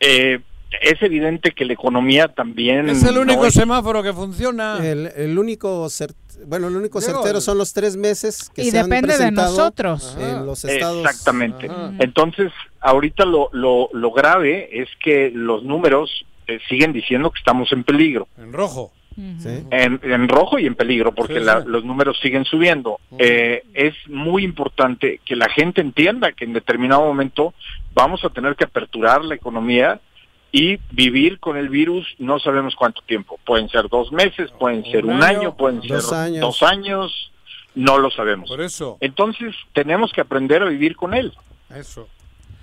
Eh, 0.00 0.40
es 0.82 1.00
evidente 1.02 1.52
que 1.52 1.64
la 1.64 1.72
economía 1.72 2.28
también... 2.28 2.88
Es 2.90 3.02
el 3.02 3.14
no 3.14 3.22
único 3.22 3.46
es- 3.46 3.54
semáforo 3.54 4.02
que 4.02 4.12
funciona. 4.12 4.78
El, 4.82 5.06
el 5.16 5.38
único 5.38 5.86
cer- 5.86 6.14
bueno, 6.46 6.70
lo 6.70 6.78
único 6.78 7.00
certero 7.00 7.40
son 7.40 7.58
los 7.58 7.72
tres 7.72 7.96
meses 7.96 8.50
que 8.54 8.62
y 8.62 8.70
se 8.70 8.82
depende 8.82 9.14
han 9.14 9.20
de 9.20 9.30
nosotros. 9.32 10.16
en 10.20 10.46
los 10.46 10.64
estados. 10.64 11.04
Exactamente. 11.04 11.68
Entonces, 11.98 12.52
ahorita 12.80 13.24
lo, 13.24 13.48
lo, 13.52 13.88
lo 13.92 14.10
grave 14.12 14.68
es 14.82 14.88
que 15.02 15.30
los 15.34 15.62
números 15.64 16.24
eh, 16.46 16.58
siguen 16.68 16.92
diciendo 16.92 17.30
que 17.30 17.38
estamos 17.38 17.70
en 17.72 17.84
peligro. 17.84 18.28
En 18.38 18.52
rojo. 18.52 18.92
En, 19.20 19.98
en 20.04 20.28
rojo 20.28 20.60
y 20.60 20.66
en 20.66 20.76
peligro, 20.76 21.12
porque 21.12 21.40
Sí, 21.40 21.44
la- 21.44 21.58
los 21.60 21.84
números 21.84 22.16
siguen 22.22 22.44
subiendo. 22.44 23.00
Eh, 23.18 23.64
es 23.74 23.94
muy 24.06 24.44
importante 24.44 25.20
que 25.24 25.34
la 25.34 25.48
gente 25.48 25.80
entienda 25.80 26.30
que 26.30 26.44
en 26.44 26.52
determinado 26.52 27.02
momento 27.02 27.52
vamos 27.94 28.24
a 28.24 28.28
tener 28.30 28.54
que 28.54 28.62
aperturar 28.64 29.24
la 29.24 29.34
economía 29.34 30.00
y 30.50 30.78
vivir 30.92 31.38
con 31.40 31.56
el 31.56 31.68
virus 31.68 32.06
no 32.18 32.38
sabemos 32.38 32.74
cuánto 32.74 33.02
tiempo. 33.02 33.38
Pueden 33.44 33.68
ser 33.68 33.88
dos 33.88 34.10
meses, 34.12 34.50
pueden 34.58 34.84
ser 34.84 35.04
un, 35.04 35.22
año, 35.22 35.40
año, 35.40 35.56
pueden 35.56 35.80
dos 35.80 36.08
ser 36.08 36.18
años. 36.18 36.40
dos 36.40 36.62
años, 36.62 37.30
no 37.74 37.98
lo 37.98 38.10
sabemos. 38.10 38.48
Por 38.48 38.60
eso. 38.60 38.96
Entonces 39.00 39.54
tenemos 39.72 40.12
que 40.12 40.20
aprender 40.20 40.62
a 40.62 40.66
vivir 40.66 40.96
con 40.96 41.14
él. 41.14 41.32
Eso. 41.74 42.08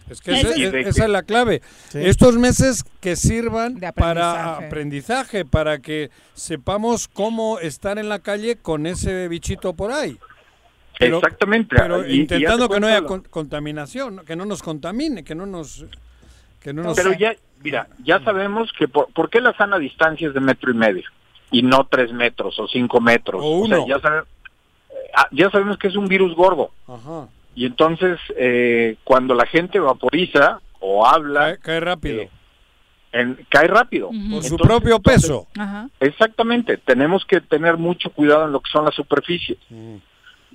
Es 0.10 0.22
que 0.22 0.34
es 0.34 0.46
esa 0.46 1.04
es 1.06 1.10
la 1.10 1.24
clave. 1.24 1.62
Sí. 1.90 2.00
Estos 2.02 2.38
meses 2.38 2.84
que 3.00 3.16
sirvan 3.16 3.80
para 3.96 4.58
aprendizaje. 4.58 5.46
para 5.46 5.80
que 5.80 6.12
sepamos 6.36 7.08
cómo 7.08 7.60
estar 7.60 7.98
en 7.98 8.10
la 8.10 8.20
calle 8.20 8.56
con 8.58 8.86
ese 8.86 9.28
bichito 9.28 9.74
por 9.74 9.92
ahí. 9.92 10.18
Pero- 11.00 11.18
Exactamente. 11.18 11.76
Pero 11.76 12.08
Y- 12.08 12.22
intentando 12.22 12.70
que 12.70 12.80
no 12.80 12.88
haya 12.88 13.02
contaminación, 13.30 14.24
que 14.26 14.36
no 14.36 14.46
nos 14.46 14.62
contamine, 14.64 15.24
que 15.24 15.36
no 15.36 15.46
nos... 15.46 15.86
Que 16.62 16.74
no 16.74 16.84
nos... 16.84 16.96
Pero 16.96 17.14
ya, 17.14 17.36
mira, 17.66 17.88
ya 18.04 18.20
sabemos 18.24 18.72
que 18.78 18.88
por, 18.88 19.08
¿por 19.12 19.30
qué 19.30 19.42
la 19.42 19.54
sana 19.58 19.78
distancia 19.80 20.28
es 20.28 20.34
de 20.34 20.40
metro 20.40 20.72
y 20.72 20.76
medio 20.76 21.04
y 21.52 21.62
no 21.64 21.86
tres 21.90 22.14
metros 22.14 22.58
o 22.60 22.68
cinco 22.68 23.02
metros. 23.02 23.42
O 23.44 23.66
sea, 23.68 23.80
uno. 23.80 23.88
ya, 23.88 24.00
sabe- 24.00 24.24
ah, 25.16 25.28
ya 25.32 25.50
sabemos 25.50 25.78
que 25.78 25.88
es 25.88 25.96
un 25.96 26.08
virus 26.08 26.36
gordo. 26.36 26.72
Ajá. 26.88 27.28
Y 27.56 27.66
entonces, 27.66 28.20
eh, 28.38 28.98
cuando 29.04 29.34
la 29.34 29.46
gente 29.46 29.80
vaporiza 29.80 30.60
o 30.80 31.06
habla, 31.08 31.56
Cae, 31.56 31.58
cae 31.60 31.80
rápido. 31.80 32.22
eh, 32.22 32.30
en- 33.14 33.46
cae 33.50 33.68
rápido. 33.68 34.08
Por 34.10 34.16
su 34.18 34.24
Entonces, 34.56 34.58
propio 34.62 34.96
entonces, 34.98 35.22
peso. 35.24 35.48
Ajá. 35.58 35.90
Exactamente, 36.00 36.78
tenemos 36.78 37.26
que 37.26 37.42
tener 37.42 37.78
mucho 37.78 38.10
cuidado 38.12 38.46
en 38.46 38.52
lo 38.52 38.60
que 38.60 38.70
son 38.72 38.86
las 38.86 38.94
superficies. 38.96 39.58
Mm. 39.70 39.96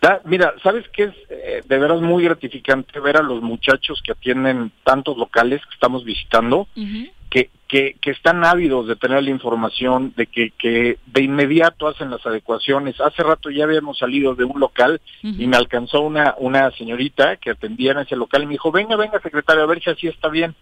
Da- 0.00 0.20
mira, 0.24 0.54
¿sabes 0.62 0.88
qué 0.92 1.04
es 1.04 1.14
eh, 1.28 1.62
de 1.66 1.78
veras 1.78 2.00
muy 2.00 2.24
gratificante 2.24 2.98
ver 3.00 3.18
a 3.18 3.22
los 3.22 3.42
muchachos 3.42 4.00
que 4.02 4.12
atienden 4.12 4.72
tantos 4.82 5.16
locales 5.18 5.60
que 5.66 5.74
estamos 5.74 6.04
visitando, 6.04 6.68
que, 7.28 7.50
que, 7.68 7.96
que 8.00 8.10
están 8.10 8.44
ávidos 8.44 8.88
de 8.88 8.96
tener 8.96 9.22
la 9.22 9.30
información, 9.30 10.12
de 10.16 10.26
que, 10.26 10.50
que 10.58 10.98
de 11.06 11.22
inmediato 11.22 11.86
hacen 11.86 12.10
las 12.10 12.24
adecuaciones. 12.26 13.00
Hace 13.00 13.22
rato 13.22 13.50
ya 13.50 13.64
habíamos 13.64 13.98
salido 13.98 14.34
de 14.34 14.44
un 14.44 14.58
local 14.58 15.00
y 15.40 15.46
me 15.46 15.56
alcanzó 15.56 16.00
una, 16.00 16.34
una 16.38 16.70
señorita 16.72 17.36
que 17.36 17.50
atendía 17.50 17.92
en 17.92 17.98
ese 17.98 18.16
local 18.16 18.42
y 18.42 18.46
me 18.46 18.52
dijo, 18.52 18.72
venga, 18.72 18.96
venga, 18.96 19.20
secretario, 19.20 19.62
a 19.62 19.66
ver 19.66 19.82
si 19.82 19.90
así 19.90 20.08
está 20.08 20.28
bien. 20.28 20.54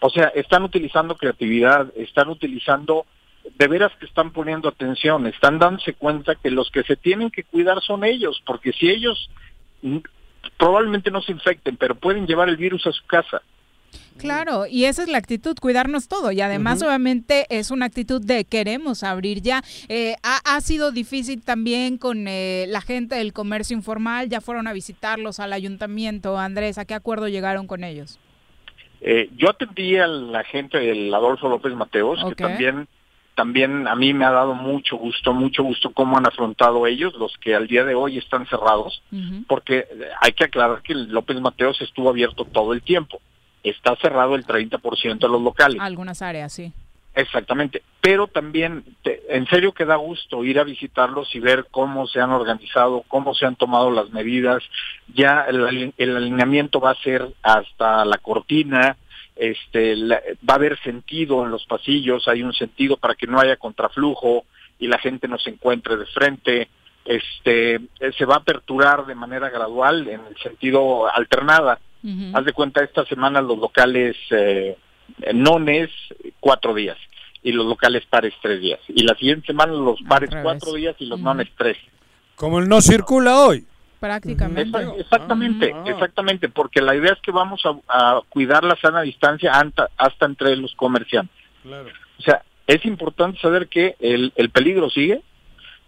O 0.00 0.10
sea, 0.10 0.32
están 0.34 0.64
utilizando 0.64 1.14
creatividad, 1.16 1.92
están 1.96 2.28
utilizando, 2.30 3.06
de 3.58 3.68
veras 3.68 3.92
que 3.98 4.06
están 4.06 4.32
poniendo 4.32 4.68
atención, 4.68 5.26
están 5.26 5.58
dándose 5.58 5.94
cuenta 5.94 6.34
que 6.34 6.50
los 6.50 6.70
que 6.70 6.82
se 6.82 6.96
tienen 6.96 7.30
que 7.30 7.44
cuidar 7.44 7.80
son 7.82 8.04
ellos, 8.04 8.42
porque 8.46 8.72
si 8.72 8.88
ellos 8.88 9.30
probablemente 10.58 11.10
no 11.10 11.22
se 11.22 11.32
infecten, 11.32 11.76
pero 11.76 11.94
pueden 11.94 12.26
llevar 12.26 12.48
el 12.48 12.56
virus 12.56 12.86
a 12.86 12.92
su 12.92 13.04
casa. 13.06 13.42
Claro, 14.16 14.66
y 14.66 14.84
esa 14.84 15.02
es 15.02 15.08
la 15.08 15.18
actitud, 15.18 15.56
cuidarnos 15.60 16.08
todo. 16.08 16.32
Y 16.32 16.40
además, 16.40 16.82
obviamente, 16.82 17.46
es 17.50 17.70
una 17.70 17.86
actitud 17.86 18.22
de 18.24 18.44
queremos 18.44 19.02
abrir 19.02 19.42
ya. 19.42 19.62
Eh, 19.88 20.16
ha, 20.22 20.38
ha 20.44 20.60
sido 20.60 20.92
difícil 20.92 21.42
también 21.42 21.98
con 21.98 22.26
eh, 22.28 22.66
la 22.68 22.80
gente 22.80 23.16
del 23.16 23.32
comercio 23.32 23.76
informal. 23.76 24.28
Ya 24.28 24.40
fueron 24.40 24.66
a 24.66 24.72
visitarlos 24.72 25.40
al 25.40 25.52
ayuntamiento. 25.52 26.38
Andrés, 26.38 26.78
¿a 26.78 26.84
qué 26.84 26.94
acuerdo 26.94 27.28
llegaron 27.28 27.66
con 27.66 27.84
ellos? 27.84 28.18
Eh, 29.00 29.30
yo 29.36 29.50
atendí 29.50 29.96
a 29.96 30.06
la 30.06 30.44
gente 30.44 30.78
del 30.78 31.12
Adolfo 31.12 31.48
López 31.48 31.74
Mateos, 31.74 32.20
que 32.28 32.36
también, 32.36 32.86
también 33.34 33.88
a 33.88 33.94
mí 33.94 34.12
me 34.12 34.24
ha 34.24 34.30
dado 34.30 34.54
mucho 34.54 34.96
gusto, 34.96 35.32
mucho 35.32 35.62
gusto 35.62 35.90
cómo 35.92 36.18
han 36.18 36.26
afrontado 36.26 36.86
ellos, 36.86 37.14
los 37.14 37.36
que 37.38 37.54
al 37.54 37.66
día 37.66 37.84
de 37.84 37.94
hoy 37.94 38.18
están 38.18 38.46
cerrados, 38.46 39.02
porque 39.48 39.78
eh, 39.78 39.86
hay 40.20 40.32
que 40.32 40.44
aclarar 40.44 40.82
que 40.82 40.92
el 40.92 41.08
López 41.10 41.40
Mateos 41.40 41.80
estuvo 41.80 42.10
abierto 42.10 42.44
todo 42.44 42.72
el 42.72 42.82
tiempo. 42.82 43.20
Está 43.62 43.94
cerrado 43.96 44.34
el 44.34 44.44
30% 44.44 45.18
de 45.18 45.28
los 45.28 45.40
locales. 45.40 45.80
Algunas 45.80 46.20
áreas, 46.20 46.52
sí. 46.52 46.72
Exactamente, 47.14 47.82
pero 48.00 48.26
también 48.26 48.84
te- 49.02 49.20
en 49.28 49.46
serio 49.46 49.72
que 49.72 49.84
da 49.84 49.96
gusto 49.96 50.44
ir 50.44 50.58
a 50.58 50.64
visitarlos 50.64 51.34
y 51.34 51.40
ver 51.40 51.66
cómo 51.70 52.06
se 52.06 52.20
han 52.20 52.30
organizado, 52.30 53.04
cómo 53.06 53.34
se 53.34 53.44
han 53.44 53.54
tomado 53.56 53.90
las 53.90 54.08
medidas. 54.10 54.62
Ya 55.14 55.42
el, 55.46 55.92
el 55.98 56.16
alineamiento 56.16 56.80
va 56.80 56.92
a 56.92 57.02
ser 57.02 57.28
hasta 57.42 58.06
la 58.06 58.16
cortina, 58.16 58.96
este, 59.50 59.96
la- 59.96 60.22
va 60.48 60.54
a 60.54 60.56
haber 60.56 60.78
sentido 60.82 61.44
en 61.44 61.50
los 61.50 61.64
pasillos, 61.66 62.28
hay 62.28 62.42
un 62.42 62.52
sentido 62.52 62.96
para 62.96 63.14
que 63.16 63.26
no 63.26 63.40
haya 63.40 63.56
contraflujo 63.56 64.44
y 64.78 64.86
la 64.86 64.98
gente 64.98 65.26
no 65.28 65.38
se 65.38 65.50
encuentre 65.50 65.96
de 65.96 66.06
frente. 66.06 66.68
Este, 67.04 67.74
eh, 67.74 68.12
se 68.16 68.24
va 68.24 68.34
a 68.36 68.38
aperturar 68.38 69.04
de 69.06 69.14
manera 69.16 69.50
gradual 69.50 70.06
en 70.08 70.20
el 70.28 70.36
sentido 70.38 71.12
alternada. 71.12 71.80
Haz 72.36 72.44
de 72.44 72.52
cuenta, 72.52 72.82
esta 72.84 73.04
semana 73.06 73.40
los 73.40 73.58
locales 73.58 74.16
eh, 74.30 74.76
nones, 75.34 75.90
cuatro 76.40 76.74
días, 76.74 76.96
y 77.42 77.50
los 77.52 77.66
locales 77.66 78.04
pares, 78.06 78.34
tres 78.40 78.60
días. 78.60 78.78
Y 78.88 79.02
la 79.02 79.14
siguiente 79.16 79.46
semana 79.48 79.72
los 79.72 80.00
pares, 80.02 80.30
cuatro 80.42 80.74
días, 80.74 80.94
y 81.00 81.06
los 81.06 81.18
nones, 81.24 81.48
tres. 81.58 81.76
Como 82.36 82.60
el 82.60 82.68
no 82.68 82.80
circula 82.80 83.40
hoy. 83.40 83.66
Prácticamente. 84.02 84.78
Exa- 84.80 84.98
Exactamente, 84.98 85.72
exactamente, 85.86 86.48
porque 86.48 86.82
la 86.82 86.96
idea 86.96 87.12
es 87.12 87.20
que 87.20 87.30
vamos 87.30 87.62
a, 87.64 87.76
a 88.16 88.20
cuidar 88.28 88.64
la 88.64 88.74
sana 88.74 89.02
distancia 89.02 89.52
anta- 89.54 89.90
hasta 89.96 90.26
entre 90.26 90.56
los 90.56 90.74
comerciantes. 90.74 91.36
Claro. 91.62 91.88
O 92.18 92.22
sea, 92.22 92.42
es 92.66 92.84
importante 92.84 93.38
saber 93.40 93.68
que 93.68 93.94
el, 94.00 94.32
el 94.34 94.50
peligro 94.50 94.90
sigue, 94.90 95.22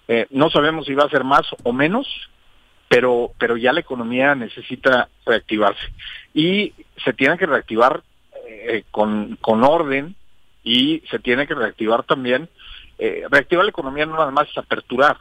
eh, 0.07 0.27
no 0.31 0.49
sabemos 0.49 0.87
si 0.87 0.95
va 0.95 1.05
a 1.05 1.09
ser 1.11 1.25
más 1.25 1.43
o 1.65 1.73
menos, 1.73 2.07
pero, 2.89 3.33
pero 3.37 3.57
ya 3.57 3.73
la 3.73 3.81
economía 3.81 4.37
necesita 4.37 5.09
reactivarse. 5.27 5.83
Y 6.33 6.73
se 7.05 7.13
tiene 7.15 7.37
que 7.37 7.47
reactivar 7.47 8.05
eh, 8.47 8.85
con, 8.93 9.37
con 9.41 9.65
orden 9.65 10.15
y 10.63 11.03
se 11.11 11.19
tiene 11.19 11.49
que 11.49 11.55
reactivar 11.57 12.05
también. 12.05 12.49
eh, 12.99 13.25
reactivar 13.29 13.65
la 13.65 13.71
economía 13.71 14.07
no 14.07 14.13
nada 14.17 14.31
más 14.31 14.49
es 14.49 14.57
aperturar, 14.57 15.17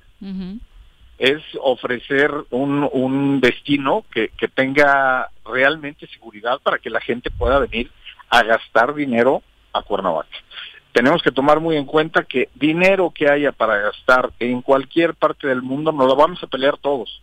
es 1.23 1.41
ofrecer 1.61 2.33
un, 2.49 2.89
un 2.91 3.39
destino 3.39 4.03
que, 4.11 4.27
que 4.37 4.49
tenga 4.49 5.29
realmente 5.45 6.05
seguridad 6.07 6.59
para 6.61 6.79
que 6.79 6.89
la 6.89 6.99
gente 6.99 7.31
pueda 7.31 7.59
venir 7.59 7.89
a 8.29 8.43
gastar 8.43 8.93
dinero 8.93 9.41
a 9.71 9.81
Cuernavaca. 9.83 10.35
Tenemos 10.91 11.23
que 11.23 11.31
tomar 11.31 11.61
muy 11.61 11.77
en 11.77 11.85
cuenta 11.85 12.25
que 12.25 12.49
dinero 12.55 13.09
que 13.15 13.29
haya 13.29 13.53
para 13.53 13.77
gastar 13.77 14.31
en 14.39 14.61
cualquier 14.61 15.15
parte 15.15 15.47
del 15.47 15.61
mundo 15.61 15.93
nos 15.93 16.07
lo 16.07 16.17
vamos 16.17 16.43
a 16.43 16.47
pelear 16.47 16.77
todos. 16.77 17.21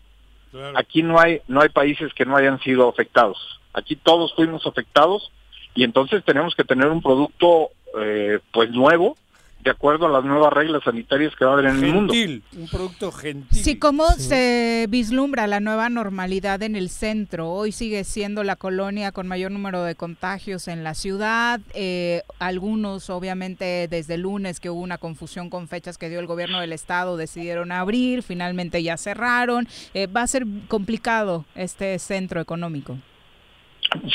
Aquí 0.77 1.02
no 1.02 1.20
hay 1.20 1.43
no 1.47 1.60
hay 1.60 1.68
países 1.68 2.14
que 2.14 2.24
no 2.24 2.36
hayan 2.36 2.59
sido 2.60 2.89
afectados. 2.89 3.60
Aquí 3.74 3.97
todos 3.97 4.35
fuimos 4.35 4.66
afectados 4.66 5.31
y 5.74 5.85
entonces 5.85 6.24
tenemos 6.24 6.55
que 6.55 6.64
tener 6.64 6.89
un 6.89 7.02
producto 7.02 7.68
eh, 8.01 8.40
pues 8.51 8.70
nuevo 8.70 9.18
de 9.62 9.70
acuerdo 9.70 10.07
a 10.07 10.09
las 10.09 10.24
nuevas 10.24 10.53
reglas 10.53 10.82
sanitarias 10.85 11.35
que 11.37 11.45
va 11.45 11.53
a 11.53 11.55
haber 11.55 11.66
en 11.66 11.85
el 11.85 11.93
mundo. 11.93 12.12
Gentil, 12.15 12.43
un 12.57 12.69
producto 12.69 13.12
gentil. 13.12 13.62
Sí, 13.62 13.78
¿cómo 13.78 14.09
se 14.12 14.87
vislumbra 14.89 15.47
la 15.47 15.61
nueva 15.61 15.89
normalidad 15.91 16.62
en 16.62 16.77
el 16.77 16.89
centro? 16.89 17.51
Hoy 17.51 17.73
sigue 17.73 18.05
siendo 18.05 18.43
la 18.43 18.57
colonia 18.57 19.12
con 19.12 19.27
mayor 19.27 19.51
número 19.51 19.82
de 19.82 19.95
contagios 19.95 20.69
en 20.69 20.82
la 20.85 20.95
ciudad. 20.95 21.61
eh, 21.74 22.23
algunos, 22.39 23.11
obviamente, 23.11 23.87
desde 23.89 24.15
el 24.15 24.23
lunes 24.23 24.61
que 24.61 24.70
hubo 24.70 24.81
una 24.81 24.99
confusión 24.99 25.51
con 25.51 25.69
fechas 25.69 25.99
que 25.99 26.09
dio 26.09 26.20
el 26.20 26.27
gobierno 26.27 26.61
del 26.61 26.73
estado, 26.73 27.16
decidieron 27.16 27.73
abrir, 27.73 28.23
finalmente 28.23 28.82
ya 28.82 28.97
cerraron. 28.97 29.69
Eh, 29.95 30.07
va 30.07 30.23
a 30.23 30.27
ser 30.27 30.47
complicado 30.69 31.45
este 31.55 31.99
centro 31.99 32.41
económico. 32.41 32.97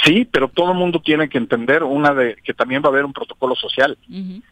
Sí, 0.03 0.25
pero 0.25 0.47
todo 0.47 0.71
el 0.71 0.77
mundo 0.77 1.01
tiene 1.01 1.27
que 1.27 1.37
entender 1.37 1.83
una 1.83 2.13
de 2.13 2.35
que 2.43 2.53
también 2.53 2.81
va 2.81 2.87
a 2.87 2.91
haber 2.91 3.05
un 3.05 3.13
protocolo 3.13 3.55
social. 3.55 3.97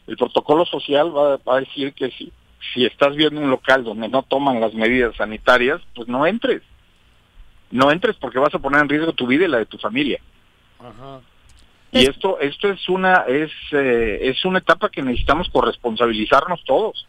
El 0.07 0.17
protocolo 0.17 0.65
social 0.65 1.15
va, 1.15 1.37
va 1.37 1.57
a 1.57 1.59
decir 1.61 1.93
que 1.93 2.11
si 2.11 2.31
si 2.73 2.85
estás 2.85 3.15
viendo 3.15 3.41
un 3.41 3.49
local 3.49 3.83
donde 3.83 4.07
no 4.07 4.23
toman 4.23 4.61
las 4.61 4.73
medidas 4.73 5.15
sanitarias, 5.15 5.81
pues 5.95 6.07
no 6.07 6.25
entres. 6.25 6.61
No 7.71 7.91
entres 7.91 8.15
porque 8.17 8.39
vas 8.39 8.53
a 8.53 8.59
poner 8.59 8.81
en 8.81 8.89
riesgo 8.89 9.13
tu 9.13 9.27
vida 9.27 9.45
y 9.45 9.49
la 9.49 9.57
de 9.57 9.65
tu 9.65 9.77
familia. 9.77 10.19
Y 11.91 12.05
esto 12.05 12.39
esto 12.39 12.69
es 12.69 12.89
una 12.89 13.23
es 13.27 13.51
eh, 13.71 14.19
es 14.21 14.43
una 14.45 14.59
etapa 14.59 14.89
que 14.89 15.01
necesitamos 15.01 15.49
corresponsabilizarnos 15.49 16.63
todos. 16.65 17.07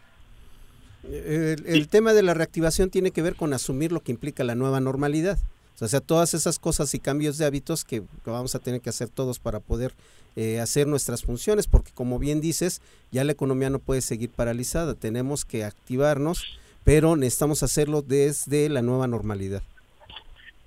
El, 1.03 1.63
el 1.65 1.87
tema 1.87 2.13
de 2.13 2.23
la 2.23 2.33
reactivación 2.33 2.89
tiene 2.89 3.11
que 3.11 3.21
ver 3.21 3.35
con 3.35 3.53
asumir 3.53 3.91
lo 3.91 4.01
que 4.01 4.11
implica 4.11 4.43
la 4.43 4.55
nueva 4.55 4.79
normalidad. 4.79 5.37
O 5.79 5.87
sea, 5.87 5.99
todas 5.99 6.33
esas 6.33 6.59
cosas 6.59 6.93
y 6.93 6.99
cambios 6.99 7.37
de 7.37 7.45
hábitos 7.45 7.83
que, 7.83 8.03
vamos 8.25 8.55
a 8.55 8.59
tener 8.59 8.81
que 8.81 8.89
hacer 8.89 9.09
todos 9.09 9.39
para 9.39 9.59
poder 9.59 9.93
eh, 10.35 10.59
hacer 10.59 10.87
nuestras 10.87 11.23
funciones, 11.23 11.67
porque 11.67 11.91
como 11.93 12.19
bien 12.19 12.41
dices, 12.41 12.81
ya 13.11 13.23
la 13.23 13.31
economía 13.31 13.69
no 13.69 13.79
puede 13.79 14.01
seguir 14.01 14.29
paralizada, 14.29 14.93
tenemos 14.95 15.45
que 15.45 15.63
activarnos 15.63 16.59
pero 16.85 17.15
necesitamos 17.17 17.63
hacerlo 17.63 18.01
desde 18.01 18.69
la 18.69 18.81
nueva 18.81 19.07
normalidad. 19.07 19.61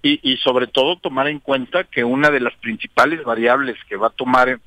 Y, 0.02 0.20
y 0.22 0.36
sobre 0.39 0.66
todo 0.66 0.97
tomar 0.97 1.28
en 1.28 1.39
cuenta 1.39 1.85
que 1.85 2.05
una 2.05 2.30
de 2.30 2.40
las 2.40 2.55
principales 2.56 3.24
variables 3.24 3.76
que 3.89 3.97
va 3.97 4.09
a 4.09 4.10
tomar 4.10 4.60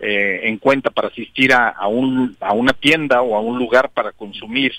eh, 0.00 0.40
en 0.42 0.58
cuenta 0.58 0.90
para 0.90 1.08
asistir 1.08 1.52
a, 1.52 1.68
a, 1.68 1.86
un, 1.86 2.36
a 2.40 2.52
una 2.52 2.72
tienda 2.72 3.22
o 3.22 3.36
a 3.36 3.40
un 3.40 3.58
lugar 3.58 3.90
para 3.90 4.12
consumir 4.12 4.72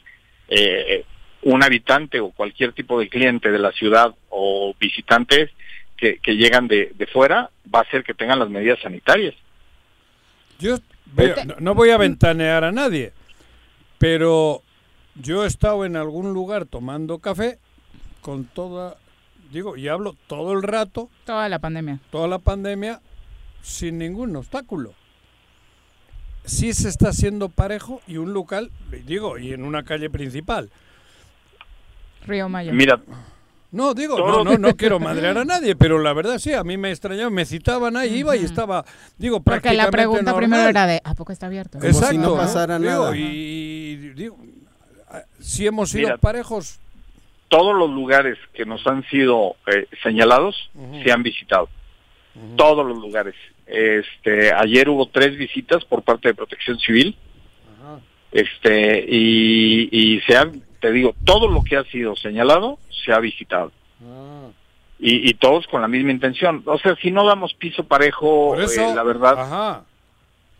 eh, 0.49 1.05
un 1.53 1.63
habitante 1.63 2.19
o 2.19 2.31
cualquier 2.31 2.73
tipo 2.73 2.99
de 2.99 3.07
cliente 3.07 3.51
de 3.51 3.59
la 3.59 3.71
ciudad 3.71 4.13
o 4.29 4.75
visitantes 4.79 5.49
que, 5.95 6.19
que 6.19 6.35
llegan 6.35 6.67
de, 6.67 6.91
de 6.93 7.07
fuera 7.07 7.49
va 7.73 7.79
a 7.81 7.89
ser 7.89 8.03
que 8.03 8.13
tengan 8.13 8.39
las 8.39 8.49
medidas 8.49 8.79
sanitarias. 8.81 9.33
Yo 10.59 10.77
no, 11.45 11.55
no 11.59 11.73
voy 11.73 11.91
a 11.91 11.97
ventanear 11.97 12.65
a 12.65 12.73
nadie, 12.73 13.13
pero 13.97 14.61
yo 15.15 15.45
he 15.45 15.47
estado 15.47 15.85
en 15.85 15.95
algún 15.95 16.33
lugar 16.33 16.65
tomando 16.65 17.19
café 17.19 17.59
con 18.21 18.43
toda, 18.43 18.97
digo, 19.51 19.77
y 19.77 19.87
hablo 19.87 20.17
todo 20.27 20.51
el 20.51 20.63
rato, 20.63 21.09
Toda 21.25 21.47
la 21.47 21.59
pandemia. 21.59 21.99
toda 22.11 22.27
la 22.27 22.39
pandemia, 22.39 22.99
sin 23.61 23.99
ningún 23.99 24.35
obstáculo. 24.35 24.93
Sí 26.43 26.73
se 26.73 26.89
está 26.89 27.09
haciendo 27.09 27.47
parejo 27.47 28.01
y 28.05 28.17
un 28.17 28.33
local, 28.33 28.69
digo, 29.05 29.37
y 29.37 29.53
en 29.53 29.63
una 29.63 29.83
calle 29.83 30.09
principal. 30.09 30.69
Río 32.27 32.49
Mayo. 32.49 32.73
Mira, 32.73 32.99
No, 33.71 33.93
digo, 33.93 34.17
no, 34.17 34.43
no, 34.43 34.57
no 34.57 34.75
quiero 34.75 34.99
madrear 34.99 35.37
a 35.37 35.43
nadie, 35.45 35.75
pero 35.75 35.99
la 35.99 36.13
verdad 36.13 36.37
sí, 36.39 36.53
a 36.53 36.63
mí 36.63 36.77
me 36.77 36.89
extrañaba, 36.91 37.29
me 37.29 37.45
citaban 37.45 37.97
ahí, 37.97 38.19
iba 38.19 38.35
y 38.37 38.43
estaba, 38.45 38.85
digo, 39.17 39.41
Porque 39.41 39.59
prácticamente 39.61 39.85
la 39.85 39.91
pregunta 39.91 40.31
normal. 40.31 40.37
primero 40.39 40.69
era 40.69 40.87
de, 40.87 41.01
¿a 41.03 41.13
poco 41.15 41.33
está 41.33 41.47
abierto? 41.47 41.77
Como 41.79 41.91
si 41.91 41.97
Exacto, 41.99 42.17
no 42.19 42.35
pasara 42.37 42.79
Digo, 42.79 42.89
nada. 42.91 43.17
Y, 43.17 43.21
y 43.21 43.95
digo, 44.13 44.37
ah, 45.09 45.21
si 45.39 45.67
hemos 45.67 45.89
sido 45.89 46.07
Mira. 46.07 46.17
parejos, 46.17 46.79
todos 47.49 47.75
los 47.77 47.89
lugares 47.89 48.37
que 48.53 48.65
nos 48.65 48.85
han 48.87 49.03
sido 49.09 49.55
eh, 49.67 49.87
señalados 50.03 50.69
se 51.03 51.11
han 51.11 51.23
visitado. 51.23 51.69
Todos 52.55 52.85
los 52.85 52.97
lugares. 52.99 53.35
Este, 53.65 54.53
ayer 54.53 54.87
hubo 54.89 55.07
tres 55.07 55.37
visitas 55.37 55.83
por 55.85 56.03
parte 56.03 56.27
de 56.29 56.35
Protección 56.35 56.77
Civil. 56.79 57.17
Este, 58.31 58.99
y, 59.07 59.89
y 59.91 60.21
se 60.21 60.37
han, 60.37 60.61
te 60.87 60.93
digo, 60.93 61.13
todo 61.25 61.49
lo 61.49 61.63
que 61.63 61.75
ha 61.75 61.83
sido 61.83 62.15
señalado 62.15 62.79
se 62.89 63.11
ha 63.11 63.19
visitado. 63.19 63.73
Ah. 64.01 64.47
Y, 64.99 65.29
y 65.29 65.33
todos 65.33 65.67
con 65.67 65.81
la 65.81 65.87
misma 65.87 66.11
intención. 66.11 66.63
O 66.65 66.79
sea, 66.79 66.95
si 66.95 67.11
no 67.11 67.25
damos 67.27 67.53
piso 67.53 67.83
parejo, 67.83 68.55
eso, 68.55 68.81
eh, 68.81 68.95
la 68.95 69.03
verdad, 69.03 69.39
ajá, 69.39 69.83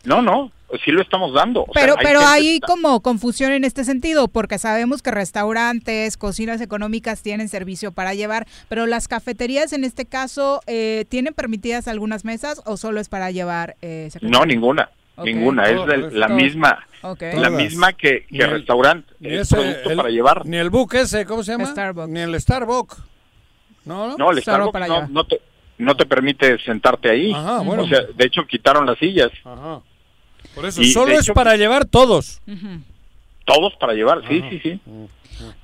no, 0.03 0.21
no, 0.21 0.51
sí 0.83 0.91
lo 0.91 1.01
estamos 1.01 1.33
dando. 1.33 1.63
O 1.63 1.73
sea, 1.73 1.81
Pero, 1.81 1.95
hay 1.97 2.05
pero 2.05 2.19
hay 2.19 2.59
como 2.59 2.99
confusión 2.99 3.53
en 3.53 3.63
este 3.63 3.85
sentido, 3.85 4.27
porque 4.27 4.59
sabemos 4.59 5.01
que 5.01 5.11
restaurantes, 5.11 6.17
cocinas 6.17 6.59
económicas 6.59 7.21
tienen 7.21 7.47
servicio 7.47 7.93
para 7.93 8.13
llevar, 8.13 8.47
pero 8.67 8.85
las 8.85 9.07
cafeterías 9.07 9.71
en 9.71 9.85
este 9.85 10.05
caso, 10.05 10.61
eh, 10.67 11.05
¿tienen 11.07 11.33
permitidas 11.33 11.87
algunas 11.87 12.25
mesas 12.25 12.61
o 12.65 12.75
solo 12.75 12.99
es 12.99 13.07
para 13.07 13.31
llevar? 13.31 13.77
Eh? 13.81 14.09
No, 14.21 14.45
ninguna. 14.45 14.89
Ninguna, 15.23 15.67
es 15.69 16.13
la 16.13 16.27
misma, 16.27 16.85
la 17.01 17.15
Todas. 17.15 17.51
misma 17.51 17.93
que, 17.93 18.25
que 18.27 18.37
el- 18.43 18.49
restaurante, 18.51 19.13
ni 19.19 19.29
es 19.33 19.41
ese, 19.41 19.55
producto 19.55 19.89
el- 19.89 19.97
para 19.97 20.09
llevar. 20.09 20.45
ni 20.45 20.57
el 20.57 20.69
book 20.69 20.93
ese, 20.95 21.25
¿cómo 21.25 21.43
se 21.43 21.51
llama? 21.53 21.65
Starbucks. 21.65 22.09
Ni 22.09 22.19
el 22.19 22.39
Starbucks. 22.39 22.97
No, 23.85 24.07
no. 24.09 24.17
No, 24.17 24.31
el 24.31 24.41
Starbucks 24.41 24.73
para 24.73 25.07
no, 25.07 25.25
te, 25.25 25.41
no 25.77 25.95
te 25.95 26.05
permite 26.05 26.59
sentarte 26.59 27.09
ahí. 27.09 27.31
Ajá, 27.33 27.59
bueno. 27.61 27.83
O 27.83 27.87
sea, 27.87 28.01
de 28.01 28.25
hecho 28.25 28.45
quitaron 28.45 28.85
las 28.85 28.97
sillas. 28.99 29.31
Ajá. 29.43 29.81
Por 30.53 30.65
eso, 30.65 30.81
Y, 30.81 30.91
solo 30.91 31.13
es 31.13 31.21
hecho, 31.21 31.33
para 31.33 31.55
llevar 31.55 31.85
todos. 31.85 32.41
Todos 33.45 33.73
para 33.79 33.93
llevar, 33.93 34.21
sí, 34.27 34.39
Ajá. 34.39 34.49
sí, 34.49 34.59
sí. 34.61 34.79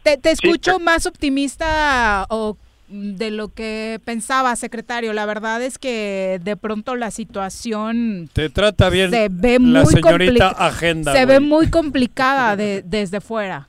Te, 0.04 0.18
te 0.18 0.32
escucho 0.32 0.74
pero- 0.74 0.80
más 0.80 1.06
optimista 1.06 2.26
o 2.30 2.58
de 2.88 3.32
lo 3.32 3.48
que 3.50 4.00
pensaba, 4.06 4.56
secretario. 4.56 5.14
La 5.14 5.26
verdad 5.26 5.62
es 5.62 5.78
que 5.78 6.40
de 6.44 6.56
pronto 6.56 6.96
la 6.96 7.12
situación 7.12 8.30
Te 8.34 8.50
trata 8.50 8.90
bien 8.90 9.10
se 9.10 9.30
ve 9.30 9.58
la 9.60 9.84
muy 9.84 9.94
señorita 9.94 10.50
agenda. 10.50 11.14
se 11.14 11.26
ve 11.26 11.40
muy 11.40 11.70
complicada 11.70 12.56
de, 12.56 12.84
desde 12.84 13.22
fuera. 13.22 13.68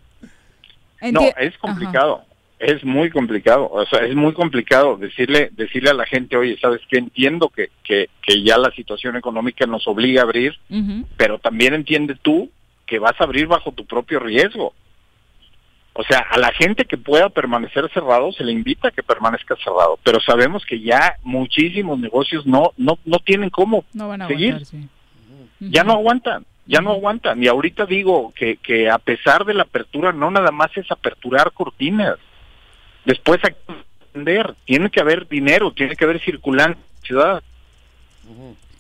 No, 1.13 1.21
es 1.37 1.57
complicado. 1.59 2.23
Es 2.59 2.83
muy 2.85 3.11
complicado. 3.11 3.69
O 3.71 3.85
sea, 3.87 4.01
es 4.07 4.15
muy 4.15 4.33
complicado 4.33 4.97
decirle 4.97 5.51
decirle 5.53 5.91
a 5.91 5.95
la 5.95 6.07
gente, 6.07 6.37
oye, 6.37 6.57
¿sabes 6.61 6.81
qué? 6.89 6.99
Entiendo 6.99 7.49
que, 7.49 7.71
que, 7.83 8.09
que 8.23 8.43
ya 8.43 8.57
la 8.59 8.71
situación 8.71 9.17
económica 9.17 9.67
nos 9.67 9.87
obliga 9.87 10.23
a 10.23 10.25
abrir, 10.25 10.55
pero 11.17 11.39
también 11.39 11.75
entiende 11.75 12.17
tú 12.21 12.51
que 12.87 12.99
vas 12.99 13.15
a 13.19 13.25
abrir 13.25 13.47
bajo 13.47 13.73
tu 13.73 13.85
propio 13.87 14.19
riesgo. 14.19 14.75
O 15.97 16.03
sea, 16.03 16.19
a 16.29 16.39
la 16.39 16.53
gente 16.53 16.85
que 16.87 16.97
pueda 16.99 17.29
permanecer 17.29 17.89
cerrado 17.95 18.33
se 18.33 18.43
le 18.43 18.51
invita 18.51 18.89
a 18.89 18.91
que 18.91 19.05
permanezca 19.05 19.55
cerrado, 19.63 19.99
pero 20.03 20.19
sabemos 20.21 20.67
que 20.67 20.81
ya 20.81 21.17
muchísimos 21.23 21.99
negocios 22.01 22.45
no 22.47 22.73
no 22.77 22.99
no 23.05 23.19
tienen 23.21 23.49
cómo 23.51 23.85
No 23.93 24.09
van 24.09 24.23
a 24.23 24.27
seguir. 24.27 24.55
aguantar, 24.55 24.67
sí. 24.67 24.89
ya 25.61 25.85
no 25.85 25.93
aguantan, 25.93 26.45
ya 26.67 26.81
no 26.81 26.91
aguantan. 26.91 27.41
Y 27.43 27.47
ahorita 27.47 27.87
digo 27.87 28.33
que, 28.35 28.57
que 28.57 28.91
a 28.91 28.99
pesar 28.99 29.45
de 29.45 29.55
la 29.55 29.63
apertura, 29.63 30.13
no 30.13 30.33
nada 30.33 30.51
más 30.51 30.77
es 30.77 30.91
aperturar 30.91 31.53
cortinas. 31.53 32.17
Después 33.05 33.39
hay 33.45 33.53
que 33.53 33.75
vender, 34.15 34.55
tiene 34.65 34.91
que 34.91 35.01
haber 35.01 35.29
dinero, 35.29 35.73
tiene 35.73 35.95
que 35.95 36.05
haber 36.05 36.21
circulante 36.21 36.81
en 36.81 36.95
la 37.01 37.07
ciudad. 37.07 37.43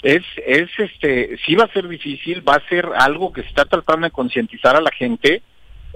Es, 0.02 0.22
es 0.46 0.68
este, 0.78 1.38
sí 1.46 1.54
va 1.54 1.64
a 1.64 1.72
ser 1.72 1.86
difícil, 1.88 2.46
va 2.46 2.54
a 2.56 2.68
ser 2.68 2.88
algo 2.96 3.32
que 3.32 3.42
se 3.42 3.48
está 3.48 3.64
tratando 3.66 4.06
de 4.06 4.10
concientizar 4.10 4.74
a 4.76 4.80
la 4.80 4.90
gente. 4.90 5.42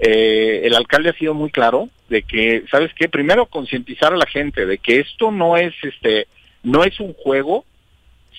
Eh, 0.01 0.61
el 0.63 0.75
alcalde 0.75 1.09
ha 1.09 1.13
sido 1.13 1.33
muy 1.33 1.49
claro 1.51 1.89
de 2.07 2.23
que, 2.23 2.63
¿sabes 2.71 2.93
qué? 2.93 3.09
Primero 3.09 3.45
concientizar 3.47 4.13
a 4.13 4.17
la 4.17 4.25
gente 4.25 4.65
de 4.65 4.77
que 4.77 4.99
esto 4.99 5.31
no 5.31 5.57
es, 5.57 5.73
este, 5.83 6.27
no 6.63 6.83
es 6.83 6.99
un 6.99 7.13
juego, 7.13 7.65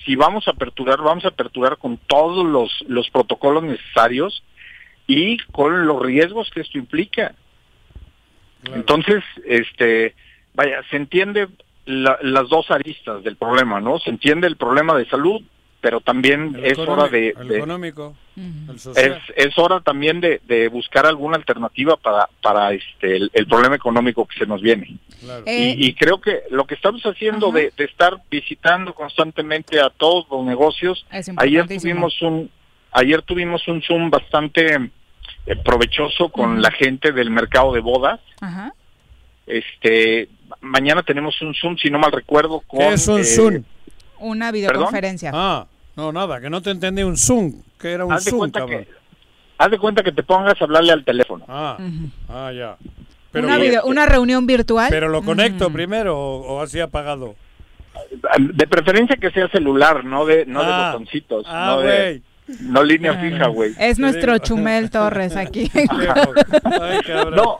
si 0.03 0.15
vamos 0.15 0.47
a 0.47 0.51
aperturar, 0.51 0.99
vamos 1.01 1.25
a 1.25 1.29
aperturar 1.29 1.77
con 1.77 1.97
todos 1.97 2.45
los, 2.45 2.71
los 2.87 3.09
protocolos 3.11 3.63
necesarios 3.63 4.43
y 5.05 5.37
con 5.51 5.85
los 5.85 6.01
riesgos 6.01 6.49
que 6.49 6.61
esto 6.61 6.77
implica. 6.79 7.35
Entonces, 8.73 9.23
este, 9.45 10.15
vaya, 10.53 10.81
se 10.89 10.95
entiende 10.97 11.47
la- 11.85 12.19
las 12.21 12.47
dos 12.49 12.69
aristas 12.71 13.23
del 13.23 13.35
problema, 13.35 13.79
¿no? 13.79 13.99
Se 13.99 14.09
entiende 14.09 14.47
el 14.47 14.55
problema 14.57 14.95
de 14.97 15.05
salud, 15.07 15.41
pero 15.81 15.99
también 15.99 16.55
El 16.55 16.65
es 16.71 16.77
hora 16.77 17.07
de, 17.07 17.33
de- 17.33 17.57
económico, 17.57 18.15
el 18.37 18.75
es, 18.75 18.81
social. 18.81 19.21
es 19.35 19.57
hora 19.57 19.79
también 19.81 20.21
de, 20.21 20.39
de 20.47 20.67
buscar 20.67 21.05
alguna 21.07 21.37
alternativa 21.37 21.97
para, 21.97 22.29
para 22.41 22.71
este, 22.71 23.15
el, 23.17 23.31
el 23.33 23.47
problema 23.47 23.75
económico 23.75 24.25
que 24.27 24.37
se 24.37 24.45
nos 24.45 24.61
viene. 24.61 24.95
Claro. 25.19 25.43
Eh, 25.47 25.75
Y, 25.77 25.87
y 25.87 25.93
creo 25.95 26.21
que 26.21 26.43
lo 26.51 26.65
que 26.65 26.75
estamos 26.75 27.01
haciendo 27.03 27.51
de, 27.51 27.73
de 27.75 27.85
estar 27.85 28.21
visitando 28.29 28.93
constantemente 28.93 29.79
a 29.81 29.89
todos 29.89 30.27
los 30.29 30.45
negocios, 30.45 31.03
Es 31.11 31.29
ayer 31.37 31.67
tuvimos 31.67 32.21
un 32.21 32.49
ayer 32.91 33.21
tuvimos 33.23 33.67
un 33.67 33.81
zoom 33.81 34.09
bastante 34.11 34.75
eh, 35.47 35.55
provechoso 35.65 36.29
con 36.29 36.61
la 36.61 36.69
gente 36.71 37.11
del 37.11 37.31
mercado 37.31 37.73
de 37.73 37.79
bodas. 37.79 38.19
Ajá. 38.39 38.71
Este 39.47 40.29
mañana 40.59 41.01
tenemos 41.01 41.41
un 41.41 41.53
zoom 41.55 41.75
si 41.77 41.89
no 41.89 41.97
mal 41.97 42.11
recuerdo 42.11 42.59
con 42.61 42.79
¿Qué 42.79 42.93
es 42.93 43.07
un 43.07 43.21
eh, 43.21 43.23
Zoom? 43.23 43.63
Una 44.19 44.51
videoconferencia. 44.51 45.31
Ah, 45.33 45.65
no, 45.95 46.11
nada, 46.11 46.39
que 46.41 46.49
no 46.49 46.61
te 46.61 46.71
entendí 46.71 47.03
un 47.03 47.17
Zoom, 47.17 47.61
que 47.79 47.91
era 47.91 48.05
un 48.05 48.13
haz 48.13 48.25
de 48.25 48.31
Zoom, 48.31 48.39
cuenta 48.39 48.59
cabrón. 48.59 48.83
que 48.85 48.89
haz 49.57 49.71
de 49.71 49.77
cuenta 49.79 50.03
que 50.03 50.11
te 50.11 50.23
pongas 50.23 50.59
a 50.59 50.63
hablarle 50.65 50.91
al 50.91 51.03
teléfono. 51.05 51.45
Ah, 51.47 51.77
ah, 52.29 52.51
ya. 52.53 52.77
Pero, 53.31 53.47
una, 53.47 53.57
video- 53.57 53.83
una 53.85 54.05
reunión 54.05 54.45
virtual. 54.45 54.87
pero 54.89 55.07
lo 55.09 55.21
conecto 55.23 55.69
primero 55.71 56.17
o, 56.19 56.55
o 56.55 56.61
así 56.61 56.79
apagado. 56.79 57.35
De 58.39 58.67
preferencia 58.67 59.15
que 59.17 59.31
sea 59.31 59.47
celular, 59.49 60.03
no 60.03 60.25
de 60.25 60.45
no 60.45 60.61
Ah. 60.61 60.65
de 60.65 60.91
botoncitos, 60.93 61.45
Ah, 61.47 61.73
no 61.75 61.81
de. 61.81 62.21
No 62.61 62.83
línea 62.83 63.13
fija, 63.19 63.47
güey. 63.47 63.73
Es 63.79 63.97
nuestro 63.99 64.33
digo. 64.33 64.43
Chumel 64.45 64.89
Torres 64.89 65.35
aquí. 65.35 65.71
Ay. 65.73 66.99
No, 67.33 67.59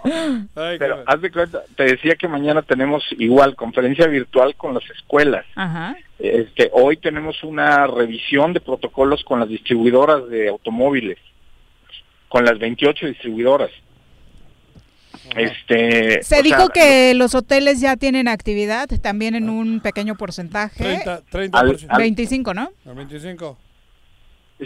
Ay, 0.55 0.77
pero 0.79 1.03
haz 1.05 1.21
de 1.21 1.31
cuenta, 1.31 1.61
te 1.75 1.83
decía 1.83 2.15
que 2.15 2.27
mañana 2.27 2.61
tenemos 2.61 3.03
igual 3.17 3.55
conferencia 3.55 4.07
virtual 4.07 4.55
con 4.55 4.73
las 4.73 4.83
escuelas. 4.89 5.45
Ajá. 5.55 5.95
Este, 6.19 6.69
hoy 6.73 6.97
tenemos 6.97 7.43
una 7.43 7.87
revisión 7.87 8.53
de 8.53 8.59
protocolos 8.59 9.23
con 9.23 9.39
las 9.39 9.49
distribuidoras 9.49 10.27
de 10.29 10.49
automóviles, 10.49 11.17
con 12.29 12.43
las 12.45 12.59
28 12.59 13.07
distribuidoras. 13.07 13.71
Este, 15.35 16.21
Se 16.23 16.41
dijo 16.41 16.57
sea, 16.65 16.67
que 16.73 17.13
los 17.13 17.35
hoteles 17.35 17.79
ya 17.79 17.95
tienen 17.95 18.27
actividad, 18.27 18.87
también 19.01 19.35
en 19.35 19.49
un 19.49 19.79
pequeño 19.79 20.15
porcentaje. 20.15 20.83
30, 20.83 21.21
30%. 21.31 21.49
Al- 21.53 21.77
al- 21.89 21.97
25, 22.01 22.53
¿no? 22.53 22.71
¿A 22.85 22.93
25? 22.93 23.57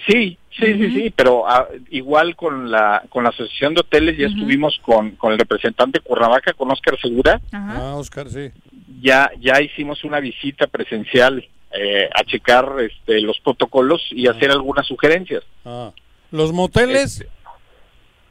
Sí, 0.07 0.37
sí, 0.59 0.73
sí, 0.73 0.91
sí, 0.93 1.13
pero 1.15 1.47
ah, 1.47 1.67
igual 1.89 2.35
con 2.35 2.69
la 2.69 3.03
con 3.09 3.23
la 3.23 3.29
asociación 3.29 3.73
de 3.75 3.79
hoteles 3.81 4.17
ya 4.17 4.27
estuvimos 4.27 4.77
con, 4.81 5.11
con 5.11 5.31
el 5.31 5.39
representante 5.39 5.99
de 5.99 6.03
Cuernavaca, 6.03 6.51
con 6.53 6.69
Oscar 6.71 6.99
Segura. 6.99 7.39
Ah, 7.53 7.93
Oscar, 7.95 8.29
sí. 8.29 8.51
ya 9.01 9.31
ya 9.39 9.61
hicimos 9.61 10.03
una 10.03 10.19
visita 10.19 10.67
presencial 10.67 11.47
eh, 11.71 12.09
a 12.13 12.23
checar 12.25 12.73
este, 12.81 13.21
los 13.21 13.39
protocolos 13.39 14.01
y 14.11 14.27
hacer 14.27 14.51
algunas 14.51 14.85
sugerencias. 14.85 15.43
Ah. 15.63 15.91
¿Los 16.31 16.51
moteles 16.51 17.25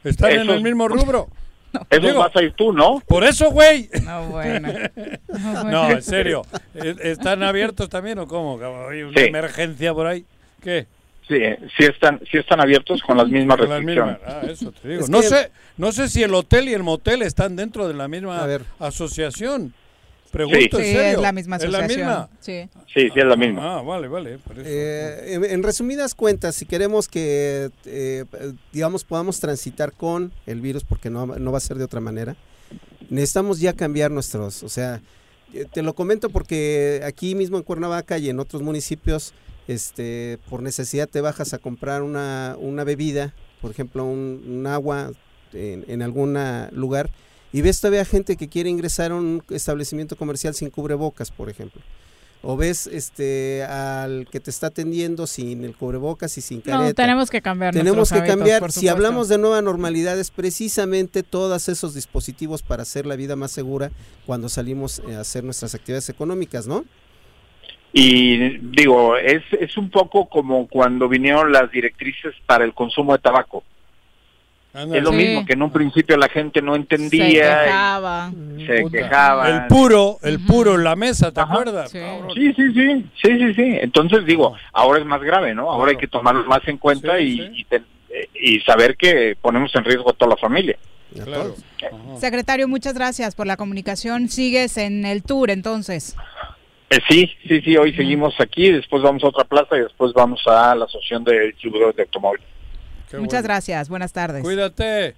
están 0.03 0.31
en 0.33 0.49
el 0.49 0.61
mismo 0.61 0.87
rubro? 0.87 1.29
Eso 1.89 2.17
vas 2.17 2.35
a 2.35 2.41
ir 2.43 2.53
tú, 2.53 2.71
¿no? 2.71 3.01
Por 3.05 3.23
eso, 3.25 3.51
güey. 3.51 3.89
No, 4.05 4.27
bueno. 4.27 4.69
No, 5.65 5.89
en 5.91 6.01
serio. 6.01 6.43
¿E- 6.73 6.95
¿Están 7.11 7.43
abiertos 7.43 7.89
también 7.89 8.17
o 8.19 8.27
cómo? 8.27 8.57
¿Hay 8.89 9.01
una 9.03 9.19
Sí. 9.19 9.27
emergencia 9.27 9.93
por 9.93 10.07
ahí? 10.07 10.25
¿Qué? 10.61 10.87
Sí, 11.27 11.37
sí 11.77 11.85
están, 11.85 12.19
sí 12.31 12.37
están 12.37 12.59
abiertos 12.61 13.01
con 13.01 13.17
las 13.17 13.27
mismas 13.27 13.57
Con 13.57 13.69
las 13.69 13.77
restricciones. 13.79 14.17
mismas. 14.19 14.35
Ah, 14.43 14.45
eso 14.47 14.71
te 14.71 14.87
digo. 14.89 15.01
Es 15.01 15.09
no 15.09 15.21
que- 15.21 15.27
sé, 15.27 15.51
no 15.77 15.91
sé 15.91 16.07
si 16.07 16.21
el 16.21 16.33
hotel 16.35 16.69
y 16.69 16.73
el 16.73 16.83
motel 16.83 17.23
están 17.23 17.55
dentro 17.55 17.87
de 17.87 17.95
la 17.95 18.07
misma 18.07 18.43
A 18.43 18.45
ver. 18.45 18.63
asociación. 18.79 19.73
Pregunto, 20.31 20.57
Sí. 20.77 20.83
¿en 20.83 20.89
Sí, 20.89 20.93
serio? 20.93 21.11
es 21.13 21.21
la 21.21 21.31
misma 21.31 21.55
¿Es 21.55 21.61
la 21.63 21.77
asociación. 21.79 22.07
misma? 22.07 22.29
Sí. 22.41 22.69
Sí, 22.93 23.09
sí 23.13 23.19
es 23.19 23.25
la 23.25 23.35
misma. 23.37 23.77
Ah, 23.77 23.81
vale, 23.81 24.07
vale. 24.09 24.37
por 24.39 24.59
eso. 24.59 24.63
Eh, 24.69 25.33
en, 25.35 25.45
en 25.45 25.63
resumidas 25.63 26.13
cuentas, 26.13 26.55
si 26.55 26.65
queremos 26.65 27.07
que, 27.07 27.69
eh, 27.85 28.25
digamos, 28.73 29.03
podamos 29.05 29.39
transitar 29.39 29.93
con 29.93 30.31
el 30.45 30.59
virus, 30.61 30.83
porque 30.83 31.09
no, 31.09 31.25
no 31.25 31.51
va 31.51 31.57
a 31.57 31.61
ser 31.61 31.77
de 31.77 31.85
otra 31.85 32.01
manera, 32.01 32.35
necesitamos 33.09 33.59
ya 33.61 33.73
cambiar 33.73 34.11
nuestros, 34.11 34.61
o 34.63 34.69
sea, 34.69 35.01
eh, 35.53 35.65
te 35.71 35.81
lo 35.81 35.93
comento 35.95 36.29
porque 36.29 37.01
aquí 37.05 37.33
mismo 37.33 37.55
en 37.57 37.63
Cuernavaca 37.63 38.17
y 38.17 38.29
en 38.29 38.39
otros 38.39 38.61
municipios, 38.61 39.33
este, 39.67 40.39
por 40.49 40.61
necesidad 40.61 41.09
te 41.09 41.21
bajas 41.21 41.53
a 41.53 41.57
comprar 41.57 42.03
una, 42.03 42.55
una 42.59 42.83
bebida, 42.83 43.33
por 43.61 43.71
ejemplo, 43.71 44.05
un, 44.05 44.43
un 44.47 44.67
agua 44.67 45.11
en, 45.53 45.85
en 45.87 46.01
algún 46.01 46.37
lugar, 46.71 47.09
y 47.53 47.61
ves 47.61 47.79
todavía 47.79 48.03
gente 48.05 48.35
que 48.35 48.49
quiere 48.49 48.69
ingresar 48.69 49.11
a 49.11 49.15
un 49.15 49.41
establecimiento 49.49 50.15
comercial 50.17 50.53
sin 50.55 50.69
cubrebocas, 50.69 51.31
por 51.31 51.49
ejemplo. 51.49 51.81
O 52.47 52.55
ves 52.57 52.85
este 52.85 53.63
al 53.63 54.27
que 54.29 54.39
te 54.39 54.51
está 54.51 54.67
atendiendo 54.67 55.25
sin 55.25 55.63
el 55.63 55.75
cubrebocas 55.75 56.37
y 56.37 56.41
sin 56.41 56.61
careta. 56.61 56.83
No, 56.83 56.93
tenemos 56.93 57.31
que 57.31 57.41
cambiar 57.41 57.73
Tenemos 57.73 58.09
que 58.09 58.19
hábitos, 58.19 58.35
cambiar. 58.35 58.71
Si 58.71 58.87
hablamos 58.87 59.29
de 59.29 59.39
nueva 59.39 59.63
normalidad, 59.63 60.19
es 60.19 60.29
precisamente 60.29 61.23
todos 61.23 61.69
esos 61.69 61.95
dispositivos 61.95 62.61
para 62.61 62.83
hacer 62.83 63.07
la 63.07 63.15
vida 63.15 63.35
más 63.35 63.51
segura 63.51 63.89
cuando 64.27 64.47
salimos 64.49 65.01
a 65.11 65.21
hacer 65.21 65.43
nuestras 65.43 65.73
actividades 65.73 66.09
económicas, 66.09 66.67
¿no? 66.67 66.85
Y 67.97 68.57
digo, 68.57 69.15
es, 69.15 69.41
es 69.57 69.77
un 69.77 69.89
poco 69.89 70.27
como 70.27 70.67
cuando 70.67 71.07
vinieron 71.07 71.53
las 71.53 71.71
directrices 71.71 72.33
para 72.45 72.65
el 72.65 72.73
consumo 72.73 73.13
de 73.13 73.19
tabaco. 73.19 73.63
Es 74.73 75.01
lo 75.01 75.11
Sí. 75.11 75.15
mismo 75.15 75.45
que 75.45 75.53
en 75.53 75.61
un 75.61 75.71
principio 75.71 76.17
la 76.17 76.27
gente 76.27 76.61
no 76.61 76.73
Se 76.73 76.79
entendía, 76.81 77.29
y 77.29 77.31
quejaba. 77.65 78.31
se 78.67 78.85
quejaba. 78.91 79.49
El 79.49 79.67
puro, 79.67 80.17
el 80.23 80.41
puro 80.41 80.75
en 80.75 80.83
la 80.83 80.97
mesa, 80.97 81.31
¿te 81.31 81.39
Ajá. 81.39 81.53
acuerdas? 81.53 81.89
Sí. 81.91 81.99
Sí, 82.33 82.53
sí, 82.53 82.73
sí, 82.73 83.05
sí, 83.23 83.37
sí, 83.39 83.53
sí. 83.53 83.77
Entonces 83.81 84.25
digo, 84.25 84.53
ahora 84.73 84.99
es 84.99 85.05
más 85.05 85.21
grave, 85.21 85.55
¿no? 85.55 85.71
Ahora 85.71 85.91
hay 85.91 85.97
que 85.97 86.07
tomarlo 86.09 86.43
más 86.43 86.67
en 86.67 86.77
cuenta 86.77 87.15
Sí, 87.17 87.23
y, 87.23 87.37
sí. 87.37 87.51
y 87.53 87.63
ten- 87.63 87.85
eh, 88.09 88.27
y 88.33 88.59
saber 88.59 88.97
que 88.97 89.37
ponemos 89.41 89.73
en 89.73 89.85
riesgo 89.85 90.09
a 90.09 90.13
toda 90.13 90.31
la 90.31 90.37
familia. 90.37 90.77
Claro. 91.23 91.55
Ajá. 91.81 92.19
Secretario, 92.19 92.67
muchas 92.67 92.93
gracias 92.95 93.33
por 93.35 93.47
la 93.47 93.55
comunicación. 93.55 94.27
Sigues 94.27 94.75
en 94.77 95.05
el 95.05 95.23
tour 95.23 95.49
entonces. 95.49 96.17
Eh, 96.89 96.99
sí, 97.09 97.31
sí, 97.47 97.61
sí, 97.61 97.77
hoy 97.77 97.95
seguimos 97.95 98.39
aquí, 98.39 98.71
después 98.71 99.01
vamos 99.01 99.23
a 99.23 99.27
otra 99.27 99.43
plaza 99.43 99.75
y 99.75 99.81
después 99.81 100.13
vamos 100.13 100.41
a 100.45 100.75
la 100.75 100.85
Asociación 100.85 101.23
de 101.23 101.47
Distribuidores 101.47 101.95
de 101.95 102.03
Automóviles. 102.03 102.45
Qué 103.09 103.17
Muchas 103.17 103.41
bueno. 103.41 103.53
gracias. 103.53 103.89
Buenas 103.89 104.13
tardes. 104.13 104.43
Cuídate. 104.43 105.15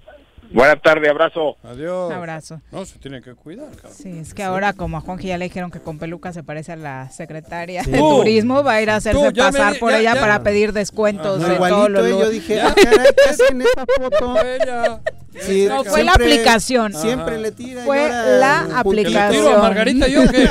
Buena 0.51 0.75
tarde, 0.77 1.09
abrazo. 1.09 1.57
Adiós. 1.63 2.07
Un 2.07 2.13
abrazo. 2.13 2.61
No, 2.71 2.85
se 2.85 2.97
tiene 2.99 3.21
que 3.21 3.33
cuidar, 3.35 3.69
cabrón. 3.75 3.93
Sí, 3.93 4.09
es 4.19 4.33
que 4.33 4.43
ahora 4.43 4.73
como 4.73 4.97
a 4.97 5.01
Juanji 5.01 5.27
ya 5.27 5.37
le 5.37 5.45
dijeron 5.45 5.71
que 5.71 5.79
con 5.79 5.99
peluca 5.99 6.31
se 6.33 6.43
parece 6.43 6.71
a 6.71 6.75
la 6.77 7.09
secretaria 7.11 7.83
Sí. 7.83 7.91
de 7.91 7.97
Tú, 7.97 8.17
turismo, 8.17 8.63
va 8.63 8.73
a 8.73 8.81
ir 8.81 8.89
a 8.89 8.95
hacerse 8.95 9.19
tú, 9.19 9.25
me 9.25 9.33
pasar 9.33 9.73
di- 9.73 9.79
por 9.79 9.91
ya- 9.91 9.99
ella 9.99 10.13
ya. 10.15 10.21
para 10.21 10.43
pedir 10.43 10.73
descuentos 10.73 11.39
No, 11.41 11.47
de 11.47 11.55
todos 11.57 11.89
los 11.89 12.07
yo 12.09 12.29
dije, 12.29 12.61
ah, 12.61 12.73
caray, 12.75 13.07
¿qué 13.23 13.29
hacen 13.29 13.61
esa 13.61 13.85
foto? 13.97 14.35
Ella. 14.45 15.01
Sí, 15.39 15.67
No, 15.69 15.83
fue 15.83 16.03
la 16.03 16.13
siempre- 16.13 16.33
aplicación. 16.33 16.93
Siempre 16.93 17.33
Ajá. 17.35 17.41
le 17.43 17.51
tira. 17.51 17.83
Fue 17.83 17.99
ahora 18.01 18.25
la 18.39 18.61
un 18.63 18.71
¿Que 18.71 18.75
aplicación. 18.79 19.31
le 19.31 19.37
tiro 19.37 19.55
a 19.55 19.61
Margarita 19.61 20.07
yo 20.07 20.21
qué? 20.31 20.49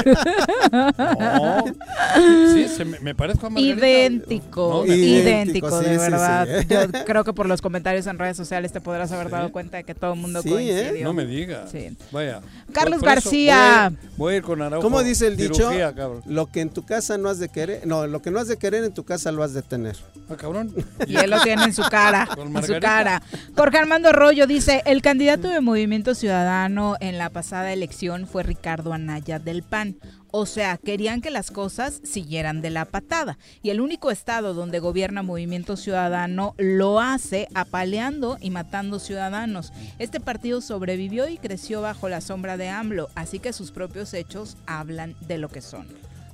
No. 0.70 1.64
Sí, 2.55 2.68
se 2.68 2.85
me, 2.85 2.98
me 3.01 3.14
parezco 3.14 3.47
a 3.47 3.51
Margarita. 3.51 3.86
Idéntico, 3.86 4.68
No, 4.68 4.82
me- 4.85 4.94
idéntico, 4.97 5.68
Idéntico, 5.68 5.78
sí, 5.82 5.85
de 5.86 5.90
sí, 5.98 5.98
verdad. 5.98 6.48
sí. 6.60 6.66
Yo 6.68 7.05
creo 7.05 7.24
que 7.24 7.32
por 7.32 7.47
los 7.47 7.60
comentarios 7.60 8.06
en 8.06 8.18
redes 8.18 8.36
sociales 8.36 8.73
te 8.73 8.81
podrás 8.81 9.10
haber 9.12 9.28
dado 9.31 9.51
cuenta 9.51 9.77
de 9.77 9.85
que 9.86 9.94
todo 9.94 10.12
el 10.12 10.20
mundo 10.20 10.42
Sí, 10.42 10.50
coincidió. 10.50 10.82
¿eh? 10.82 11.00
No 11.02 11.12
me 11.14 11.24
digas. 11.24 11.70
Sí. 11.70 11.96
Vaya. 12.12 12.40
Carlos 12.72 13.00
Por- 13.00 13.08
por 13.08 13.18
eso 13.18 13.30
García. 13.30 13.90
Voy 13.90 14.02
a, 14.02 14.08
ir, 14.10 14.10
voy 14.18 14.34
a 14.34 14.36
ir 14.36 14.42
con 14.42 14.60
Araujo. 14.62 14.82
¿Cómo 14.82 15.02
dice 15.02 15.26
el 15.28 15.36
dicho? 15.36 15.70
Cabrón. 15.96 16.22
Lo 16.26 16.46
que 16.46 16.60
en 16.60 16.70
tu 16.70 16.84
casa 16.84 17.16
no 17.16 17.28
has 17.30 17.38
de 17.38 17.48
querer, 17.48 17.86
no, 17.86 18.06
lo 18.06 18.20
que 18.20 18.30
no 18.30 18.38
has 18.38 18.48
de 18.48 18.58
querer 18.58 18.84
en 18.84 18.92
tu 18.92 19.04
casa 19.04 19.32
lo 19.32 19.42
has 19.42 19.54
de 19.54 19.62
tener. 19.62 19.96
Ah, 20.28 20.36
cabrón. 20.36 20.74
Y 21.06 21.16
él 21.16 21.30
lo 21.30 21.40
tiene 21.40 21.64
en 21.64 21.72
su 21.72 21.82
cara, 21.82 22.28
en 22.36 22.62
su 22.64 22.78
cara. 22.80 23.22
Jorge 23.56 23.78
Armando 23.78 24.08
Arroyo 24.08 24.46
dice, 24.46 24.82
el 24.86 25.00
candidato 25.00 25.48
de 25.48 25.60
Movimiento 25.60 26.14
Ciudadano 26.14 26.96
en 27.00 27.16
la 27.18 27.30
pasada 27.30 27.72
elección 27.72 28.26
fue 28.26 28.42
Ricardo 28.42 28.92
Anaya 28.92 29.38
del 29.38 29.62
PAN. 29.62 29.96
O 30.38 30.44
sea, 30.44 30.76
querían 30.76 31.22
que 31.22 31.30
las 31.30 31.50
cosas 31.50 31.98
siguieran 32.04 32.60
de 32.60 32.68
la 32.68 32.84
patada. 32.84 33.38
Y 33.62 33.70
el 33.70 33.80
único 33.80 34.10
estado 34.10 34.52
donde 34.52 34.80
gobierna 34.80 35.22
Movimiento 35.22 35.78
Ciudadano 35.78 36.54
lo 36.58 37.00
hace 37.00 37.48
apaleando 37.54 38.36
y 38.42 38.50
matando 38.50 38.98
ciudadanos. 38.98 39.72
Este 39.98 40.20
partido 40.20 40.60
sobrevivió 40.60 41.26
y 41.26 41.38
creció 41.38 41.80
bajo 41.80 42.10
la 42.10 42.20
sombra 42.20 42.58
de 42.58 42.68
AMLO, 42.68 43.08
así 43.14 43.38
que 43.38 43.54
sus 43.54 43.70
propios 43.70 44.12
hechos 44.12 44.58
hablan 44.66 45.16
de 45.22 45.38
lo 45.38 45.48
que 45.48 45.62
son. 45.62 45.86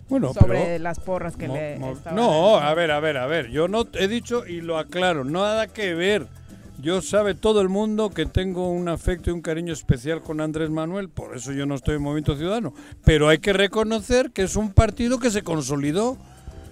Bueno, 0.09 0.35
sobre 0.35 0.59
pero- 0.65 0.83
las 0.83 0.99
porras 0.99 1.37
que 1.37 1.47
Mo- 1.47 1.55
le 1.55 1.79
mo- 1.79 1.97
No, 2.13 2.57
a 2.57 2.75
ver, 2.75 2.91
a 2.91 2.99
ver, 2.99 3.17
a 3.17 3.27
ver. 3.27 3.51
Yo 3.51 3.69
no 3.69 3.87
he 3.95 4.09
dicho 4.09 4.45
y 4.49 4.63
lo 4.63 4.79
aclaro, 4.79 5.23
nada 5.25 5.69
que 5.69 5.95
ver. 5.95 6.27
Yo 6.83 7.01
sabe 7.01 7.35
todo 7.35 7.61
el 7.61 7.69
mundo 7.69 8.11
que 8.11 8.27
tengo 8.27 8.69
un 8.71 8.89
afecto 8.89 9.31
y 9.31 9.33
un 9.33 9.41
cariño 9.41 9.73
especial 9.73 10.21
con 10.21 10.41
Andrés 10.41 10.69
Manuel, 10.69 11.09
por 11.09 11.37
eso 11.37 11.53
yo 11.53 11.65
no 11.65 11.77
estoy 11.77 11.95
en 11.97 12.03
Movimiento 12.03 12.37
Ciudadano. 12.37 12.75
Pero 13.05 13.29
hay 13.29 13.39
que 13.39 13.53
reconocer 13.53 14.33
que 14.33 14.43
es 14.43 14.57
un 14.57 14.73
partido 14.73 15.19
que 15.21 15.31
se 15.31 15.43
consolidó. 15.43 16.19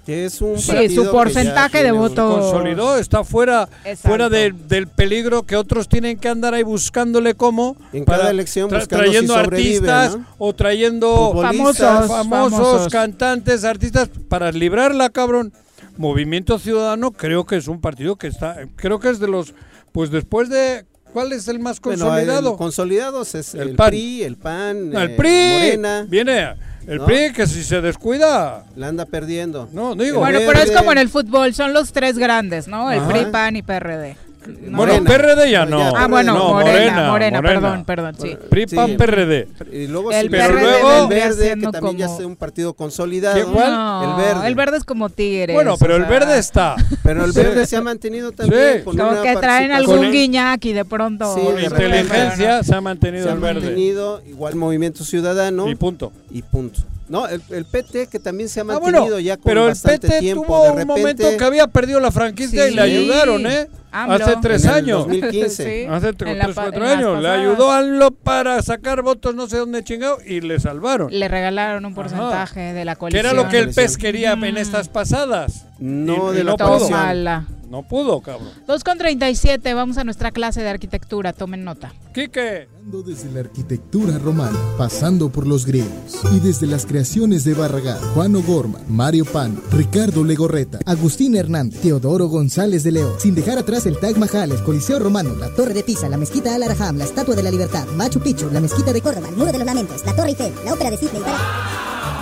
Que 0.06 0.24
es 0.24 0.40
un 0.40 0.58
Sí, 0.58 0.72
partido 0.72 1.04
su 1.04 1.10
que 1.10 1.12
porcentaje 1.16 1.54
ya 1.54 1.78
de 1.78 1.84
tiene 1.84 1.92
un- 1.92 1.98
voto- 2.08 2.28
Consolidó, 2.40 2.96
está 2.96 3.22
fuera, 3.22 3.68
Exacto. 3.84 4.08
fuera 4.08 4.28
de- 4.30 4.50
del 4.52 4.88
peligro 4.88 5.44
que 5.44 5.54
otros 5.56 5.88
tienen 5.88 6.18
que 6.18 6.28
andar 6.28 6.54
ahí 6.54 6.62
buscándole 6.64 7.34
cómo. 7.34 7.76
En 7.92 8.04
cada 8.04 8.30
elección 8.30 8.70
trayendo 8.88 9.36
artistas 9.36 10.16
¿no? 10.16 10.24
o 10.38 10.54
trayendo 10.54 11.34
famosos, 11.40 12.08
famosos. 12.08 12.88
cantantes, 12.90 13.62
artistas 13.62 14.08
para 14.28 14.50
librarla, 14.50 15.10
cabrón. 15.10 15.52
Movimiento 15.98 16.58
Ciudadano 16.58 17.12
creo 17.12 17.44
que 17.44 17.56
es 17.56 17.68
un 17.68 17.80
partido 17.80 18.16
que 18.16 18.26
está, 18.26 18.56
creo 18.76 18.98
que 19.00 19.10
es 19.10 19.18
de 19.20 19.28
los, 19.28 19.54
pues 19.92 20.10
después 20.10 20.48
de, 20.48 20.84
¿cuál 21.12 21.32
es 21.32 21.48
el 21.48 21.58
más 21.58 21.80
Bueno, 21.80 22.04
consolidado? 22.06 22.50
el 22.52 22.56
consolidados 22.56 23.34
es 23.34 23.54
El. 23.54 23.74
PRI, 23.76 24.22
el 24.22 24.36
PAN, 24.36 24.90
No, 24.90 25.00
el 25.00 25.10
eh, 25.10 25.16
PRI, 25.16 25.52
Morena, 25.52 26.06
viene 26.08 26.54
el 26.86 26.98
¿no? 26.98 27.04
PRI 27.06 27.32
que 27.32 27.46
si 27.46 27.62
se 27.62 27.80
descuida, 27.80 28.64
la 28.76 28.88
anda 28.88 29.04
perdiendo. 29.06 29.68
no, 29.72 29.94
digo, 29.94 30.18
Bueno, 30.20 30.38
pero 30.46 30.60
es 30.60 30.70
como 30.70 30.92
en 30.92 30.98
el 30.98 31.08
fútbol, 31.08 31.54
son 31.54 31.72
los 31.72 31.92
tres 31.92 32.16
grandes, 32.18 32.68
¿no? 32.68 32.90
El 32.90 33.00
Ajá. 33.00 33.08
PRI, 33.08 33.26
PAN 33.26 33.56
y 33.56 33.62
PRD. 33.62 34.16
¿No? 34.46 34.76
bueno, 34.78 34.94
Morena. 35.00 35.10
PRD 35.10 35.50
ya 35.50 35.64
Ya, 35.64 35.66
no. 35.66 35.96
Ah, 35.96 36.06
bueno, 36.08 36.32
no, 36.34 36.48
Morena, 36.54 37.10
Morena, 37.10 37.42
perdón, 37.42 37.84
perdón, 37.84 38.14
sí. 38.20 38.36
PRI, 38.48 38.66
Sí. 38.68 38.76
PRD. 38.96 39.48
Y 39.72 39.86
luego 39.86 40.12
El 40.12 40.22
sí, 40.22 40.28
Pero 40.30 40.46
PRD, 40.54 40.60
luego- 40.62 41.02
el 41.02 41.08
verde, 41.08 41.54
que 41.60 41.66
también 41.68 41.96
ya 41.98 42.06
como- 42.06 42.18
es 42.20 42.24
un 42.26 42.36
partido 42.36 42.72
consolidado. 42.74 43.36
¿Qué, 43.36 43.44
cuál? 43.44 43.70
No, 43.72 44.10
El 44.18 44.24
verde. 44.24 44.46
El 44.48 44.54
verde 44.54 44.76
es 44.78 44.84
como 44.84 45.08
Tigres. 45.10 45.54
Bueno, 45.54 45.76
pero 45.78 45.94
o 45.94 45.96
el 45.98 46.02
sea, 46.04 46.10
verde 46.10 46.38
está. 46.38 46.76
Pero 47.02 47.24
el 47.24 47.32
verde 47.32 47.66
se 47.66 47.76
ha 47.76 47.82
mantenido 47.82 48.32
también 48.32 48.78
Sí. 48.78 48.82
con 48.84 48.96
Como 48.96 49.10
una 49.10 49.22
que 49.22 49.36
traen 49.36 49.72
algún 49.72 50.04
el- 50.04 50.14
y 50.14 50.72
de 50.72 50.84
pronto. 50.84 51.34
Sí, 51.34 51.40
Con 51.42 51.60
inteligencia 51.62 52.62
se 52.62 52.74
ha 52.74 52.80
mantenido 52.80 53.24
se 53.24 53.30
ha 53.30 53.34
el 53.34 53.40
verde. 53.40 53.60
mantenido 53.60 54.22
igual 54.26 54.54
Movimiento 54.54 55.04
Ciudadano 55.04 55.68
Y 55.68 55.74
punto. 55.74 56.12
y 56.30 56.42
punto. 56.42 56.80
No, 57.08 57.26
el, 57.26 57.42
el 57.50 57.64
PT 57.64 58.06
que 58.06 58.20
también 58.20 58.48
se 58.48 58.60
ha 58.60 58.62
Ah, 58.62 58.66
mantenido 58.66 59.02
bueno, 59.02 59.18
ya 59.18 59.36
con 59.36 59.44
pero 59.44 59.68
el 59.68 59.74
PT 59.76 60.20
tiempo. 60.20 60.44
tuvo 60.44 60.62
de 60.64 60.70
un 60.70 60.86
momento 60.86 61.24
que 61.36 61.44
había 61.44 61.66
perdido 61.66 61.98
la 61.98 62.12
franquicia 62.12 62.68
y 62.68 62.74
le 62.74 62.80
ayudaron, 62.82 63.46
¿eh? 63.46 63.68
AMLO. 63.92 64.14
Hace 64.14 64.36
tres 64.42 64.64
En 64.64 64.70
el 64.70 64.76
años. 64.76 64.98
2015. 65.06 65.50
Sí, 65.64 65.86
Hace 65.90 66.08
en 66.08 66.16
tres, 66.16 66.36
la 66.38 66.44
tres, 66.44 66.56
pa- 66.56 66.62
cuatro 66.62 66.84
en 66.86 66.98
años. 66.98 67.22
Le 67.22 67.28
ayudó 67.28 67.70
a 67.70 67.78
AMLO 67.78 68.10
para 68.12 68.60
sacar 68.62 69.02
votos 69.02 69.34
no 69.34 69.46
sé 69.48 69.58
dónde 69.58 69.82
chingado 69.84 70.18
y 70.24 70.40
le 70.40 70.58
salvaron. 70.60 71.08
Le 71.10 71.28
regalaron 71.28 71.84
un 71.84 71.94
porcentaje 71.94 72.72
de 72.72 72.84
la 72.84 72.94
Que 72.94 72.98
coalición. 73.00 73.26
era 73.26 73.34
lo 73.34 73.48
que 73.48 73.58
el. 73.58 73.74
PES 73.74 73.96
quería 73.98 74.32
en 74.32 74.40
Mm. 74.54 74.56
estas 74.58 74.88
pasadas. 74.88 75.66
No 75.78 76.32
Y- 76.32 76.36
de 76.36 76.40
y 76.42 76.44
la 76.44 76.50
no 76.52 76.56
pudo. 76.56 76.90
mala. 76.90 77.46
No 77.70 77.84
pudo, 77.84 78.20
cabrón. 78.20 78.48
2 78.66 78.82
con 78.82 78.98
37, 78.98 79.74
vamos 79.74 79.96
a 79.96 80.02
nuestra 80.02 80.32
clase 80.32 80.60
de 80.60 80.68
arquitectura, 80.70 81.32
tomen 81.32 81.62
nota. 81.62 81.92
Quique. 82.12 82.66
Desde 83.06 83.30
la 83.30 83.40
arquitectura 83.40 84.18
romana, 84.18 84.58
pasando 84.76 85.30
por 85.30 85.46
los 85.46 85.64
griegos, 85.64 85.92
y 86.32 86.40
desde 86.40 86.66
las 86.66 86.84
creaciones 86.84 87.44
de 87.44 87.54
Barragán, 87.54 87.98
Juan 88.14 88.34
O'Gorman, 88.34 88.82
Mario 88.88 89.24
Pan, 89.24 89.60
Ricardo 89.70 90.24
Legorreta, 90.24 90.80
Agustín 90.86 91.36
Hernández, 91.36 91.80
Teodoro 91.80 92.26
González 92.26 92.82
de 92.82 92.90
León, 92.90 93.12
sin 93.18 93.36
dejar 93.36 93.58
atrás 93.58 93.79
el 93.86 93.98
Taj 93.98 94.16
Mahal, 94.16 94.52
el 94.52 94.62
Coliseo 94.62 94.98
Romano, 94.98 95.34
la 95.38 95.48
Torre 95.50 95.74
de 95.74 95.82
Pisa, 95.82 96.08
la 96.08 96.16
Mezquita 96.16 96.54
Al 96.54 96.62
Araham, 96.62 96.98
la 96.98 97.04
Estatua 97.04 97.34
de 97.36 97.42
la 97.42 97.50
Libertad, 97.50 97.86
Machu 97.96 98.20
Picchu, 98.20 98.48
la 98.52 98.60
Mezquita 98.60 98.92
de 98.92 99.00
Córdoba, 99.00 99.28
el 99.28 99.36
Muro 99.36 99.52
de 99.52 99.58
los 99.58 99.66
Lamentos, 99.66 100.04
la 100.04 100.14
Torre 100.14 100.30
Eiffel, 100.30 100.52
la 100.64 100.74
Ópera 100.74 100.90
de 100.90 100.96
Sydney. 100.96 101.22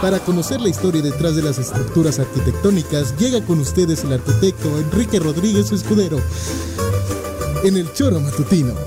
Para 0.00 0.18
conocer 0.20 0.60
la 0.60 0.68
historia 0.68 1.02
detrás 1.02 1.34
de 1.36 1.42
las 1.42 1.58
estructuras 1.58 2.18
arquitectónicas, 2.20 3.16
llega 3.18 3.44
con 3.44 3.58
ustedes 3.60 4.04
el 4.04 4.12
arquitecto 4.12 4.78
Enrique 4.78 5.18
Rodríguez 5.18 5.72
Escudero 5.72 6.20
en 7.64 7.76
el 7.76 7.92
Choro 7.92 8.20
Matutino. 8.20 8.74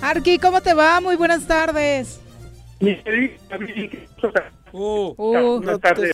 Arqui, 0.00 0.38
¿cómo 0.38 0.60
te 0.60 0.74
va? 0.74 1.00
Muy 1.00 1.16
buenas 1.16 1.46
tardes. 1.46 2.18
Uh, 4.72 5.14
Uh, 5.18 5.60
no 5.60 5.78
te- 5.78 6.12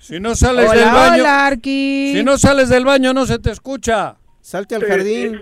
si 0.00 0.18
no 0.18 0.34
sales 0.34 0.70
del 0.70 0.80
Hola, 0.80 0.92
baño, 0.92 1.22
hola, 1.22 1.46
Arqui. 1.46 2.12
si 2.16 2.24
no 2.24 2.38
sales 2.38 2.68
del 2.68 2.84
baño 2.84 3.12
no 3.12 3.26
se 3.26 3.38
te 3.38 3.50
escucha. 3.50 4.16
Salte 4.40 4.74
al 4.74 4.84
jardín. 4.84 5.40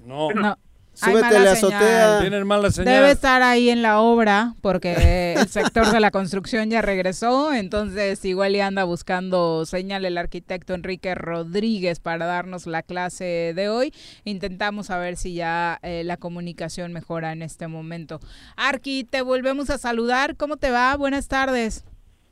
No. 0.00 0.30
No. 0.32 0.58
Súbete 0.94 1.36
a 1.36 1.40
la 1.40 1.56
señal. 1.56 1.72
azotea. 1.72 2.20
Tienes 2.20 2.44
mala 2.44 2.70
señal. 2.70 2.94
Debe 2.94 3.10
estar 3.12 3.42
ahí 3.42 3.70
en 3.70 3.80
la 3.82 4.00
obra 4.00 4.54
porque 4.60 5.34
el 5.38 5.48
sector 5.48 5.90
de 5.90 6.00
la 6.00 6.10
construcción 6.10 6.68
ya 6.70 6.82
regresó, 6.82 7.52
entonces 7.52 8.22
igual 8.24 8.52
ya 8.52 8.66
anda 8.66 8.84
buscando 8.84 9.64
señal 9.64 10.04
el 10.04 10.18
arquitecto 10.18 10.74
Enrique 10.74 11.14
Rodríguez 11.14 11.98
para 11.98 12.26
darnos 12.26 12.66
la 12.66 12.82
clase 12.82 13.52
de 13.54 13.68
hoy. 13.68 13.94
Intentamos 14.24 14.90
a 14.90 14.98
ver 14.98 15.16
si 15.16 15.34
ya 15.34 15.78
eh, 15.82 16.02
la 16.04 16.18
comunicación 16.18 16.92
mejora 16.92 17.32
en 17.32 17.42
este 17.42 17.68
momento. 17.68 18.20
Arqui, 18.56 19.04
te 19.04 19.22
volvemos 19.22 19.70
a 19.70 19.78
saludar. 19.78 20.36
¿Cómo 20.36 20.56
te 20.56 20.70
va? 20.70 20.94
Buenas 20.96 21.26
tardes. 21.28 21.84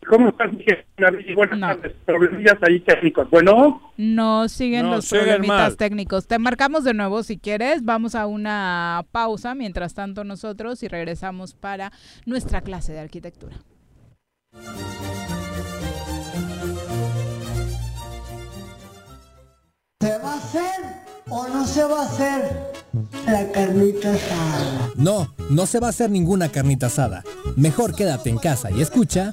¿Cómo 0.08 0.30
estás, 0.30 0.50
Miguel? 0.52 0.84
Buenas 1.36 1.60
tardes. 1.60 1.92
Problemillas 2.04 2.56
ahí 2.62 2.80
técnicos. 2.80 3.28
Bueno, 3.30 3.80
No 3.96 4.48
siguen 4.48 4.86
No, 4.86 4.96
los 4.96 5.04
siguen 5.04 5.24
problemitas 5.26 5.58
mal. 5.58 5.76
técnicos. 5.76 6.26
Te 6.26 6.38
marcamos 6.38 6.84
de 6.84 6.94
nuevo 6.94 7.22
si 7.22 7.38
quieres. 7.38 7.84
Vamos 7.84 8.14
a 8.14 8.26
una 8.26 9.04
pausa 9.12 9.54
mientras 9.54 9.94
tanto 9.94 10.24
nosotros 10.24 10.82
y 10.82 10.88
regresamos 10.88 11.54
para 11.54 11.92
nuestra 12.26 12.62
clase 12.62 12.92
de 12.92 13.00
arquitectura. 13.00 13.56
¿Se 20.00 20.18
va 20.18 20.32
a 20.32 20.36
hacer 20.36 20.70
o 21.28 21.48
no 21.48 21.66
se 21.66 21.84
va 21.84 22.00
a 22.02 22.06
hacer 22.06 22.72
la 23.26 23.52
carnita 23.52 24.12
asada? 24.14 24.90
No, 24.96 25.34
no 25.50 25.66
se 25.66 25.78
va 25.78 25.88
a 25.88 25.90
hacer 25.90 26.10
ninguna 26.10 26.48
carnita 26.48 26.86
asada. 26.86 27.22
Mejor 27.56 27.94
quédate 27.94 28.30
en 28.30 28.38
casa 28.38 28.70
y 28.70 28.80
escucha. 28.80 29.32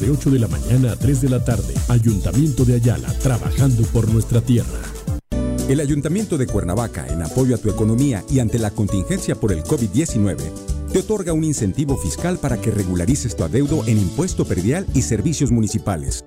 de 0.00 0.10
8 0.10 0.30
de 0.30 0.38
la 0.38 0.48
mañana 0.48 0.92
a 0.92 0.96
3 0.96 1.20
de 1.20 1.28
la 1.28 1.44
tarde. 1.44 1.74
Ayuntamiento 1.88 2.64
de 2.64 2.74
Ayala, 2.74 3.08
trabajando 3.20 3.82
por 3.84 4.08
nuestra 4.08 4.40
tierra. 4.40 4.80
El 5.68 5.80
Ayuntamiento 5.80 6.36
de 6.36 6.46
Cuernavaca, 6.46 7.06
en 7.08 7.22
apoyo 7.22 7.54
a 7.54 7.58
tu 7.58 7.70
economía 7.70 8.22
y 8.30 8.40
ante 8.40 8.58
la 8.58 8.70
contingencia 8.70 9.34
por 9.34 9.50
el 9.50 9.64
COVID-19, 9.64 10.36
te 10.92 10.98
otorga 10.98 11.32
un 11.32 11.42
incentivo 11.42 11.96
fiscal 11.96 12.38
para 12.38 12.60
que 12.60 12.70
regularices 12.70 13.34
tu 13.34 13.44
adeudo 13.44 13.82
en 13.86 13.98
impuesto 13.98 14.44
perdial 14.44 14.86
y 14.94 15.02
servicios 15.02 15.50
municipales. 15.50 16.24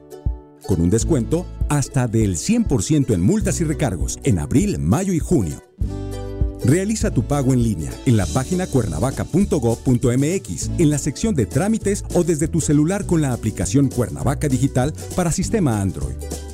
Con 0.65 0.81
un 0.81 0.89
descuento 0.89 1.45
hasta 1.69 2.07
del 2.07 2.35
100% 2.35 3.13
en 3.13 3.21
multas 3.21 3.61
y 3.61 3.63
recargos 3.63 4.17
en 4.23 4.39
abril, 4.39 4.79
mayo 4.79 5.13
y 5.13 5.19
junio. 5.19 5.61
Realiza 6.67 7.11
tu 7.11 7.23
pago 7.23 7.53
en 7.53 7.63
línea 7.63 7.91
en 8.05 8.17
la 8.17 8.25
página 8.25 8.67
cuernavaca.gov.mx, 8.67 10.69
en 10.77 10.89
la 10.89 10.97
sección 10.97 11.33
de 11.33 11.45
trámites 11.45 12.03
o 12.13 12.25
desde 12.25 12.49
tu 12.49 12.59
celular 12.59 13.05
con 13.05 13.21
la 13.21 13.31
aplicación 13.31 13.87
Cuernavaca 13.87 14.49
Digital 14.49 14.93
para 15.15 15.31
sistema 15.31 15.79
Android. 15.79 16.17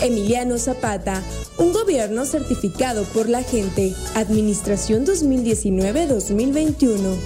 Emiliano 0.00 0.58
Zapata, 0.58 1.22
un 1.58 1.72
gobierno 1.72 2.24
certificado 2.24 3.04
por 3.04 3.28
la 3.28 3.42
gente. 3.42 3.94
Administración 4.14 5.04
2019-2021. 5.06 7.16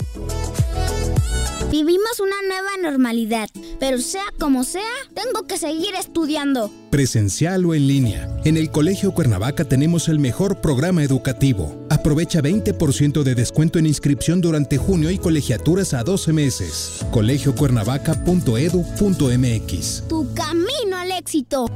Vivimos 1.70 2.20
una 2.20 2.36
nueva 2.48 2.70
normalidad, 2.80 3.48
pero 3.78 3.98
sea 3.98 4.24
como 4.38 4.64
sea, 4.64 4.82
tengo 5.14 5.46
que 5.46 5.58
seguir 5.58 5.94
estudiando. 5.94 6.70
Presencial 6.90 7.64
o 7.66 7.74
en 7.74 7.86
línea. 7.86 8.28
En 8.44 8.56
el 8.56 8.70
Colegio 8.70 9.12
Cuernavaca 9.12 9.64
tenemos 9.64 10.08
el 10.08 10.18
mejor 10.18 10.60
programa 10.60 11.02
educativo. 11.02 11.85
Aprovecha 12.06 12.38
20% 12.40 13.24
de 13.24 13.34
descuento 13.34 13.80
en 13.80 13.86
inscripción 13.86 14.40
durante 14.40 14.78
junio 14.78 15.10
y 15.10 15.18
colegiaturas 15.18 15.92
a 15.92 16.04
12 16.04 16.32
meses. 16.32 17.04
colegiocuernavaca.edu.mx. 17.10 20.04
Tu 20.06 20.32
camino 20.32 20.96
al 20.96 21.10
éxito. 21.10 21.66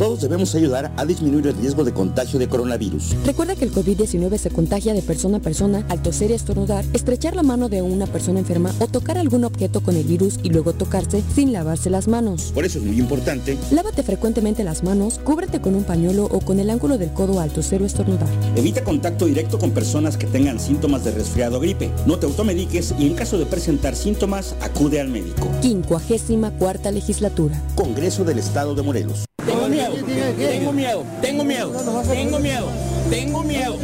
Todos 0.00 0.22
debemos 0.22 0.54
ayudar 0.54 0.90
a 0.96 1.04
disminuir 1.04 1.46
el 1.46 1.54
riesgo 1.54 1.84
de 1.84 1.92
contagio 1.92 2.38
de 2.38 2.48
coronavirus. 2.48 3.14
Recuerda 3.26 3.54
que 3.54 3.66
el 3.66 3.70
COVID-19 3.70 4.38
se 4.38 4.48
contagia 4.48 4.94
de 4.94 5.02
persona 5.02 5.36
a 5.36 5.40
persona 5.40 5.84
al 5.90 6.00
toser 6.00 6.30
y 6.30 6.32
estornudar, 6.32 6.86
estrechar 6.94 7.36
la 7.36 7.42
mano 7.42 7.68
de 7.68 7.82
una 7.82 8.06
persona 8.06 8.38
enferma 8.38 8.72
o 8.78 8.86
tocar 8.86 9.18
algún 9.18 9.44
objeto 9.44 9.82
con 9.82 9.96
el 9.96 10.04
virus 10.04 10.40
y 10.42 10.48
luego 10.48 10.72
tocarse 10.72 11.22
sin 11.34 11.52
lavarse 11.52 11.90
las 11.90 12.08
manos. 12.08 12.50
Por 12.54 12.64
eso 12.64 12.78
es 12.78 12.84
muy 12.86 12.98
importante 12.98 13.58
Lávate 13.72 14.02
frecuentemente 14.02 14.64
las 14.64 14.82
manos, 14.82 15.20
cúbrete 15.22 15.60
con 15.60 15.74
un 15.74 15.84
pañuelo 15.84 16.24
o 16.24 16.40
con 16.40 16.60
el 16.60 16.70
ángulo 16.70 16.96
del 16.96 17.12
codo 17.12 17.38
al 17.38 17.50
toser 17.50 17.82
o 17.82 17.84
estornudar. 17.84 18.30
Evita 18.56 18.82
contacto 18.82 19.26
directo 19.26 19.58
con 19.58 19.72
personas 19.72 19.79
que 20.18 20.26
tengan 20.26 20.60
síntomas 20.60 21.04
de 21.04 21.10
resfriado 21.10 21.56
o 21.56 21.60
gripe. 21.60 21.90
No 22.06 22.18
te 22.18 22.26
automediques 22.26 22.94
y 22.98 23.06
en 23.06 23.14
caso 23.14 23.38
de 23.38 23.46
presentar 23.46 23.96
síntomas, 23.96 24.54
acude 24.60 25.00
al 25.00 25.08
médico. 25.08 25.48
Quincuagésima 25.62 26.50
cuarta 26.52 26.90
legislatura. 26.90 27.60
Congreso 27.74 28.24
del 28.24 28.38
Estado 28.38 28.74
de 28.74 28.82
Morelos. 28.82 29.24
Tengo 29.44 29.68
miedo, 29.68 29.94
tengo 30.36 30.72
miedo, 30.72 31.04
tengo 31.20 31.44
miedo, 31.44 31.72
tengo 32.08 32.38
miedo, 32.38 32.66
tengo 33.10 33.42
miedo, 33.42 33.78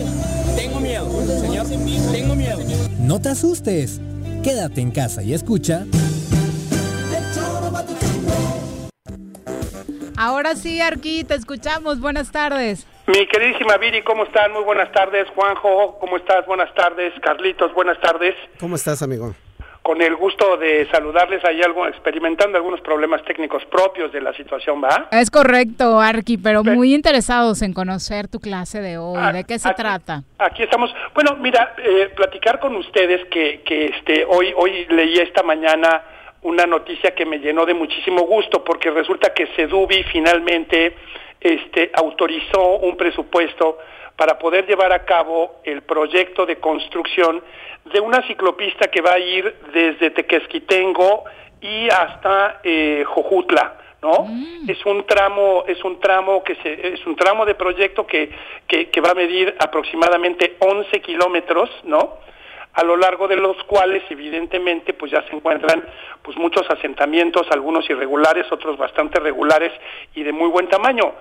tengo 0.54 0.80
miedo, 0.80 1.40
señor, 1.40 1.66
tengo 2.12 2.34
miedo. 2.34 2.58
No 3.00 3.20
te 3.20 3.30
asustes. 3.30 4.00
Quédate 4.42 4.80
en 4.80 4.90
casa 4.90 5.22
y 5.22 5.34
escucha. 5.34 5.86
Ahora 10.16 10.56
sí, 10.56 10.80
Arqui, 10.80 11.24
te 11.24 11.34
escuchamos. 11.34 12.00
Buenas 12.00 12.30
tardes. 12.30 12.86
Mi 13.06 13.24
queridísima 13.28 13.76
Viri, 13.76 14.02
¿cómo 14.02 14.24
están? 14.24 14.52
Muy 14.52 14.64
buenas 14.64 14.90
tardes. 14.90 15.28
Juanjo, 15.30 15.96
¿cómo 16.00 16.16
estás? 16.16 16.44
Buenas 16.44 16.74
tardes. 16.74 17.12
Carlitos, 17.20 17.72
buenas 17.72 18.00
tardes. 18.00 18.34
¿Cómo 18.58 18.74
estás, 18.74 19.02
amigo? 19.02 19.32
con 19.82 20.02
el 20.02 20.16
gusto 20.16 20.56
de 20.56 20.88
saludarles 20.90 21.44
ahí 21.44 21.62
algo, 21.62 21.86
experimentando 21.86 22.58
algunos 22.58 22.80
problemas 22.80 23.22
técnicos 23.24 23.64
propios 23.66 24.10
de 24.10 24.20
la 24.20 24.32
situación, 24.32 24.82
¿va? 24.82 25.06
Es 25.12 25.30
correcto, 25.30 26.00
Arqui, 26.00 26.38
pero 26.38 26.64
muy 26.64 26.92
interesados 26.92 27.62
en 27.62 27.72
conocer 27.72 28.26
tu 28.26 28.40
clase 28.40 28.80
de 28.80 28.98
hoy. 28.98 29.16
¿De 29.32 29.44
qué 29.44 29.60
se 29.60 29.72
trata? 29.74 30.24
Aquí 30.38 30.64
estamos. 30.64 30.92
Bueno, 31.14 31.36
mira, 31.36 31.76
eh, 31.78 32.10
platicar 32.16 32.58
con 32.58 32.74
ustedes 32.74 33.28
que, 33.28 33.62
que 33.64 33.86
este, 33.96 34.24
hoy, 34.24 34.52
hoy 34.56 34.86
leí 34.86 35.18
esta 35.18 35.44
mañana 35.44 36.02
una 36.42 36.66
noticia 36.66 37.14
que 37.14 37.24
me 37.24 37.38
llenó 37.38 37.64
de 37.64 37.74
muchísimo 37.74 38.22
gusto 38.22 38.64
porque 38.64 38.90
resulta 38.90 39.32
que 39.32 39.46
Sedubi 39.54 40.02
finalmente 40.10 40.96
este, 41.54 41.90
autorizó 41.94 42.76
un 42.78 42.96
presupuesto 42.96 43.78
para 44.16 44.38
poder 44.38 44.66
llevar 44.66 44.92
a 44.92 45.04
cabo 45.04 45.60
el 45.64 45.82
proyecto 45.82 46.46
de 46.46 46.56
construcción 46.56 47.42
de 47.84 48.00
una 48.00 48.26
ciclopista 48.26 48.88
que 48.88 49.00
va 49.00 49.12
a 49.12 49.18
ir 49.18 49.54
desde 49.72 50.10
Tequesquitengo 50.10 51.24
y 51.60 51.88
hasta 51.88 52.60
eh, 52.64 53.04
Jojutla. 53.06 53.74
¿no? 54.02 54.24
Mm. 54.24 54.70
Es 54.70 54.84
un 54.86 55.06
tramo, 55.06 55.64
es 55.66 55.82
un 55.84 56.00
tramo 56.00 56.42
que 56.42 56.54
se, 56.56 56.94
es 56.94 57.06
un 57.06 57.16
tramo 57.16 57.44
de 57.44 57.54
proyecto 57.54 58.06
que, 58.06 58.30
que, 58.66 58.88
que 58.90 59.00
va 59.00 59.10
a 59.10 59.14
medir 59.14 59.54
aproximadamente 59.58 60.56
11 60.58 61.00
kilómetros, 61.00 61.70
¿no? 61.84 62.18
A 62.74 62.84
lo 62.84 62.96
largo 62.96 63.26
de 63.26 63.36
los 63.36 63.56
cuales, 63.64 64.02
evidentemente, 64.10 64.92
pues 64.92 65.10
ya 65.10 65.22
se 65.22 65.34
encuentran 65.34 65.82
pues 66.20 66.36
muchos 66.36 66.68
asentamientos, 66.70 67.46
algunos 67.50 67.88
irregulares, 67.88 68.52
otros 68.52 68.76
bastante 68.76 69.18
regulares 69.18 69.72
y 70.14 70.22
de 70.22 70.32
muy 70.32 70.50
buen 70.50 70.68
tamaño. 70.68 71.14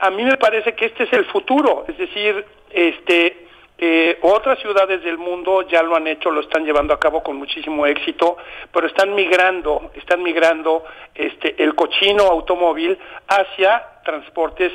A 0.00 0.10
mí 0.10 0.24
me 0.24 0.36
parece 0.36 0.74
que 0.74 0.86
este 0.86 1.04
es 1.04 1.12
el 1.12 1.26
futuro, 1.26 1.84
es 1.88 1.96
decir, 1.98 2.44
este 2.70 3.46
eh, 3.82 4.18
otras 4.20 4.58
ciudades 4.58 5.02
del 5.02 5.16
mundo 5.16 5.62
ya 5.62 5.82
lo 5.82 5.96
han 5.96 6.06
hecho, 6.06 6.30
lo 6.30 6.42
están 6.42 6.66
llevando 6.66 6.92
a 6.92 7.00
cabo 7.00 7.22
con 7.22 7.36
muchísimo 7.36 7.86
éxito, 7.86 8.36
pero 8.70 8.86
están 8.86 9.14
migrando, 9.14 9.90
están 9.94 10.22
migrando 10.22 10.84
este, 11.14 11.62
el 11.62 11.74
cochino 11.74 12.24
automóvil 12.24 12.98
hacia 13.26 13.82
transportes 14.04 14.70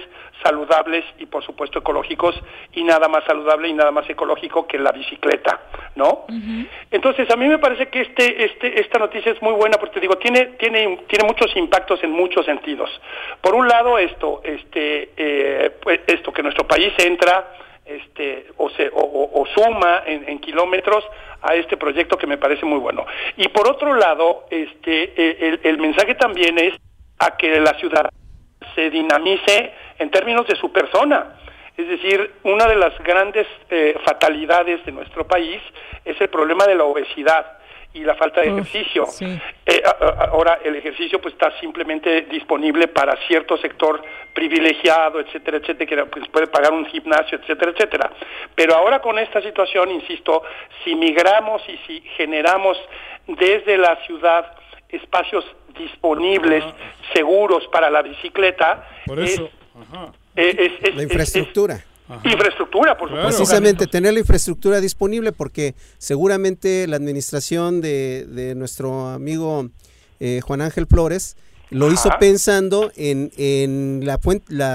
saludables 0.46 1.04
y 1.18 1.26
por 1.26 1.44
supuesto 1.44 1.80
ecológicos 1.80 2.36
y 2.74 2.84
nada 2.84 3.08
más 3.08 3.24
saludable 3.26 3.68
y 3.68 3.74
nada 3.74 3.92
más 3.92 4.08
ecológico 4.08 4.68
que 4.68 4.78
la 4.78 4.92
bicicleta, 4.92 5.62
¿no? 5.96 6.26
Entonces 6.92 7.30
a 7.32 7.36
mí 7.36 7.48
me 7.48 7.58
parece 7.58 7.88
que 7.88 8.02
este, 8.02 8.46
este, 8.46 8.80
esta 8.80 9.00
noticia 9.00 9.32
es 9.32 9.42
muy 9.42 9.54
buena 9.54 9.78
porque 9.78 10.00
digo 10.00 10.18
tiene, 10.18 10.58
tiene, 10.58 11.00
tiene 11.08 11.26
muchos 11.26 11.56
impactos 11.56 12.04
en 12.04 12.12
muchos 12.12 12.46
sentidos. 12.46 12.90
Por 13.42 13.56
un 13.56 13.68
lado 13.68 13.98
esto, 13.98 14.42
este, 14.44 15.10
eh, 15.18 15.72
pues, 15.82 16.02
esto 16.06 16.32
que 16.32 16.44
nuestro 16.44 16.68
país 16.68 16.94
entra 17.00 17.52
este, 17.86 18.48
o, 18.58 18.70
se, 18.72 18.90
o, 18.94 19.46
suma 19.54 20.04
en, 20.06 20.40
kilómetros 20.40 21.04
a 21.42 21.54
este 21.56 21.78
proyecto 21.78 22.18
que 22.18 22.28
me 22.28 22.38
parece 22.38 22.66
muy 22.66 22.80
bueno. 22.80 23.06
Y 23.38 23.48
por 23.50 23.70
otro 23.70 23.94
lado, 23.94 24.46
este, 24.50 25.14
eh, 25.16 25.60
el, 25.64 25.78
mensaje 25.78 26.16
también 26.16 26.58
es 26.58 26.74
a 27.20 27.38
que 27.38 27.60
la 27.60 27.74
ciudad 27.76 28.10
se 28.74 28.90
dinamice 28.90 29.74
en 30.00 30.10
términos 30.10 30.48
de 30.48 30.56
su 30.56 30.72
persona. 30.72 31.36
Es 31.78 31.88
decir, 31.88 32.36
una 32.44 32.68
de 32.68 32.76
las 32.76 32.98
grandes 33.00 33.48
eh, 33.70 33.96
fatalidades 34.06 34.86
de 34.86 34.92
nuestro 34.92 35.28
país 35.28 35.62
es 36.06 36.20
el 36.22 36.30
problema 36.30 36.66
de 36.66 36.76
la 36.76 36.86
obesidad 36.86 37.58
y 37.96 38.04
la 38.04 38.16
falta 38.16 38.42
de 38.42 38.48
ejercicio. 38.48 39.06
Eh, 39.66 39.82
ahora 40.30 40.60
el 40.64 40.76
ejercicio 40.76 41.20
pues 41.22 41.34
está 41.34 41.58
simplemente 41.60 42.24
disponible 42.24 42.90
para 42.90 43.16
cierto 43.26 43.58
sector 43.58 44.02
privilegiado, 44.34 45.22
etcétera, 45.22 45.58
etcétera, 45.58 46.04
que 46.04 46.06
pues, 46.08 46.28
puede 46.28 46.48
pagar 46.48 46.74
un 46.74 46.86
gimnasio, 46.86 47.40
etcétera, 47.40 47.72
etcétera. 47.72 48.12
Pero 48.54 48.76
ahora 48.76 49.00
con 49.00 49.18
esta 49.18 49.42
situación, 49.42 49.92
insisto, 49.92 50.44
si 50.84 50.94
migramos 50.94 51.62
y 51.70 51.78
si 51.88 52.02
generamos 52.18 52.78
desde 53.28 53.78
la 53.78 53.96
ciudad 54.06 54.56
espacios 54.90 55.46
disponibles, 55.78 56.64
seguros 57.14 57.66
para 57.68 57.90
la 57.90 58.02
bicicleta, 58.02 58.88
Por 59.06 59.20
eso. 59.20 59.50
La 60.36 61.04
infraestructura. 61.04 61.84
Infraestructura, 62.24 62.98
por 62.98 63.10
supuesto. 63.10 63.38
Precisamente 63.38 63.88
tener 63.88 64.14
la 64.14 64.20
infraestructura 64.20 64.80
disponible 64.80 65.32
porque 65.32 65.74
seguramente 65.98 66.86
la 66.88 66.98
administración 66.98 67.82
de, 67.82 68.26
de 68.28 68.54
nuestro 68.54 69.10
amigo 69.10 69.70
eh, 70.20 70.42
Juan 70.44 70.62
Ángel 70.62 70.86
Flores 70.86 71.36
lo 71.72 71.92
hizo 71.92 72.10
pensando 72.20 72.92
en, 72.96 73.32
en 73.38 74.06
la, 74.06 74.20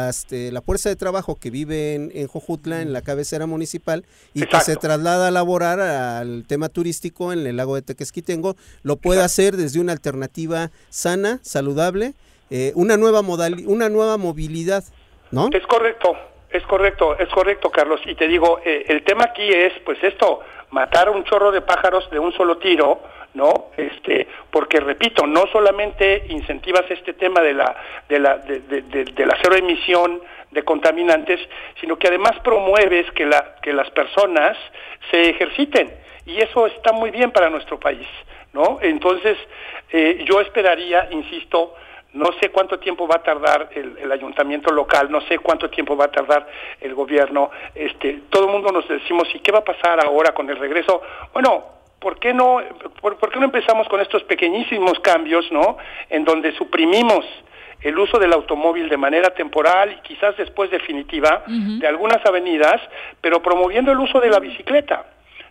este, 0.09 0.51
la 0.51 0.61
fuerza 0.61 0.89
de 0.89 0.97
trabajo 0.97 1.37
que 1.37 1.51
vive 1.51 1.95
en, 1.95 2.11
en, 2.15 2.27
Jojutla, 2.27 2.83
en 2.83 2.93
la 2.93 3.01
cabecera 3.01 3.47
municipal, 3.47 4.05
y 4.35 4.45
que 4.45 4.61
se 4.61 4.77
traslada 4.77 5.29
a 5.29 5.31
laborar 5.31 5.81
al 5.81 6.45
tema 6.47 6.69
turístico 6.69 7.33
en 7.33 7.47
el 7.47 7.57
lago 7.57 7.77
de 7.77 7.83
Tequesquitengo, 7.83 8.57
lo 8.83 8.97
puede 8.97 9.23
hacer 9.23 9.57
desde 9.57 9.81
una 9.81 9.93
alternativa 9.93 10.73
sana, 10.89 11.39
saludable, 11.43 12.15
eh, 12.51 12.73
una 12.75 12.97
nueva 12.97 13.23
modal, 13.23 13.57
una 13.67 13.89
nueva 13.89 14.17
movilidad, 14.17 14.83
¿no? 15.31 15.49
Es 15.53 15.67
correcto, 15.67 16.17
es 16.51 16.63
correcto, 16.65 17.17
es 17.19 17.29
correcto, 17.29 17.71
Carlos. 17.71 18.01
Y 18.07 18.15
te 18.15 18.27
digo, 18.27 18.61
eh, 18.65 18.87
el 18.89 19.05
tema 19.05 19.25
aquí 19.25 19.49
es, 19.49 19.73
pues 19.85 20.03
esto, 20.03 20.41
matar 20.71 21.09
a 21.09 21.11
un 21.13 21.25
chorro 21.25 21.53
de 21.53 21.61
pájaros 21.61 22.11
de 22.11 22.19
un 22.19 22.33
solo 22.33 22.59
tiro, 22.59 23.01
¿no? 23.35 23.71
Este, 23.77 24.27
porque 24.51 24.81
repito, 24.81 25.27
no 25.27 25.47
solamente 25.53 26.27
incentivas 26.29 26.85
este 26.91 27.13
tema 27.13 27.41
de 27.41 27.55
la, 27.55 27.77
de 28.09 28.19
la, 28.19 28.39
de, 28.39 28.61
de, 28.61 29.27
la 29.27 29.37
cero 29.41 29.55
emisión 29.57 30.21
de 30.51 30.65
contaminantes, 30.65 31.39
sino 31.81 31.97
que 31.97 32.09
además 32.09 32.33
promueves 32.43 33.11
que 33.13 33.27
la, 33.27 33.57
que 33.63 33.73
las 33.73 33.89
personas 33.91 34.57
se 35.11 35.31
ejerciten. 35.31 35.95
Y 36.27 36.41
eso 36.41 36.67
está 36.67 36.93
muy 36.93 37.11
bien 37.11 37.31
para 37.31 37.49
nuestro 37.51 37.79
país, 37.79 38.07
¿no? 38.53 38.79
Entonces, 38.83 39.39
eh, 39.93 40.25
yo 40.29 40.41
esperaría, 40.41 41.09
insisto, 41.11 41.75
no 42.13 42.27
sé 42.41 42.51
cuánto 42.51 42.79
tiempo 42.79 43.07
va 43.07 43.17
a 43.17 43.23
tardar 43.23 43.71
el, 43.75 44.11
ayuntamiento 44.11 44.73
local, 44.73 45.11
no 45.11 45.21
sé 45.23 45.39
cuánto 45.39 45.71
tiempo 45.71 45.97
va 45.97 46.07
a 46.07 46.11
tardar 46.11 46.47
el 46.81 46.95
gobierno. 46.95 47.51
Este, 47.75 48.23
todo 48.31 48.47
el 48.47 48.53
mundo 48.53 48.73
nos 48.73 48.89
decimos, 48.89 49.29
¿y 49.35 49.39
qué 49.41 49.53
va 49.53 49.61
a 49.61 49.65
pasar 49.65 50.05
ahora 50.05 50.33
con 50.35 50.51
el 50.51 50.57
regreso? 50.57 51.01
Bueno, 51.33 51.65
¿por 52.01 52.19
qué 52.19 52.35
no, 52.35 52.61
por, 53.01 53.17
qué 53.31 53.39
no 53.39 53.45
empezamos 53.45 53.89
con 53.89 54.01
estos 54.01 54.25
pequeñísimos 54.25 54.99
cambios, 55.01 55.51
no? 55.53 55.77
En 56.09 56.25
donde 56.25 56.53
suprimimos 56.57 57.25
el 57.81 57.99
uso 57.99 58.19
del 58.19 58.33
automóvil 58.33 58.89
de 58.89 58.97
manera 58.97 59.31
temporal 59.31 59.93
y 59.93 60.01
quizás 60.03 60.37
después 60.37 60.71
definitiva 60.71 61.45
de 61.47 61.87
algunas 61.87 62.25
avenidas, 62.27 62.81
pero 63.21 63.41
promoviendo 63.41 63.93
el 63.93 63.99
uso 63.99 64.21
de 64.21 64.29
la 64.29 64.39
bicicleta, 64.39 65.07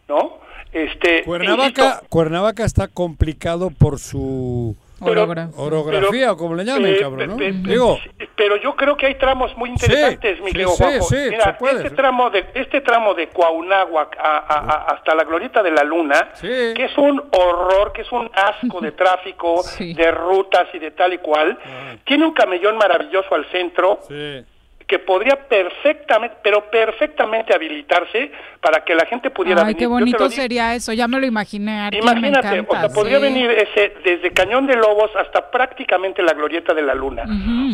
¿no? 0.07 0.39
Este, 0.71 1.23
Cuernavaca, 1.23 2.01
Cuernavaca 2.09 2.63
está 2.63 2.87
complicado 2.87 3.71
por 3.71 3.97
su 3.97 4.75
orografía, 5.01 6.31
o 6.31 6.37
como 6.37 6.55
le 6.55 6.65
llamen, 6.65 6.93
eh, 6.93 6.99
cabrón, 6.99 7.27
¿no? 7.29 7.35
Digo. 7.69 7.99
Pero 8.35 8.55
yo 8.57 8.75
creo 8.75 8.95
que 8.95 9.07
hay 9.07 9.15
tramos 9.15 9.55
muy 9.57 9.69
interesantes, 9.69 10.39
mi 10.41 10.51
querido 10.51 10.71
Mira, 10.79 11.57
este, 11.59 11.89
tramo 11.91 12.29
de, 12.29 12.45
este 12.53 12.81
tramo 12.81 13.13
de 13.13 13.27
Cuauhnáhuac 13.29 14.17
hasta 14.19 15.15
la 15.15 15.23
Glorieta 15.23 15.61
de 15.61 15.71
la 15.71 15.83
Luna, 15.83 16.31
que 16.41 16.85
es 16.85 16.97
un 16.97 17.21
horror, 17.31 17.91
que 17.93 18.01
es 18.01 18.11
un 18.11 18.29
asco 18.33 18.79
de 18.79 18.91
tráfico, 18.93 19.61
de 19.79 20.11
rutas 20.11 20.67
y 20.73 20.79
de 20.79 20.91
tal 20.91 21.13
y 21.13 21.17
cual, 21.17 21.57
tiene 22.05 22.25
un 22.25 22.33
camellón 22.33 22.77
maravilloso 22.77 23.35
al 23.35 23.45
centro. 23.51 23.99
Sí 24.07 24.45
que 24.89 24.97
podría 24.97 25.35
perfectamente, 25.47 26.37
pero 26.41 26.71
perfectamente 26.71 27.53
habilitarse 27.53 28.31
para 28.59 28.83
que 28.83 28.95
la 28.95 29.05
gente 29.05 29.29
pudiera 29.29 29.63
Ay, 29.63 29.75
qué 29.75 29.85
bonito 29.85 30.27
sería 30.31 30.73
eso, 30.73 30.91
ya 30.93 31.07
me 31.07 31.19
lo 31.19 31.27
imaginé. 31.27 31.89
Imagínate, 31.91 32.61
o 32.67 32.75
sea, 32.75 32.89
podría 32.89 33.19
venir 33.19 33.51
ese 33.51 33.93
desde 34.03 34.31
Cañón 34.31 34.65
de 34.65 34.75
Lobos 34.75 35.11
hasta 35.15 35.51
prácticamente 35.51 36.23
la 36.23 36.33
Glorieta 36.33 36.73
de 36.73 36.81
la 36.81 36.95
Luna. 36.95 37.23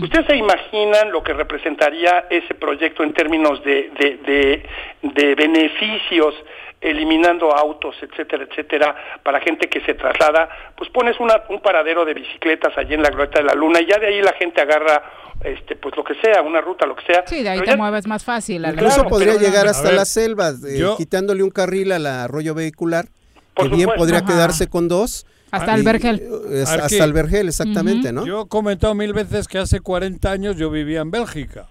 ¿Ustedes 0.04 0.26
se 0.26 0.36
imaginan 0.36 1.10
lo 1.14 1.24
que 1.24 1.32
representaría 1.32 2.26
ese 2.30 2.54
proyecto 2.54 3.02
en 3.02 3.14
términos 3.14 3.64
de, 3.64 3.92
de, 3.98 4.18
de, 4.18 4.70
de 5.04 5.36
beneficios? 5.36 6.36
eliminando 6.82 7.52
autos, 7.52 7.96
etcétera, 8.00 8.44
etcétera, 8.44 8.96
para 9.24 9.40
gente 9.40 9.68
que 9.70 9.82
se 9.82 9.96
traslada, 9.96 10.48
pues 10.76 10.88
pones 10.92 11.20
una, 11.20 11.42
un 11.50 11.60
paradero 11.60 12.06
de 12.06 12.14
bicicletas 12.14 12.78
allí 12.78 12.94
en 12.94 13.02
la 13.02 13.10
Glorieta 13.10 13.40
de 13.40 13.46
la 13.46 13.56
Luna 13.56 13.82
y 13.82 13.88
ya 13.88 13.98
de 13.98 14.06
ahí 14.06 14.22
la 14.22 14.34
gente 14.34 14.62
agarra 14.62 15.02
este 15.44 15.76
pues 15.76 15.96
lo 15.96 16.04
que 16.04 16.16
sea, 16.16 16.42
una 16.42 16.62
ruta, 16.62 16.86
lo 16.86 16.96
que 16.96 17.06
sea. 17.06 17.24
Sí, 17.28 17.44
de 17.44 17.50
ahí 17.50 17.62
te 17.62 17.78
mueves 17.78 18.08
más 18.08 18.24
fácil. 18.24 18.66
Incluso 18.66 19.06
podría 19.06 19.36
llegar 19.36 19.68
hasta 19.68 19.92
las 19.92 20.10
selvas, 20.10 20.64
eh, 20.64 20.84
quitándole 20.98 21.44
un 21.44 21.52
carril 21.52 21.92
al 21.92 22.06
arroyo 22.06 22.54
vehicular, 22.54 23.08
que 23.56 23.68
bien 23.70 23.90
podría 23.96 24.24
quedarse 24.24 24.68
con 24.68 24.88
dos. 24.88 25.26
Hasta 25.52 25.76
el 25.76 25.84
Vergel. 25.84 26.22
Eh, 26.50 26.64
hasta 26.68 27.04
el 27.04 27.14
Vergel, 27.14 27.48
exactamente, 27.48 28.12
¿no? 28.12 28.26
Yo 28.26 28.42
he 28.42 28.48
comentado 28.48 28.94
mil 28.96 29.14
veces 29.14 29.48
que 29.48 29.58
hace 29.58 29.80
40 29.80 30.30
años 30.30 30.58
yo 30.58 30.70
vivía 30.70 31.02
en 31.02 31.12
Bélgica. 31.12 31.68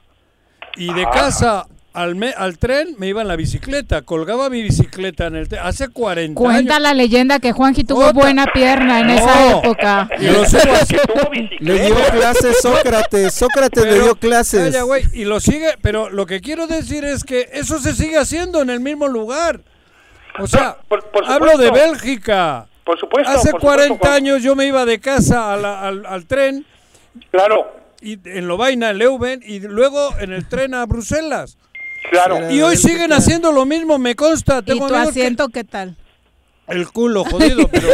Y 0.77 0.93
de 0.93 1.05
casa 1.05 1.67
al, 1.95 2.35
al 2.37 2.59
tren 2.59 2.95
me 2.99 3.07
iba 3.09 3.23
en 3.23 3.29
la 3.29 3.37
bicicleta, 3.37 4.03
colgaba 4.03 4.51
mi 4.51 4.63
bicicleta 4.63 5.27
en 5.29 5.37
el 5.37 5.49
tren. 5.49 5.63
Hace 5.65 5.89
40 5.89 6.35
Cuenta 6.39 6.79
la 6.81 6.93
leyenda 6.93 7.39
que 7.39 7.53
Juanji 7.53 7.85
tuvo 7.85 8.13
buena 8.13 8.47
pierna 8.53 9.01
en 9.01 9.11
esa 9.11 9.51
época. 9.59 10.09
le 11.61 11.79
dio 11.87 11.95
clases 12.13 12.61
Sócrates, 12.61 13.35
Sócrates 13.35 13.85
le 13.85 13.95
dio 14.01 14.15
clases. 14.17 14.75
y 15.13 15.25
lo 15.25 15.41
sigue, 15.41 15.75
pero 15.83 16.11
lo 16.11 16.27
que 16.27 16.41
quiero 16.41 16.67
decir 16.67 17.05
es 17.05 17.25
que 17.25 17.49
eso 17.53 17.79
se 17.79 17.95
sigue 17.95 18.19
haciendo 18.19 18.61
en 18.63 18.71
el 18.71 18.81
mismo 18.81 19.09
lugar. 19.09 19.61
O 20.41 20.47
sea, 20.47 20.79
hablo 21.27 21.57
de 21.59 21.71
Bélgica. 21.71 22.67
Por 22.85 22.99
supuesto. 22.99 23.31
Hace 23.31 23.51
por 23.53 23.61
40 23.61 23.85
supuesto, 23.95 24.07
Juan. 24.09 24.17
años 24.17 24.43
yo 24.43 24.55
me 24.57 24.67
iba 24.67 24.85
de 24.85 24.99
casa 25.01 25.55
a 25.55 25.57
la- 25.57 25.81
al, 25.81 26.05
al 26.05 26.27
tren. 26.27 26.67
Claro. 27.31 27.73
Y 28.03 28.19
en 28.29 28.47
Lovaina, 28.49 28.91
en 28.91 28.99
Leuven, 28.99 29.41
y 29.47 29.61
luego 29.61 30.11
en 30.19 30.33
el 30.33 30.47
tren 30.49 30.75
a 30.75 30.85
Bruselas. 30.85 31.57
Claro. 32.11 32.51
Y 32.51 32.61
hoy 32.63 32.77
siguen 32.77 33.13
haciendo 33.13 33.51
lo 33.53 33.65
mismo, 33.65 33.99
me 33.99 34.15
consta. 34.15 34.59
¿Y 34.59 34.63
Tengo 34.63 34.89
tu 34.89 34.95
amigos 34.95 35.15
que- 35.15 35.21
asiento 35.21 35.49
qué 35.49 35.65
tal? 35.65 35.97
El 36.67 36.91
culo, 36.91 37.25
jodido, 37.25 37.69
pero... 37.69 37.89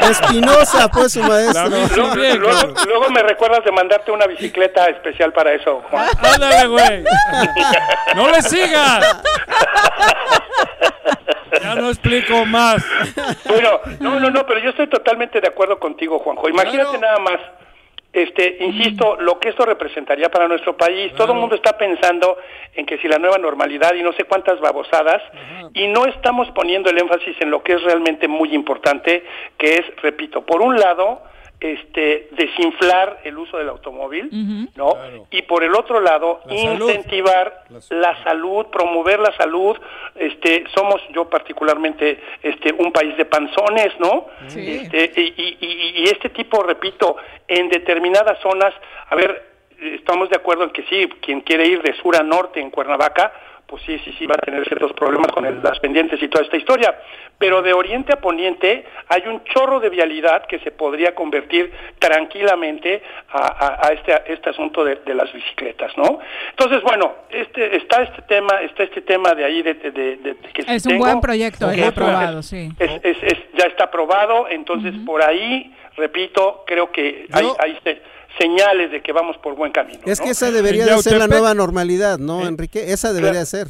Espinosa, 0.10 0.88
pues, 0.88 1.12
su 1.12 1.22
maestro. 1.22 1.68
Luego, 1.68 2.14
luego- 2.38 2.74
luego 2.86 3.10
me 3.10 3.22
recuerdas 3.22 3.62
de 3.64 3.72
mandarte 3.72 4.10
una 4.10 4.26
bicicleta 4.26 4.86
especial 4.88 5.32
para 5.34 5.52
eso, 5.52 5.82
Juan. 5.90 6.08
Ándale, 6.34 6.66
güey. 6.68 7.04
¡No 8.14 8.30
le 8.30 8.40
sigas! 8.42 9.16
Ya 11.62 11.74
no 11.74 11.88
explico 11.90 12.44
más. 12.46 12.82
Bueno, 13.46 13.80
no, 14.00 14.20
no, 14.20 14.30
no, 14.30 14.46
pero 14.46 14.60
yo 14.60 14.70
estoy 14.70 14.88
totalmente 14.88 15.40
de 15.40 15.48
acuerdo 15.48 15.78
contigo, 15.78 16.18
Juanjo. 16.18 16.48
Imagínate 16.48 16.98
nada 16.98 17.18
más, 17.18 17.38
este, 18.22 18.56
insisto, 18.60 19.16
lo 19.20 19.38
que 19.38 19.50
esto 19.50 19.64
representaría 19.64 20.30
para 20.30 20.48
nuestro 20.48 20.76
país. 20.76 21.12
Todo 21.14 21.32
el 21.32 21.38
mundo 21.38 21.54
está 21.54 21.76
pensando 21.76 22.38
en 22.74 22.86
que 22.86 22.98
si 22.98 23.08
la 23.08 23.18
nueva 23.18 23.38
normalidad 23.38 23.94
y 23.94 24.02
no 24.02 24.12
sé 24.12 24.24
cuántas 24.24 24.60
babosadas, 24.60 25.22
y 25.74 25.86
no 25.88 26.06
estamos 26.06 26.50
poniendo 26.52 26.90
el 26.90 26.98
énfasis 26.98 27.36
en 27.40 27.50
lo 27.50 27.62
que 27.62 27.74
es 27.74 27.82
realmente 27.82 28.28
muy 28.28 28.54
importante, 28.54 29.24
que 29.58 29.74
es, 29.74 29.84
repito, 30.02 30.46
por 30.46 30.62
un 30.62 30.78
lado, 30.78 31.22
este, 31.58 32.28
desinflar 32.32 33.20
el 33.24 33.38
uso 33.38 33.56
del 33.56 33.68
automóvil, 33.70 34.28
¿no? 34.76 34.94
Y 35.30 35.42
por 35.42 35.64
el 35.64 35.74
otro 35.74 36.00
lado, 36.00 36.40
La 36.44 36.56
salud. 36.56 36.88
incentivar 36.90 37.64
la 37.90 38.22
salud, 38.24 38.66
promover 38.66 39.20
la 39.20 39.32
salud. 39.36 39.76
Este, 40.14 40.64
somos 40.74 41.00
yo 41.14 41.28
particularmente 41.30 42.20
este 42.42 42.72
un 42.74 42.92
país 42.92 43.16
de 43.16 43.24
panzones, 43.24 43.88
¿no? 43.98 44.26
Sí. 44.48 44.80
Este, 44.82 45.12
y, 45.20 45.34
y- 45.36 45.56
y- 45.60 46.00
y 46.02 46.04
este 46.04 46.28
tipo, 46.30 46.62
repito, 46.62 47.16
en 47.48 47.68
determinadas 47.70 48.38
zonas, 48.40 48.74
a 49.08 49.14
ver, 49.16 49.42
estamos 49.80 50.28
de 50.28 50.36
acuerdo 50.36 50.64
en 50.64 50.70
que 50.70 50.82
sí, 50.84 51.08
quien 51.22 51.40
quiere 51.40 51.66
ir 51.66 51.80
de 51.82 51.94
sur 51.96 52.16
a 52.16 52.22
norte 52.22 52.60
en 52.60 52.70
Cuernavaca, 52.70 53.32
pues 53.66 53.82
sí, 53.84 53.98
sí, 54.04 54.14
sí 54.18 54.26
va 54.26 54.34
a 54.36 54.44
tener 54.44 54.64
ciertos 54.64 54.92
problemas 54.92 55.32
con 55.32 55.44
el- 55.44 55.60
las 55.62 55.78
pendientes 55.80 56.22
y 56.22 56.28
toda 56.28 56.44
esta 56.44 56.56
historia. 56.56 56.96
Pero 57.36 57.62
de 57.62 57.72
oriente 57.72 58.12
a 58.12 58.20
poniente 58.20 58.84
hay 59.08 59.22
un 59.26 59.42
chorro 59.44 59.80
de 59.80 59.90
vialidad 59.90 60.46
que 60.46 60.60
se 60.60 60.70
podría 60.70 61.14
convertir 61.16 61.72
tranquilamente 61.98 63.02
a, 63.30 63.38
a- 63.38 63.88
a 63.88 63.92
este, 63.92 64.12
a 64.14 64.16
este 64.26 64.50
asunto 64.50 64.84
de, 64.84 64.96
de 65.04 65.14
las 65.14 65.32
bicicletas, 65.32 65.92
¿no? 65.98 66.20
Entonces, 66.50 66.80
bueno, 66.82 67.14
este, 67.30 67.76
está 67.76 68.02
este 68.02 68.22
tema, 68.22 68.60
está 68.62 68.84
este 68.84 69.02
tema 69.02 69.34
de 69.34 69.44
ahí 69.44 69.62
de, 69.62 69.74
de- 69.74 69.90
de- 69.90 70.16
de- 70.16 70.36
que 70.54 70.62
Es 70.62 70.86
un 70.86 70.92
tengo, 70.92 71.04
buen 71.04 71.20
proyecto, 71.20 71.70
es- 71.70 71.82
aprobado, 71.82 72.42
sí. 72.42 72.68
es, 72.78 72.90
es- 73.02 73.22
es- 73.22 73.52
ya 73.54 73.66
está 73.66 73.84
aprobado, 73.84 74.46
entonces 74.48 74.94
por 75.04 75.22
ahí, 75.22 75.74
repito, 75.96 76.62
creo 76.66 76.90
que 76.92 77.26
hay, 77.32 77.46
hay 77.58 77.78
se- 77.84 78.00
señales 78.38 78.90
de 78.90 79.00
que 79.02 79.12
vamos 79.12 79.36
por 79.38 79.54
buen 79.54 79.72
camino. 79.72 80.00
Es 80.06 80.18
¿no? 80.20 80.24
que 80.26 80.30
esa 80.32 80.50
debería 80.50 80.84
de 80.86 80.98
ser 80.98 81.18
la 81.18 81.26
nueva 81.26 81.54
normalidad, 81.54 82.18
¿no, 82.18 82.46
Enrique? 82.46 82.92
Esa 82.92 83.12
debería 83.12 83.44
ser. 83.44 83.68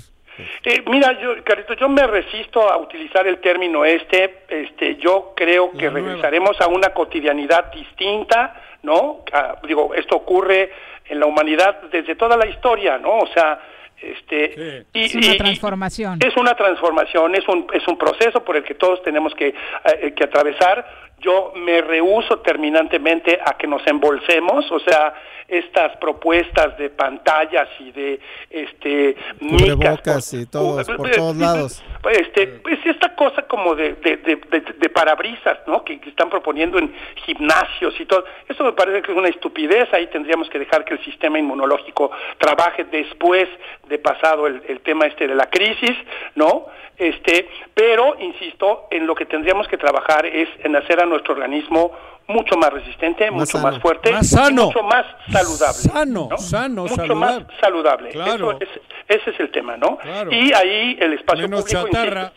Eh, 0.64 0.82
mira, 0.88 1.18
yo, 1.20 1.42
Carlito, 1.44 1.72
yo 1.74 1.88
me 1.88 2.06
resisto 2.06 2.70
a 2.70 2.76
utilizar 2.76 3.26
el 3.26 3.38
término 3.40 3.84
este. 3.84 4.40
Este, 4.48 4.96
yo 4.96 5.32
creo 5.34 5.70
que 5.72 5.88
regresaremos 5.88 6.60
a 6.60 6.66
una 6.66 6.90
cotidianidad 6.90 7.72
distinta, 7.72 8.60
¿no? 8.82 9.24
Ah, 9.32 9.56
digo, 9.66 9.94
esto 9.94 10.16
ocurre 10.16 10.70
en 11.08 11.20
la 11.20 11.26
humanidad 11.26 11.80
desde 11.90 12.16
toda 12.16 12.36
la 12.36 12.46
historia, 12.46 12.98
¿no? 12.98 13.18
O 13.20 13.26
sea, 13.28 13.60
este, 14.02 14.84
y, 14.92 15.04
Es 15.04 15.14
una 15.14 15.26
y- 15.26 15.30
y- 15.30 15.38
transformación. 15.38 16.18
es 16.22 16.36
una 16.36 16.54
transformación, 16.54 17.34
es 17.34 17.48
un, 17.48 17.66
es 17.72 17.86
un 17.88 17.96
proceso 17.96 18.44
por 18.44 18.56
el 18.56 18.62
que 18.64 18.74
todos 18.74 19.02
tenemos 19.02 19.34
que, 19.34 19.54
eh, 20.02 20.12
que 20.14 20.24
atravesar. 20.24 21.05
Yo 21.26 21.50
me 21.56 21.80
rehuso 21.80 22.38
terminantemente 22.38 23.40
a 23.44 23.54
que 23.58 23.66
nos 23.66 23.84
embolsemos, 23.84 24.70
o 24.70 24.78
sea, 24.78 25.12
estas 25.48 25.96
propuestas 25.98 26.76
de 26.78 26.90
pantallas 26.90 27.68
y 27.78 27.92
de 27.92 28.20
este 28.50 29.16
micas 29.40 30.32
y 30.34 30.46
todos, 30.46 30.86
por 30.88 31.10
todos 31.10 31.36
lados. 31.36 31.84
este, 32.12 32.46
pues 32.48 32.78
esta 32.84 33.14
cosa 33.14 33.42
como 33.42 33.74
de, 33.74 33.94
de, 33.94 34.16
de, 34.18 34.36
de- 34.36 34.60
de 34.76 34.88
parabrisas, 34.88 35.58
¿no? 35.66 35.84
Que, 35.84 36.00
que 36.00 36.08
están 36.10 36.28
proponiendo 36.30 36.78
en 36.78 36.92
gimnasios 37.24 37.98
y 38.00 38.06
todo. 38.06 38.24
Eso 38.48 38.64
me 38.64 38.72
parece 38.72 39.02
que 39.02 39.12
es 39.12 39.18
una 39.18 39.28
estupidez. 39.28 39.92
Ahí 39.92 40.06
tendríamos 40.08 40.48
que 40.50 40.58
dejar 40.58 40.84
que 40.84 40.94
el 40.94 41.04
sistema 41.04 41.38
inmunológico 41.38 42.10
trabaje 42.38 42.84
después 42.84 43.48
de 43.88 43.98
pasado 43.98 44.46
el, 44.46 44.62
el 44.68 44.80
tema 44.80 45.06
este 45.06 45.26
de 45.28 45.34
la 45.34 45.46
crisis, 45.50 45.96
¿no? 46.34 46.66
Este, 46.98 47.48
pero 47.74 48.16
insisto, 48.20 48.88
en 48.90 49.06
lo 49.06 49.14
que 49.14 49.26
tendríamos 49.26 49.68
que 49.68 49.76
trabajar 49.76 50.24
es 50.26 50.48
en 50.64 50.74
hacer 50.76 51.00
a 51.00 51.06
nuestro 51.06 51.34
organismo 51.34 51.92
mucho 52.28 52.56
más 52.56 52.72
resistente, 52.72 53.30
mucho 53.30 53.46
sano. 53.58 53.70
más 53.70 53.80
fuerte, 53.80 54.10
Más 54.12 54.26
y 54.32 54.34
sano. 54.36 54.66
mucho 54.66 54.82
más 54.82 55.06
saludable. 55.30 55.74
Sano, 55.78 56.28
¿no? 56.30 56.38
sano, 56.38 56.82
mucho 56.82 56.94
saludable. 56.96 57.44
más 57.44 57.60
saludable. 57.60 58.08
Claro. 58.10 58.52
Eso 58.52 58.58
es- 58.60 58.80
ese 59.20 59.30
es 59.30 59.40
el 59.40 59.50
tema, 59.52 59.76
¿no? 59.76 59.96
Claro. 59.98 60.32
Y 60.32 60.52
ahí 60.52 60.96
el 61.00 61.12
espacio 61.12 61.42
Menos 61.48 61.60
público 61.62 61.86
chatarra. 61.88 62.32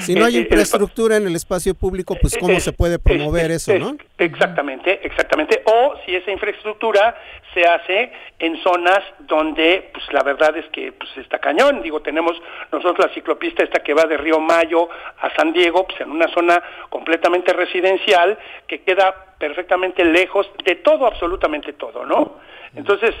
Si 0.00 0.14
no 0.14 0.26
hay 0.26 0.34
eh, 0.34 0.36
eh, 0.36 0.40
el 0.40 0.46
infraestructura 0.46 1.16
en 1.16 1.26
el 1.26 1.34
espacio 1.36 1.74
público, 1.74 2.14
pues 2.20 2.36
cómo 2.36 2.52
es- 2.58 2.64
se 2.64 2.72
puede 2.72 2.98
promover 2.98 3.50
es- 3.50 3.62
eso, 3.62 3.72
es- 3.72 3.80
¿no? 3.80 3.96
Exactamente, 4.18 5.00
exactamente. 5.06 5.62
O 5.64 5.94
si 6.04 6.14
esa 6.14 6.30
infraestructura 6.30 7.16
se 7.54 7.64
hace 7.64 8.12
en 8.38 8.56
zonas 8.62 9.00
donde, 9.20 9.90
pues 9.92 10.04
la 10.12 10.22
verdad 10.22 10.56
es 10.56 10.66
que 10.66 10.92
pues 10.92 11.10
está 11.16 11.38
cañón. 11.38 11.82
Digo, 11.82 12.00
tenemos 12.00 12.40
nosotros 12.70 13.06
la 13.06 13.14
ciclopista 13.14 13.62
esta 13.62 13.82
que 13.82 13.94
va 13.94 14.04
de 14.04 14.16
Río 14.16 14.40
Mayo 14.40 14.88
a 15.20 15.34
San 15.34 15.52
Diego, 15.52 15.86
pues 15.86 16.00
en 16.00 16.10
una 16.10 16.28
zona 16.28 16.62
completamente 16.88 17.52
residencial 17.52 18.38
que 18.66 18.82
queda 18.82 19.14
perfectamente 19.38 20.04
lejos 20.04 20.50
de 20.64 20.76
todo, 20.76 21.06
absolutamente 21.06 21.72
todo, 21.72 22.04
¿no? 22.04 22.36
Entonces, 22.74 23.14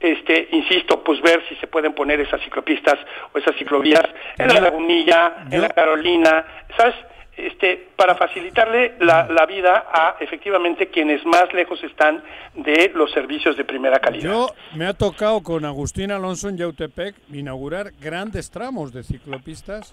este, 0.00 0.48
insisto, 0.50 1.02
pues 1.02 1.20
ver 1.22 1.42
si 1.48 1.54
se 1.56 1.68
pueden 1.68 1.92
poner 1.92 2.20
esas 2.20 2.40
ciclopistas 2.42 2.98
o 3.32 3.38
esas 3.38 3.54
ciclovías 3.56 4.04
en 4.36 4.48
la 4.48 4.60
Lagunilla, 4.60 5.46
en 5.50 5.60
la 5.60 5.68
Carolina, 5.68 6.44
¿sabes? 6.76 6.94
Este, 7.36 7.88
para 7.96 8.14
facilitarle 8.14 8.94
la, 9.00 9.28
la 9.28 9.44
vida 9.44 9.86
a 9.92 10.16
efectivamente 10.20 10.88
quienes 10.88 11.24
más 11.26 11.52
lejos 11.52 11.82
están 11.84 12.22
de 12.54 12.90
los 12.94 13.10
servicios 13.12 13.58
de 13.58 13.64
primera 13.64 13.98
calidad. 14.00 14.24
Yo 14.32 14.48
me 14.74 14.86
ha 14.86 14.94
tocado 14.94 15.42
con 15.42 15.66
Agustín 15.66 16.10
Alonso 16.12 16.48
en 16.48 16.56
Yautepec 16.56 17.14
inaugurar 17.32 17.92
grandes 18.00 18.50
tramos 18.50 18.90
de 18.94 19.02
ciclopistas 19.02 19.92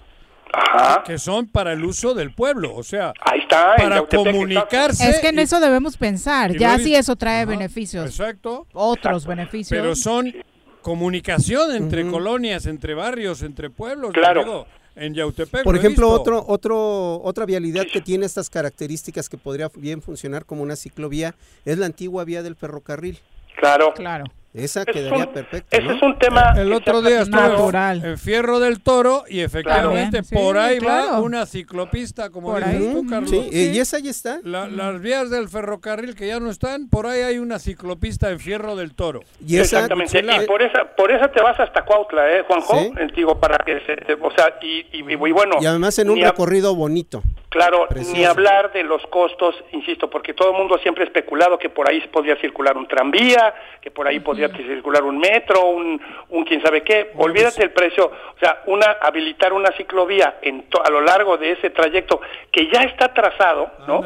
que 1.04 1.18
son 1.18 1.46
para 1.48 1.72
el 1.72 1.84
uso 1.84 2.14
del 2.14 2.32
pueblo, 2.32 2.74
o 2.74 2.82
sea, 2.82 3.12
está, 3.36 3.72
en 3.76 3.82
para 3.82 3.98
está- 3.98 4.16
comunicarse. 4.16 5.10
Es 5.10 5.18
que 5.18 5.28
en 5.28 5.38
y- 5.38 5.42
eso 5.42 5.58
debemos 5.60 5.96
pensar, 5.98 6.52
ya 6.56 6.78
si 6.78 6.94
eso 6.94 7.16
trae 7.16 7.42
Ajá, 7.42 7.50
beneficios. 7.50 8.06
Exacto. 8.06 8.66
Otros 8.72 9.26
beneficios. 9.26 9.68
Pero 9.78 9.94
son 9.96 10.32
comunicación 10.80 11.74
entre 11.74 12.08
colonias, 12.08 12.66
entre 12.66 12.94
barrios, 12.94 13.42
entre 13.42 13.68
pueblos. 13.70 14.12
Claro. 14.12 14.44
Digo, 14.44 14.66
en 14.96 15.14
Yautepec. 15.14 15.64
Por 15.64 15.76
ejemplo, 15.76 16.08
otro, 16.10 16.44
otro, 16.46 17.20
otra 17.22 17.46
vialidad 17.46 17.84
que 17.92 18.00
tiene 18.00 18.26
estas 18.26 18.50
características 18.50 19.28
que 19.28 19.38
podría 19.38 19.70
bien 19.76 20.02
funcionar 20.02 20.44
como 20.44 20.62
una 20.62 20.76
ciclovía 20.76 21.34
es 21.64 21.78
la 21.78 21.86
antigua 21.86 22.24
vía 22.24 22.42
del 22.42 22.56
ferrocarril. 22.56 23.18
Claro. 23.58 23.92
Claro. 23.94 24.24
Esa 24.54 24.84
quedaría 24.84 25.22
es 25.22 25.26
un- 25.26 25.32
perfecta. 25.34 25.76
ese 25.76 25.86
¿no? 25.86 25.92
es 25.94 26.02
un 26.02 26.16
tema 26.18 26.54
El 26.56 26.68
que 26.68 26.74
otro 26.76 27.02
día 27.02 27.24
platicado. 27.24 27.70
en 28.04 28.18
Fierro 28.18 28.60
del 28.60 28.80
Toro 28.80 29.24
y 29.28 29.40
efectivamente 29.40 30.22
Claro. 30.22 30.44
por 30.44 30.56
Sí, 30.56 30.62
ahí 30.62 30.78
va 30.78 31.20
una 31.20 31.44
ciclopista, 31.44 32.30
como 32.30 32.52
Por 32.52 32.64
dices 32.64 32.80
ahí. 32.80 32.92
tú, 32.94 33.06
Carlos. 33.10 33.30
Sí, 33.30 33.48
y 33.52 33.78
esa 33.80 33.98
ya 33.98 34.10
está. 34.10 34.38
La- 34.44 34.68
Las 34.68 35.00
vías 35.00 35.28
del 35.30 35.48
ferrocarril 35.48 36.14
que 36.14 36.28
ya 36.28 36.38
no 36.38 36.50
están, 36.50 36.88
por 36.88 37.06
ahí 37.08 37.22
hay 37.22 37.38
una 37.38 37.58
ciclopista 37.58 38.30
en 38.30 38.38
Fierro 38.38 38.76
del 38.76 38.94
Toro. 38.94 39.20
Exactamente. 39.50 40.20
Y 40.20 40.46
por 40.46 40.62
esa, 40.62 40.84
por 40.96 41.10
esa 41.10 41.30
te 41.32 41.42
vas 41.42 41.58
hasta 41.58 41.84
Cuautla, 41.84 42.32
¿eh, 42.36 42.44
Juanjo? 42.46 42.76
Eh, 42.78 43.08
Digo, 43.14 43.38
para 43.40 43.58
que 43.64 43.80
se, 43.86 43.96
te- 43.96 44.14
o 44.14 44.30
sea, 44.36 44.54
y, 44.62 44.86
y, 44.92 45.04
y 45.12 45.14
bueno. 45.32 45.56
Y 45.60 45.66
además 45.66 45.98
en 45.98 46.10
un 46.10 46.20
recorrido 46.20 46.74
bonito. 46.74 47.22
Claro, 47.48 47.86
Precioso. 47.88 48.16
ni 48.16 48.24
hablar 48.24 48.72
de 48.72 48.82
los 48.82 49.00
costos, 49.06 49.54
insisto, 49.72 50.10
porque 50.10 50.34
todo 50.34 50.50
el 50.50 50.56
mundo 50.58 50.76
siempre 50.78 51.04
ha 51.04 51.06
especulado 51.06 51.56
que 51.56 51.70
por 51.70 51.88
ahí 51.88 52.00
podía 52.12 52.34
circular 52.40 52.76
un 52.76 52.88
tranvía, 52.88 53.54
que 53.80 53.92
por 53.92 54.08
ahí 54.08 54.18
podía 54.48 54.66
circular 54.74 55.02
un 55.02 55.18
metro, 55.18 55.68
un, 55.68 56.00
un 56.30 56.44
quién 56.44 56.62
sabe 56.62 56.82
qué. 56.82 57.10
Olvídate 57.16 57.62
el 57.62 57.70
precio, 57.70 58.06
o 58.06 58.38
sea, 58.38 58.62
una 58.66 58.86
habilitar 59.02 59.52
una 59.52 59.70
ciclovía 59.76 60.38
en 60.42 60.64
to- 60.70 60.84
a 60.84 60.90
lo 60.90 61.00
largo 61.00 61.36
de 61.36 61.52
ese 61.52 61.70
trayecto 61.70 62.20
que 62.52 62.68
ya 62.72 62.80
está 62.82 63.12
trazado, 63.14 63.70
¿no? 63.86 64.02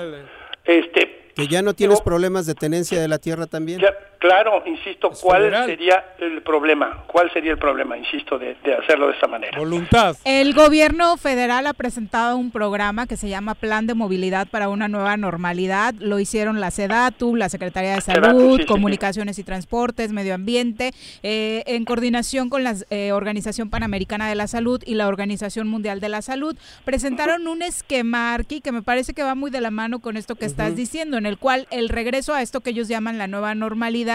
Este, 0.64 1.30
Que 1.34 1.46
ya 1.46 1.62
no 1.62 1.72
tienes 1.74 2.00
problemas 2.00 2.46
de 2.46 2.54
tenencia 2.54 3.00
de 3.00 3.08
la 3.08 3.18
tierra 3.18 3.46
también. 3.46 3.80
ya, 3.80 3.94
claro, 4.18 4.62
insisto, 4.66 5.10
¿cuál 5.20 5.50
sería 5.66 6.14
el 6.18 6.42
problema? 6.42 7.04
¿Cuál 7.06 7.30
sería 7.32 7.52
el 7.52 7.58
problema, 7.58 7.96
insisto, 7.96 8.38
de, 8.38 8.56
hacerlo 8.82 9.08
de 9.08 9.14
esta 9.14 9.26
manera? 9.26 9.58
Voluntad. 9.58 10.16
El 10.24 10.54
gobierno 10.54 11.16
federal 11.16 11.66
ha 11.66 11.74
presentado 11.74 12.36
un 12.36 12.50
programa 12.50 13.06
que 13.06 13.16
se 13.16 13.28
llama 13.28 13.54
Plan 13.54 13.86
de 13.86 13.94
Movilidad 13.94 14.48
para 14.48 14.68
una 14.68 14.88
Nueva 14.88 15.16
Normalidad. 15.16 15.94
Lo 15.98 16.18
hicieron 16.18 16.60
la 16.60 16.70
SEDATU, 16.70 17.36
la 17.36 17.48
Secretaría 17.48 17.94
de 17.94 18.00
Salud, 18.00 18.60
Comunicaciones 18.66 19.38
y 19.38 19.44
Transportes, 19.44 20.12
Medio 20.12 20.34
Ambiente, 20.34 20.90
eh, 21.22 21.62
en 21.66 21.84
coordinación 21.84 22.50
con 22.50 22.64
la 22.64 22.74
eh, 22.90 23.12
Organización 23.12 23.70
Panamericana 23.70 24.28
de 24.28 24.34
la 24.34 24.46
Salud 24.46 24.82
y 24.84 24.94
la 24.94 25.08
Organización 25.08 25.68
Mundial 25.68 26.00
de 26.00 26.08
la 26.08 26.22
Salud. 26.22 26.56
Presentaron 26.84 27.46
un 27.46 27.62
esquema, 27.62 28.34
Arqui, 28.34 28.60
que 28.60 28.72
me 28.72 28.82
parece 28.82 29.14
que 29.14 29.22
va 29.22 29.34
muy 29.34 29.50
de 29.50 29.60
la 29.60 29.70
mano 29.70 30.00
con 30.00 30.16
esto 30.16 30.34
que 30.34 30.46
estás 30.46 30.74
diciendo, 30.76 31.16
en 31.16 31.26
el 31.26 31.38
cual 31.38 31.66
el 31.70 31.88
regreso 31.88 32.34
a 32.34 32.42
esto 32.42 32.60
que 32.60 32.70
ellos 32.70 32.88
llaman 32.88 33.18
la 33.18 33.26
nueva 33.26 33.54
normalidad 33.54 34.07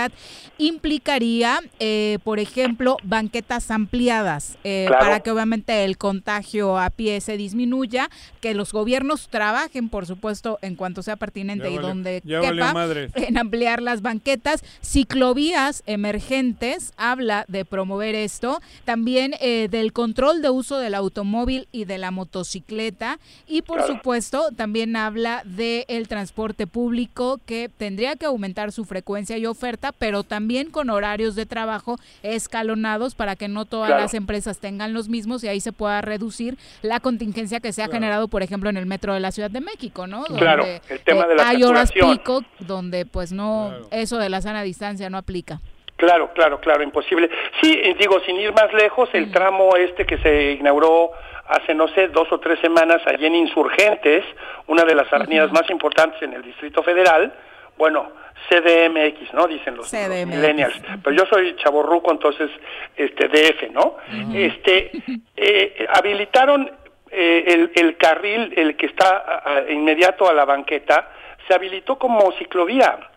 implicaría, 0.57 1.59
eh, 1.79 2.19
por 2.23 2.39
ejemplo, 2.39 2.97
banquetas 3.03 3.71
ampliadas 3.71 4.57
eh, 4.63 4.87
para 4.89 5.19
que 5.19 5.31
obviamente 5.31 5.83
el 5.83 5.97
contagio 5.97 6.77
a 6.77 6.89
pie 6.89 7.21
se 7.21 7.37
disminuya, 7.37 8.09
que 8.41 8.53
los 8.53 8.71
gobiernos 8.71 9.29
trabajen, 9.29 9.89
por 9.89 10.05
supuesto, 10.05 10.59
en 10.61 10.75
cuanto 10.75 11.03
sea 11.03 11.15
pertinente 11.15 11.69
y 11.71 11.77
donde 11.77 12.21
quepa, 12.21 12.73
en 13.15 13.37
ampliar 13.37 13.81
las 13.81 14.01
banquetas, 14.01 14.63
ciclovías 14.81 15.83
emergentes, 15.85 16.93
habla 16.97 17.45
de 17.47 17.65
promover 17.65 18.15
esto, 18.15 18.61
también 18.85 19.35
eh, 19.39 19.67
del 19.69 19.93
control 19.93 20.41
de 20.41 20.49
uso 20.49 20.77
del 20.79 20.95
automóvil 20.95 21.67
y 21.71 21.85
de 21.85 21.97
la 21.97 22.11
motocicleta. 22.11 23.19
Y 23.47 23.61
por 23.61 23.85
supuesto 23.85 24.49
también 24.55 24.95
habla 24.95 25.43
del 25.45 26.07
transporte 26.07 26.67
público 26.67 27.39
que 27.45 27.69
tendría 27.69 28.15
que 28.15 28.25
aumentar 28.25 28.71
su 28.71 28.85
frecuencia 28.85 29.37
y 29.37 29.45
oferta, 29.45 29.82
pero 29.91 30.23
también 30.23 30.71
con 30.71 30.89
horarios 30.89 31.35
de 31.35 31.45
trabajo 31.45 31.97
escalonados 32.21 33.15
para 33.15 33.35
que 33.35 33.47
no 33.47 33.65
todas 33.65 33.89
las 33.89 34.13
empresas 34.13 34.59
tengan 34.59 34.93
los 34.93 35.09
mismos 35.09 35.43
y 35.43 35.47
ahí 35.47 35.59
se 35.59 35.71
pueda 35.71 36.01
reducir 36.01 36.57
la 36.81 36.99
contingencia 36.99 37.59
que 37.59 37.73
se 37.73 37.83
ha 37.83 37.87
generado, 37.87 38.27
por 38.27 38.43
ejemplo, 38.43 38.69
en 38.69 38.77
el 38.77 38.85
metro 38.85 39.13
de 39.13 39.19
la 39.19 39.31
Ciudad 39.31 39.51
de 39.51 39.61
México, 39.61 40.07
¿no? 40.07 40.23
claro, 40.25 40.65
el 40.89 40.99
tema 41.01 41.25
de 41.27 41.35
la 41.35 41.49
hay 41.49 41.63
horas 41.63 41.91
pico 41.91 42.43
donde 42.59 43.05
pues 43.05 43.31
no, 43.31 43.73
eso 43.91 44.17
de 44.17 44.29
la 44.29 44.41
sana 44.41 44.63
distancia 44.63 45.09
no 45.09 45.17
aplica. 45.17 45.59
Claro, 45.95 46.31
claro, 46.33 46.59
claro, 46.59 46.83
imposible. 46.83 47.29
Sí, 47.61 47.79
digo, 47.99 48.19
sin 48.25 48.35
ir 48.37 48.51
más 48.53 48.73
lejos, 48.73 49.09
el 49.13 49.31
tramo 49.31 49.75
este 49.75 50.05
que 50.05 50.17
se 50.17 50.53
inauguró 50.53 51.11
hace, 51.47 51.73
no 51.73 51.87
sé, 51.89 52.07
dos 52.07 52.31
o 52.31 52.39
tres 52.39 52.59
semanas 52.59 53.01
allí 53.05 53.25
en 53.25 53.35
Insurgentes, 53.35 54.25
una 54.67 54.83
de 54.83 54.95
las 54.95 55.11
avenidas 55.13 55.51
más 55.51 55.69
importantes 55.69 56.21
en 56.21 56.33
el 56.33 56.41
Distrito 56.41 56.83
Federal, 56.83 57.33
bueno, 57.77 58.11
CDMX, 58.49 59.33
¿no? 59.33 59.47
Dicen 59.47 59.75
los, 59.75 59.91
millennials. 59.93 60.79
Pero 61.03 61.15
yo 61.15 61.25
soy 61.25 61.55
chaborruco, 61.55 62.11
entonces, 62.11 62.49
este, 62.95 63.27
DF, 63.27 63.71
¿no? 63.71 63.97
Este, 64.33 64.91
eh, 65.37 65.87
habilitaron 65.93 66.69
eh, 67.09 67.43
el, 67.47 67.71
el, 67.75 67.97
carril, 67.97 68.53
el 68.55 68.75
que 68.75 68.87
está 68.87 69.65
inmediato 69.69 70.29
a 70.29 70.33
la 70.33 70.45
banqueta, 70.45 71.09
se 71.47 71.53
habilitó 71.53 71.97
como 71.97 72.31
ciclovía. 72.33 73.09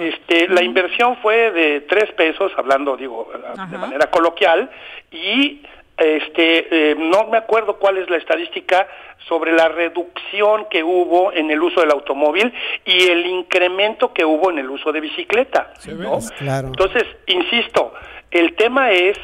Este, 0.00 0.48
la 0.48 0.62
inversión 0.62 1.18
fue 1.18 1.50
de 1.52 1.82
tres 1.82 2.10
pesos, 2.12 2.50
hablando, 2.56 2.96
digo, 2.96 3.30
de 3.70 3.78
manera 3.78 4.06
coloquial, 4.10 4.70
y 5.10 5.62
este, 5.96 6.90
eh, 6.90 6.94
no 6.98 7.28
me 7.28 7.38
acuerdo 7.38 7.78
cuál 7.78 7.96
es 7.96 8.10
la 8.10 8.18
estadística 8.18 8.86
sobre 9.28 9.52
la 9.52 9.68
reducción 9.68 10.66
que 10.70 10.82
hubo 10.84 11.32
en 11.32 11.50
el 11.50 11.60
uso 11.62 11.80
del 11.80 11.90
automóvil 11.90 12.52
y 12.84 13.08
el 13.08 13.26
incremento 13.26 14.12
que 14.12 14.24
hubo 14.24 14.50
en 14.50 14.58
el 14.58 14.70
uso 14.70 14.92
de 14.92 15.00
bicicleta. 15.00 15.72
Entonces, 15.86 17.04
insisto, 17.26 17.92
el 18.30 18.54
tema 18.56 18.90
es, 18.92 19.18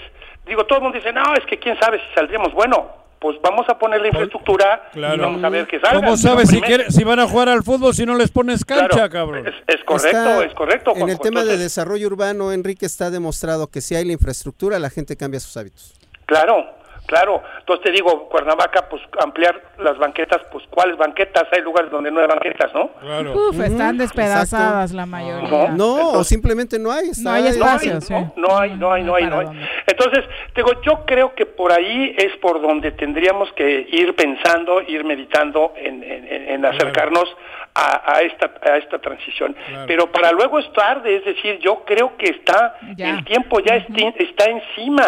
digo, 0.46 0.64
todo 0.64 0.78
el 0.78 0.82
mundo 0.84 0.98
dice, 0.98 1.12
no, 1.12 1.34
es 1.34 1.44
que 1.46 1.58
quién 1.58 1.78
sabe 1.78 1.98
si 1.98 2.14
saldríamos. 2.14 2.52
Bueno, 2.52 3.02
pues 3.20 3.36
vamos 3.40 3.68
a 3.68 3.78
poner 3.78 4.00
la 4.00 4.08
infraestructura 4.08 4.90
y 4.94 5.00
vamos 5.00 5.44
a 5.44 5.48
ver 5.48 5.66
qué 5.68 5.78
salga. 5.78 6.00
¿Cómo 6.00 6.16
sabes 6.16 6.48
si, 6.48 6.60
si 6.88 7.04
van 7.04 7.20
a 7.20 7.28
jugar 7.28 7.48
al 7.48 7.62
fútbol 7.62 7.94
si 7.94 8.04
no 8.04 8.16
les 8.16 8.32
pones 8.32 8.64
cancha, 8.64 9.08
cabrón? 9.08 9.46
Es, 9.46 9.84
correcto, 9.84 10.42
es 10.42 10.54
correcto. 10.54 10.92
En 10.96 11.08
el 11.08 11.20
tema 11.20 11.44
de 11.44 11.56
desarrollo 11.56 12.08
urbano, 12.08 12.50
Enrique, 12.50 12.86
está 12.86 13.10
demostrado 13.10 13.68
que 13.68 13.80
si 13.80 13.94
hay 13.94 14.04
la 14.04 14.14
infraestructura, 14.14 14.80
la 14.80 14.90
gente 14.90 15.16
cambia 15.16 15.38
sus 15.38 15.56
hábitos. 15.56 15.94
Claro, 16.32 16.64
claro. 17.06 17.42
Entonces 17.60 17.84
te 17.84 17.90
digo, 17.92 18.28
Cuernavaca, 18.28 18.88
pues 18.88 19.02
ampliar 19.20 19.60
las 19.78 19.98
banquetas, 19.98 20.42
pues 20.50 20.64
¿cuáles 20.70 20.96
banquetas? 20.96 21.44
Hay 21.52 21.62
lugares 21.62 21.90
donde 21.90 22.10
no 22.10 22.20
hay 22.20 22.26
banquetas, 22.26 22.72
¿no? 22.74 22.90
Claro. 23.00 23.48
Uf, 23.48 23.60
están 23.60 23.98
despedazadas 23.98 24.92
la 24.92 25.06
mayoría. 25.06 25.68
No, 25.70 26.12
o 26.12 26.24
simplemente 26.24 26.78
no 26.78 26.90
hay. 26.90 27.10
no 27.22 27.30
hay 27.30 27.46
espacio, 27.46 27.98
no, 28.36 28.58
hay, 28.58 28.74
no 28.76 28.92
hay, 28.92 29.02
no 29.02 29.14
hay, 29.14 29.26
no 29.26 29.38
hay. 29.38 29.46
Entonces, 29.86 30.24
digo, 30.54 30.80
yo 30.82 31.04
creo 31.06 31.34
que 31.34 31.46
por 31.46 31.72
ahí 31.72 32.14
es 32.16 32.36
por 32.38 32.60
donde 32.60 32.92
tendríamos 32.92 33.52
que 33.52 33.86
ir 33.90 34.14
pensando, 34.14 34.80
ir 34.82 35.04
meditando 35.04 35.74
en, 35.76 36.02
en, 36.02 36.64
acercarnos 36.64 37.28
a, 37.74 38.20
esta, 38.22 38.52
a 38.62 38.76
esta 38.76 38.98
transición. 38.98 39.56
Pero 39.86 40.10
para 40.10 40.32
luego 40.32 40.58
es 40.58 40.70
tarde, 40.72 41.16
es 41.16 41.24
decir, 41.24 41.58
yo 41.58 41.84
creo 41.84 42.16
que 42.16 42.26
está, 42.26 42.76
el 42.96 43.24
tiempo 43.24 43.60
ya 43.60 43.76
está 43.76 44.44
encima, 44.44 45.06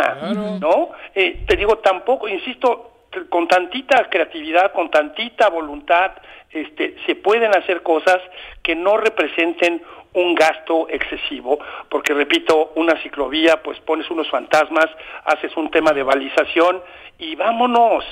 ¿no? 0.61 0.91
Eh, 1.15 1.45
te 1.47 1.57
digo, 1.57 1.79
tampoco, 1.85 2.29
insisto, 2.29 2.91
con 3.29 3.47
tantita 3.47 4.09
creatividad, 4.11 4.73
con 4.73 4.91
tantita 4.91 5.49
voluntad, 5.49 6.13
este, 6.51 6.97
se 7.07 7.15
pueden 7.15 7.57
hacer 7.57 7.83
cosas 7.83 8.19
que 8.63 8.75
no 8.75 8.97
representen 8.97 9.83
un 10.15 10.35
gasto 10.35 10.89
excesivo, 10.89 11.59
porque 11.89 12.15
repito, 12.15 12.73
una 12.77 13.01
ciclovía, 13.03 13.63
pues 13.63 13.79
pones 13.81 14.09
unos 14.11 14.29
fantasmas, 14.31 14.87
haces 15.25 15.57
un 15.57 15.71
tema 15.71 15.93
de 15.93 16.03
balización 16.03 16.81
y 17.19 17.35
vámonos, 17.35 18.05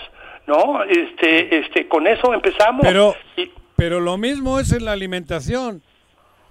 ¿no? 0.47 0.83
Este, 0.85 1.59
este, 1.59 1.89
con 1.89 2.07
eso 2.07 2.35
empezamos. 2.35 2.83
Pero, 2.83 3.15
pero 3.77 4.01
lo 4.01 4.19
mismo 4.19 4.59
es 4.59 4.73
en 4.73 4.85
la 4.85 4.93
alimentación. 4.93 5.83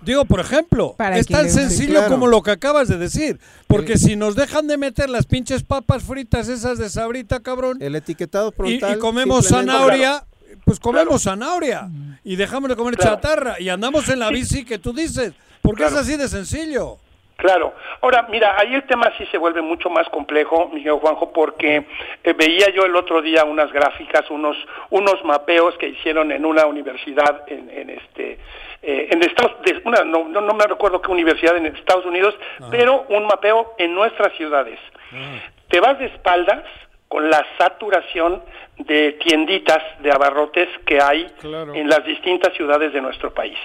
Digo, 0.02 0.26
por 0.26 0.40
ejemplo, 0.40 0.96
es 1.14 1.28
tan 1.28 1.50
sencillo 1.50 2.08
como 2.08 2.28
lo 2.28 2.42
que 2.42 2.52
acabas 2.52 2.88
de 2.88 2.98
decir. 2.98 3.40
Porque 3.68 3.98
si 3.98 4.16
nos 4.16 4.36
dejan 4.36 4.68
de 4.68 4.78
meter 4.78 5.10
las 5.10 5.26
pinches 5.26 5.64
papas 5.64 6.04
fritas 6.04 6.48
esas 6.50 6.78
de 6.78 6.90
sabrita, 6.90 7.42
cabrón. 7.42 7.78
El 7.82 7.96
etiquetado 7.96 8.54
y, 8.66 8.84
y, 8.84 8.98
comemos 9.00 9.48
zanahoria, 9.48 10.24
pues 10.66 10.80
comemos 10.80 11.24
zanahoria. 11.24 11.88
Y 12.24 12.36
dejamos 12.36 12.70
de 12.70 12.76
comer 12.76 12.98
chatarra. 12.98 13.60
Y 13.60 13.70
andamos 13.70 14.10
en 14.10 14.20
la 14.20 14.30
bici 14.30 14.66
que 14.66 14.80
tú 14.80 14.94
dices. 14.94 15.34
Porque 15.62 15.86
es 15.86 15.94
así 15.94 16.18
de 16.18 16.28
sencillo. 16.28 16.98
Claro. 17.42 17.74
Ahora, 18.02 18.28
mira, 18.30 18.56
ahí 18.60 18.76
el 18.76 18.84
tema 18.84 19.12
sí 19.18 19.26
se 19.32 19.38
vuelve 19.40 19.64
mucho 19.64 19.90
más 19.90 20.08
complejo, 20.10 20.70
Miguel 20.72 20.94
Juanjo, 20.94 21.34
porque 21.34 21.88
eh, 22.24 22.34
veía 22.34 22.70
yo 22.70 22.84
el 22.86 22.96
otro 22.96 23.20
día 23.24 23.46
unas 23.46 23.72
gráficas, 23.72 24.30
unos 24.30 24.56
unos 24.92 25.24
mapeos 25.24 25.76
que 25.80 25.88
hicieron 25.88 26.32
en 26.32 26.46
una 26.46 26.68
universidad 26.68 27.44
en, 27.48 27.68
en 27.72 27.90
este 27.90 28.38
eh, 28.82 29.10
en 29.12 29.22
Estados 29.24 29.52
una, 29.86 30.04
no, 30.04 30.28
no, 30.28 30.54
me 30.54 30.66
recuerdo 30.66 31.02
qué 31.02 31.12
universidad 31.12 31.56
en 31.58 31.68
Estados 31.68 32.06
Unidos, 32.06 32.36
pero 32.70 33.06
un 33.10 33.26
mapeo 33.26 33.74
en 33.78 33.94
nuestras 33.94 34.34
ciudades. 34.38 34.80
Te 35.70 35.80
vas 35.80 36.00
de 36.00 36.06
espaldas 36.06 36.64
con 37.08 37.30
la 37.30 37.46
saturación 37.58 38.42
de 38.78 39.12
tienditas 39.24 39.84
de 40.00 40.12
abarrotes 40.12 40.70
que 40.86 41.02
hay 41.02 41.28
en 41.44 41.90
las 41.90 42.06
distintas 42.06 42.54
ciudades 42.54 42.94
de 42.94 43.02
nuestro 43.02 43.34
país, 43.34 43.58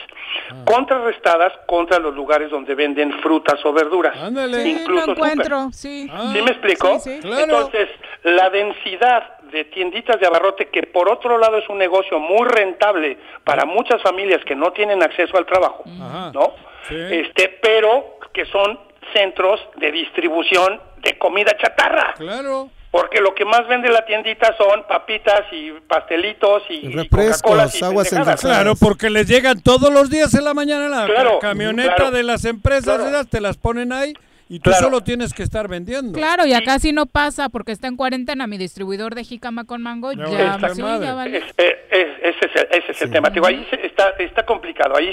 ah. 0.51 0.64
contrarrestadas 0.64 1.52
contra 1.66 1.98
los 1.98 2.14
lugares 2.14 2.51
donde 2.51 2.74
venden 2.74 3.12
frutas 3.20 3.64
o 3.64 3.72
verduras, 3.72 4.16
incluso 4.64 5.12
encuentro, 5.12 5.68
sí. 5.72 6.09
Ah. 6.12 6.32
me 6.34 6.51
explico? 6.51 6.98
Entonces, 7.06 7.88
la 8.24 8.51
densidad 8.51 9.35
de 9.52 9.64
tienditas 9.66 10.20
de 10.20 10.27
abarrote 10.27 10.66
que 10.68 10.82
por 10.85 11.09
otro 11.09 11.39
lado 11.39 11.59
es 11.59 11.68
un 11.68 11.78
negocio 11.78 12.18
muy 12.18 12.47
rentable 12.48 13.18
para 13.44 13.62
ah. 13.62 13.66
muchas 13.66 14.02
familias 14.02 14.44
que 14.44 14.55
no 14.55 14.73
tienen 14.73 15.02
acceso 15.02 15.36
al 15.36 15.47
trabajo, 15.47 15.85
¿no? 16.32 16.55
Este, 16.90 17.59
pero 17.60 18.18
que 18.32 18.47
son 18.47 18.78
centros 19.12 19.60
de 19.77 19.90
distribución 19.93 20.81
de 21.02 21.18
comida 21.18 21.56
chatarra. 21.56 22.14
Claro. 22.16 22.70
Porque 22.90 23.20
lo 23.20 23.35
que 23.35 23.44
más 23.44 23.66
vende 23.68 23.90
la 23.90 24.06
tiendita 24.06 24.56
son 24.56 24.85
papitas 24.89 25.43
y 25.52 25.70
pastelitos 25.86 26.62
y, 26.70 26.89
refrescos, 26.94 27.82
aguas 27.82 28.09
Claro, 28.40 28.74
porque 28.74 29.10
les 29.10 29.28
llegan 29.28 29.60
todos 29.60 29.93
los 29.93 30.09
días 30.09 30.32
en 30.35 30.44
la 30.44 30.55
mañana 30.55 30.89
la 30.89 31.39
camioneta 31.40 32.10
de 32.10 32.23
las 32.23 32.44
empresas, 32.44 33.28
te 33.28 33.40
las 33.40 33.59
ponen 33.59 33.93
ahí 33.93 34.14
y 34.48 34.60
tú 34.60 34.70
solo 34.73 35.01
tienes 35.02 35.35
que 35.35 35.43
estar 35.43 35.66
vendiendo. 35.68 36.12
Claro, 36.12 36.47
y 36.47 36.52
acá 36.52 36.78
sí 36.78 36.93
no 36.93 37.06
pasa 37.06 37.48
porque 37.48 37.73
está 37.73 37.89
en 37.89 37.97
cuarentena 37.97 38.47
mi 38.47 38.59
distribuidor 38.59 39.14
de 39.14 39.24
jícama 39.24 39.64
con 39.64 39.82
mango. 39.82 40.12
Ya, 40.12 40.59
sí, 40.73 40.82
ya 40.82 41.14
vale. 41.14 41.39
ese 41.39 42.47
es 42.47 42.56
el, 42.56 42.68
ese 42.70 42.93
es 42.93 43.02
el 43.02 43.10
tema. 43.10 43.31
Digo, 43.31 43.47
ahí 43.47 43.66
está, 43.82 44.10
está 44.18 44.44
complicado. 44.47 44.97
Ahí 44.97 45.12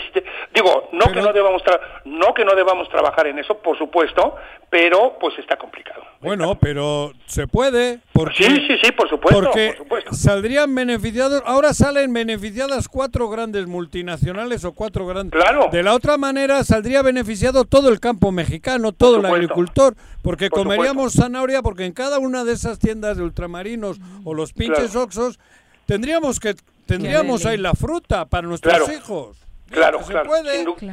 digo, 0.53 0.89
no 0.91 1.11
que 1.11 1.21
no 1.21 1.33
debamos 1.33 1.63
no 2.05 2.33
que 2.33 2.45
no 2.45 2.55
debamos 2.55 2.89
trabajar 2.89 3.27
en 3.27 3.39
eso, 3.39 3.57
por 3.57 3.77
supuesto, 3.77 4.35
pero 4.69 5.17
pues 5.19 5.37
está 5.39 5.57
complicado. 5.57 6.03
Bueno, 6.21 6.57
pero 6.59 7.11
se 7.25 7.47
puede. 7.47 7.99
Porque, 8.13 8.43
sí, 8.43 8.65
sí, 8.67 8.77
sí, 8.81 8.91
por 8.91 9.09
supuesto. 9.09 9.41
Porque 9.43 9.75
saldrían 10.11 10.73
beneficiados, 10.73 11.43
ahora 11.45 11.73
salen 11.73 12.13
beneficiadas 12.13 12.87
cuatro 12.87 13.29
grandes 13.29 13.67
multinacionales 13.67 14.63
o 14.63 14.73
cuatro 14.73 15.05
grandes. 15.05 15.39
Claro. 15.39 15.69
De 15.71 15.83
la 15.83 15.93
otra 15.93 16.17
manera 16.17 16.63
saldría 16.63 17.01
beneficiado 17.01 17.65
todo 17.65 17.89
el 17.89 17.99
campo 17.99 18.31
mexicano, 18.31 18.93
todo 18.93 19.17
el 19.17 19.22
agricultor, 19.25 19.95
porque 20.21 20.49
comeríamos 20.49 21.13
zanahoria, 21.13 21.61
porque 21.61 21.85
en 21.85 21.93
cada 21.93 22.19
una 22.19 22.43
de 22.43 22.53
esas 22.53 22.79
tiendas 22.79 23.17
de 23.17 23.23
ultramarinos 23.23 23.99
o 24.23 24.33
los 24.33 24.53
pinches 24.53 24.95
oxos 24.95 25.39
tendríamos 25.85 26.39
que 26.39 26.55
tendríamos 26.85 27.45
ahí 27.45 27.57
la 27.57 27.73
fruta 27.73 28.25
para 28.25 28.47
nuestros 28.47 28.89
hijos. 28.91 29.37
Claro, 29.73 29.99
claro, 30.01 30.29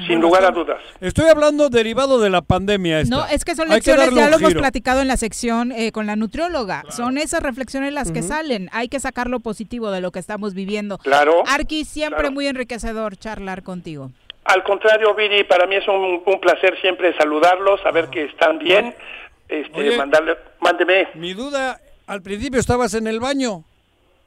sin, 0.06 0.20
lugar 0.20 0.44
a 0.44 0.50
dudas. 0.50 0.78
Estoy 1.02 1.28
hablando 1.28 1.68
derivado 1.68 2.18
de 2.18 2.30
la 2.30 2.40
pandemia. 2.40 3.00
Esta. 3.00 3.14
No, 3.14 3.26
es 3.26 3.44
que 3.44 3.54
son 3.54 3.68
lecciones, 3.68 4.10
ya 4.14 4.30
lo 4.30 4.36
hemos 4.38 4.54
platicado 4.54 5.02
en 5.02 5.08
la 5.08 5.18
sección 5.18 5.70
eh, 5.72 5.92
con 5.92 6.06
la 6.06 6.16
nutrióloga. 6.16 6.84
Son 6.88 7.18
esas 7.18 7.42
reflexiones 7.42 7.92
las 7.92 8.10
que 8.10 8.22
salen. 8.22 8.70
Hay 8.72 8.88
que 8.88 8.98
sacar 8.98 9.28
lo 9.28 9.40
positivo 9.40 9.90
de 9.90 10.00
lo 10.00 10.12
que 10.12 10.18
estamos 10.18 10.54
viviendo. 10.54 10.96
Claro. 10.96 11.42
Arqui, 11.46 11.84
siempre 11.84 12.30
muy 12.30 12.46
enriquecedor 12.46 13.16
charlar 13.16 13.62
contigo. 13.62 14.12
Al 14.50 14.64
contrario, 14.64 15.14
Viri, 15.14 15.44
para 15.44 15.66
mí 15.66 15.76
es 15.76 15.86
un, 15.86 16.22
placer 16.40 16.76
siempre 16.80 17.16
saludarlos, 17.16 17.80
saber 17.82 18.08
que 18.08 18.24
están 18.24 18.58
bien. 18.58 18.94
Este, 19.48 19.96
mandarle, 19.96 20.36
mándeme. 20.60 21.08
Mi 21.14 21.34
duda, 21.34 21.80
al 22.06 22.22
principio 22.22 22.58
estabas 22.58 22.94
en 22.94 23.06
el 23.06 23.20
baño. 23.20 23.64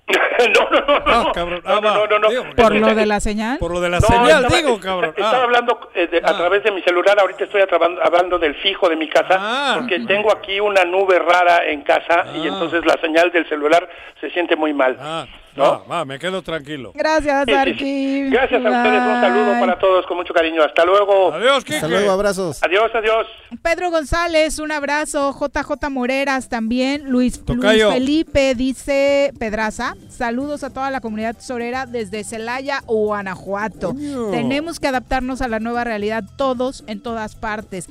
no, 0.07 0.69
no, 0.69 0.85
no, 0.85 1.03
ah, 1.05 1.31
cabrón. 1.33 1.61
no, 1.65 1.79
no, 1.79 2.07
no, 2.07 2.19
no, 2.19 2.55
¿Por 2.55 2.75
lo 2.75 2.93
de 2.93 3.05
la 3.05 3.19
señal? 3.19 3.57
Por 3.57 3.71
lo 3.71 3.79
de 3.79 3.89
la 3.89 4.01
señal, 4.01 4.47
digo, 4.49 4.79
cabrón. 4.79 5.13
Estaba 5.15 5.39
ah. 5.39 5.43
hablando 5.43 5.91
eh, 5.95 6.21
a 6.23 6.29
ah. 6.29 6.37
través 6.37 6.63
de 6.63 6.71
mi 6.71 6.81
celular, 6.83 7.19
ahorita 7.19 7.45
estoy 7.45 7.61
hablando 7.61 8.39
del 8.39 8.55
fijo 8.55 8.89
de 8.89 8.95
mi 8.95 9.09
casa, 9.09 9.75
porque 9.79 9.99
tengo 10.01 10.31
aquí 10.31 10.59
una 10.59 10.85
nube 10.85 11.19
rara 11.19 11.65
en 11.65 11.81
casa 11.81 12.25
y 12.35 12.47
entonces 12.47 12.85
la 12.85 12.99
señal 13.01 13.31
del 13.31 13.47
celular 13.47 13.89
se 14.19 14.29
siente 14.31 14.55
muy 14.55 14.73
mal. 14.73 14.97
¿No? 15.55 15.85
Va, 15.87 16.05
me 16.05 16.19
quedo 16.19 16.41
tranquilo. 16.41 16.91
Gracias, 16.95 17.47
Arqui. 17.47 18.29
Gracias 18.29 18.65
a 18.65 18.69
ustedes, 18.69 19.01
un 19.01 19.21
saludo 19.21 19.59
para 19.59 19.79
todos 19.79 20.05
con 20.05 20.17
mucho 20.17 20.33
cariño. 20.33 20.63
Hasta 20.63 20.85
luego. 20.85 21.33
Adiós, 21.33 21.63
Kike. 21.63 21.75
Hasta 21.75 21.87
luego, 21.87 22.11
abrazos. 22.11 22.61
Adiós, 22.63 22.91
adiós. 22.93 23.27
Pedro 23.61 23.91
González, 23.91 24.59
un 24.59 24.71
abrazo. 24.71 25.33
JJ 25.33 25.89
Moreras 25.89 26.49
también. 26.49 27.09
Luis, 27.09 27.41
Luis 27.47 27.83
Felipe 27.83 28.55
dice 28.55 29.33
Pedraza. 29.39 29.95
Saludos 30.09 30.63
a 30.63 30.71
toda 30.71 30.91
la 30.91 31.01
comunidad 31.01 31.37
sorera 31.39 31.85
desde 31.85 32.23
Celaya, 32.23 32.81
Guanajuato. 32.85 33.93
Tenemos 34.31 34.79
que 34.79 34.87
adaptarnos 34.87 35.41
a 35.41 35.47
la 35.47 35.59
nueva 35.59 35.83
realidad 35.83 36.23
todos 36.37 36.83
en 36.87 37.01
todas 37.01 37.35
partes 37.35 37.89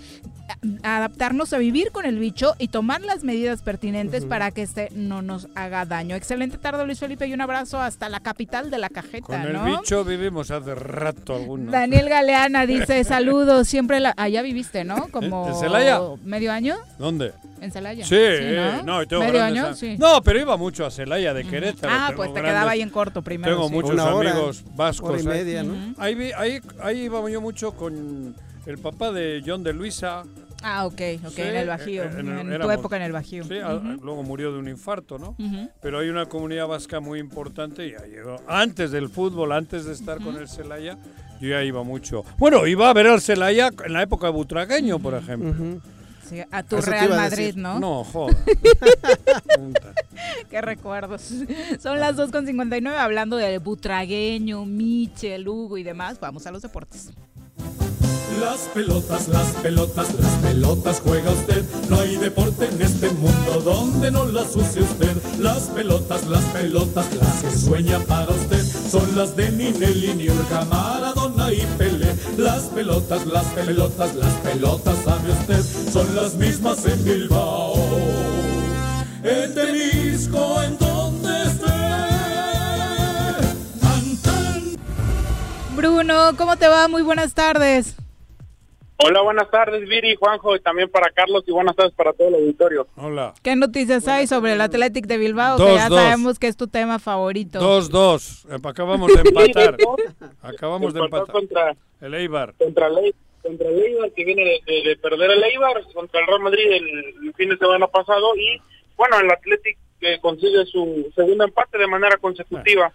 adaptarnos 0.83 1.53
a 1.53 1.59
vivir 1.59 1.93
con 1.93 2.05
el 2.05 2.19
bicho 2.19 2.55
y 2.59 2.69
tomar 2.69 3.01
las 3.01 3.25
medidas 3.25 3.63
pertinentes 3.63 4.25
para 4.25 4.51
que 4.51 4.63
este 4.63 4.89
no 4.95 5.23
nos 5.23 5.49
haga 5.55 5.85
daño. 5.87 6.15
Excelente 6.17 6.59
tarde, 6.59 6.85
Luis 6.85 6.99
Felipe, 6.99 7.27
y 7.27 7.33
un 7.33 7.41
abrazo 7.41 7.52
hasta 7.55 8.09
la 8.09 8.21
capital 8.21 8.71
de 8.71 8.79
la 8.79 8.89
cajeta. 8.89 9.27
Con 9.27 9.43
el 9.43 9.59
bicho 9.59 10.05
vivimos 10.05 10.51
hace 10.51 10.75
rato 10.75 11.35
algunos. 11.35 11.73
Daniel 11.73 12.09
Galeana 12.09 12.67
dice 12.67 13.05
saludos, 13.05 13.69
siempre 13.69 14.01
la... 14.01 14.15
allá 14.17 14.43
viviste, 14.43 14.85
¿no? 14.85 15.09
Como 15.09 15.49
¿En 15.49 15.55
Celaya? 15.55 16.01
medio 16.25 16.53
año. 16.53 16.77
¿Dónde? 16.99 17.33
En 17.61 17.71
Celaya. 17.71 18.05
Sí, 18.05 18.17
¿no? 18.85 19.07
tengo 19.07 19.23
¿Medio 19.23 19.43
año? 19.43 19.75
Sí. 19.75 19.97
No, 19.99 20.23
pero 20.23 20.41
iba 20.41 20.57
mucho 20.57 20.87
a 20.87 20.91
Celaya 20.91 21.33
de 21.35 21.45
Querétaro. 21.45 21.93
Ah, 21.95 22.13
pues 22.15 22.33
te 22.35 22.43
quedaba 22.43 22.71
ahí 22.73 22.83
en 22.83 22.91
corto 22.91 23.23
primero. 23.23 23.55
Tengo 23.55 23.69
muchos 23.71 23.99
amigos 23.99 24.65
vascos. 24.75 25.23
y 25.23 25.27
media, 25.27 25.63
¿no? 25.63 25.95
ahí, 25.99 26.33
ahí, 26.37 26.61
ahí 26.83 27.03
iba 27.03 27.29
yo 27.31 27.41
mucho 27.41 27.73
con 27.73 28.35
el 28.67 28.79
papá 28.79 29.13
de 29.13 29.43
John 29.45 29.63
de 29.63 29.73
Luisa. 29.73 30.25
Ah, 30.63 30.87
ok, 30.87 31.01
ok, 31.27 31.39
en 31.39 31.57
el 31.57 31.69
Bajío, 31.69 32.05
en, 32.05 32.61
tu 32.61 32.71
época 32.71 32.97
en 32.97 33.03
el 33.03 33.13
Bajío. 33.13 33.45
Sí, 33.45 33.59
luego 34.03 34.23
murió 34.23 34.53
de 34.53 34.59
un 34.59 34.69
infarto, 34.69 35.19
¿no? 35.19 35.37
Pero 35.81 35.99
hay 35.99 36.09
una 36.09 36.27
comunidad 36.27 36.67
vasca 36.67 37.01
muy 37.01 37.19
importante 37.19 37.87
y 37.87 37.93
ya 37.93 38.05
llegó. 38.07 38.37
Antes 38.47 38.91
del 38.91 39.09
fútbol, 39.09 39.53
antes 39.53 39.85
de 39.85 39.93
estar 39.93 40.19
con 40.23 40.37
el 40.37 40.49
Celaya, 40.49 40.99
yo 41.41 41.49
ya 41.49 41.63
iba 41.63 41.83
mucho. 41.83 42.25
Bueno, 42.39 42.67
iba 42.67 42.89
a 42.89 42.93
ver 42.93 43.09
al 43.09 43.21
Celaya 43.21 43.71
en 43.85 43.93
la 43.93 44.03
época 44.03 44.27
de 44.27 44.33
Butragueño, 44.33 44.99
por 44.99 45.15
ejemplo. 45.15 45.81
Sí, 46.29 46.41
a 46.51 46.63
tu 46.63 46.77
Real 46.81 47.11
Madrid, 47.11 47.55
¿no? 47.57 47.81
No, 47.81 48.05
joder. 48.13 48.37
Qué 50.49 50.61
recuerdos. 50.61 51.31
Son 51.81 51.99
las 51.99 52.17
2.59 52.17 52.97
hablando 52.97 53.37
de 53.37 53.59
Butragueño, 53.59 54.65
Michel, 54.65 55.49
Hugo 55.49 55.79
y 55.79 55.83
demás. 55.83 56.21
Vamos 56.21 56.47
a 56.47 56.53
los 56.53 56.63
deportes. 56.63 57.11
Las 58.41 58.61
pelotas, 58.75 59.29
las 59.29 59.47
pelotas, 59.63 60.15
las 60.15 60.33
pelotas 60.43 61.01
juega 61.01 61.31
usted. 61.31 61.65
No 61.89 62.01
hay 62.01 62.17
deporte 62.17 62.69
en 62.69 62.83
este 62.83 63.11
mundo 63.11 63.61
donde 63.65 64.11
no 64.11 64.27
las 64.27 64.55
use 64.57 64.83
usted. 64.83 65.17
Las 65.39 65.63
pelotas, 65.65 66.27
las 66.27 66.45
pelotas, 66.45 67.07
las 67.15 67.43
que 67.43 67.59
sueña 67.59 67.99
para 68.01 68.31
usted. 68.31 68.65
Son 68.91 69.17
las 69.17 69.37
de 69.37 69.51
Ninelli, 69.51 70.15
Niurka, 70.15 70.65
Maradona 70.67 71.53
y 71.53 71.67
Pele. 71.79 72.15
Las 72.37 72.63
pelotas, 72.65 73.27
las 73.27 73.45
pelotas, 73.47 74.15
las 74.15 74.35
pelotas, 74.35 74.97
sabe 75.05 75.33
usted. 75.33 75.93
Son 75.93 76.15
las 76.15 76.35
mismas 76.35 76.85
en 76.87 77.05
Bilbao. 77.05 77.75
En 79.23 79.55
Temisco, 79.55 80.63
en 80.63 80.79
donde 80.79 81.43
esté. 81.43 81.73
Bruno, 85.77 86.37
¿cómo 86.37 86.57
te 86.57 86.69
va? 86.69 86.89
Muy 86.89 87.03
buenas 87.03 87.35
tardes. 87.35 87.95
Hola, 89.05 89.21
buenas 89.23 89.51
tardes, 89.51 89.89
Viri, 89.89 90.15
Juanjo, 90.15 90.55
y 90.55 90.61
también 90.61 90.89
para 90.89 91.11
Carlos, 91.11 91.43
y 91.47 91.51
buenas 91.51 91.75
tardes 91.75 91.93
para 91.95 92.13
todo 92.13 92.29
el 92.29 92.35
auditorio. 92.35 92.87
Hola. 92.97 93.35
¿Qué 93.43 93.57
noticias 93.57 94.07
hay 94.07 94.27
sobre 94.29 94.53
el 94.53 94.61
Athletic 94.61 95.07
de 95.07 95.19
Bilbao? 95.19 95.57
que 95.57 95.75
ya 95.75 95.89
sabemos 95.89 96.39
que 96.39 96.47
es 96.47 96.57
tu 96.57 96.69
tema 96.69 96.99
favorito. 96.99 97.59
Dos, 97.59 97.91
dos. 97.91 98.47
Acabamos 98.63 99.13
de 99.13 99.21
empatar. 99.29 99.77
Acabamos 100.43 100.95
de 100.95 101.01
empatar. 101.01 101.33
Contra, 101.33 101.77
el 102.01 102.15
Eibar. 102.15 102.55
Contra 102.59 102.87
el, 102.87 103.15
contra 103.43 103.69
el 103.69 103.79
Eibar, 103.81 104.13
que 104.13 104.25
viene 104.25 104.61
de, 104.67 104.97
perder 104.97 105.31
el 105.33 105.43
Eibar, 105.43 105.83
contra 105.93 106.21
el 106.21 106.27
Real 106.27 106.41
Madrid 106.41 106.71
el, 106.71 107.35
fin 107.35 107.49
de 107.49 107.57
semana 107.57 107.89
pasado, 107.89 108.37
y 108.37 108.61
bueno, 108.97 109.19
el 109.19 109.31
Athletic 109.31 109.79
que 110.01 110.21
consigue 110.21 110.65
su 110.67 111.11
segundo 111.15 111.45
empate 111.45 111.79
de 111.79 111.87
manera 111.87 112.17
consecutiva. 112.19 112.93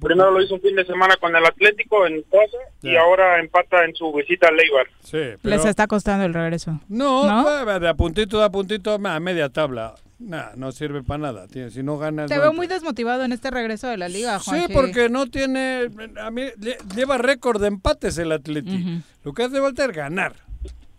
Primero 0.00 0.30
lo 0.30 0.42
hizo 0.42 0.54
un 0.54 0.60
fin 0.60 0.76
de 0.76 0.84
semana 0.84 1.16
con 1.16 1.34
el 1.34 1.44
Atlético 1.44 2.06
en 2.06 2.22
casa 2.22 2.58
y 2.82 2.96
ahora 2.96 3.40
empata 3.40 3.84
en 3.84 3.94
su 3.94 4.12
visita 4.12 4.48
al 4.48 4.56
Leibar. 4.56 4.86
Sí, 5.02 5.38
Les 5.42 5.64
está 5.64 5.86
costando 5.86 6.24
el 6.24 6.34
regreso. 6.34 6.80
No, 6.88 7.44
de 7.80 7.88
a 7.88 7.94
puntito, 7.94 8.38
de 8.38 8.44
a 8.44 8.50
puntito, 8.50 8.94
a 8.94 9.20
media 9.20 9.48
tabla. 9.48 9.94
Nah, 10.18 10.50
no 10.54 10.70
sirve 10.70 11.02
para 11.02 11.18
nada. 11.18 11.46
Si 11.70 11.82
no 11.82 11.96
ganas. 11.96 12.28
Te 12.28 12.38
veo 12.38 12.52
muy 12.52 12.66
desmotivado 12.66 13.24
en 13.24 13.32
este 13.32 13.50
regreso 13.50 13.88
de 13.88 13.96
la 13.96 14.08
liga, 14.08 14.38
Juan. 14.38 14.66
Sí, 14.66 14.72
porque 14.72 15.08
no 15.08 15.26
tiene. 15.28 15.88
A 16.20 16.30
mí 16.30 16.42
lleva 16.94 17.16
récord 17.16 17.60
de 17.60 17.68
empates 17.68 18.18
el 18.18 18.30
Atlético. 18.32 19.02
Lo 19.24 19.32
que 19.32 19.44
hace 19.44 19.60
falta 19.60 19.84
es 19.86 19.92
ganar. 19.92 20.34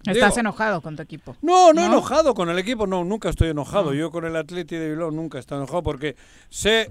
¿Estás 0.05 0.37
enojado 0.37 0.81
con 0.81 0.95
tu 0.95 1.03
equipo? 1.03 1.35
No, 1.43 1.73
no, 1.73 1.85
enojado 1.85 2.33
con 2.33 2.49
el 2.49 2.57
equipo, 2.57 2.87
no, 2.87 3.03
nunca 3.03 3.29
estoy 3.29 3.49
enojado. 3.49 3.93
Yo 3.93 4.09
con 4.09 4.25
el 4.25 4.35
Atlético 4.35 4.81
de 4.81 4.89
Bilbao 4.89 5.11
nunca 5.11 5.37
estoy 5.37 5.57
enojado 5.57 5.83
porque 5.83 6.15
sé 6.49 6.89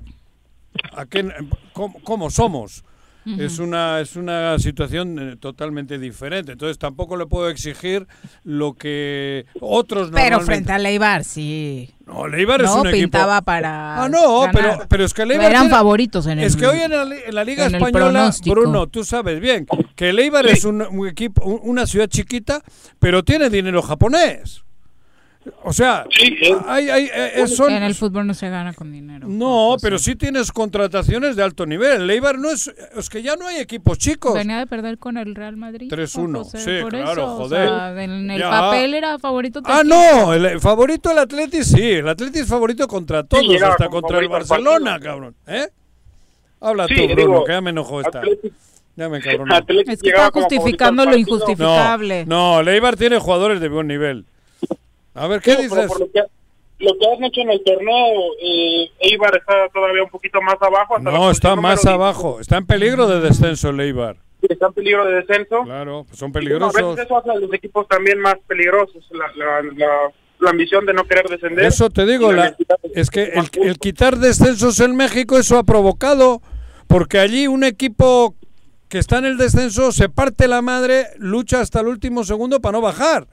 a 0.92 1.06
qué, 1.06 1.28
cómo, 1.72 2.30
somos. 2.30 2.84
Es 3.38 3.58
una 3.58 4.00
es 4.00 4.16
una 4.16 4.58
situación 4.58 5.18
eh, 5.18 5.36
totalmente 5.36 5.98
diferente. 5.98 6.52
Entonces 6.52 6.78
tampoco 6.78 7.16
le 7.16 7.26
puedo 7.26 7.48
exigir 7.50 8.06
lo 8.44 8.72
que 8.72 9.44
otros 9.60 10.10
Pero 10.12 10.40
frente 10.40 10.72
a 10.72 10.78
Leibar 10.78 11.22
sí. 11.22 11.94
No, 12.06 12.26
Leibar 12.26 12.62
es 12.62 12.70
un 12.70 12.90
pintaba 12.90 13.42
para 13.42 14.04
Ah, 14.04 14.08
no, 14.08 14.46
pero 14.52 14.78
pero 14.88 15.04
es 15.04 15.12
que 15.12 15.26
Leibar 15.26 15.50
eran 15.50 15.68
favoritos 15.68 16.26
en 16.26 16.38
el 16.38 16.46
Es 16.46 16.56
que 16.56 16.66
hoy 16.66 16.80
en 16.80 16.90
la, 17.34 17.44
Liga 17.44 17.66
española, 17.66 18.32
Bruno, 18.46 18.86
tú 18.88 19.04
sabes 19.04 19.38
bien 19.38 19.66
que 19.94 20.12
Leibar 20.12 20.46
es 20.46 20.64
un, 20.64 20.80
un 20.80 21.06
equipo 21.06 21.44
una 21.44 21.86
ciudad 21.86 22.08
chiquita, 22.08 22.62
pero 22.98 23.22
tiene 23.22 23.50
dinero 23.50 23.82
japonés. 23.82 24.64
O 25.62 25.72
sea, 25.72 26.04
hay, 26.66 26.90
hay, 26.90 27.04
eh, 27.06 27.44
en 27.68 27.82
el 27.82 27.94
fútbol 27.94 28.26
no 28.26 28.34
se 28.34 28.50
gana 28.50 28.74
con 28.74 28.92
dinero. 28.92 29.26
No, 29.26 29.76
pero 29.80 29.98
sí 29.98 30.14
tienes 30.14 30.52
contrataciones 30.52 31.34
de 31.34 31.42
alto 31.42 31.64
nivel. 31.64 32.02
El 32.02 32.10
Eibar 32.10 32.38
no 32.38 32.50
es. 32.50 32.70
Es 32.94 33.08
que 33.08 33.22
ya 33.22 33.36
no 33.36 33.46
hay 33.46 33.56
equipos 33.56 33.96
chicos. 33.96 34.34
Venía 34.34 34.58
de 34.58 34.66
perder 34.66 34.98
con 34.98 35.16
el 35.16 35.34
Real 35.34 35.56
Madrid. 35.56 35.90
3-1. 35.90 36.44
Sí, 36.44 36.86
claro, 36.90 37.36
joder. 37.36 38.00
en 38.00 38.30
el 38.30 38.42
papel 38.42 38.92
era 38.92 39.18
favorito. 39.18 39.62
Ah, 39.64 39.82
no, 39.82 40.34
el 40.34 40.60
favorito 40.60 41.10
el 41.10 41.18
Atleti 41.18 41.64
sí. 41.64 41.90
El 41.92 42.08
Atleti 42.08 42.40
es 42.40 42.46
favorito 42.46 42.86
contra 42.86 43.24
todos, 43.24 43.62
hasta 43.62 43.88
contra 43.88 44.18
el 44.18 44.28
Barcelona, 44.28 45.00
cabrón. 45.00 45.34
¿Eh? 45.46 45.68
Habla 46.60 46.86
tú, 46.86 47.08
Bruno, 47.14 47.44
que 47.44 47.52
ya 47.52 47.60
me 47.62 47.70
enojó 47.70 48.02
esta. 48.02 48.20
Ya 48.96 49.08
me 49.08 49.20
cabrón. 49.22 49.48
Es 49.86 50.02
que 50.02 50.10
está 50.10 50.30
justificando 50.30 51.06
lo 51.06 51.16
injustificable. 51.16 52.26
No, 52.26 52.56
no, 52.56 52.60
el 52.60 52.68
Eibar 52.68 52.96
tiene 52.96 53.18
jugadores 53.18 53.58
de 53.62 53.70
buen 53.70 53.86
nivel. 53.86 54.26
A 55.14 55.26
ver, 55.26 55.40
¿qué 55.40 55.56
dices? 55.56 55.90
lo, 56.78 56.98
que, 56.98 57.06
has 57.06 57.20
hecho 57.22 57.40
en 57.42 57.50
el 57.50 57.62
torneo, 57.62 58.32
eh, 58.42 58.90
Eibar 59.00 59.36
está 59.36 59.68
todavía 59.72 60.02
un 60.02 60.10
poquito 60.10 60.40
más 60.40 60.56
abajo. 60.60 60.98
no, 60.98 61.30
está 61.30 61.56
más 61.56 61.84
abajo. 61.86 62.40
Está 62.40 62.56
en 62.56 62.66
peligro 62.66 63.06
de 63.06 63.20
descenso 63.20 63.70
el 63.70 63.80
Eibar. 63.80 64.16
Está 64.42 64.68
en 64.68 64.72
peligro 64.72 65.04
de 65.04 65.16
descenso. 65.16 65.64
Claro, 65.64 66.04
pues 66.06 66.18
son 66.18 66.32
peligrosos. 66.32 66.74
a 66.74 66.86
veces 66.86 67.04
eso 67.04 67.18
hace 67.18 67.30
a 67.30 67.34
los 67.34 67.52
equipos 67.52 67.86
también 67.88 68.18
más 68.18 68.36
peligrosos. 68.46 69.04
La, 69.10 69.62
la, 69.76 70.50
ambición 70.50 70.86
de 70.86 70.94
no 70.94 71.04
querer 71.04 71.28
descender. 71.28 71.66
Eso 71.66 71.90
te 71.90 72.06
digo, 72.06 72.32
la, 72.32 72.56
es 72.94 73.10
que 73.10 73.24
el, 73.24 73.50
el 73.62 73.78
quitar 73.78 74.16
descensos 74.16 74.80
en 74.80 74.96
México, 74.96 75.38
eso 75.38 75.58
ha 75.58 75.64
provocado, 75.64 76.40
porque 76.86 77.18
allí 77.18 77.46
un 77.46 77.62
equipo 77.62 78.34
que 78.88 78.98
está 78.98 79.18
en 79.18 79.26
el 79.26 79.36
descenso 79.36 79.92
se 79.92 80.08
parte 80.08 80.48
la 80.48 80.62
madre, 80.62 81.08
lucha 81.18 81.60
hasta 81.60 81.80
el 81.80 81.88
último 81.88 82.24
segundo 82.24 82.60
para 82.60 82.72
no 82.72 82.80
bajar. 82.80 83.28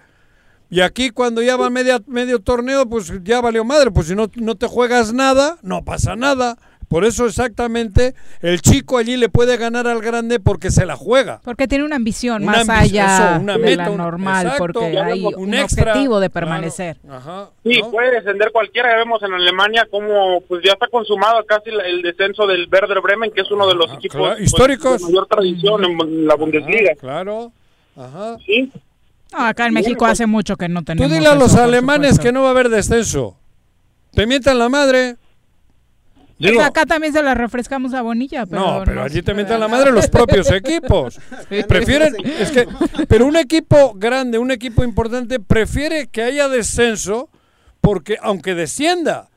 Y 0.69 0.81
aquí 0.81 1.11
cuando 1.11 1.41
ya 1.41 1.55
va 1.55 1.69
media, 1.69 2.01
medio 2.07 2.39
torneo, 2.39 2.87
pues 2.87 3.11
ya 3.23 3.41
valió 3.41 3.63
madre, 3.63 3.91
pues 3.91 4.07
si 4.07 4.15
no, 4.15 4.29
no 4.35 4.55
te 4.55 4.67
juegas 4.67 5.13
nada, 5.13 5.57
no 5.61 5.83
pasa 5.85 6.15
nada. 6.15 6.57
Por 6.87 7.03
eso 7.03 7.25
exactamente 7.25 8.15
el 8.41 8.61
chico 8.61 8.97
allí 8.97 9.17
le 9.17 9.27
puede 9.27 9.57
ganar 9.57 9.87
al 9.87 10.01
grande 10.01 10.39
porque 10.39 10.71
se 10.71 10.85
la 10.85 10.95
juega. 10.95 11.41
Porque 11.43 11.67
tiene 11.67 11.83
una 11.83 11.97
ambición 11.97 12.45
más 12.45 12.67
allá 12.69 13.39
de 13.39 13.75
la 13.75 13.89
normal, 13.89 14.53
porque 14.57 14.97
hay 14.97 15.25
un, 15.25 15.53
objetivo 15.53 16.21
de 16.21 16.29
permanecer. 16.29 16.97
Sí, 17.63 17.81
puede 17.91 18.11
descender 18.11 18.51
cualquiera. 18.53 18.91
Ya 18.91 18.97
vemos 18.99 19.21
en 19.21 19.33
Alemania 19.33 19.85
como 19.91 20.39
pues 20.47 20.63
ya 20.63 20.73
está 20.73 20.87
consumado 20.87 21.45
casi 21.45 21.71
el 21.71 22.01
descenso 22.01 22.47
del 22.47 22.69
Werder 22.71 23.01
Bremen, 23.01 23.31
que 23.31 23.41
es 23.41 23.51
uno 23.51 23.67
de 23.67 23.75
los 23.75 23.91
equipos 23.91 24.29
pues, 24.29 24.41
históricos 24.41 24.99
de 24.99 25.05
mayor 25.07 25.27
tradición 25.27 25.83
en 25.83 26.25
la 26.25 26.35
Bundesliga. 26.35 26.95
claro. 26.95 27.51
Ajá. 27.97 28.37
Sí. 28.45 28.71
Acá 29.33 29.67
en 29.67 29.73
México 29.73 30.05
hace 30.05 30.25
mucho 30.25 30.55
que 30.55 30.67
no 30.69 30.83
tenemos. 30.83 31.09
Tú 31.09 31.15
dile 31.15 31.27
a 31.27 31.35
los 31.35 31.55
alemanes 31.55 32.19
que 32.19 32.31
no 32.31 32.41
va 32.41 32.49
a 32.49 32.51
haber 32.51 32.69
descenso. 32.69 33.37
Te 34.11 34.25
mientan 34.25 34.57
la 34.57 34.69
madre 34.69 35.17
acá 36.61 36.85
también 36.85 37.13
se 37.13 37.23
la 37.23 37.33
refrescamos 37.33 37.93
a 37.93 38.01
Bonilla. 38.01 38.45
Pero 38.45 38.61
no, 38.61 38.83
pero 38.85 39.03
allí 39.03 39.21
te 39.21 39.33
meten 39.33 39.59
la 39.59 39.67
madre 39.67 39.91
los 39.91 40.07
propios 40.09 40.51
equipos. 40.51 41.19
Prefieren, 41.67 42.15
es 42.23 42.51
que, 42.51 42.67
pero 43.07 43.25
un 43.25 43.35
equipo 43.35 43.93
grande, 43.95 44.37
un 44.37 44.51
equipo 44.51 44.83
importante, 44.83 45.39
prefiere 45.39 46.07
que 46.07 46.21
haya 46.21 46.47
descenso 46.47 47.29
porque, 47.81 48.17
aunque 48.21 48.53
descienda, 48.53 49.29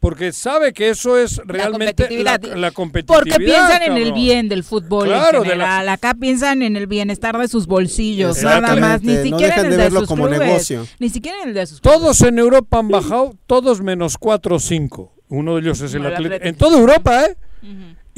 porque 0.00 0.32
sabe 0.32 0.72
que 0.72 0.90
eso 0.90 1.18
es 1.18 1.40
realmente 1.44 2.08
la 2.22 2.70
competitividad. 2.70 3.06
porque 3.06 3.44
piensan 3.44 3.82
en 3.82 3.96
el 3.96 4.12
bien 4.12 4.48
del 4.48 4.62
fútbol 4.62 5.08
claro, 5.08 5.38
en 5.38 5.50
general. 5.50 5.88
Acá 5.88 6.14
piensan 6.14 6.62
en 6.62 6.76
el 6.76 6.86
bienestar 6.86 7.36
de 7.38 7.48
sus 7.48 7.66
bolsillos, 7.66 8.42
nada 8.42 8.76
más. 8.76 9.02
Ni 9.02 9.16
siquiera 9.16 9.56
en 9.56 9.66
el 9.66 9.70
de, 9.72 9.76
verlo 9.76 10.00
sus 10.00 10.08
como 10.08 10.28
negocio. 10.28 10.86
Ni 10.98 11.08
siquiera 11.08 11.42
en 11.42 11.48
el 11.48 11.54
de 11.54 11.66
sus 11.66 11.80
Todos 11.80 12.20
en 12.22 12.38
Europa 12.38 12.78
han 12.78 12.88
bajado, 12.88 13.34
todos 13.46 13.80
menos 13.80 14.16
4 14.18 14.56
o 14.56 14.58
5. 14.60 15.14
Uno 15.30 15.54
de 15.56 15.60
ellos 15.62 15.80
es 15.80 15.92
el, 15.94 16.06
Atlético. 16.06 16.44
En 16.44 16.54
toda 16.56 16.78
Europa, 16.78 17.26
¿eh? 17.26 17.36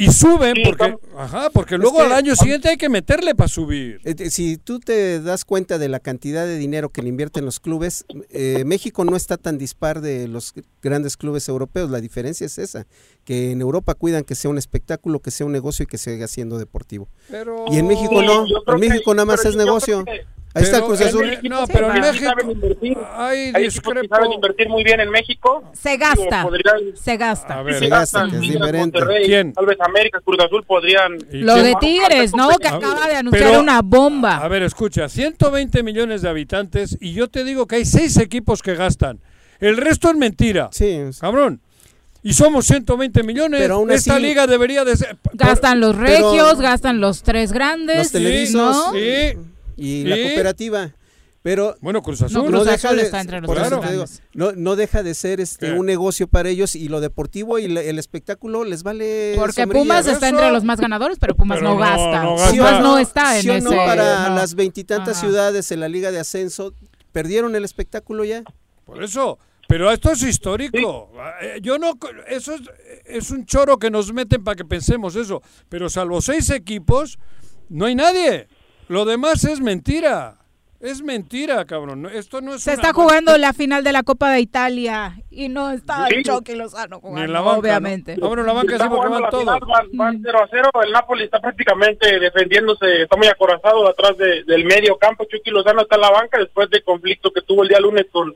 Y 0.00 0.10
suben 0.12 0.54
porque, 0.64 0.96
ajá, 1.16 1.50
porque 1.50 1.76
luego 1.76 2.00
al 2.00 2.12
año 2.12 2.34
siguiente 2.34 2.70
hay 2.70 2.78
que 2.78 2.88
meterle 2.88 3.34
para 3.34 3.48
subir. 3.48 4.00
Eh, 4.04 4.30
si 4.30 4.56
tú 4.56 4.80
te 4.80 5.20
das 5.20 5.44
cuenta 5.44 5.76
de 5.76 5.90
la 5.90 6.00
cantidad 6.00 6.46
de 6.46 6.56
dinero 6.56 6.88
que 6.88 7.02
le 7.02 7.10
invierten 7.10 7.44
los 7.44 7.60
clubes, 7.60 8.06
eh, 8.30 8.64
México 8.64 9.04
no 9.04 9.14
está 9.14 9.36
tan 9.36 9.58
dispar 9.58 10.00
de 10.00 10.26
los 10.26 10.54
grandes 10.82 11.18
clubes 11.18 11.46
europeos. 11.48 11.90
La 11.90 12.00
diferencia 12.00 12.46
es 12.46 12.56
esa, 12.56 12.86
que 13.24 13.50
en 13.50 13.60
Europa 13.60 13.94
cuidan 13.94 14.24
que 14.24 14.34
sea 14.34 14.50
un 14.50 14.56
espectáculo, 14.56 15.20
que 15.20 15.30
sea 15.30 15.44
un 15.44 15.52
negocio 15.52 15.82
y 15.82 15.86
que 15.86 15.98
siga 15.98 16.26
siendo 16.28 16.58
deportivo. 16.58 17.10
y 17.70 17.76
en 17.76 17.86
México 17.86 18.22
no, 18.22 18.46
en 18.46 18.80
México 18.80 19.12
nada 19.12 19.26
más 19.26 19.44
es 19.44 19.54
negocio. 19.54 20.04
Ahí 20.52 20.64
está 20.64 20.78
el 20.78 20.84
Cruz 20.84 21.00
Azul. 21.00 21.38
no, 21.44 21.66
pero 21.68 21.94
en 21.94 22.00
México 22.00 22.24
saben 22.24 22.50
invertir. 22.50 22.98
Hay, 23.12 23.52
hay 23.54 23.70
saben 23.70 24.32
invertir 24.32 24.68
muy 24.68 24.82
bien 24.82 25.00
en 25.00 25.10
México. 25.10 25.62
Se 25.72 25.96
gasta. 25.96 26.46
se 26.94 27.16
gasta. 27.16 27.64
se 27.78 27.88
gasta, 27.88 28.28
que 28.28 28.36
es 28.36 28.40
diferente. 28.40 28.98
¿Quién? 29.24 29.52
Tal 29.52 29.66
vez 29.66 29.78
América, 29.80 30.20
Cruz 30.24 30.38
Azul 30.44 30.64
podrían. 30.64 31.18
Lo 31.30 31.56
de 31.56 31.74
Tigres, 31.80 32.34
¿no? 32.34 32.48
Que 32.58 32.68
acaba 32.68 33.06
de 33.08 33.16
anunciar 33.16 33.58
una 33.58 33.80
bomba. 33.82 34.38
A 34.38 34.48
ver, 34.48 34.62
escucha, 34.62 35.08
120 35.08 35.82
millones 35.82 36.22
de 36.22 36.28
habitantes 36.28 36.96
y 37.00 37.12
yo 37.12 37.28
te 37.28 37.44
digo 37.44 37.66
que 37.66 37.76
hay 37.76 37.84
seis 37.84 38.16
equipos 38.16 38.62
que 38.62 38.74
gastan. 38.74 39.20
El 39.60 39.76
resto 39.76 40.08
es 40.10 40.16
mentira. 40.16 40.68
Sí. 40.72 41.00
Cabrón. 41.20 41.60
Y 42.22 42.34
somos 42.34 42.66
120 42.66 43.22
millones. 43.22 43.60
Pero 43.60 43.88
Esta 43.88 44.18
liga 44.18 44.46
debería 44.46 44.84
de 44.84 44.96
ser. 44.96 45.16
Gastan 45.34 45.80
los 45.80 45.96
regios, 45.96 46.60
gastan 46.60 47.00
los 47.00 47.22
tres 47.22 47.52
grandes. 47.52 47.98
Los 47.98 48.12
televisos. 48.12 48.92
Sí 48.92 49.38
y 49.80 50.04
la 50.04 50.16
cooperativa. 50.16 50.92
Pero 51.42 51.76
bueno, 51.80 52.02
Cruz 52.02 52.20
Azul. 52.20 52.50
No, 52.50 52.64
deja 52.64 52.92
de, 52.92 53.02
está 53.02 53.20
entre 53.20 53.40
los 53.40 54.20
no, 54.34 54.52
no, 54.52 54.76
deja 54.76 55.02
de 55.02 55.14
ser 55.14 55.40
este 55.40 55.72
un 55.72 55.86
negocio 55.86 56.28
para 56.28 56.50
ellos 56.50 56.76
y 56.76 56.88
lo 56.88 57.00
deportivo 57.00 57.58
y 57.58 57.64
el 57.64 57.98
espectáculo 57.98 58.64
les 58.64 58.82
vale 58.82 59.32
Porque 59.36 59.66
Pumas 59.66 60.06
está 60.06 60.28
entre 60.28 60.50
los 60.50 60.64
más 60.64 60.80
ganadores, 60.80 61.18
pero 61.18 61.34
Pumas 61.34 61.62
no, 61.62 61.78
gasta. 61.78 62.22
Pumas 62.50 62.82
no 62.82 62.98
está 62.98 63.38
en 63.38 63.50
ese 63.50 63.74
para 63.74 64.28
las 64.28 64.54
veintitantas 64.54 65.18
ciudades 65.18 65.72
en 65.72 65.80
la 65.80 65.88
Liga 65.88 66.10
de 66.10 66.20
Ascenso 66.20 66.74
perdieron 67.10 67.56
el 67.56 67.64
espectáculo 67.64 68.24
ya. 68.24 68.44
Por 68.84 69.02
eso, 69.02 69.38
pero 69.66 69.90
esto 69.90 70.12
es 70.12 70.22
histórico. 70.22 71.10
Eh, 71.40 71.60
yo 71.62 71.78
no 71.78 71.98
eso 72.28 72.54
es, 72.54 72.60
es 73.06 73.30
un 73.30 73.46
choro 73.46 73.78
que 73.78 73.90
nos 73.90 74.12
meten 74.12 74.44
para 74.44 74.56
que 74.56 74.64
pensemos 74.66 75.16
eso, 75.16 75.42
pero 75.70 75.88
salvo 75.88 76.20
seis 76.20 76.50
equipos 76.50 77.18
no 77.70 77.86
hay 77.86 77.94
nadie. 77.94 78.46
Lo 78.90 79.04
demás 79.04 79.44
es 79.44 79.60
mentira. 79.60 80.36
Es 80.80 81.00
mentira, 81.00 81.64
cabrón. 81.64 82.06
Esto 82.12 82.40
no 82.40 82.54
es 82.54 82.64
Se 82.64 82.72
está 82.72 82.92
jugando 82.92 83.38
la 83.38 83.52
final 83.52 83.84
de 83.84 83.92
la 83.92 84.02
Copa 84.02 84.32
de 84.32 84.40
Italia 84.40 85.14
y 85.30 85.48
no 85.48 85.70
está 85.70 86.08
el 86.08 86.24
Chucky 86.24 86.56
Lozano 86.56 86.98
jugando, 86.98 87.24
en 87.24 87.32
la 87.32 87.40
banca, 87.40 87.58
obviamente. 87.60 88.16
¿no? 88.16 88.24
Ah, 88.24 88.28
bueno, 88.30 88.42
la 88.42 88.52
banca 88.52 88.76
sí 88.76 88.84
porque 88.88 89.08
van 89.08 89.30
todos. 89.30 89.46
Van, 89.92 90.20
0 90.20 90.38
a 90.42 90.48
0. 90.50 90.70
El 90.82 90.90
Napoli 90.90 91.22
está 91.22 91.40
prácticamente 91.40 92.18
defendiéndose, 92.18 93.02
está 93.02 93.16
muy 93.16 93.28
acorazado 93.28 93.88
atrás 93.88 94.16
del 94.18 94.64
medio 94.64 94.96
campo. 94.96 95.24
Chucky 95.24 95.52
Lozano 95.52 95.82
está 95.82 95.94
en 95.94 96.00
la 96.00 96.10
banca 96.10 96.38
después 96.38 96.68
del 96.68 96.82
conflicto 96.82 97.30
que 97.30 97.42
tuvo 97.42 97.62
el 97.62 97.68
día 97.68 97.78
lunes 97.78 98.06
con, 98.10 98.34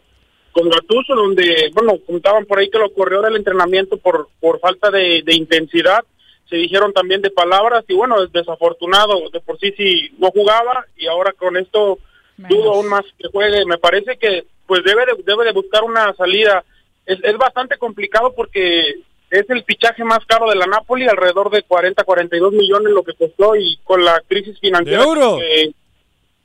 con 0.53 0.69
Gattuso, 0.69 1.17
donde, 1.17 1.73
bueno, 1.75 1.95
contaban 2.07 2.45
por 2.45 2.61
ahí 2.61 2.71
que 2.71 2.79
lo 2.79 2.93
corrió 2.93 3.23
del 3.23 3.35
entrenamiento 3.35 3.97
por, 3.97 4.29
por 4.39 4.61
falta 4.61 4.93
de, 4.93 5.23
de 5.25 5.35
intensidad 5.35 6.05
se 6.49 6.57
dijeron 6.57 6.93
también 6.93 7.23
de 7.23 7.31
palabras 7.31 7.85
y 7.89 7.95
bueno, 7.95 8.23
es 8.23 8.33
desafortunado, 8.33 9.31
de 9.31 9.41
por 9.41 9.59
sí 9.59 9.73
sí 9.77 10.11
no 10.19 10.31
jugaba 10.31 10.87
y 10.97 11.07
ahora 11.07 11.33
con 11.33 11.57
esto 11.57 11.99
dudo 12.37 12.75
aún 12.75 12.89
más 12.89 13.05
que 13.19 13.29
juegue. 13.29 13.65
Me 13.65 13.79
parece 13.79 14.17
que 14.17 14.45
pues 14.67 14.83
debe 14.85 15.07
de, 15.07 15.23
debe 15.25 15.45
de 15.45 15.53
buscar 15.53 15.85
una 15.85 16.13
salida. 16.15 16.65
Es, 17.07 17.19
es 17.23 17.37
bastante 17.37 17.77
complicado 17.79 18.33
porque 18.35 18.95
es 19.31 19.51
el 19.51 19.65
fichaje 19.65 20.05
más 20.05 20.25
caro 20.27 20.49
de 20.49 20.57
la 20.57 20.67
Napoli, 20.67 21.07
alrededor 21.09 21.51
de 21.51 21.63
40, 21.63 22.05
42 22.05 22.53
millones 22.53 22.93
lo 22.93 23.03
que 23.03 23.15
costó 23.15 23.57
y 23.57 23.79
con 23.85 24.05
la 24.05 24.23
crisis 24.27 24.59
financiera. 24.61 25.03
¿De 25.03 25.05
euros? 25.05 25.41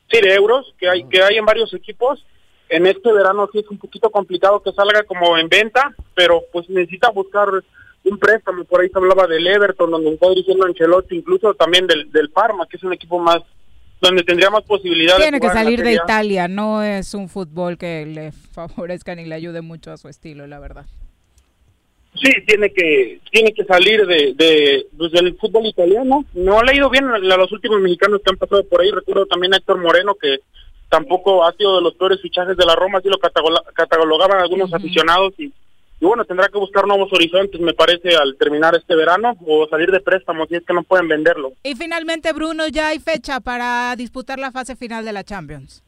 sí, 0.10 0.22
de 0.22 0.34
euros 0.34 0.74
que 0.80 0.90
hay, 0.90 1.04
que 1.06 1.22
hay 1.22 1.38
en 1.38 1.46
varios 1.46 1.74
equipos. 1.74 2.26
En 2.68 2.86
este 2.86 3.12
verano 3.12 3.50
sí 3.52 3.60
es 3.60 3.70
un 3.70 3.80
poquito 3.80 4.10
complicado 4.10 4.62
que 4.62 4.72
salga 4.72 5.04
como 5.04 5.38
en 5.38 5.50
venta, 5.50 5.94
pero 6.16 6.44
pues 6.52 6.70
necesita 6.70 7.10
buscar 7.10 7.48
un 8.04 8.18
préstamo, 8.18 8.64
por 8.64 8.82
ahí 8.82 8.90
se 8.90 8.98
hablaba 8.98 9.28
del 9.28 9.46
Everton, 9.46 9.92
donde 9.92 10.14
está 10.14 10.30
dirigiendo 10.30 10.66
Ancelotti, 10.66 11.16
incluso 11.16 11.54
también 11.54 11.88
del, 11.88 12.12
del 12.12 12.30
Parma, 12.30 12.66
que 12.68 12.78
es 12.78 12.84
un 12.84 12.94
equipo 12.94 13.20
más 13.20 13.42
donde 14.02 14.24
tendría 14.24 14.50
más 14.50 14.64
posibilidades. 14.64 15.22
Tiene 15.22 15.40
que 15.40 15.50
salir 15.50 15.84
de 15.84 15.94
Italia, 15.94 16.48
no 16.48 16.82
es 16.84 17.14
un 17.14 17.28
fútbol 17.30 17.78
que 17.78 18.06
le 18.06 18.32
favorezca 18.54 19.16
ni 19.16 19.26
le 19.26 19.36
ayude 19.36 19.62
mucho 19.62 19.92
a 19.92 19.98
su 19.98 20.08
estilo, 20.08 20.48
la 20.48 20.60
verdad. 20.60 20.86
Sí, 22.16 22.32
tiene 22.48 22.72
que 22.74 23.20
tiene 23.32 23.54
que 23.54 23.64
salir 23.66 24.06
de, 24.08 24.34
de 24.34 24.88
pues, 24.98 25.12
del 25.12 25.38
fútbol 25.38 25.68
italiano. 25.68 26.26
No 26.34 26.60
ha 26.60 26.64
leído 26.64 26.90
bien 26.90 27.06
a 27.06 27.20
los 27.20 27.52
últimos 27.52 27.80
mexicanos 27.82 28.22
que 28.26 28.32
han 28.32 28.38
pasado 28.38 28.64
por 28.64 28.82
ahí. 28.82 28.90
Recuerdo 28.90 29.28
también 29.28 29.54
a 29.54 29.58
Héctor 29.58 29.80
Moreno, 29.80 30.16
que 30.16 30.40
tampoco 30.90 31.46
ha 31.46 31.54
sido 31.54 31.76
de 31.76 31.84
los 31.84 31.94
peores 31.94 32.20
fichajes 32.20 32.58
de 32.58 32.66
la 32.66 32.76
Roma, 32.76 32.98
así 32.98 33.08
lo 33.08 33.20
catalogaban 33.20 34.42
algunos 34.42 34.74
aficionados 34.74 35.34
y 35.38 35.54
y 36.02 36.06
bueno, 36.06 36.24
tendrá 36.24 36.48
que 36.48 36.58
buscar 36.58 36.88
nuevos 36.88 37.12
horizontes, 37.12 37.60
me 37.60 37.74
parece, 37.74 38.16
al 38.16 38.38
terminar 38.38 38.74
este 38.76 38.96
verano 38.96 39.36
o 39.46 39.68
salir 39.68 39.92
de 39.92 40.00
préstamos 40.00 40.48
si 40.48 40.56
es 40.56 40.64
que 40.66 40.74
no 40.74 40.84
pueden 40.84 41.10
venderlo. 41.10 41.52
Y 41.62 41.76
finalmente, 41.76 42.32
Bruno, 42.32 42.68
ya 42.68 42.90
hay 42.90 43.00
fecha 43.00 43.42
para 43.42 43.94
disputar 43.98 44.40
la 44.40 44.52
fase 44.52 44.78
final 44.78 45.04
de 45.04 45.12
la 45.12 45.26
Champions. 45.26 45.84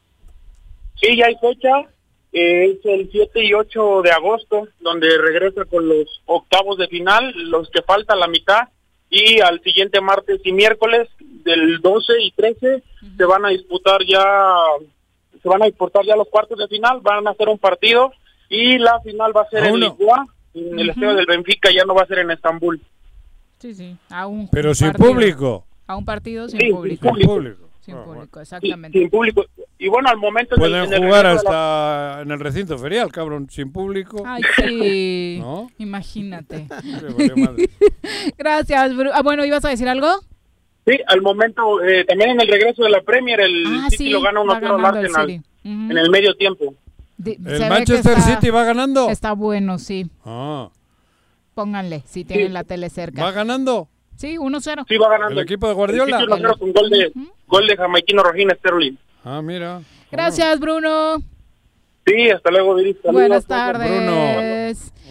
Sí, 0.96 1.16
ya 1.16 1.26
hay 1.26 1.36
fecha. 1.36 1.88
Eh, 2.34 2.78
es 2.78 2.84
el 2.84 3.08
7 3.10 3.42
y 3.42 3.54
8 3.54 4.02
de 4.02 4.10
agosto, 4.10 4.68
donde 4.80 5.08
regresa 5.16 5.64
con 5.64 5.88
los 5.88 6.22
octavos 6.26 6.76
de 6.76 6.88
final, 6.88 7.32
los 7.50 7.70
que 7.70 7.82
faltan 7.82 8.20
la 8.20 8.28
mitad. 8.28 8.68
Y 9.08 9.40
al 9.40 9.62
siguiente 9.62 10.02
martes 10.02 10.40
y 10.44 10.52
miércoles, 10.52 11.08
del 11.20 11.80
12 11.80 12.20
y 12.20 12.32
13, 12.32 12.82
se 13.16 13.24
van 13.24 13.46
a 13.46 13.48
disputar 13.48 14.04
ya, 14.06 14.24
se 15.42 15.48
van 15.48 15.62
a 15.62 15.66
disputar 15.66 16.04
ya 16.04 16.16
los 16.16 16.28
cuartos 16.28 16.58
de 16.58 16.68
final, 16.68 17.00
van 17.00 17.26
a 17.26 17.30
hacer 17.30 17.48
un 17.48 17.58
partido 17.58 18.12
y 18.52 18.78
la 18.78 19.00
final 19.00 19.32
va 19.34 19.42
a 19.42 19.48
ser 19.48 19.64
en 19.64 19.80
Lisboa, 19.80 20.26
en 20.52 20.78
el 20.78 20.90
estadio 20.90 21.14
del 21.14 21.24
Benfica, 21.24 21.70
ya 21.74 21.84
no 21.86 21.94
va 21.94 22.02
a 22.02 22.06
ser 22.06 22.18
en 22.18 22.30
Estambul. 22.30 22.80
Sí, 23.58 23.74
sí, 23.74 23.96
a 24.10 24.26
un 24.26 24.48
Pero 24.48 24.74
sin 24.74 24.92
público. 24.92 25.64
A 25.86 25.96
un 25.96 26.04
partido 26.04 26.46
sin 26.48 26.70
público. 26.70 27.14
Sin 27.14 27.26
público. 27.26 27.68
Sin 27.80 27.94
ah, 27.96 28.04
público, 28.04 28.40
exactamente. 28.40 28.98
sin 28.98 29.08
público. 29.08 29.44
Y 29.78 29.88
bueno, 29.88 30.10
al 30.10 30.18
momento... 30.18 30.54
Pueden 30.56 30.86
jugar 31.02 31.26
hasta 31.26 32.20
en 32.20 32.30
el 32.30 32.38
recinto 32.38 32.78
ferial, 32.78 33.10
cabrón, 33.10 33.48
sin 33.50 33.72
público. 33.72 34.22
Ay, 34.24 34.42
sí. 34.56 35.38
¿No? 35.40 35.68
Imagínate. 35.78 36.68
Gracias, 38.38 38.92
Ah, 39.14 39.22
bueno, 39.22 39.44
¿ibas 39.46 39.64
a 39.64 39.70
decir 39.70 39.88
algo? 39.88 40.08
Sí, 40.86 40.98
al 41.06 41.22
momento, 41.22 41.82
eh, 41.82 42.04
también 42.04 42.30
en 42.30 42.40
el 42.42 42.48
regreso 42.48 42.84
de 42.84 42.90
la 42.90 43.00
Premier, 43.00 43.40
el 43.40 43.64
ah, 43.66 43.86
City 43.88 44.10
lo 44.10 44.20
gana 44.20 44.40
1-0 44.40 44.78
al 44.78 44.84
Arsenal 44.84 45.42
en 45.64 45.96
el 45.96 46.10
medio 46.10 46.34
tiempo. 46.34 46.74
¿El 47.24 47.68
Manchester 47.68 48.20
City 48.20 48.50
va 48.50 48.64
ganando? 48.64 49.08
Está 49.08 49.32
bueno, 49.32 49.78
sí. 49.78 50.10
Ah. 50.24 50.70
Pónganle, 51.54 52.02
si 52.06 52.24
tienen 52.24 52.52
la 52.52 52.64
tele 52.64 52.88
cerca. 52.90 53.22
¿Va 53.22 53.32
ganando? 53.32 53.88
Sí, 54.16 54.36
1-0. 54.36 54.84
Sí, 54.88 54.96
va 54.96 55.10
ganando. 55.10 55.40
¿El 55.40 55.46
equipo 55.46 55.68
de 55.68 55.74
Guardiola? 55.74 56.20
El 56.20 56.28
con 56.28 56.72
gol 56.72 56.90
de, 56.90 57.12
gol 57.46 57.66
de 57.66 57.76
Jamaiquino 57.76 58.22
Rogina 58.22 58.54
Sterling. 58.54 58.96
Ah, 59.24 59.42
mira. 59.42 59.82
Gracias, 60.10 60.58
Bruno. 60.58 61.22
Sí, 62.06 62.30
hasta 62.30 62.50
luego, 62.50 62.76
Buenas 63.12 63.46
tardes. 63.46 63.88
Bruno. 63.88 64.12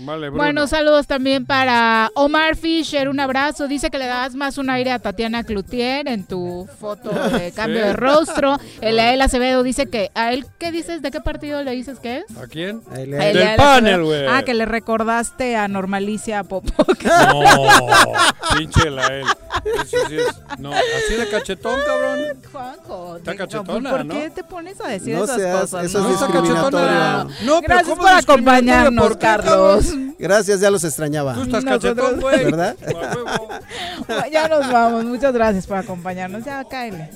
Bueno, 0.03 0.67
saludos 0.67 1.05
también 1.05 1.45
para 1.45 2.09
Omar 2.15 2.55
Fisher, 2.55 3.07
un 3.07 3.19
abrazo. 3.19 3.67
Dice 3.67 3.91
que 3.91 3.99
le 3.99 4.07
das 4.07 4.33
más 4.35 4.57
un 4.57 4.69
aire 4.69 4.91
a 4.91 4.99
Tatiana 4.99 5.43
Cloutier 5.43 6.07
en 6.07 6.25
tu 6.25 6.67
foto 6.79 7.09
de 7.09 7.51
cambio 7.55 7.85
de 7.85 7.93
rostro. 7.93 8.57
El 8.81 8.99
Ael 8.99 9.21
Acevedo 9.21 9.63
dice 9.63 9.87
que, 9.87 10.11
¿a 10.15 10.33
él 10.33 10.45
qué 10.57 10.71
dices? 10.71 11.01
¿De 11.01 11.11
qué 11.11 11.21
partido 11.21 11.61
le 11.63 11.71
dices 11.71 11.99
que 11.99 12.19
es? 12.19 12.37
¿A 12.37 12.47
quién? 12.47 12.81
El, 12.95 13.11
Del 13.11 13.55
panel, 13.57 14.03
güey. 14.03 14.25
Ah, 14.27 14.43
que 14.43 14.53
le 14.53 14.65
recordaste 14.65 15.55
a 15.55 15.67
Normalicia 15.67 16.43
Popo. 16.43 16.71
No, 17.03 18.57
pinche 18.57 18.89
la 18.89 19.07
él. 19.07 19.25
Eso 19.65 19.97
sí 20.07 20.17
es, 20.17 20.41
no, 20.57 20.71
así 20.71 21.15
de 21.15 21.29
cachetón, 21.29 21.79
cabrón. 21.85 22.19
Juanjo. 22.51 23.17
Está 23.17 23.35
cachetona, 23.35 23.89
¿por, 23.91 24.05
¿no? 24.05 24.13
¿Por 24.13 24.23
qué 24.23 24.29
te 24.31 24.43
pones 24.43 24.81
a 24.81 24.87
decir 24.87 25.15
esas 25.15 25.61
cosas? 25.61 25.85
Eso 25.85 25.99
no? 25.99 26.09
es 26.09 26.19
discriminatorio. 26.19 27.29
No, 27.43 27.61
Gracias 27.61 27.97
por 27.97 28.09
acompañarnos, 28.09 29.17
Carlos. 29.17 29.90
Gracias, 30.19 30.59
ya 30.59 30.71
los 30.71 30.83
extrañaba. 30.83 31.33
Tú 31.33 31.43
estás 31.43 31.65
cachetón, 31.65 32.19
güey. 32.19 32.45
¿Verdad? 32.45 32.75
ya 34.31 34.47
nos 34.47 34.71
vamos. 34.71 35.05
Muchas 35.05 35.33
gracias 35.33 35.67
por 35.67 35.77
acompañarnos. 35.77 36.43
Ya, 36.43 36.63
cáele. 36.63 37.09